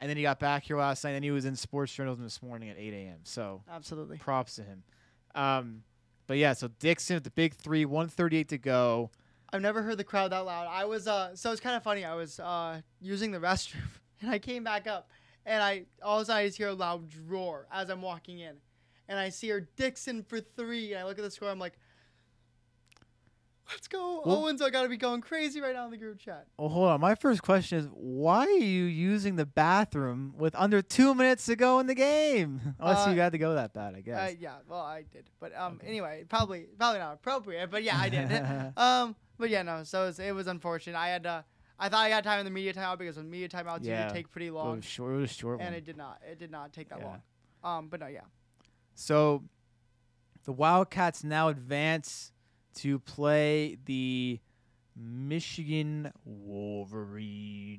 And 0.00 0.10
then 0.10 0.16
he 0.16 0.22
got 0.22 0.38
back 0.38 0.64
here 0.64 0.76
last 0.76 1.04
night, 1.04 1.12
and 1.12 1.24
he 1.24 1.30
was 1.30 1.44
in 1.44 1.56
sports 1.56 1.94
journalism 1.94 2.24
this 2.24 2.42
morning 2.42 2.68
at 2.68 2.76
8 2.78 2.92
a.m. 2.92 3.18
So 3.22 3.62
Absolutely. 3.70 4.18
props 4.18 4.56
to 4.56 4.62
him. 4.62 4.82
Um, 5.34 5.82
but 6.26 6.36
yeah, 6.38 6.52
so 6.52 6.68
Dixon 6.78 7.16
with 7.16 7.24
the 7.24 7.30
big 7.30 7.54
three, 7.54 7.84
138 7.84 8.48
to 8.50 8.58
go. 8.58 9.10
I've 9.52 9.62
never 9.62 9.82
heard 9.82 9.98
the 9.98 10.04
crowd 10.04 10.32
that 10.32 10.40
loud. 10.40 10.66
I 10.68 10.84
was 10.84 11.06
uh, 11.06 11.36
so 11.36 11.52
it's 11.52 11.60
kind 11.60 11.76
of 11.76 11.82
funny. 11.82 12.04
I 12.04 12.14
was 12.14 12.40
uh, 12.40 12.80
using 13.00 13.30
the 13.30 13.38
restroom, 13.40 13.82
and 14.20 14.30
I 14.30 14.38
came 14.38 14.64
back 14.64 14.86
up, 14.86 15.10
and 15.46 15.62
I 15.62 15.84
all 16.02 16.18
of 16.18 16.22
a 16.22 16.26
sudden 16.26 16.42
I 16.42 16.46
just 16.46 16.58
hear 16.58 16.68
a 16.68 16.74
loud 16.74 17.12
roar 17.28 17.66
as 17.70 17.88
I'm 17.90 18.02
walking 18.02 18.40
in, 18.40 18.56
and 19.08 19.18
I 19.18 19.28
see 19.28 19.48
her 19.50 19.60
Dixon 19.76 20.22
for 20.24 20.40
three, 20.40 20.92
and 20.92 21.00
I 21.00 21.04
look 21.04 21.18
at 21.18 21.22
the 21.24 21.30
score. 21.30 21.50
I'm 21.50 21.58
like, 21.58 21.78
let's 23.74 23.88
go, 23.88 24.22
Well- 24.24 24.44
Owens! 24.44 24.62
I 24.62 24.70
gotta 24.70 24.88
be 24.88 24.96
going 24.96 25.20
crazy 25.20 25.60
right 25.60 25.74
now 25.74 25.84
in 25.86 25.90
the 25.90 25.96
group 25.96 26.18
chat. 26.18 26.46
Well, 26.58 26.68
hold 26.68 26.88
on. 26.88 27.00
My 27.00 27.14
first 27.14 27.42
question 27.42 27.78
is 27.78 27.86
why 27.92 28.46
are 28.46 28.50
you 28.50 28.84
using 28.84 29.36
the 29.36 29.46
bathroom 29.46 30.34
with 30.36 30.54
under 30.54 30.80
two 30.82 31.14
minutes 31.14 31.46
to 31.46 31.56
go 31.56 31.78
in 31.80 31.86
the 31.86 31.94
game? 31.94 32.60
Unless 32.78 33.06
Uh, 33.06 33.10
you 33.10 33.20
had 33.20 33.32
to 33.32 33.38
go 33.38 33.54
that 33.54 33.72
bad, 33.74 33.94
I 33.94 34.00
guess. 34.00 34.30
Uh, 34.30 34.34
yeah, 34.38 34.56
well, 34.68 34.80
I 34.80 35.02
did, 35.12 35.28
but 35.40 35.54
um, 35.56 35.74
Okay. 35.74 35.86
anyway, 35.88 36.24
probably 36.28 36.66
probably 36.78 37.00
not 37.00 37.14
appropriate, 37.14 37.70
but 37.70 37.82
yeah, 37.82 37.98
I 37.98 38.08
did. 38.08 38.30
um, 38.78 39.16
but 39.38 39.50
yeah, 39.50 39.62
no, 39.62 39.82
so 39.84 40.02
it 40.04 40.06
was, 40.06 40.18
it 40.20 40.34
was 40.34 40.46
unfortunate. 40.46 40.96
I 40.96 41.08
had 41.08 41.24
to 41.24 41.44
I 41.76 41.88
thought 41.88 42.04
I 42.04 42.08
got 42.08 42.22
time 42.22 42.38
in 42.38 42.44
the 42.44 42.52
media 42.52 42.72
timeout 42.72 42.98
because 42.98 43.16
when 43.16 43.28
media 43.28 43.48
timeouts 43.48 43.80
Yeah. 43.82 44.02
usually 44.04 44.22
take 44.22 44.30
pretty 44.30 44.46
it 44.46 44.52
long, 44.52 44.76
was 44.76 44.84
short. 44.84 45.14
It 45.14 45.20
was 45.20 45.32
short 45.32 45.58
and 45.60 45.70
one. 45.70 45.74
it 45.74 45.84
did 45.84 45.96
not. 45.96 46.20
It 46.30 46.38
did 46.38 46.50
not 46.52 46.72
take 46.72 46.88
that 46.90 47.00
Yeah. 47.00 47.06
long. 47.06 47.22
Um, 47.78 47.88
but 47.88 47.98
no, 47.98 48.06
yeah. 48.06 48.20
So 48.94 49.42
the 50.44 50.52
Wildcats 50.52 51.24
now 51.24 51.48
advance 51.48 52.30
to 52.76 52.98
play 52.98 53.78
the 53.84 54.40
Michigan 54.96 56.12
Wolverines 56.24 57.72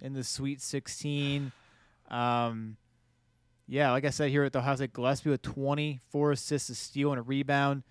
in 0.00 0.14
the 0.14 0.24
Sweet 0.24 0.60
16. 0.60 1.52
Um, 2.10 2.76
yeah, 3.66 3.92
like 3.92 4.04
I 4.04 4.10
said 4.10 4.30
here 4.30 4.44
at 4.44 4.52
the 4.52 4.62
house 4.62 4.80
at 4.80 4.92
Gillespie 4.92 5.30
with 5.30 5.42
24 5.42 6.32
assists, 6.32 6.70
a 6.70 6.74
steal, 6.74 7.10
and 7.12 7.18
a 7.18 7.22
rebound. 7.22 7.82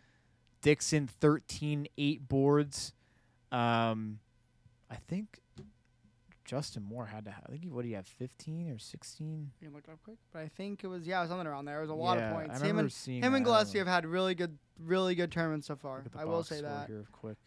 Dixon 0.61 1.07
13, 1.07 1.87
eight 1.97 2.27
boards. 2.27 2.93
Um, 3.51 4.19
I 4.89 4.95
think 5.07 5.39
Justin 6.47 6.81
Moore 6.83 7.05
had 7.05 7.25
to. 7.25 7.31
Have, 7.31 7.43
I 7.47 7.51
think 7.51 7.63
he 7.65 7.69
what 7.69 7.83
do 7.83 7.89
you 7.89 7.95
have 7.97 8.07
15 8.07 8.71
or 8.71 8.79
16? 8.79 9.51
You 9.61 9.67
can 9.67 9.75
look 9.75 9.87
up 9.91 9.99
quick, 10.03 10.17
but 10.33 10.39
I 10.41 10.47
think 10.47 10.83
it 10.83 10.87
was 10.87 11.05
yeah, 11.05 11.19
it 11.19 11.21
was 11.23 11.29
something 11.29 11.45
around 11.45 11.65
there. 11.65 11.77
It 11.77 11.81
was 11.81 11.89
a 11.91 11.93
lot 11.93 12.17
Yeah, 12.17 12.29
of 12.29 12.31
I 12.31 12.39
points. 12.39 12.55
remember 12.61 12.69
Him 12.69 12.79
and 12.79 12.91
seeing 12.93 13.21
him 13.21 13.33
and. 13.35 13.43
I 13.43 13.45
Gillespie 13.45 13.77
know. 13.79 13.85
have 13.85 13.93
had 13.93 14.05
really 14.07 14.33
good, 14.33 14.57
really 14.79 15.13
good 15.13 15.31
tournaments 15.31 15.67
so 15.67 15.75
far. 15.75 15.97
Look 15.97 16.07
at 16.07 16.11
the 16.13 16.19
I 16.19 16.25
will 16.25 16.43
say 16.43 16.61
that. 16.61 16.87
here 16.87 17.05
quick. 17.11 17.37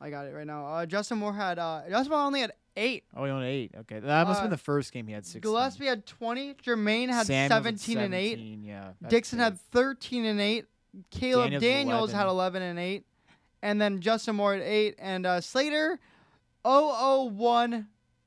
I 0.00 0.10
got 0.10 0.26
it 0.26 0.34
right 0.34 0.46
now. 0.46 0.66
Uh, 0.66 0.86
Justin 0.86 1.18
Moore 1.18 1.32
had 1.34 1.58
uh, 1.58 1.82
Justin 1.88 2.10
Moore 2.12 2.20
only 2.24 2.40
had 2.40 2.52
eight. 2.76 3.04
Oh, 3.14 3.24
he 3.24 3.30
only 3.30 3.46
eight. 3.46 3.72
Okay, 3.80 4.00
that 4.00 4.26
must 4.26 4.38
have 4.40 4.44
Uh, 4.46 4.48
been 4.48 4.50
the 4.50 4.56
first 4.58 4.92
game 4.92 5.06
he 5.06 5.12
had 5.14 5.24
six. 5.26 5.42
Gillespie 5.42 5.86
had 5.86 6.04
twenty. 6.06 6.54
Jermaine 6.54 7.08
had 7.08 7.26
Sam 7.26 7.44
was 7.44 7.52
at 7.52 7.56
seventeen 7.56 7.98
and 7.98 8.14
eight. 8.14 8.38
Yeah. 8.38 8.92
Dixon 9.08 9.38
good. 9.38 9.44
had 9.44 9.60
thirteen 9.70 10.24
and 10.24 10.40
eight. 10.40 10.66
Caleb 11.10 11.50
Daniels 11.50 11.62
Daniels, 11.62 12.12
had 12.12 12.26
11. 12.26 12.30
eleven 12.30 12.62
and 12.62 12.78
eight, 12.78 13.04
and 13.62 13.78
then 13.80 14.00
Justin 14.00 14.36
Moore 14.36 14.54
at 14.54 14.62
eight, 14.62 14.94
and 14.98 15.26
uh, 15.26 15.42
Slater, 15.42 15.98
001 16.64 17.86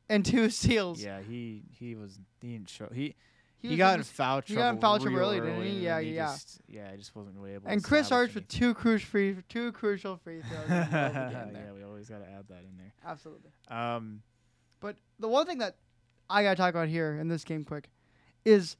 and 0.09 0.25
two 0.25 0.49
steals. 0.49 1.01
Yeah, 1.03 1.19
he 1.21 1.63
he 1.71 1.95
was 1.95 2.19
he 2.41 2.53
didn't 2.53 2.69
show 2.69 2.89
he 2.93 3.15
he, 3.61 3.69
was 3.69 3.77
got 3.77 3.97
in 3.97 4.03
foul 4.03 4.41
trouble. 4.41 4.47
he 4.47 4.55
got 4.55 4.73
in 4.75 4.81
foul 4.81 4.99
trouble 4.99 5.17
real 5.17 5.29
early, 5.29 5.39
didn't 5.41 5.63
he? 5.63 5.79
Yeah, 5.79 5.97
then 5.99 6.13
yeah. 6.13 6.25
Just, 6.27 6.61
yeah, 6.67 6.91
he 6.91 6.97
just 6.97 7.15
wasn't 7.15 7.35
really 7.37 7.53
able. 7.55 7.69
And 7.69 7.83
Chris 7.83 8.11
Arch 8.11 8.33
with 8.33 8.47
two 8.47 8.73
crucial 8.73 9.07
free, 9.09 9.35
two 9.49 9.71
crucial 9.73 10.15
free 10.17 10.41
throws. 10.41 10.63
in 10.63 10.69
the 10.69 10.75
middle 10.75 11.05
of 11.05 11.13
the 11.13 11.19
anything. 11.19 11.31
game 11.43 11.53
there. 11.53 11.65
yeah, 11.67 11.73
we 11.73 11.83
always 11.83 12.07
got 12.09 12.19
to 12.19 12.25
add 12.25 12.47
that 12.47 12.59
in 12.59 12.77
there. 12.77 12.93
Absolutely. 13.05 13.51
Um, 13.67 14.21
But 14.79 14.95
the 15.19 15.27
one 15.27 15.45
thing 15.45 15.57
that 15.57 15.75
I 16.29 16.43
gotta 16.43 16.55
talk 16.55 16.69
about 16.69 16.87
here 16.87 17.17
in 17.19 17.27
this 17.27 17.43
game, 17.43 17.65
quick, 17.65 17.89
is 18.45 18.77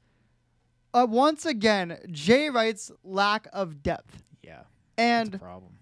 uh, 0.94 1.06
once 1.08 1.44
again 1.44 1.98
Jay 2.10 2.48
Wright's 2.48 2.90
lack 3.04 3.48
of 3.52 3.82
depth 3.82 4.22
yeah, 4.42 4.62
and 4.96 5.38
problem. 5.40 5.72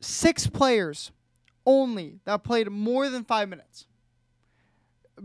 six 0.00 0.46
players 0.48 1.12
only 1.66 2.18
that 2.24 2.42
played 2.42 2.68
more 2.70 3.08
than 3.08 3.24
five 3.24 3.48
minutes. 3.48 3.86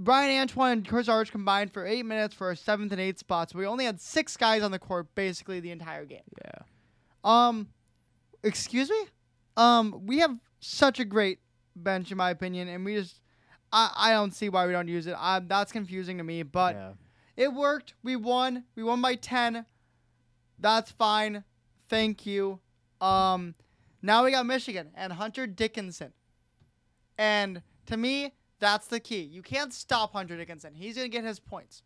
Bryan 0.01 0.41
Antoine 0.41 0.71
and 0.71 0.87
Chris 0.87 1.09
Arch 1.09 1.29
combined 1.29 1.73
for 1.73 1.85
eight 1.85 2.05
minutes 2.05 2.33
for 2.33 2.51
a 2.51 2.55
seventh 2.55 2.93
and 2.93 3.01
eighth 3.01 3.19
spots. 3.19 3.53
We 3.53 3.65
only 3.65 3.83
had 3.83 3.99
six 3.99 4.37
guys 4.37 4.63
on 4.63 4.71
the 4.71 4.79
court 4.79 5.13
basically 5.13 5.59
the 5.59 5.71
entire 5.71 6.05
game. 6.05 6.21
Yeah, 6.45 6.61
Um, 7.25 7.67
excuse 8.41 8.89
me. 8.89 9.07
Um, 9.57 10.05
we 10.05 10.19
have 10.19 10.37
such 10.61 11.01
a 11.01 11.05
great 11.05 11.39
bench 11.75 12.11
in 12.11 12.17
my 12.17 12.29
opinion, 12.29 12.69
and 12.69 12.85
we 12.85 12.95
just, 12.95 13.19
I, 13.73 13.91
I 13.93 14.11
don't 14.11 14.33
see 14.33 14.47
why 14.47 14.65
we 14.67 14.71
don't 14.71 14.87
use 14.87 15.05
it. 15.05 15.15
Um, 15.19 15.49
that's 15.49 15.73
confusing 15.73 16.17
to 16.17 16.23
me, 16.23 16.43
but 16.43 16.75
yeah. 16.75 16.91
it 17.35 17.53
worked. 17.53 17.93
We 18.01 18.15
won. 18.15 18.63
We 18.77 18.83
won 18.83 19.01
by 19.01 19.15
ten. 19.15 19.65
That's 20.59 20.91
fine. 20.91 21.43
Thank 21.89 22.25
you. 22.25 22.59
Um, 23.01 23.53
now 24.01 24.23
we 24.23 24.31
got 24.31 24.45
Michigan 24.45 24.91
and 24.95 25.11
Hunter 25.11 25.45
Dickinson, 25.45 26.13
and 27.17 27.61
to 27.87 27.97
me, 27.97 28.33
that's 28.59 28.87
the 28.87 28.99
key. 28.99 29.21
You 29.21 29.41
can't 29.41 29.73
stop 29.73 30.13
Hunter 30.13 30.37
Dickinson. 30.37 30.73
He's 30.75 30.95
gonna 30.95 31.07
get 31.09 31.23
his 31.23 31.39
points. 31.39 31.83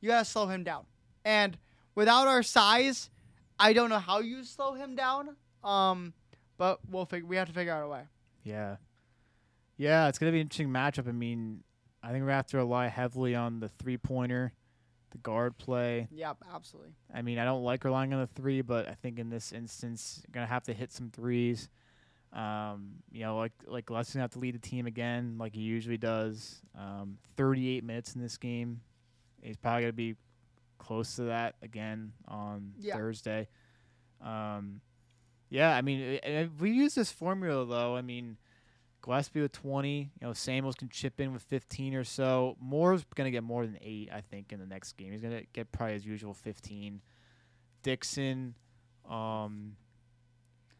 You 0.00 0.08
gotta 0.08 0.24
slow 0.24 0.46
him 0.46 0.64
down. 0.64 0.84
And 1.24 1.58
without 1.94 2.26
our 2.28 2.42
size, 2.42 3.10
I 3.58 3.72
don't 3.72 3.90
know 3.90 3.98
how 3.98 4.20
you 4.20 4.44
slow 4.44 4.74
him 4.74 4.94
down. 4.94 5.36
Um, 5.62 6.14
but 6.56 6.80
we'll 6.88 7.06
fig- 7.06 7.24
we 7.24 7.36
have 7.36 7.48
to 7.48 7.54
figure 7.54 7.72
out 7.72 7.84
a 7.84 7.88
way. 7.88 8.02
Yeah. 8.44 8.76
Yeah, 9.76 10.08
it's 10.08 10.18
gonna 10.18 10.32
be 10.32 10.38
an 10.38 10.42
interesting 10.46 10.68
matchup. 10.68 11.08
I 11.08 11.12
mean, 11.12 11.62
I 12.02 12.08
think 12.08 12.22
we're 12.22 12.28
gonna 12.28 12.36
have 12.36 12.46
to 12.48 12.58
rely 12.58 12.88
heavily 12.88 13.34
on 13.34 13.60
the 13.60 13.68
three 13.68 13.96
pointer, 13.96 14.52
the 15.10 15.18
guard 15.18 15.58
play. 15.58 16.08
Yep, 16.10 16.38
absolutely. 16.54 16.92
I 17.12 17.22
mean, 17.22 17.38
I 17.38 17.44
don't 17.44 17.62
like 17.64 17.84
relying 17.84 18.12
on 18.12 18.20
the 18.20 18.26
three, 18.26 18.60
but 18.62 18.88
I 18.88 18.94
think 18.94 19.18
in 19.18 19.30
this 19.30 19.52
instance, 19.52 20.22
you're 20.26 20.32
gonna 20.32 20.46
have 20.46 20.64
to 20.64 20.72
hit 20.74 20.92
some 20.92 21.10
threes. 21.10 21.68
Um, 22.32 22.90
you 23.10 23.22
know, 23.22 23.36
like 23.36 23.52
like 23.66 23.90
Leslie's 23.90 24.14
gonna 24.14 24.22
have 24.24 24.30
to 24.32 24.38
lead 24.38 24.54
the 24.54 24.58
team 24.60 24.86
again, 24.86 25.36
like 25.38 25.54
he 25.54 25.62
usually 25.62 25.98
does. 25.98 26.62
Um, 26.78 27.18
38 27.36 27.82
minutes 27.84 28.14
in 28.14 28.20
this 28.22 28.36
game. 28.36 28.80
He's 29.42 29.56
probably 29.56 29.82
gonna 29.82 29.92
be 29.92 30.16
close 30.78 31.16
to 31.16 31.22
that 31.24 31.56
again 31.62 32.12
on 32.28 32.72
Yeah. 32.78 32.94
Thursday. 32.96 33.48
Um, 34.20 34.80
yeah, 35.48 35.74
I 35.76 35.82
mean, 35.82 36.20
we 36.60 36.70
use 36.70 36.94
this 36.94 37.10
formula 37.10 37.66
though, 37.66 37.96
I 37.96 38.02
mean, 38.02 38.36
Gillespie 39.02 39.40
with 39.40 39.52
20, 39.52 39.98
you 39.98 40.08
know, 40.20 40.32
Samuels 40.32 40.74
can 40.76 40.88
chip 40.90 41.20
in 41.20 41.32
with 41.32 41.42
15 41.42 41.94
or 41.94 42.04
so. 42.04 42.56
Moore's 42.60 43.02
gonna 43.16 43.30
get 43.32 43.42
more 43.42 43.66
than 43.66 43.78
eight, 43.80 44.10
I 44.12 44.20
think, 44.20 44.52
in 44.52 44.60
the 44.60 44.66
next 44.66 44.92
game. 44.92 45.10
He's 45.12 45.22
gonna 45.22 45.42
get 45.52 45.72
probably 45.72 45.94
his 45.94 46.06
usual 46.06 46.34
15. 46.34 47.00
Dixon, 47.82 48.54
um, 49.08 49.76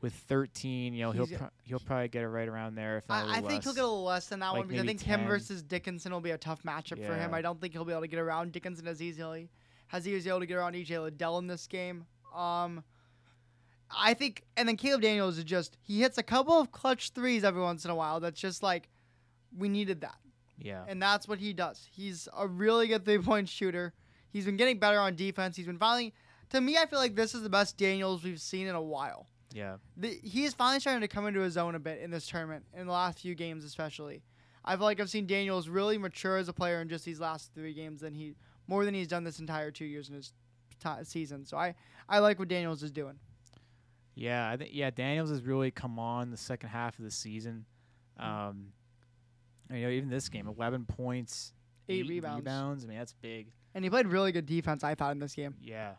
with 0.01 0.15
13, 0.15 0.95
you 0.95 1.03
know, 1.03 1.13
he'll 1.13 1.27
pro- 1.27 1.51
he'll 1.63 1.79
probably 1.79 2.09
get 2.09 2.23
it 2.23 2.29
right 2.29 2.49
around 2.49 2.75
there, 2.75 2.99
if 2.99 3.09
not 3.09 3.29
I, 3.29 3.39
I 3.39 3.41
think 3.43 3.65
he'll 3.65 3.75
get 3.75 3.85
a 3.85 3.87
little 3.87 4.05
less 4.05 4.27
than 4.27 4.41
that 4.41 4.49
Like 4.49 4.59
one 4.61 4.69
because 4.69 4.83
I 4.83 4.87
think 4.87 5.03
him 5.03 5.27
versus 5.27 5.63
Dickinson 5.63 6.13
will 6.13 6.21
be 6.21 6.31
a 6.31 6.39
tough 6.39 6.63
matchup 6.63 7.05
for 7.05 7.15
him. 7.15 7.35
I 7.35 7.43
don't 7.43 7.61
think 7.61 7.73
he'll 7.73 7.85
be 7.85 7.93
able 7.93 8.03
to 8.03 8.09
get 8.09 8.19
around 8.19 8.53
Dickinson 8.53 8.87
as 8.87 9.03
easily 9.03 9.51
as 9.93 10.05
he 10.05 10.15
was 10.15 10.27
able 10.27 10.41
to 10.41 10.47
get 10.47 10.55
around 10.57 10.75
EJ 10.75 11.03
Liddell 11.03 11.39
in 11.39 11.47
this 11.47 11.67
game. 11.67 12.07
Um, 12.35 12.85
I 13.91 14.15
think, 14.15 14.45
and 14.57 14.69
then 14.69 14.77
Caleb 14.77 15.03
Daniels 15.03 15.37
is 15.37 15.45
just 15.45 15.77
he 15.83 16.01
hits 16.01 16.17
a 16.17 16.23
couple 16.23 16.59
of 16.59 16.71
clutch 16.71 17.11
threes 17.11 17.45
every 17.45 17.61
once 17.61 17.85
in 17.85 17.91
a 17.91 17.95
while. 17.95 18.21
That's 18.21 18.41
just 18.41 18.63
like 18.63 18.89
we 19.57 19.69
needed 19.69 20.01
that, 20.03 20.17
Yeah, 20.59 20.85
and 20.87 21.03
that's 21.03 21.27
what 21.27 21.41
he 21.41 21.53
does. 21.53 21.89
He's 21.91 22.29
a 22.37 22.47
really 22.47 22.87
good 22.87 23.05
three 23.05 23.19
point 23.19 23.49
shooter. 23.49 23.93
He's 24.33 24.45
been 24.45 24.57
getting 24.57 24.79
better 24.79 25.01
on 25.01 25.17
defense. 25.17 25.57
He's 25.57 25.67
been 25.67 25.79
finally, 25.79 26.15
to 26.51 26.61
me, 26.61 26.79
I 26.79 26.87
feel 26.87 27.01
like 27.01 27.17
this 27.17 27.35
is 27.35 27.43
the 27.43 27.49
best 27.51 27.77
Daniels 27.77 28.23
we've 28.23 28.41
seen 28.41 28.69
in 28.69 28.77
a 28.77 28.83
while 28.83 29.27
yeah, 29.53 29.77
the, 29.97 30.19
he's 30.23 30.55
finally 30.55 30.81
starting 30.81 31.01
to 31.01 31.09
come 31.09 31.27
into 31.27 31.41
his 31.41 31.57
own 31.57 31.75
a 31.75 31.79
bit 31.79 32.01
in 32.01 32.11
this 32.11 32.27
tournament, 32.27 32.65
in 32.75 32.87
the 32.87 32.93
last 32.93 33.21
few 33.21 33.35
games 33.35 33.65
especially. 33.65 34.23
I 34.65 34.77
feel 34.77 34.85
like 34.85 35.01
I've 35.01 35.11
seen 35.11 35.27
Daniels 35.27 35.69
really 35.69 35.99
mature 35.99 36.37
as 36.37 36.49
a 36.49 36.53
player 36.53 36.81
in 36.81 36.89
just 36.89 37.05
these 37.05 37.21
last 37.21 37.53
three 37.55 37.73
games 37.73 38.03
than 38.03 38.15
he 38.15 38.35
more 38.67 38.85
than 38.85 38.95
he's 38.95 39.09
done 39.09 39.25
this 39.25 39.39
entire 39.39 39.71
two 39.71 39.87
years 39.87 40.09
in 40.09 40.15
his 40.15 40.33
ti 40.83 41.05
season. 41.05 41.45
So 41.45 41.57
I 41.57 41.75
I 42.09 42.19
like 42.19 42.39
what 42.39 42.49
Daniels 42.49 42.83
is 42.83 42.91
doing. 42.91 43.19
Yeah, 44.15 44.51
I 44.51 44.57
think 44.57 44.71
yeah, 44.73 44.91
Daniels 44.91 45.31
has 45.31 45.43
really 45.43 45.71
come 45.71 45.99
on 45.99 46.31
the 46.31 46.37
second 46.37 46.69
half 46.69 46.99
of 46.99 47.05
the 47.05 47.11
season. 47.11 47.65
Um, 48.19 48.73
you 49.73 49.81
know, 49.81 49.89
even 49.89 50.11
this 50.11 50.29
game, 50.29 50.47
eleven 50.47 50.85
points, 50.85 51.55
Eight 51.89 52.09
rebounds. 52.09 52.85
I 52.85 52.89
mean, 52.89 52.99
that's 52.99 53.15
big. 53.15 53.49
And 53.75 53.85
he 53.85 53.91
played 53.91 54.07
really 54.07 54.33
good 54.33 54.47
defense, 54.47 54.85
I 54.85 54.95
thought, 54.95 55.13
in 55.13 55.19
this 55.19 55.35
game. 55.35 55.55
Yeah, 55.61 55.93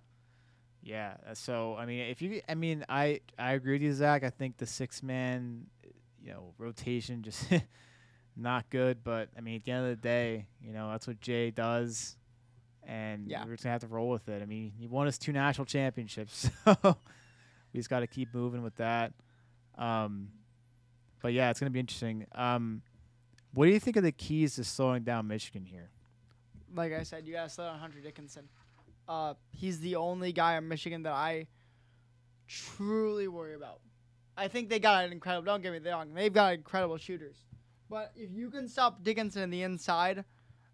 yeah. 0.84 1.16
uh, 1.30 1.34
So 1.34 1.76
I 1.76 1.86
mean, 1.86 2.00
if 2.10 2.22
you, 2.22 2.42
I 2.50 2.56
mean, 2.56 2.86
I 2.90 3.22
I 3.38 3.54
agree 3.54 3.74
with 3.74 3.82
you, 3.84 3.94
Zach. 3.94 4.24
I 4.24 4.30
think 4.30 4.58
the 4.58 4.66
six 4.66 5.02
man, 5.04 5.68
you 6.24 6.32
know, 6.32 6.54
rotation 6.58 7.22
just 7.24 7.46
not 8.36 8.70
good. 8.70 9.04
But 9.04 9.30
I 9.38 9.42
mean, 9.42 9.58
at 9.58 9.64
the 9.64 9.72
end 9.72 9.84
of 9.86 9.90
the 9.90 10.02
day, 10.02 10.48
you 10.62 10.74
know, 10.74 10.90
that's 10.92 11.08
what 11.08 11.20
Jay 11.22 11.52
does, 11.52 12.18
and 12.84 13.28
Yeah. 13.28 13.46
we're 13.46 13.52
just 13.54 13.64
gonna 13.64 13.74
have 13.74 13.82
to 13.82 13.88
roll 13.88 14.10
with 14.10 14.28
it. 14.30 14.42
I 14.42 14.46
mean, 14.46 14.72
he 14.78 14.88
won 14.88 15.08
us 15.08 15.18
two 15.18 15.32
national 15.34 15.66
championships, 15.66 16.50
so 16.66 16.98
we 17.74 17.80
just 17.80 17.90
got 17.90 18.00
to 18.02 18.08
keep 18.08 18.34
moving 18.34 18.64
with 18.64 18.76
that. 18.78 19.14
Um, 19.78 20.30
but 21.22 21.34
yeah, 21.34 21.50
it's 21.52 21.60
gonna 21.60 21.70
be 21.70 21.80
interesting. 21.80 22.26
Um, 22.34 22.82
what 23.54 23.66
do 23.66 23.72
you 23.72 23.80
think 23.80 23.98
of 23.98 24.04
the 24.04 24.12
keys 24.12 24.56
to 24.56 24.64
slowing 24.64 25.04
down 25.04 25.28
Michigan 25.28 25.66
here? 25.66 25.90
Like 26.74 26.94
I 26.94 27.04
said, 27.04 27.28
you 27.28 27.34
gotta 27.34 27.50
slow 27.50 27.66
down 27.66 27.80
Hunter 27.80 28.00
Dickinson. 28.00 28.48
Uh, 29.12 29.34
he's 29.50 29.82
the 29.82 29.98
only 29.98 30.32
guy 30.32 30.56
in 30.56 30.66
Michigan 30.70 31.04
that 31.04 31.12
I 31.12 31.48
truly 32.48 33.28
worry 33.28 33.56
about. 33.56 33.82
I 34.38 34.48
think 34.48 34.70
they 34.70 34.80
got 34.80 35.04
an 35.04 35.12
incredible. 35.12 35.44
Don't 35.44 35.62
get 35.62 35.74
me 35.74 35.92
wrong, 35.92 36.14
they've 36.14 36.32
got 36.32 36.54
incredible 36.54 36.96
shooters. 36.96 37.36
But 37.90 38.14
if 38.16 38.32
you 38.32 38.50
can 38.50 38.70
stop 38.70 39.04
Dickinson 39.04 39.42
in 39.42 39.50
the 39.50 39.64
inside, 39.64 40.24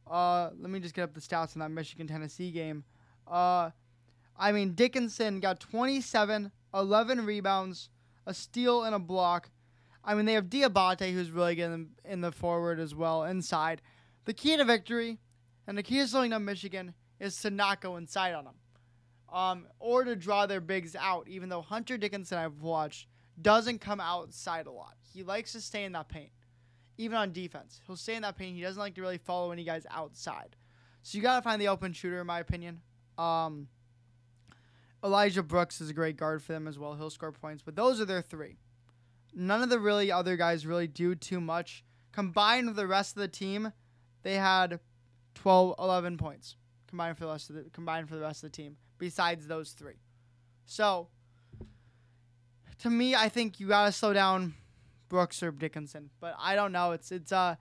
uh, 0.06 0.52
let 0.56 0.70
me 0.70 0.80
just 0.80 0.94
get 0.94 1.02
up 1.02 1.16
the 1.16 1.20
stats 1.20 1.56
on 1.56 1.62
that 1.62 1.72
Michigan 1.72 2.06
Tennessee 2.06 2.52
game. 2.52 2.84
Uh, 3.28 3.72
I 4.38 4.52
mean 4.52 4.76
Dickinson 4.76 5.40
got 5.40 5.60
27, 5.60 6.52
11 6.76 7.26
rebounds, 7.26 7.90
a 8.28 8.36
steal 8.36 8.84
and 8.84 8.94
a 8.94 9.00
block. 9.00 9.50
I 10.06 10.14
mean 10.14 10.28
they 10.28 10.34
have 10.34 10.46
Diabate 10.46 11.12
who's 11.12 11.32
really 11.32 11.56
good 11.56 11.72
in, 11.72 11.90
in 12.06 12.22
the 12.22 12.32
forward 12.32 12.80
as 12.80 12.94
well 12.94 13.24
inside. 13.24 13.82
The 14.26 14.34
key 14.36 14.56
to 14.58 14.64
victory 14.64 15.18
and 15.66 15.76
the 15.76 15.82
key 15.82 15.98
to 15.98 16.08
slowing 16.08 16.30
down 16.30 16.46
Michigan 16.46 16.94
is 17.20 17.40
to 17.42 17.50
not 17.50 17.82
go 17.82 17.98
inside 17.98 18.34
on 18.34 18.46
them. 18.46 18.56
Um, 19.32 19.68
or 19.80 20.04
to 20.04 20.16
draw 20.16 20.46
their 20.46 20.62
bigs 20.62 20.96
out, 20.96 21.28
even 21.28 21.50
though 21.50 21.62
Hunter 21.62 21.98
Dickinson 21.98 22.38
I've 22.38 22.62
watched 22.62 23.08
doesn't 23.42 23.82
come 23.82 24.00
outside 24.00 24.68
a 24.68 24.72
lot. 24.72 24.96
He 25.14 25.24
likes 25.24 25.52
to 25.52 25.62
stay 25.62 25.84
in 25.84 25.92
that 25.94 26.08
paint. 26.08 26.32
Even 26.98 27.18
on 27.18 27.32
defense. 27.32 27.82
He'll 27.86 27.96
stay 27.96 28.16
in 28.16 28.22
that 28.24 28.38
paint. 28.38 28.56
He 28.56 28.62
doesn't 28.62 28.80
like 28.80 28.96
to 28.96 29.02
really 29.02 29.18
follow 29.18 29.52
any 29.52 29.64
guys 29.64 29.86
outside. 29.92 30.56
So 31.04 31.18
you 31.18 31.22
gotta 31.22 31.42
find 31.42 31.62
the 31.62 31.68
open 31.68 31.94
shooter 31.94 32.22
in 32.22 32.28
my 32.28 32.40
opinion. 32.40 32.82
Um, 33.18 33.68
Elijah 35.04 35.44
Brooks 35.44 35.80
is 35.82 35.90
a 35.90 35.94
great 35.94 36.18
guard 36.18 36.42
for 36.42 36.54
them 36.54 36.68
as 36.68 36.80
well. 36.80 36.96
He'll 36.96 37.10
score 37.10 37.32
points, 37.32 37.62
but 37.64 37.76
those 37.76 38.02
are 38.02 38.06
their 38.06 38.22
three. 38.22 38.58
None 39.34 39.62
of 39.62 39.70
the 39.70 39.80
really 39.80 40.12
other 40.12 40.38
guys 40.38 40.66
really 40.66 40.88
do 40.88 41.14
too 41.14 41.40
much. 41.40 41.84
Combined 42.12 42.68
with 42.68 42.76
the 42.78 42.88
rest 42.88 43.16
of 43.16 43.22
the 43.22 43.28
team, 43.28 43.72
they 44.24 44.36
had 44.36 44.80
12, 45.36 45.76
11 45.78 46.18
points 46.18 46.56
combined 46.88 47.18
for 47.18 47.26
the 47.26 47.32
rest 47.32 47.50
of 47.50 47.56
the 47.56 47.64
combined 47.72 48.10
for 48.10 48.16
the 48.16 48.22
rest 48.22 48.44
of 48.44 48.52
the 48.52 48.56
team. 48.56 48.78
Besides 48.98 49.48
those 49.48 49.72
three, 49.72 50.00
so 50.66 51.08
to 52.80 52.90
me, 52.90 53.16
I 53.16 53.30
think 53.30 53.60
you 53.60 53.68
gotta 53.68 53.92
slow 53.92 54.14
down 54.14 54.54
Brooks 55.10 55.42
or 55.44 55.52
Dickinson. 55.52 56.10
But 56.20 56.36
I 56.40 56.56
don't 56.56 56.72
know. 56.72 56.92
It's 56.92 57.12
it's 57.12 57.32
uh 57.32 57.56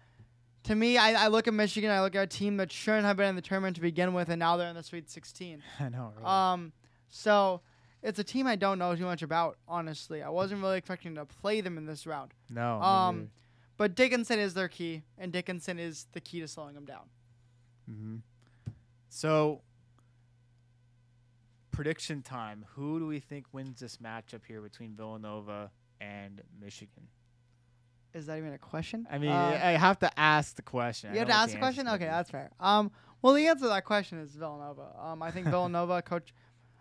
to 0.65 0.75
me, 0.75 0.99
I, 0.99 1.27
I 1.27 1.29
look 1.29 1.47
at 1.47 1.55
Michigan. 1.55 1.91
I 1.91 2.01
look 2.01 2.17
at 2.17 2.23
a 2.25 2.27
team 2.27 2.57
that 2.57 2.73
shouldn't 2.73 3.05
have 3.05 3.17
been 3.17 3.29
in 3.29 3.37
the 3.37 3.43
tournament 3.43 3.77
to 3.77 3.83
begin 3.83 4.13
with, 4.15 4.29
and 4.29 4.41
now 4.41 4.57
they're 4.57 4.69
in 4.69 4.75
the 4.75 4.83
Sweet 4.83 5.09
16. 5.09 5.63
I 5.81 5.89
know. 5.89 6.13
Right? 6.21 6.53
Um, 6.53 6.73
so 7.09 7.61
it's 8.03 8.19
a 8.19 8.25
team 8.25 8.49
I 8.49 8.57
don't 8.57 8.79
know 8.79 8.95
too 8.97 9.05
much 9.05 9.23
about. 9.23 9.59
Honestly, 9.69 10.23
I 10.23 10.29
wasn't 10.29 10.63
really 10.63 10.79
expecting 10.79 11.15
to 11.15 11.25
play 11.25 11.61
them 11.61 11.79
in 11.79 11.87
this 11.87 12.07
round. 12.07 12.33
no. 12.51 12.81
um. 12.81 13.31
But 13.79 13.95
Dickinson 13.95 14.39
is 14.39 14.55
their 14.55 14.69
key, 14.69 15.03
and 15.19 15.31
Dickinson 15.31 15.79
is 15.79 16.07
the 16.13 16.21
key 16.21 16.41
to 16.41 16.49
slowing 16.49 16.75
them 16.75 16.87
down. 16.87 17.03
hmm 17.87 18.17
So, 19.17 19.63
prediction 21.71 22.21
time. 22.21 22.67
Who 22.75 22.99
do 22.99 23.07
we 23.07 23.19
think 23.19 23.47
wins 23.51 23.81
this 23.81 23.97
matchup 23.97 24.45
here 24.47 24.61
between 24.61 24.95
Villanova 24.95 25.71
and 26.03 26.43
Michigan? 26.61 27.09
Is 28.13 28.27
that 28.27 28.37
even 28.37 28.53
a 28.53 28.59
question? 28.59 29.07
I 29.11 29.17
mean, 29.17 29.31
Uh, 29.31 29.59
I 29.65 29.71
have 29.71 29.99
to 30.01 30.21
ask 30.21 30.57
the 30.57 30.61
question. 30.61 31.15
You 31.15 31.21
have 31.21 31.29
to 31.29 31.35
ask 31.35 31.55
the 31.55 31.59
question. 31.59 31.89
Okay, 31.89 32.05
that's 32.05 32.29
fair. 32.29 32.51
Um, 32.61 32.91
well, 33.23 33.33
the 33.33 33.47
answer 33.47 33.65
to 33.65 33.69
that 33.69 33.87
question 33.87 34.19
is 34.19 34.33
Villanova. 34.37 34.95
Um, 34.99 35.23
I 35.23 35.31
think 35.31 35.47
Villanova 35.49 36.03
coach. 36.03 36.35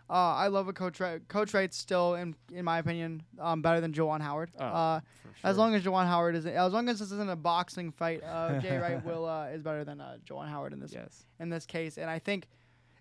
Uh, 0.08 0.12
I 0.12 0.46
love 0.48 0.68
a 0.68 0.72
coach. 0.72 1.00
Wright. 1.00 1.26
Coach 1.28 1.52
Wright's 1.52 1.76
still, 1.76 2.14
in 2.14 2.34
in 2.52 2.64
my 2.64 2.78
opinion, 2.78 3.22
um, 3.40 3.60
better 3.62 3.80
than 3.80 3.92
Juwan 3.92 4.20
Howard. 4.20 4.50
Oh, 4.58 4.64
uh, 4.64 5.00
for 5.40 5.46
as 5.46 5.56
long 5.56 5.74
as 5.74 5.82
Juwan 5.82 6.06
Howard 6.06 6.36
is, 6.36 6.46
as 6.46 6.72
long 6.72 6.88
as 6.88 7.00
this 7.00 7.10
isn't 7.10 7.30
a 7.30 7.36
boxing 7.36 7.90
fight, 7.90 8.22
uh, 8.22 8.58
Jay 8.60 8.76
Wright 8.78 9.04
will 9.04 9.26
uh, 9.26 9.46
is 9.46 9.62
better 9.62 9.84
than 9.84 10.00
uh, 10.00 10.18
Juwan 10.28 10.48
Howard 10.48 10.72
in 10.72 10.78
this 10.80 10.92
yes, 10.92 11.26
in 11.40 11.50
this 11.50 11.66
case. 11.66 11.98
And 11.98 12.08
I 12.08 12.18
think 12.20 12.46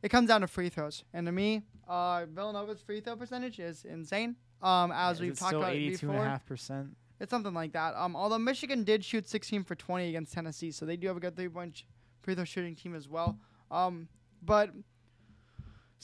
it 0.01 0.09
comes 0.09 0.27
down 0.29 0.41
to 0.41 0.47
free 0.47 0.69
throws. 0.69 1.03
And 1.13 1.25
to 1.27 1.31
me, 1.31 1.61
uh, 1.87 2.25
Villanova's 2.25 2.81
free 2.81 3.01
throw 3.01 3.15
percentage 3.15 3.59
is 3.59 3.85
insane. 3.85 4.35
Um, 4.61 4.91
as 4.91 5.17
Is 5.17 5.21
we've 5.21 5.39
talked 5.39 5.53
about 5.53 5.75
it 5.75 5.91
before. 5.91 6.15
and 6.15 6.19
a 6.19 6.23
half 6.23 6.45
percent. 6.45 6.95
It's 7.19 7.29
something 7.29 7.53
like 7.53 7.73
that. 7.73 7.95
Um, 7.95 8.15
although 8.15 8.39
Michigan 8.39 8.83
did 8.83 9.05
shoot 9.05 9.27
16 9.29 9.63
for 9.63 9.75
20 9.75 10.09
against 10.09 10.33
Tennessee, 10.33 10.71
so 10.71 10.85
they 10.85 10.97
do 10.97 11.07
have 11.07 11.17
a 11.17 11.19
good 11.19 11.35
three-point 11.35 11.77
sh- 11.77 11.83
free 12.21 12.35
throw 12.35 12.43
shooting 12.43 12.75
team 12.75 12.95
as 12.95 13.07
well. 13.07 13.37
Um, 13.71 14.07
but 14.41 14.71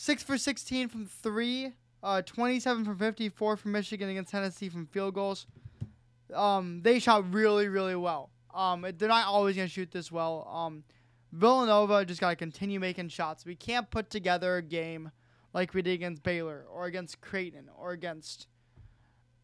six 0.02 0.23
for 0.23 0.36
16 0.36 0.88
from 0.88 1.06
three, 1.06 1.73
uh, 2.02 2.23
27 2.23 2.86
from 2.86 2.98
54 2.98 3.56
from 3.56 3.72
Michigan 3.72 4.10
against 4.10 4.32
Tennessee 4.32 4.68
from 4.68 4.88
field 4.88 5.14
goals. 5.14 5.45
Um, 6.34 6.82
they 6.82 6.98
shot 6.98 7.32
really, 7.32 7.68
really 7.68 7.95
well. 7.95 8.32
Um, 8.52 8.84
they're 8.98 9.07
not 9.07 9.28
always 9.28 9.56
gonna 9.56 9.68
shoot 9.68 9.91
this 9.91 10.11
well. 10.11 10.48
Um, 10.52 10.84
Villanova 11.32 12.03
just 12.03 12.19
gotta 12.19 12.36
continue 12.36 12.80
making 12.80 13.10
shots. 13.10 13.45
We 13.45 13.56
can't 13.56 13.91
put 13.91 14.10
together 14.10 14.57
a 14.57 14.64
game 14.64 15.11
like 15.53 15.76
we 15.76 15.84
did 15.84 15.94
against 15.94 16.23
Baylor 16.23 16.65
or 16.68 16.86
against 16.86 17.22
Creighton 17.22 17.69
or 17.78 17.91
against 17.91 18.48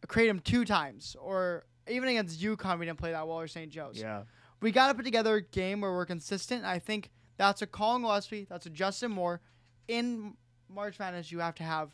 Creighton 0.07 0.39
two 0.39 0.65
times, 0.65 1.15
or 1.19 1.65
even 1.87 2.09
against 2.09 2.41
UConn, 2.41 2.79
we 2.79 2.87
didn't 2.87 2.97
play 2.97 3.11
that 3.11 3.27
well, 3.27 3.39
or 3.39 3.47
St. 3.47 3.71
Joe's. 3.71 3.99
Yeah, 3.99 4.23
We 4.61 4.71
got 4.71 4.87
to 4.87 4.95
put 4.95 5.05
together 5.05 5.35
a 5.35 5.41
game 5.41 5.81
where 5.81 5.91
we're 5.91 6.05
consistent. 6.05 6.65
I 6.65 6.79
think 6.79 7.11
that's 7.37 7.61
a 7.61 7.67
Collin 7.67 8.01
Gillespie, 8.01 8.47
that's 8.49 8.65
a 8.65 8.69
Justin 8.71 9.11
Moore. 9.11 9.41
In 9.87 10.33
March 10.69 10.99
Madness, 10.99 11.31
you 11.31 11.39
have 11.39 11.55
to 11.55 11.63
have 11.63 11.91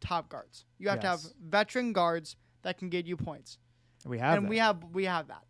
top 0.00 0.28
guards. 0.28 0.64
You 0.78 0.88
have 0.88 1.00
to 1.00 1.06
have 1.06 1.20
veteran 1.42 1.92
guards 1.92 2.36
that 2.62 2.78
can 2.78 2.88
get 2.88 3.06
you 3.06 3.16
points, 3.16 3.58
we 4.04 4.18
have. 4.18 4.36
and 4.36 4.46
that. 4.46 4.50
we 4.50 4.58
have 4.58 4.84
we 4.92 5.04
have 5.04 5.28
that. 5.28 5.44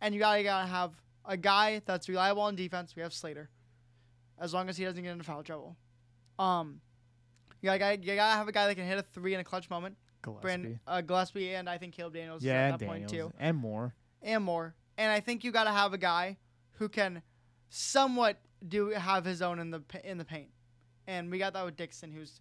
And 0.00 0.14
you 0.14 0.20
gotta 0.20 0.42
gotta 0.42 0.66
have 0.66 0.92
a 1.24 1.36
guy 1.36 1.82
that's 1.84 2.08
reliable 2.08 2.42
on 2.42 2.56
defense. 2.56 2.94
We 2.96 3.02
have 3.02 3.12
Slater, 3.12 3.50
as 4.38 4.54
long 4.54 4.68
as 4.68 4.76
he 4.76 4.84
doesn't 4.84 5.02
get 5.02 5.12
into 5.12 5.24
foul 5.24 5.42
trouble. 5.42 5.76
Um, 6.38 6.80
you 7.60 7.66
gotta 7.66 7.98
you 7.98 8.14
gotta 8.14 8.36
have 8.36 8.48
a 8.48 8.52
guy 8.52 8.66
that 8.66 8.74
can 8.74 8.86
hit 8.86 8.98
a 8.98 9.02
three 9.02 9.34
in 9.34 9.40
a 9.40 9.44
clutch 9.44 9.68
moment. 9.70 9.96
Gillespie. 10.22 10.42
Brand, 10.42 10.78
uh, 10.86 11.00
Gillespie 11.00 11.54
and 11.54 11.68
I 11.68 11.78
think 11.78 11.94
Caleb 11.94 12.14
Daniels 12.14 12.42
yeah, 12.42 12.68
at 12.72 12.78
that 12.78 12.86
point 12.86 13.08
Daniels 13.08 13.32
too, 13.32 13.36
and 13.38 13.56
more. 13.56 13.94
and 14.22 14.42
more. 14.42 14.74
And 14.96 15.12
I 15.12 15.20
think 15.20 15.44
you 15.44 15.52
got 15.52 15.64
to 15.64 15.70
have 15.70 15.92
a 15.92 15.98
guy 15.98 16.38
who 16.72 16.88
can 16.88 17.22
somewhat 17.68 18.40
do 18.66 18.88
have 18.88 19.24
his 19.24 19.42
own 19.42 19.58
in 19.58 19.70
the 19.70 19.82
in 20.04 20.18
the 20.18 20.24
paint. 20.24 20.48
And 21.08 21.30
we 21.30 21.38
got 21.38 21.54
that 21.54 21.64
with 21.64 21.74
Dixon, 21.76 22.12
who's 22.12 22.40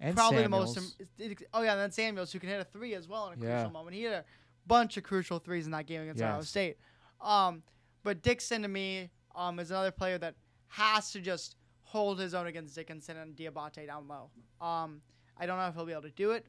And 0.00 0.14
probably 0.14 0.42
Samuels. 0.42 0.74
the 0.74 0.80
most. 0.82 1.00
im- 1.18 1.36
Oh 1.54 1.62
yeah, 1.62 1.72
and 1.72 1.80
then 1.80 1.90
Samuels, 1.90 2.30
who 2.30 2.38
can 2.38 2.48
hit 2.50 2.60
a 2.60 2.64
three 2.64 2.94
as 2.94 3.08
well 3.08 3.30
in 3.30 3.38
a 3.40 3.42
Yeah. 3.44 3.54
crucial 3.56 3.70
moment. 3.72 3.96
He 3.96 4.02
hit 4.02 4.12
a 4.12 4.24
bunch 4.66 4.96
of 4.98 5.02
crucial 5.04 5.38
threes 5.38 5.64
in 5.64 5.72
that 5.72 5.86
game 5.86 6.02
against 6.02 6.22
Ohio 6.22 6.36
Yes. 6.36 6.48
State. 6.50 6.76
Um, 7.20 7.62
but 8.04 8.22
Dixon 8.22 8.62
to 8.62 8.68
me 8.68 9.10
um, 9.34 9.58
is 9.58 9.70
another 9.70 9.90
player 9.90 10.18
that 10.18 10.34
has 10.68 11.10
to 11.12 11.20
just 11.20 11.56
hold 11.80 12.18
his 12.20 12.34
own 12.34 12.46
against 12.46 12.74
Dickinson 12.74 13.16
and 13.16 13.34
Diabate 13.34 13.86
down 13.86 14.06
low. 14.06 14.30
Um, 14.60 15.00
I 15.38 15.46
don't 15.46 15.56
know 15.58 15.66
if 15.68 15.74
he'll 15.74 15.86
be 15.86 15.92
able 15.92 16.02
to 16.02 16.10
do 16.10 16.32
it, 16.32 16.44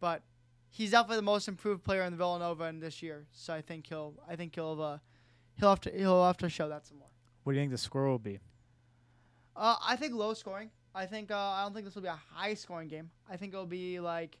but 0.00 0.22
he's 0.70 0.92
definitely 0.92 1.16
the 1.16 1.22
most 1.22 1.46
improved 1.48 1.84
player 1.84 2.02
in 2.04 2.12
the 2.12 2.16
Villanova 2.16 2.64
in 2.64 2.80
this 2.80 3.02
year. 3.02 3.26
So 3.32 3.52
I 3.52 3.60
think 3.60 3.86
he'll 3.88 4.14
I 4.26 4.36
think 4.36 4.54
he'll 4.54 4.80
uh, 4.80 4.98
he'll 5.56 5.68
have 5.68 5.80
to 5.82 5.90
he'll 5.90 6.24
have 6.24 6.38
to 6.38 6.48
show 6.48 6.68
that 6.70 6.86
some 6.86 6.98
more. 6.98 7.10
What 7.44 7.52
do 7.52 7.56
you 7.58 7.62
think 7.62 7.72
the 7.72 7.78
score 7.78 8.06
will 8.08 8.18
be? 8.18 8.38
Uh, 9.56 9.76
I 9.82 9.96
think 9.96 10.14
low 10.14 10.34
scoring. 10.34 10.70
I 10.94 11.06
think 11.06 11.30
uh, 11.30 11.36
I 11.36 11.62
don't 11.62 11.72
think 11.72 11.84
this 11.84 11.94
will 11.94 12.02
be 12.02 12.08
a 12.08 12.18
high 12.34 12.54
scoring 12.54 12.88
game. 12.88 13.10
I 13.28 13.36
think 13.36 13.52
it'll 13.52 13.66
be 13.66 14.00
like 14.00 14.38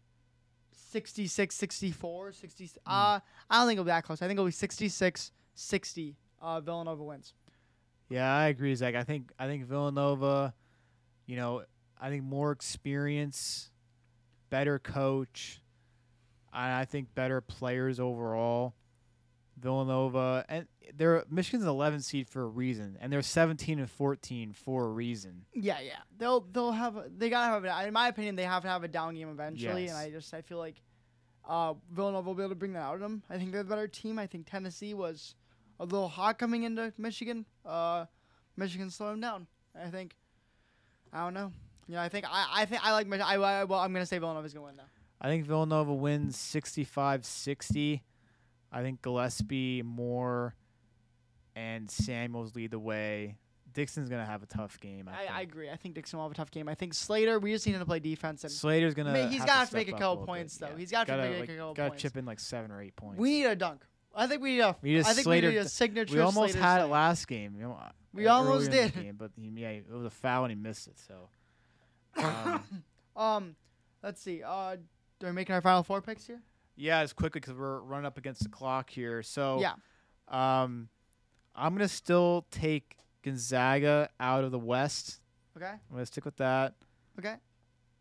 66 0.72 1.54
64 1.54 2.32
60 2.32 2.70
uh 2.86 3.20
I 3.48 3.58
don't 3.58 3.66
think 3.66 3.76
it'll 3.76 3.84
be 3.84 3.88
that 3.90 4.04
close. 4.04 4.22
I 4.22 4.26
think 4.26 4.38
it'll 4.38 4.46
be 4.46 4.52
66 4.52 5.32
60 5.54 6.16
uh 6.40 6.60
Villanova 6.60 7.02
wins. 7.04 7.34
Yeah, 8.08 8.34
I 8.34 8.48
agree, 8.48 8.74
Zach. 8.74 8.94
I 8.96 9.04
think 9.04 9.30
I 9.38 9.46
think 9.46 9.64
Villanova, 9.66 10.52
you 11.26 11.36
know, 11.36 11.62
I 12.00 12.08
think 12.08 12.24
more 12.24 12.50
experience, 12.50 13.70
better 14.48 14.78
coach, 14.80 15.60
and 16.52 16.72
I 16.72 16.84
think 16.84 17.14
better 17.14 17.40
players 17.40 18.00
overall. 18.00 18.74
Villanova 19.60 20.44
and 20.48 20.66
they're 20.96 21.24
Michigan's 21.30 21.64
11 21.66 22.00
seed 22.00 22.28
for 22.28 22.42
a 22.42 22.46
reason, 22.46 22.96
and 23.00 23.12
they're 23.12 23.22
17 23.22 23.78
and 23.78 23.88
14 23.90 24.52
for 24.52 24.86
a 24.86 24.88
reason. 24.88 25.44
Yeah, 25.54 25.78
yeah. 25.80 25.98
They'll 26.18 26.40
they'll 26.40 26.72
have 26.72 26.96
a, 26.96 27.06
they 27.16 27.30
got 27.30 27.46
to 27.46 27.52
have 27.52 27.64
a, 27.84 27.86
in 27.86 27.92
my 27.92 28.08
opinion 28.08 28.36
they 28.36 28.44
have 28.44 28.62
to 28.62 28.68
have 28.68 28.82
a 28.84 28.88
down 28.88 29.14
game 29.14 29.28
eventually 29.30 29.82
Yes. 29.84 29.90
and 29.90 29.98
I 29.98 30.10
just 30.10 30.32
I 30.34 30.42
feel 30.42 30.58
like 30.58 30.82
uh, 31.48 31.74
Villanova 31.92 32.26
will 32.28 32.34
be 32.34 32.42
able 32.42 32.50
to 32.50 32.54
bring 32.56 32.72
that 32.74 32.80
out 32.82 32.94
of 32.94 33.00
them. 33.00 33.22
I 33.30 33.38
think 33.38 33.52
they're 33.52 33.62
the 33.62 33.68
better 33.68 33.88
team. 33.88 34.18
I 34.18 34.26
think 34.26 34.48
Tennessee 34.50 34.94
was 34.94 35.34
a 35.78 35.84
little 35.84 36.08
hot 36.08 36.38
coming 36.38 36.64
into 36.64 36.92
Michigan. 36.98 37.46
Uh, 37.64 38.04
Michigan 38.56 38.90
slowed 38.90 39.12
them 39.12 39.20
down. 39.20 39.46
I 39.80 39.88
think. 39.90 40.16
I 41.12 41.24
don't 41.24 41.34
know. 41.34 41.52
Yeah, 41.88 42.02
I 42.02 42.08
think 42.08 42.24
I, 42.28 42.46
I 42.52 42.64
think 42.66 42.84
I 42.86 42.92
like 42.92 43.06
Mich- 43.06 43.20
I, 43.20 43.34
I 43.34 43.64
well 43.64 43.80
I'm 43.80 43.92
gonna 43.92 44.06
say 44.06 44.18
Villanova's 44.18 44.52
gonna 44.52 44.66
win 44.66 44.76
though. 44.76 44.82
I 45.22 45.28
think 45.28 45.44
Villanova 45.44 45.92
wins 45.92 46.36
65-60. 46.36 48.00
I 48.72 48.82
think 48.82 49.02
Gillespie, 49.02 49.82
Moore, 49.82 50.54
and 51.56 51.90
Samuels 51.90 52.54
lead 52.54 52.70
the 52.70 52.78
way. 52.78 53.36
Dixon's 53.72 54.08
gonna 54.08 54.26
have 54.26 54.42
a 54.42 54.46
tough 54.46 54.80
game. 54.80 55.08
I, 55.08 55.26
I, 55.26 55.38
I 55.38 55.40
agree. 55.42 55.70
I 55.70 55.76
think 55.76 55.94
Dixon 55.94 56.18
will 56.18 56.24
have 56.24 56.32
a 56.32 56.34
tough 56.34 56.50
game. 56.50 56.68
I 56.68 56.74
think 56.74 56.92
Slater. 56.92 57.38
We 57.38 57.52
just 57.52 57.66
need 57.66 57.74
him 57.74 57.80
to 57.80 57.86
play 57.86 58.00
defense 58.00 58.42
and 58.42 58.52
Slater's 58.52 58.94
gonna. 58.94 59.12
Mean, 59.12 59.28
he's 59.30 59.38
gotta 59.40 59.52
to 59.52 59.58
have 59.58 59.70
to 59.70 59.76
make 59.76 59.88
a 59.88 59.92
couple 59.92 60.26
points, 60.26 60.58
bit, 60.58 60.66
though. 60.66 60.72
yeah. 60.74 60.78
He's 60.78 60.90
gotta 60.90 61.06
gotta, 61.06 61.30
make 61.30 61.48
a 61.48 61.56
couple 61.56 61.74
gotta 61.74 61.90
points. 61.90 62.02
chip 62.02 62.16
in 62.16 62.24
like 62.24 62.40
seven 62.40 62.70
or 62.72 62.82
eight 62.82 62.96
points. 62.96 63.18
we 63.18 63.30
need 63.30 63.44
a 63.44 63.54
dunk. 63.56 63.82
I 64.14 64.26
think 64.26 64.42
we 64.42 64.54
need 64.54 64.60
a. 64.60 64.76
We 64.82 64.98
I 64.98 65.02
think 65.04 65.24
Slater 65.24 65.48
we 65.48 65.54
need 65.54 65.60
a 65.60 65.68
signature. 65.68 66.16
We 66.16 66.20
almost 66.20 66.52
Slater 66.54 66.66
had 66.66 66.82
it 66.82 66.86
last 66.86 67.28
game. 67.28 67.54
You 67.56 67.62
know, 67.62 67.78
We 68.12 68.26
uh, 68.26 68.34
almost 68.34 68.66
in 68.66 68.70
the 68.72 68.76
did. 68.76 68.94
game, 68.94 69.16
but 69.16 69.30
he, 69.36 69.52
yeah, 69.54 69.68
it 69.68 69.88
was 69.88 70.06
a 70.06 70.10
foul 70.10 70.44
and 70.44 70.50
he 70.50 70.56
missed 70.56 70.88
it. 70.88 70.98
So, 70.98 71.28
um, 72.24 72.64
Um, 73.14 73.56
let's 74.02 74.20
see. 74.20 74.42
Uh, 74.42 74.48
are 74.50 74.78
we 75.22 75.30
making 75.32 75.54
our 75.54 75.60
final 75.60 75.84
four 75.84 76.00
picks 76.02 76.26
here? 76.26 76.40
Yeah, 76.80 77.00
as 77.00 77.12
quickly 77.12 77.40
because 77.40 77.54
we're 77.54 77.80
running 77.80 78.06
up 78.06 78.18
against 78.18 78.42
the 78.42 78.48
clock 78.48 78.90
here. 78.90 79.22
So, 79.22 79.60
Yeah. 79.60 79.74
um, 80.28 80.88
I'm 81.54 81.74
gonna 81.74 81.88
still 81.88 82.46
take 82.50 82.96
Gonzaga 83.22 84.08
out 84.18 84.44
of 84.44 84.50
the 84.50 84.58
West. 84.58 85.20
Okay. 85.56 85.66
I'm 85.70 85.80
gonna 85.92 86.06
stick 86.06 86.24
with 86.24 86.36
that. 86.38 86.74
Okay. 87.18 87.36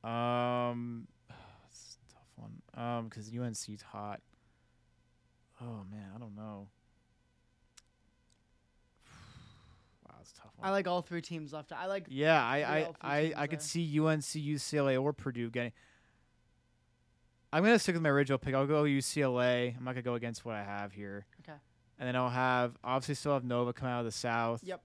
Um, 0.03 1.07
it's 1.67 1.97
a 2.09 2.13
tough 2.13 2.27
one. 2.35 2.61
Um, 2.73 3.09
because 3.09 3.29
UNC's 3.35 3.81
hot. 3.81 4.21
Oh 5.61 5.83
man, 5.91 6.11
I 6.15 6.19
don't 6.19 6.35
know. 6.35 6.69
Wow, 10.07 10.15
it's 10.21 10.33
tough 10.33 10.51
one. 10.57 10.67
I 10.67 10.71
like 10.71 10.87
all 10.87 11.01
three 11.01 11.21
teams 11.21 11.53
left. 11.53 11.71
I 11.71 11.85
like. 11.87 12.05
Yeah, 12.09 12.41
I 12.43 12.57
I 12.63 12.91
I, 13.01 13.33
I 13.35 13.47
could 13.47 13.61
see 13.61 13.83
UNC, 13.99 14.21
UCLA, 14.23 15.01
or 15.01 15.13
Purdue 15.13 15.49
getting. 15.49 15.71
I'm 17.51 17.63
gonna 17.63 17.79
stick 17.79 17.95
with 17.95 18.03
my 18.03 18.09
original 18.09 18.37
pick. 18.37 18.53
I'll 18.53 18.67
go 18.67 18.83
UCLA. 18.83 19.75
I'm 19.75 19.83
not 19.83 19.91
gonna 19.91 20.03
go 20.03 20.15
against 20.15 20.45
what 20.45 20.55
I 20.55 20.63
have 20.63 20.91
here. 20.91 21.25
Okay. 21.41 21.57
And 21.97 22.07
then 22.07 22.15
I'll 22.15 22.29
have 22.29 22.77
obviously 22.83 23.15
still 23.15 23.33
have 23.33 23.43
Nova 23.43 23.73
coming 23.73 23.93
out 23.93 23.99
of 23.99 24.05
the 24.05 24.11
South. 24.11 24.61
Yep. 24.63 24.81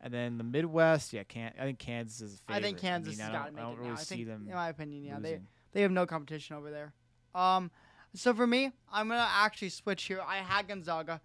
And 0.00 0.12
then 0.12 0.36
the 0.36 0.44
Midwest, 0.44 1.12
yeah, 1.12 1.22
can 1.22 1.52
I 1.58 1.62
think 1.62 1.78
Kansas 1.78 2.20
is 2.20 2.34
a 2.34 2.38
favorite. 2.38 2.56
I 2.58 2.62
think 2.62 2.78
Kansas 2.78 3.16
mean, 3.16 3.20
has 3.20 3.28
I 3.28 3.32
got 3.32 3.46
to 3.46 3.52
make 3.52 3.60
I 3.60 3.62
don't 3.62 3.72
it 3.72 3.78
really 3.78 3.88
now. 3.90 3.94
I 3.94 4.02
see 4.02 4.14
think, 4.16 4.28
them 4.28 4.46
in 4.48 4.54
my 4.54 4.68
opinion, 4.68 5.04
yeah, 5.04 5.18
they 5.20 5.30
losing. 5.30 5.46
they 5.72 5.82
have 5.82 5.92
no 5.92 6.06
competition 6.06 6.56
over 6.56 6.70
there. 6.70 6.92
Um, 7.34 7.70
so 8.14 8.34
for 8.34 8.46
me, 8.46 8.72
I'm 8.92 9.08
gonna 9.08 9.26
actually 9.28 9.70
switch 9.70 10.04
here. 10.04 10.20
I 10.26 10.36
had 10.38 10.68
Gonzaga. 10.68 11.20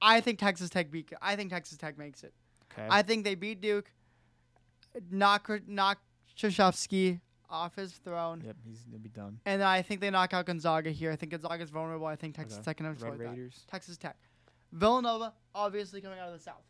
I 0.00 0.20
think 0.20 0.38
Texas 0.38 0.70
Tech 0.70 0.90
beat. 0.90 1.12
I 1.20 1.36
think 1.36 1.50
Texas 1.50 1.78
Tech 1.78 1.98
makes 1.98 2.24
it. 2.24 2.32
Okay. 2.72 2.86
I 2.90 3.02
think 3.02 3.24
they 3.24 3.34
beat 3.34 3.60
Duke. 3.60 3.92
Knock 5.10 5.50
knock 5.66 5.98
Krzyzewski 6.38 7.20
off 7.52 7.76
his 7.76 7.92
throne, 7.92 8.42
Yep, 8.44 8.56
he's 8.66 8.80
gonna 8.86 8.98
be 8.98 9.08
done. 9.10 9.38
and 9.44 9.62
I 9.62 9.82
think 9.82 10.00
they 10.00 10.10
knock 10.10 10.32
out 10.34 10.46
Gonzaga 10.46 10.90
here. 10.90 11.12
I 11.12 11.16
think 11.16 11.30
Gonzaga's 11.32 11.70
vulnerable. 11.70 12.06
I 12.06 12.16
think 12.16 12.34
Texas 12.34 12.58
Okay. 12.58 12.64
Tech 12.64 12.76
can 12.78 12.86
Red 12.86 12.92
exploit 12.94 13.18
that. 13.18 13.66
Texas 13.68 13.96
Tech, 13.98 14.16
Villanova, 14.72 15.34
obviously 15.54 16.00
coming 16.00 16.18
out 16.18 16.28
of 16.28 16.34
the 16.34 16.40
South. 16.42 16.64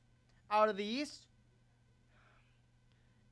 Out 0.51 0.69
of 0.69 0.77
the 0.77 0.85
East, 0.85 1.27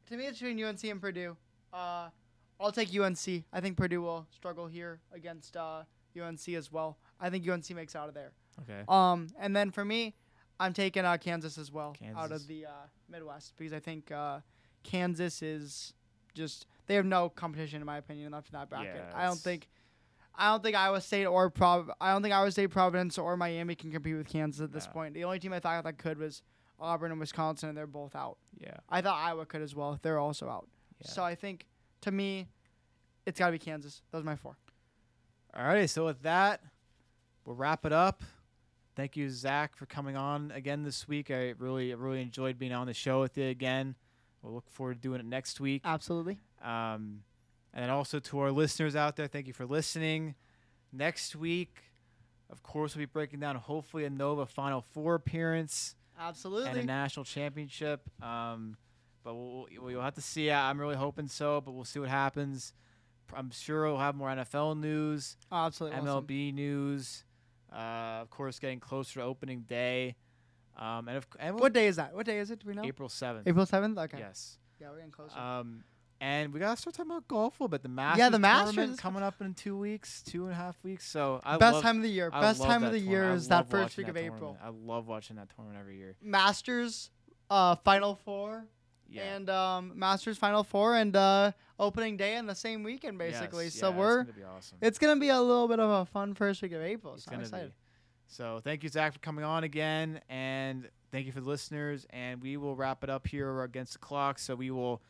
to 0.06 0.16
me, 0.16 0.26
it's 0.26 0.38
between 0.38 0.62
UNC 0.62 0.82
and 0.84 1.00
Purdue. 1.00 1.36
Uh, 1.72 2.08
I'll 2.58 2.72
take 2.72 2.94
UNC. 2.94 3.44
I 3.52 3.60
think 3.60 3.76
Purdue 3.76 4.02
will 4.02 4.26
struggle 4.34 4.66
here 4.66 5.00
against 5.12 5.56
uh, 5.56 5.82
UNC 6.20 6.48
as 6.50 6.70
well. 6.72 6.98
I 7.20 7.30
think 7.30 7.48
UNC 7.48 7.70
makes 7.70 7.94
out 7.96 8.08
of 8.08 8.14
there. 8.14 8.32
Okay. 8.62 8.82
Um, 8.88 9.28
and 9.38 9.54
then 9.54 9.70
for 9.70 9.84
me, 9.84 10.14
I'm 10.58 10.72
taking 10.74 11.04
uh, 11.04 11.16
Kansas 11.16 11.56
as 11.58 11.72
well 11.72 11.96
out 12.16 12.32
of 12.32 12.46
the 12.46 12.66
uh, 12.66 12.70
Midwest 13.08 13.54
because 13.56 13.72
I 13.72 13.80
think 13.80 14.10
uh, 14.12 14.40
Kansas 14.82 15.42
is 15.42 15.94
just 16.34 16.66
they 16.90 16.96
have 16.96 17.06
no 17.06 17.28
competition 17.28 17.80
in 17.80 17.86
my 17.86 17.98
opinion 17.98 18.32
left 18.32 18.48
in 18.52 18.58
that 18.58 18.68
bracket. 18.68 18.96
Yeah, 18.96 19.16
I 19.16 19.24
don't 19.24 19.38
think. 19.38 19.68
I 20.34 20.50
don't 20.50 20.60
think 20.60 20.74
Iowa 20.76 21.00
State 21.00 21.26
or 21.26 21.48
Prov. 21.48 21.88
I 22.00 22.12
don't 22.12 22.20
think 22.20 22.34
Iowa 22.34 22.50
State, 22.50 22.66
Providence, 22.70 23.16
or 23.16 23.36
Miami 23.36 23.76
can 23.76 23.92
compete 23.92 24.16
with 24.16 24.26
Kansas 24.26 24.60
at 24.60 24.72
this 24.72 24.86
No. 24.86 24.92
point. 24.92 25.14
The 25.14 25.22
only 25.22 25.38
team 25.38 25.52
I 25.52 25.60
thought 25.60 25.84
that 25.84 25.98
could 25.98 26.18
was 26.18 26.42
Auburn 26.80 27.12
and 27.12 27.20
Wisconsin, 27.20 27.68
and 27.68 27.78
they're 27.78 27.86
both 27.86 28.16
out. 28.16 28.38
Yeah. 28.58 28.76
I 28.88 29.02
thought 29.02 29.18
Iowa 29.18 29.46
could 29.46 29.62
as 29.62 29.74
well. 29.76 30.00
They're 30.02 30.18
also 30.18 30.48
out. 30.48 30.68
Yeah. 31.00 31.10
So 31.12 31.22
I 31.22 31.36
think, 31.36 31.66
to 32.00 32.10
me, 32.10 32.48
it's 33.24 33.38
got 33.38 33.46
to 33.46 33.52
be 33.52 33.58
Kansas. 33.60 34.02
Those 34.10 34.22
are 34.22 34.24
my 34.24 34.34
four. 34.34 34.56
All 35.54 35.62
right. 35.64 35.88
So 35.88 36.06
with 36.06 36.22
that, 36.22 36.60
we'll 37.44 37.54
wrap 37.56 37.84
it 37.86 37.92
up. 37.92 38.24
Thank 38.96 39.16
you, 39.16 39.30
Zach, 39.30 39.76
for 39.76 39.86
coming 39.86 40.16
on 40.16 40.50
again 40.52 40.82
this 40.82 41.06
week. 41.06 41.30
I 41.30 41.50
really, 41.58 41.94
really 41.94 42.22
enjoyed 42.22 42.58
being 42.58 42.72
on 42.72 42.86
the 42.88 42.94
show 42.94 43.20
with 43.20 43.38
you 43.38 43.46
again. 43.46 43.94
We'll 44.42 44.54
look 44.54 44.70
forward 44.70 44.94
to 44.94 45.00
doing 45.00 45.20
it 45.20 45.26
next 45.26 45.60
week. 45.60 45.82
Absolutely. 45.84 46.38
Um, 46.62 47.22
and 47.72 47.90
also 47.90 48.18
to 48.18 48.40
our 48.40 48.50
listeners 48.50 48.96
out 48.96 49.16
there, 49.16 49.26
thank 49.26 49.46
you 49.46 49.52
for 49.52 49.66
listening. 49.66 50.34
Next 50.92 51.36
week, 51.36 51.78
of 52.50 52.62
course, 52.62 52.94
we'll 52.96 53.02
be 53.02 53.10
breaking 53.12 53.40
down 53.40 53.56
hopefully 53.56 54.04
a 54.04 54.10
Nova 54.10 54.44
Final 54.46 54.80
Four 54.92 55.14
appearance 55.14 55.94
Absolutely. 56.18 56.68
and 56.70 56.78
a 56.78 56.84
national 56.84 57.24
championship. 57.24 58.02
Um, 58.22 58.76
but 59.22 59.34
we'll, 59.34 59.66
we'll 59.80 60.00
have 60.00 60.14
to 60.14 60.20
see. 60.20 60.50
I'm 60.50 60.80
really 60.80 60.96
hoping 60.96 61.28
so, 61.28 61.60
but 61.60 61.72
we'll 61.72 61.84
see 61.84 62.00
what 62.00 62.08
happens. 62.08 62.72
I'm 63.34 63.50
sure 63.52 63.86
we'll 63.86 63.98
have 63.98 64.16
more 64.16 64.28
NFL 64.28 64.78
news. 64.80 65.36
Oh, 65.52 65.66
absolutely. 65.66 65.98
awesome. 65.98 66.26
MLB 66.26 66.52
news. 66.52 67.24
Uh, 67.72 68.18
of 68.22 68.30
course, 68.30 68.58
getting 68.58 68.80
closer 68.80 69.20
to 69.20 69.26
opening 69.26 69.60
day. 69.68 70.16
Um, 70.76 71.06
and, 71.06 71.18
of, 71.18 71.26
and 71.38 71.54
we'll- 71.54 71.62
What 71.62 71.72
day 71.72 71.86
is 71.86 71.96
that? 71.96 72.14
What 72.14 72.26
day 72.26 72.38
is 72.38 72.50
it? 72.50 72.60
Do 72.60 72.68
we 72.68 72.74
know? 72.74 72.84
April 72.84 73.08
seventh. 73.08 73.46
April 73.46 73.66
seventh. 73.66 73.96
Okay. 73.98 74.18
Yes. 74.18 74.58
Yeah, 74.80 74.88
we're 74.90 74.96
getting 74.96 75.10
closer. 75.12 75.38
Um, 75.38 75.84
and 76.20 76.52
we 76.52 76.60
gotta 76.60 76.76
start 76.80 76.94
talking 76.94 77.10
about 77.10 77.26
golf 77.28 77.58
a 77.58 77.62
little 77.62 77.68
bit. 77.68 77.82
The 77.82 77.88
Masters. 77.88 78.18
Yeah, 78.18 78.28
the 78.28 78.38
Masters 78.38 79.00
coming 79.00 79.22
up 79.22 79.40
in 79.40 79.54
two 79.54 79.76
weeks, 79.76 80.22
two 80.22 80.44
and 80.44 80.52
a 80.52 80.56
half 80.56 80.76
weeks. 80.82 81.06
So 81.08 81.40
I 81.44 81.56
Best 81.56 81.74
love, 81.74 81.82
time 81.82 81.96
of 81.96 82.02
the 82.02 82.08
year. 82.10 82.30
I 82.32 82.40
Best 82.40 82.62
time 82.62 82.84
of 82.84 82.92
the 82.92 82.98
year 82.98 83.32
is 83.32 83.48
that 83.48 83.68
first 83.70 83.96
week 83.96 84.08
of 84.08 84.16
April. 84.16 84.56
I 84.62 84.68
love 84.68 85.06
watching 85.06 85.36
that 85.36 85.48
tournament 85.54 85.78
every 85.80 85.96
year. 85.96 86.16
Masters, 86.22 87.10
uh, 87.48 87.74
Final 87.76 88.14
Four, 88.16 88.66
Yeah. 89.08 89.34
and 89.34 89.48
um, 89.50 89.92
Masters 89.96 90.36
Final 90.38 90.62
Four, 90.62 90.96
and 90.96 91.16
uh, 91.16 91.52
opening 91.78 92.16
day 92.16 92.36
in 92.36 92.46
the 92.46 92.54
same 92.54 92.82
weekend, 92.82 93.16
basically. 93.18 93.64
Yes, 93.64 93.74
so 93.74 93.90
yeah, 93.90 93.96
we're 93.96 94.20
It's 94.20 94.30
gonna 94.30 94.38
be 94.38 94.44
awesome. 94.44 94.78
it's 94.82 94.98
gonna 94.98 95.20
be 95.20 95.28
a 95.30 95.40
little 95.40 95.68
bit 95.68 95.80
of 95.80 95.90
a 95.90 96.04
fun 96.06 96.34
first 96.34 96.60
week 96.62 96.72
of 96.72 96.82
April. 96.82 97.16
So 97.18 97.30
I'm 97.32 97.40
excited. 97.40 97.70
be. 97.70 97.74
So 98.26 98.60
thank 98.62 98.82
you, 98.84 98.88
Zach, 98.88 99.12
for 99.14 99.18
coming 99.18 99.44
on 99.44 99.64
again, 99.64 100.20
and 100.28 100.88
thank 101.10 101.26
you 101.26 101.32
for 101.32 101.40
the 101.40 101.48
listeners. 101.48 102.06
And 102.10 102.40
we 102.40 102.56
will 102.56 102.76
wrap 102.76 103.02
it 103.02 103.10
up 103.10 103.26
here 103.26 103.62
against 103.64 103.94
the 103.94 103.98
clock. 103.98 104.38
So 104.38 104.54
we 104.54 104.70
will 104.70 105.02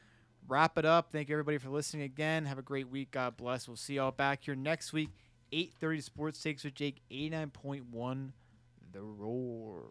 wrap 0.50 0.76
it 0.76 0.84
up. 0.84 1.12
Thank 1.12 1.28
you 1.28 1.34
everybody 1.36 1.58
for 1.58 1.70
listening 1.70 2.02
again. 2.02 2.44
Have 2.44 2.58
a 2.58 2.62
great 2.62 2.88
week. 2.88 3.12
God 3.12 3.36
bless. 3.36 3.68
We'll 3.68 3.76
see 3.76 3.94
y'all 3.94 4.10
back 4.10 4.44
here 4.44 4.56
next 4.56 4.92
week. 4.92 5.10
8:30 5.52 6.02
Sports 6.02 6.42
Takes 6.42 6.64
with 6.64 6.74
Jake. 6.74 7.00
89.1 7.10 8.32
The 8.92 9.02
Roar. 9.02 9.84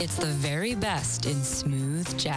It's 0.00 0.16
the 0.16 0.26
very 0.26 0.74
best 0.74 1.24
in 1.24 1.42
smooth 1.42 2.06
jazz. 2.18 2.32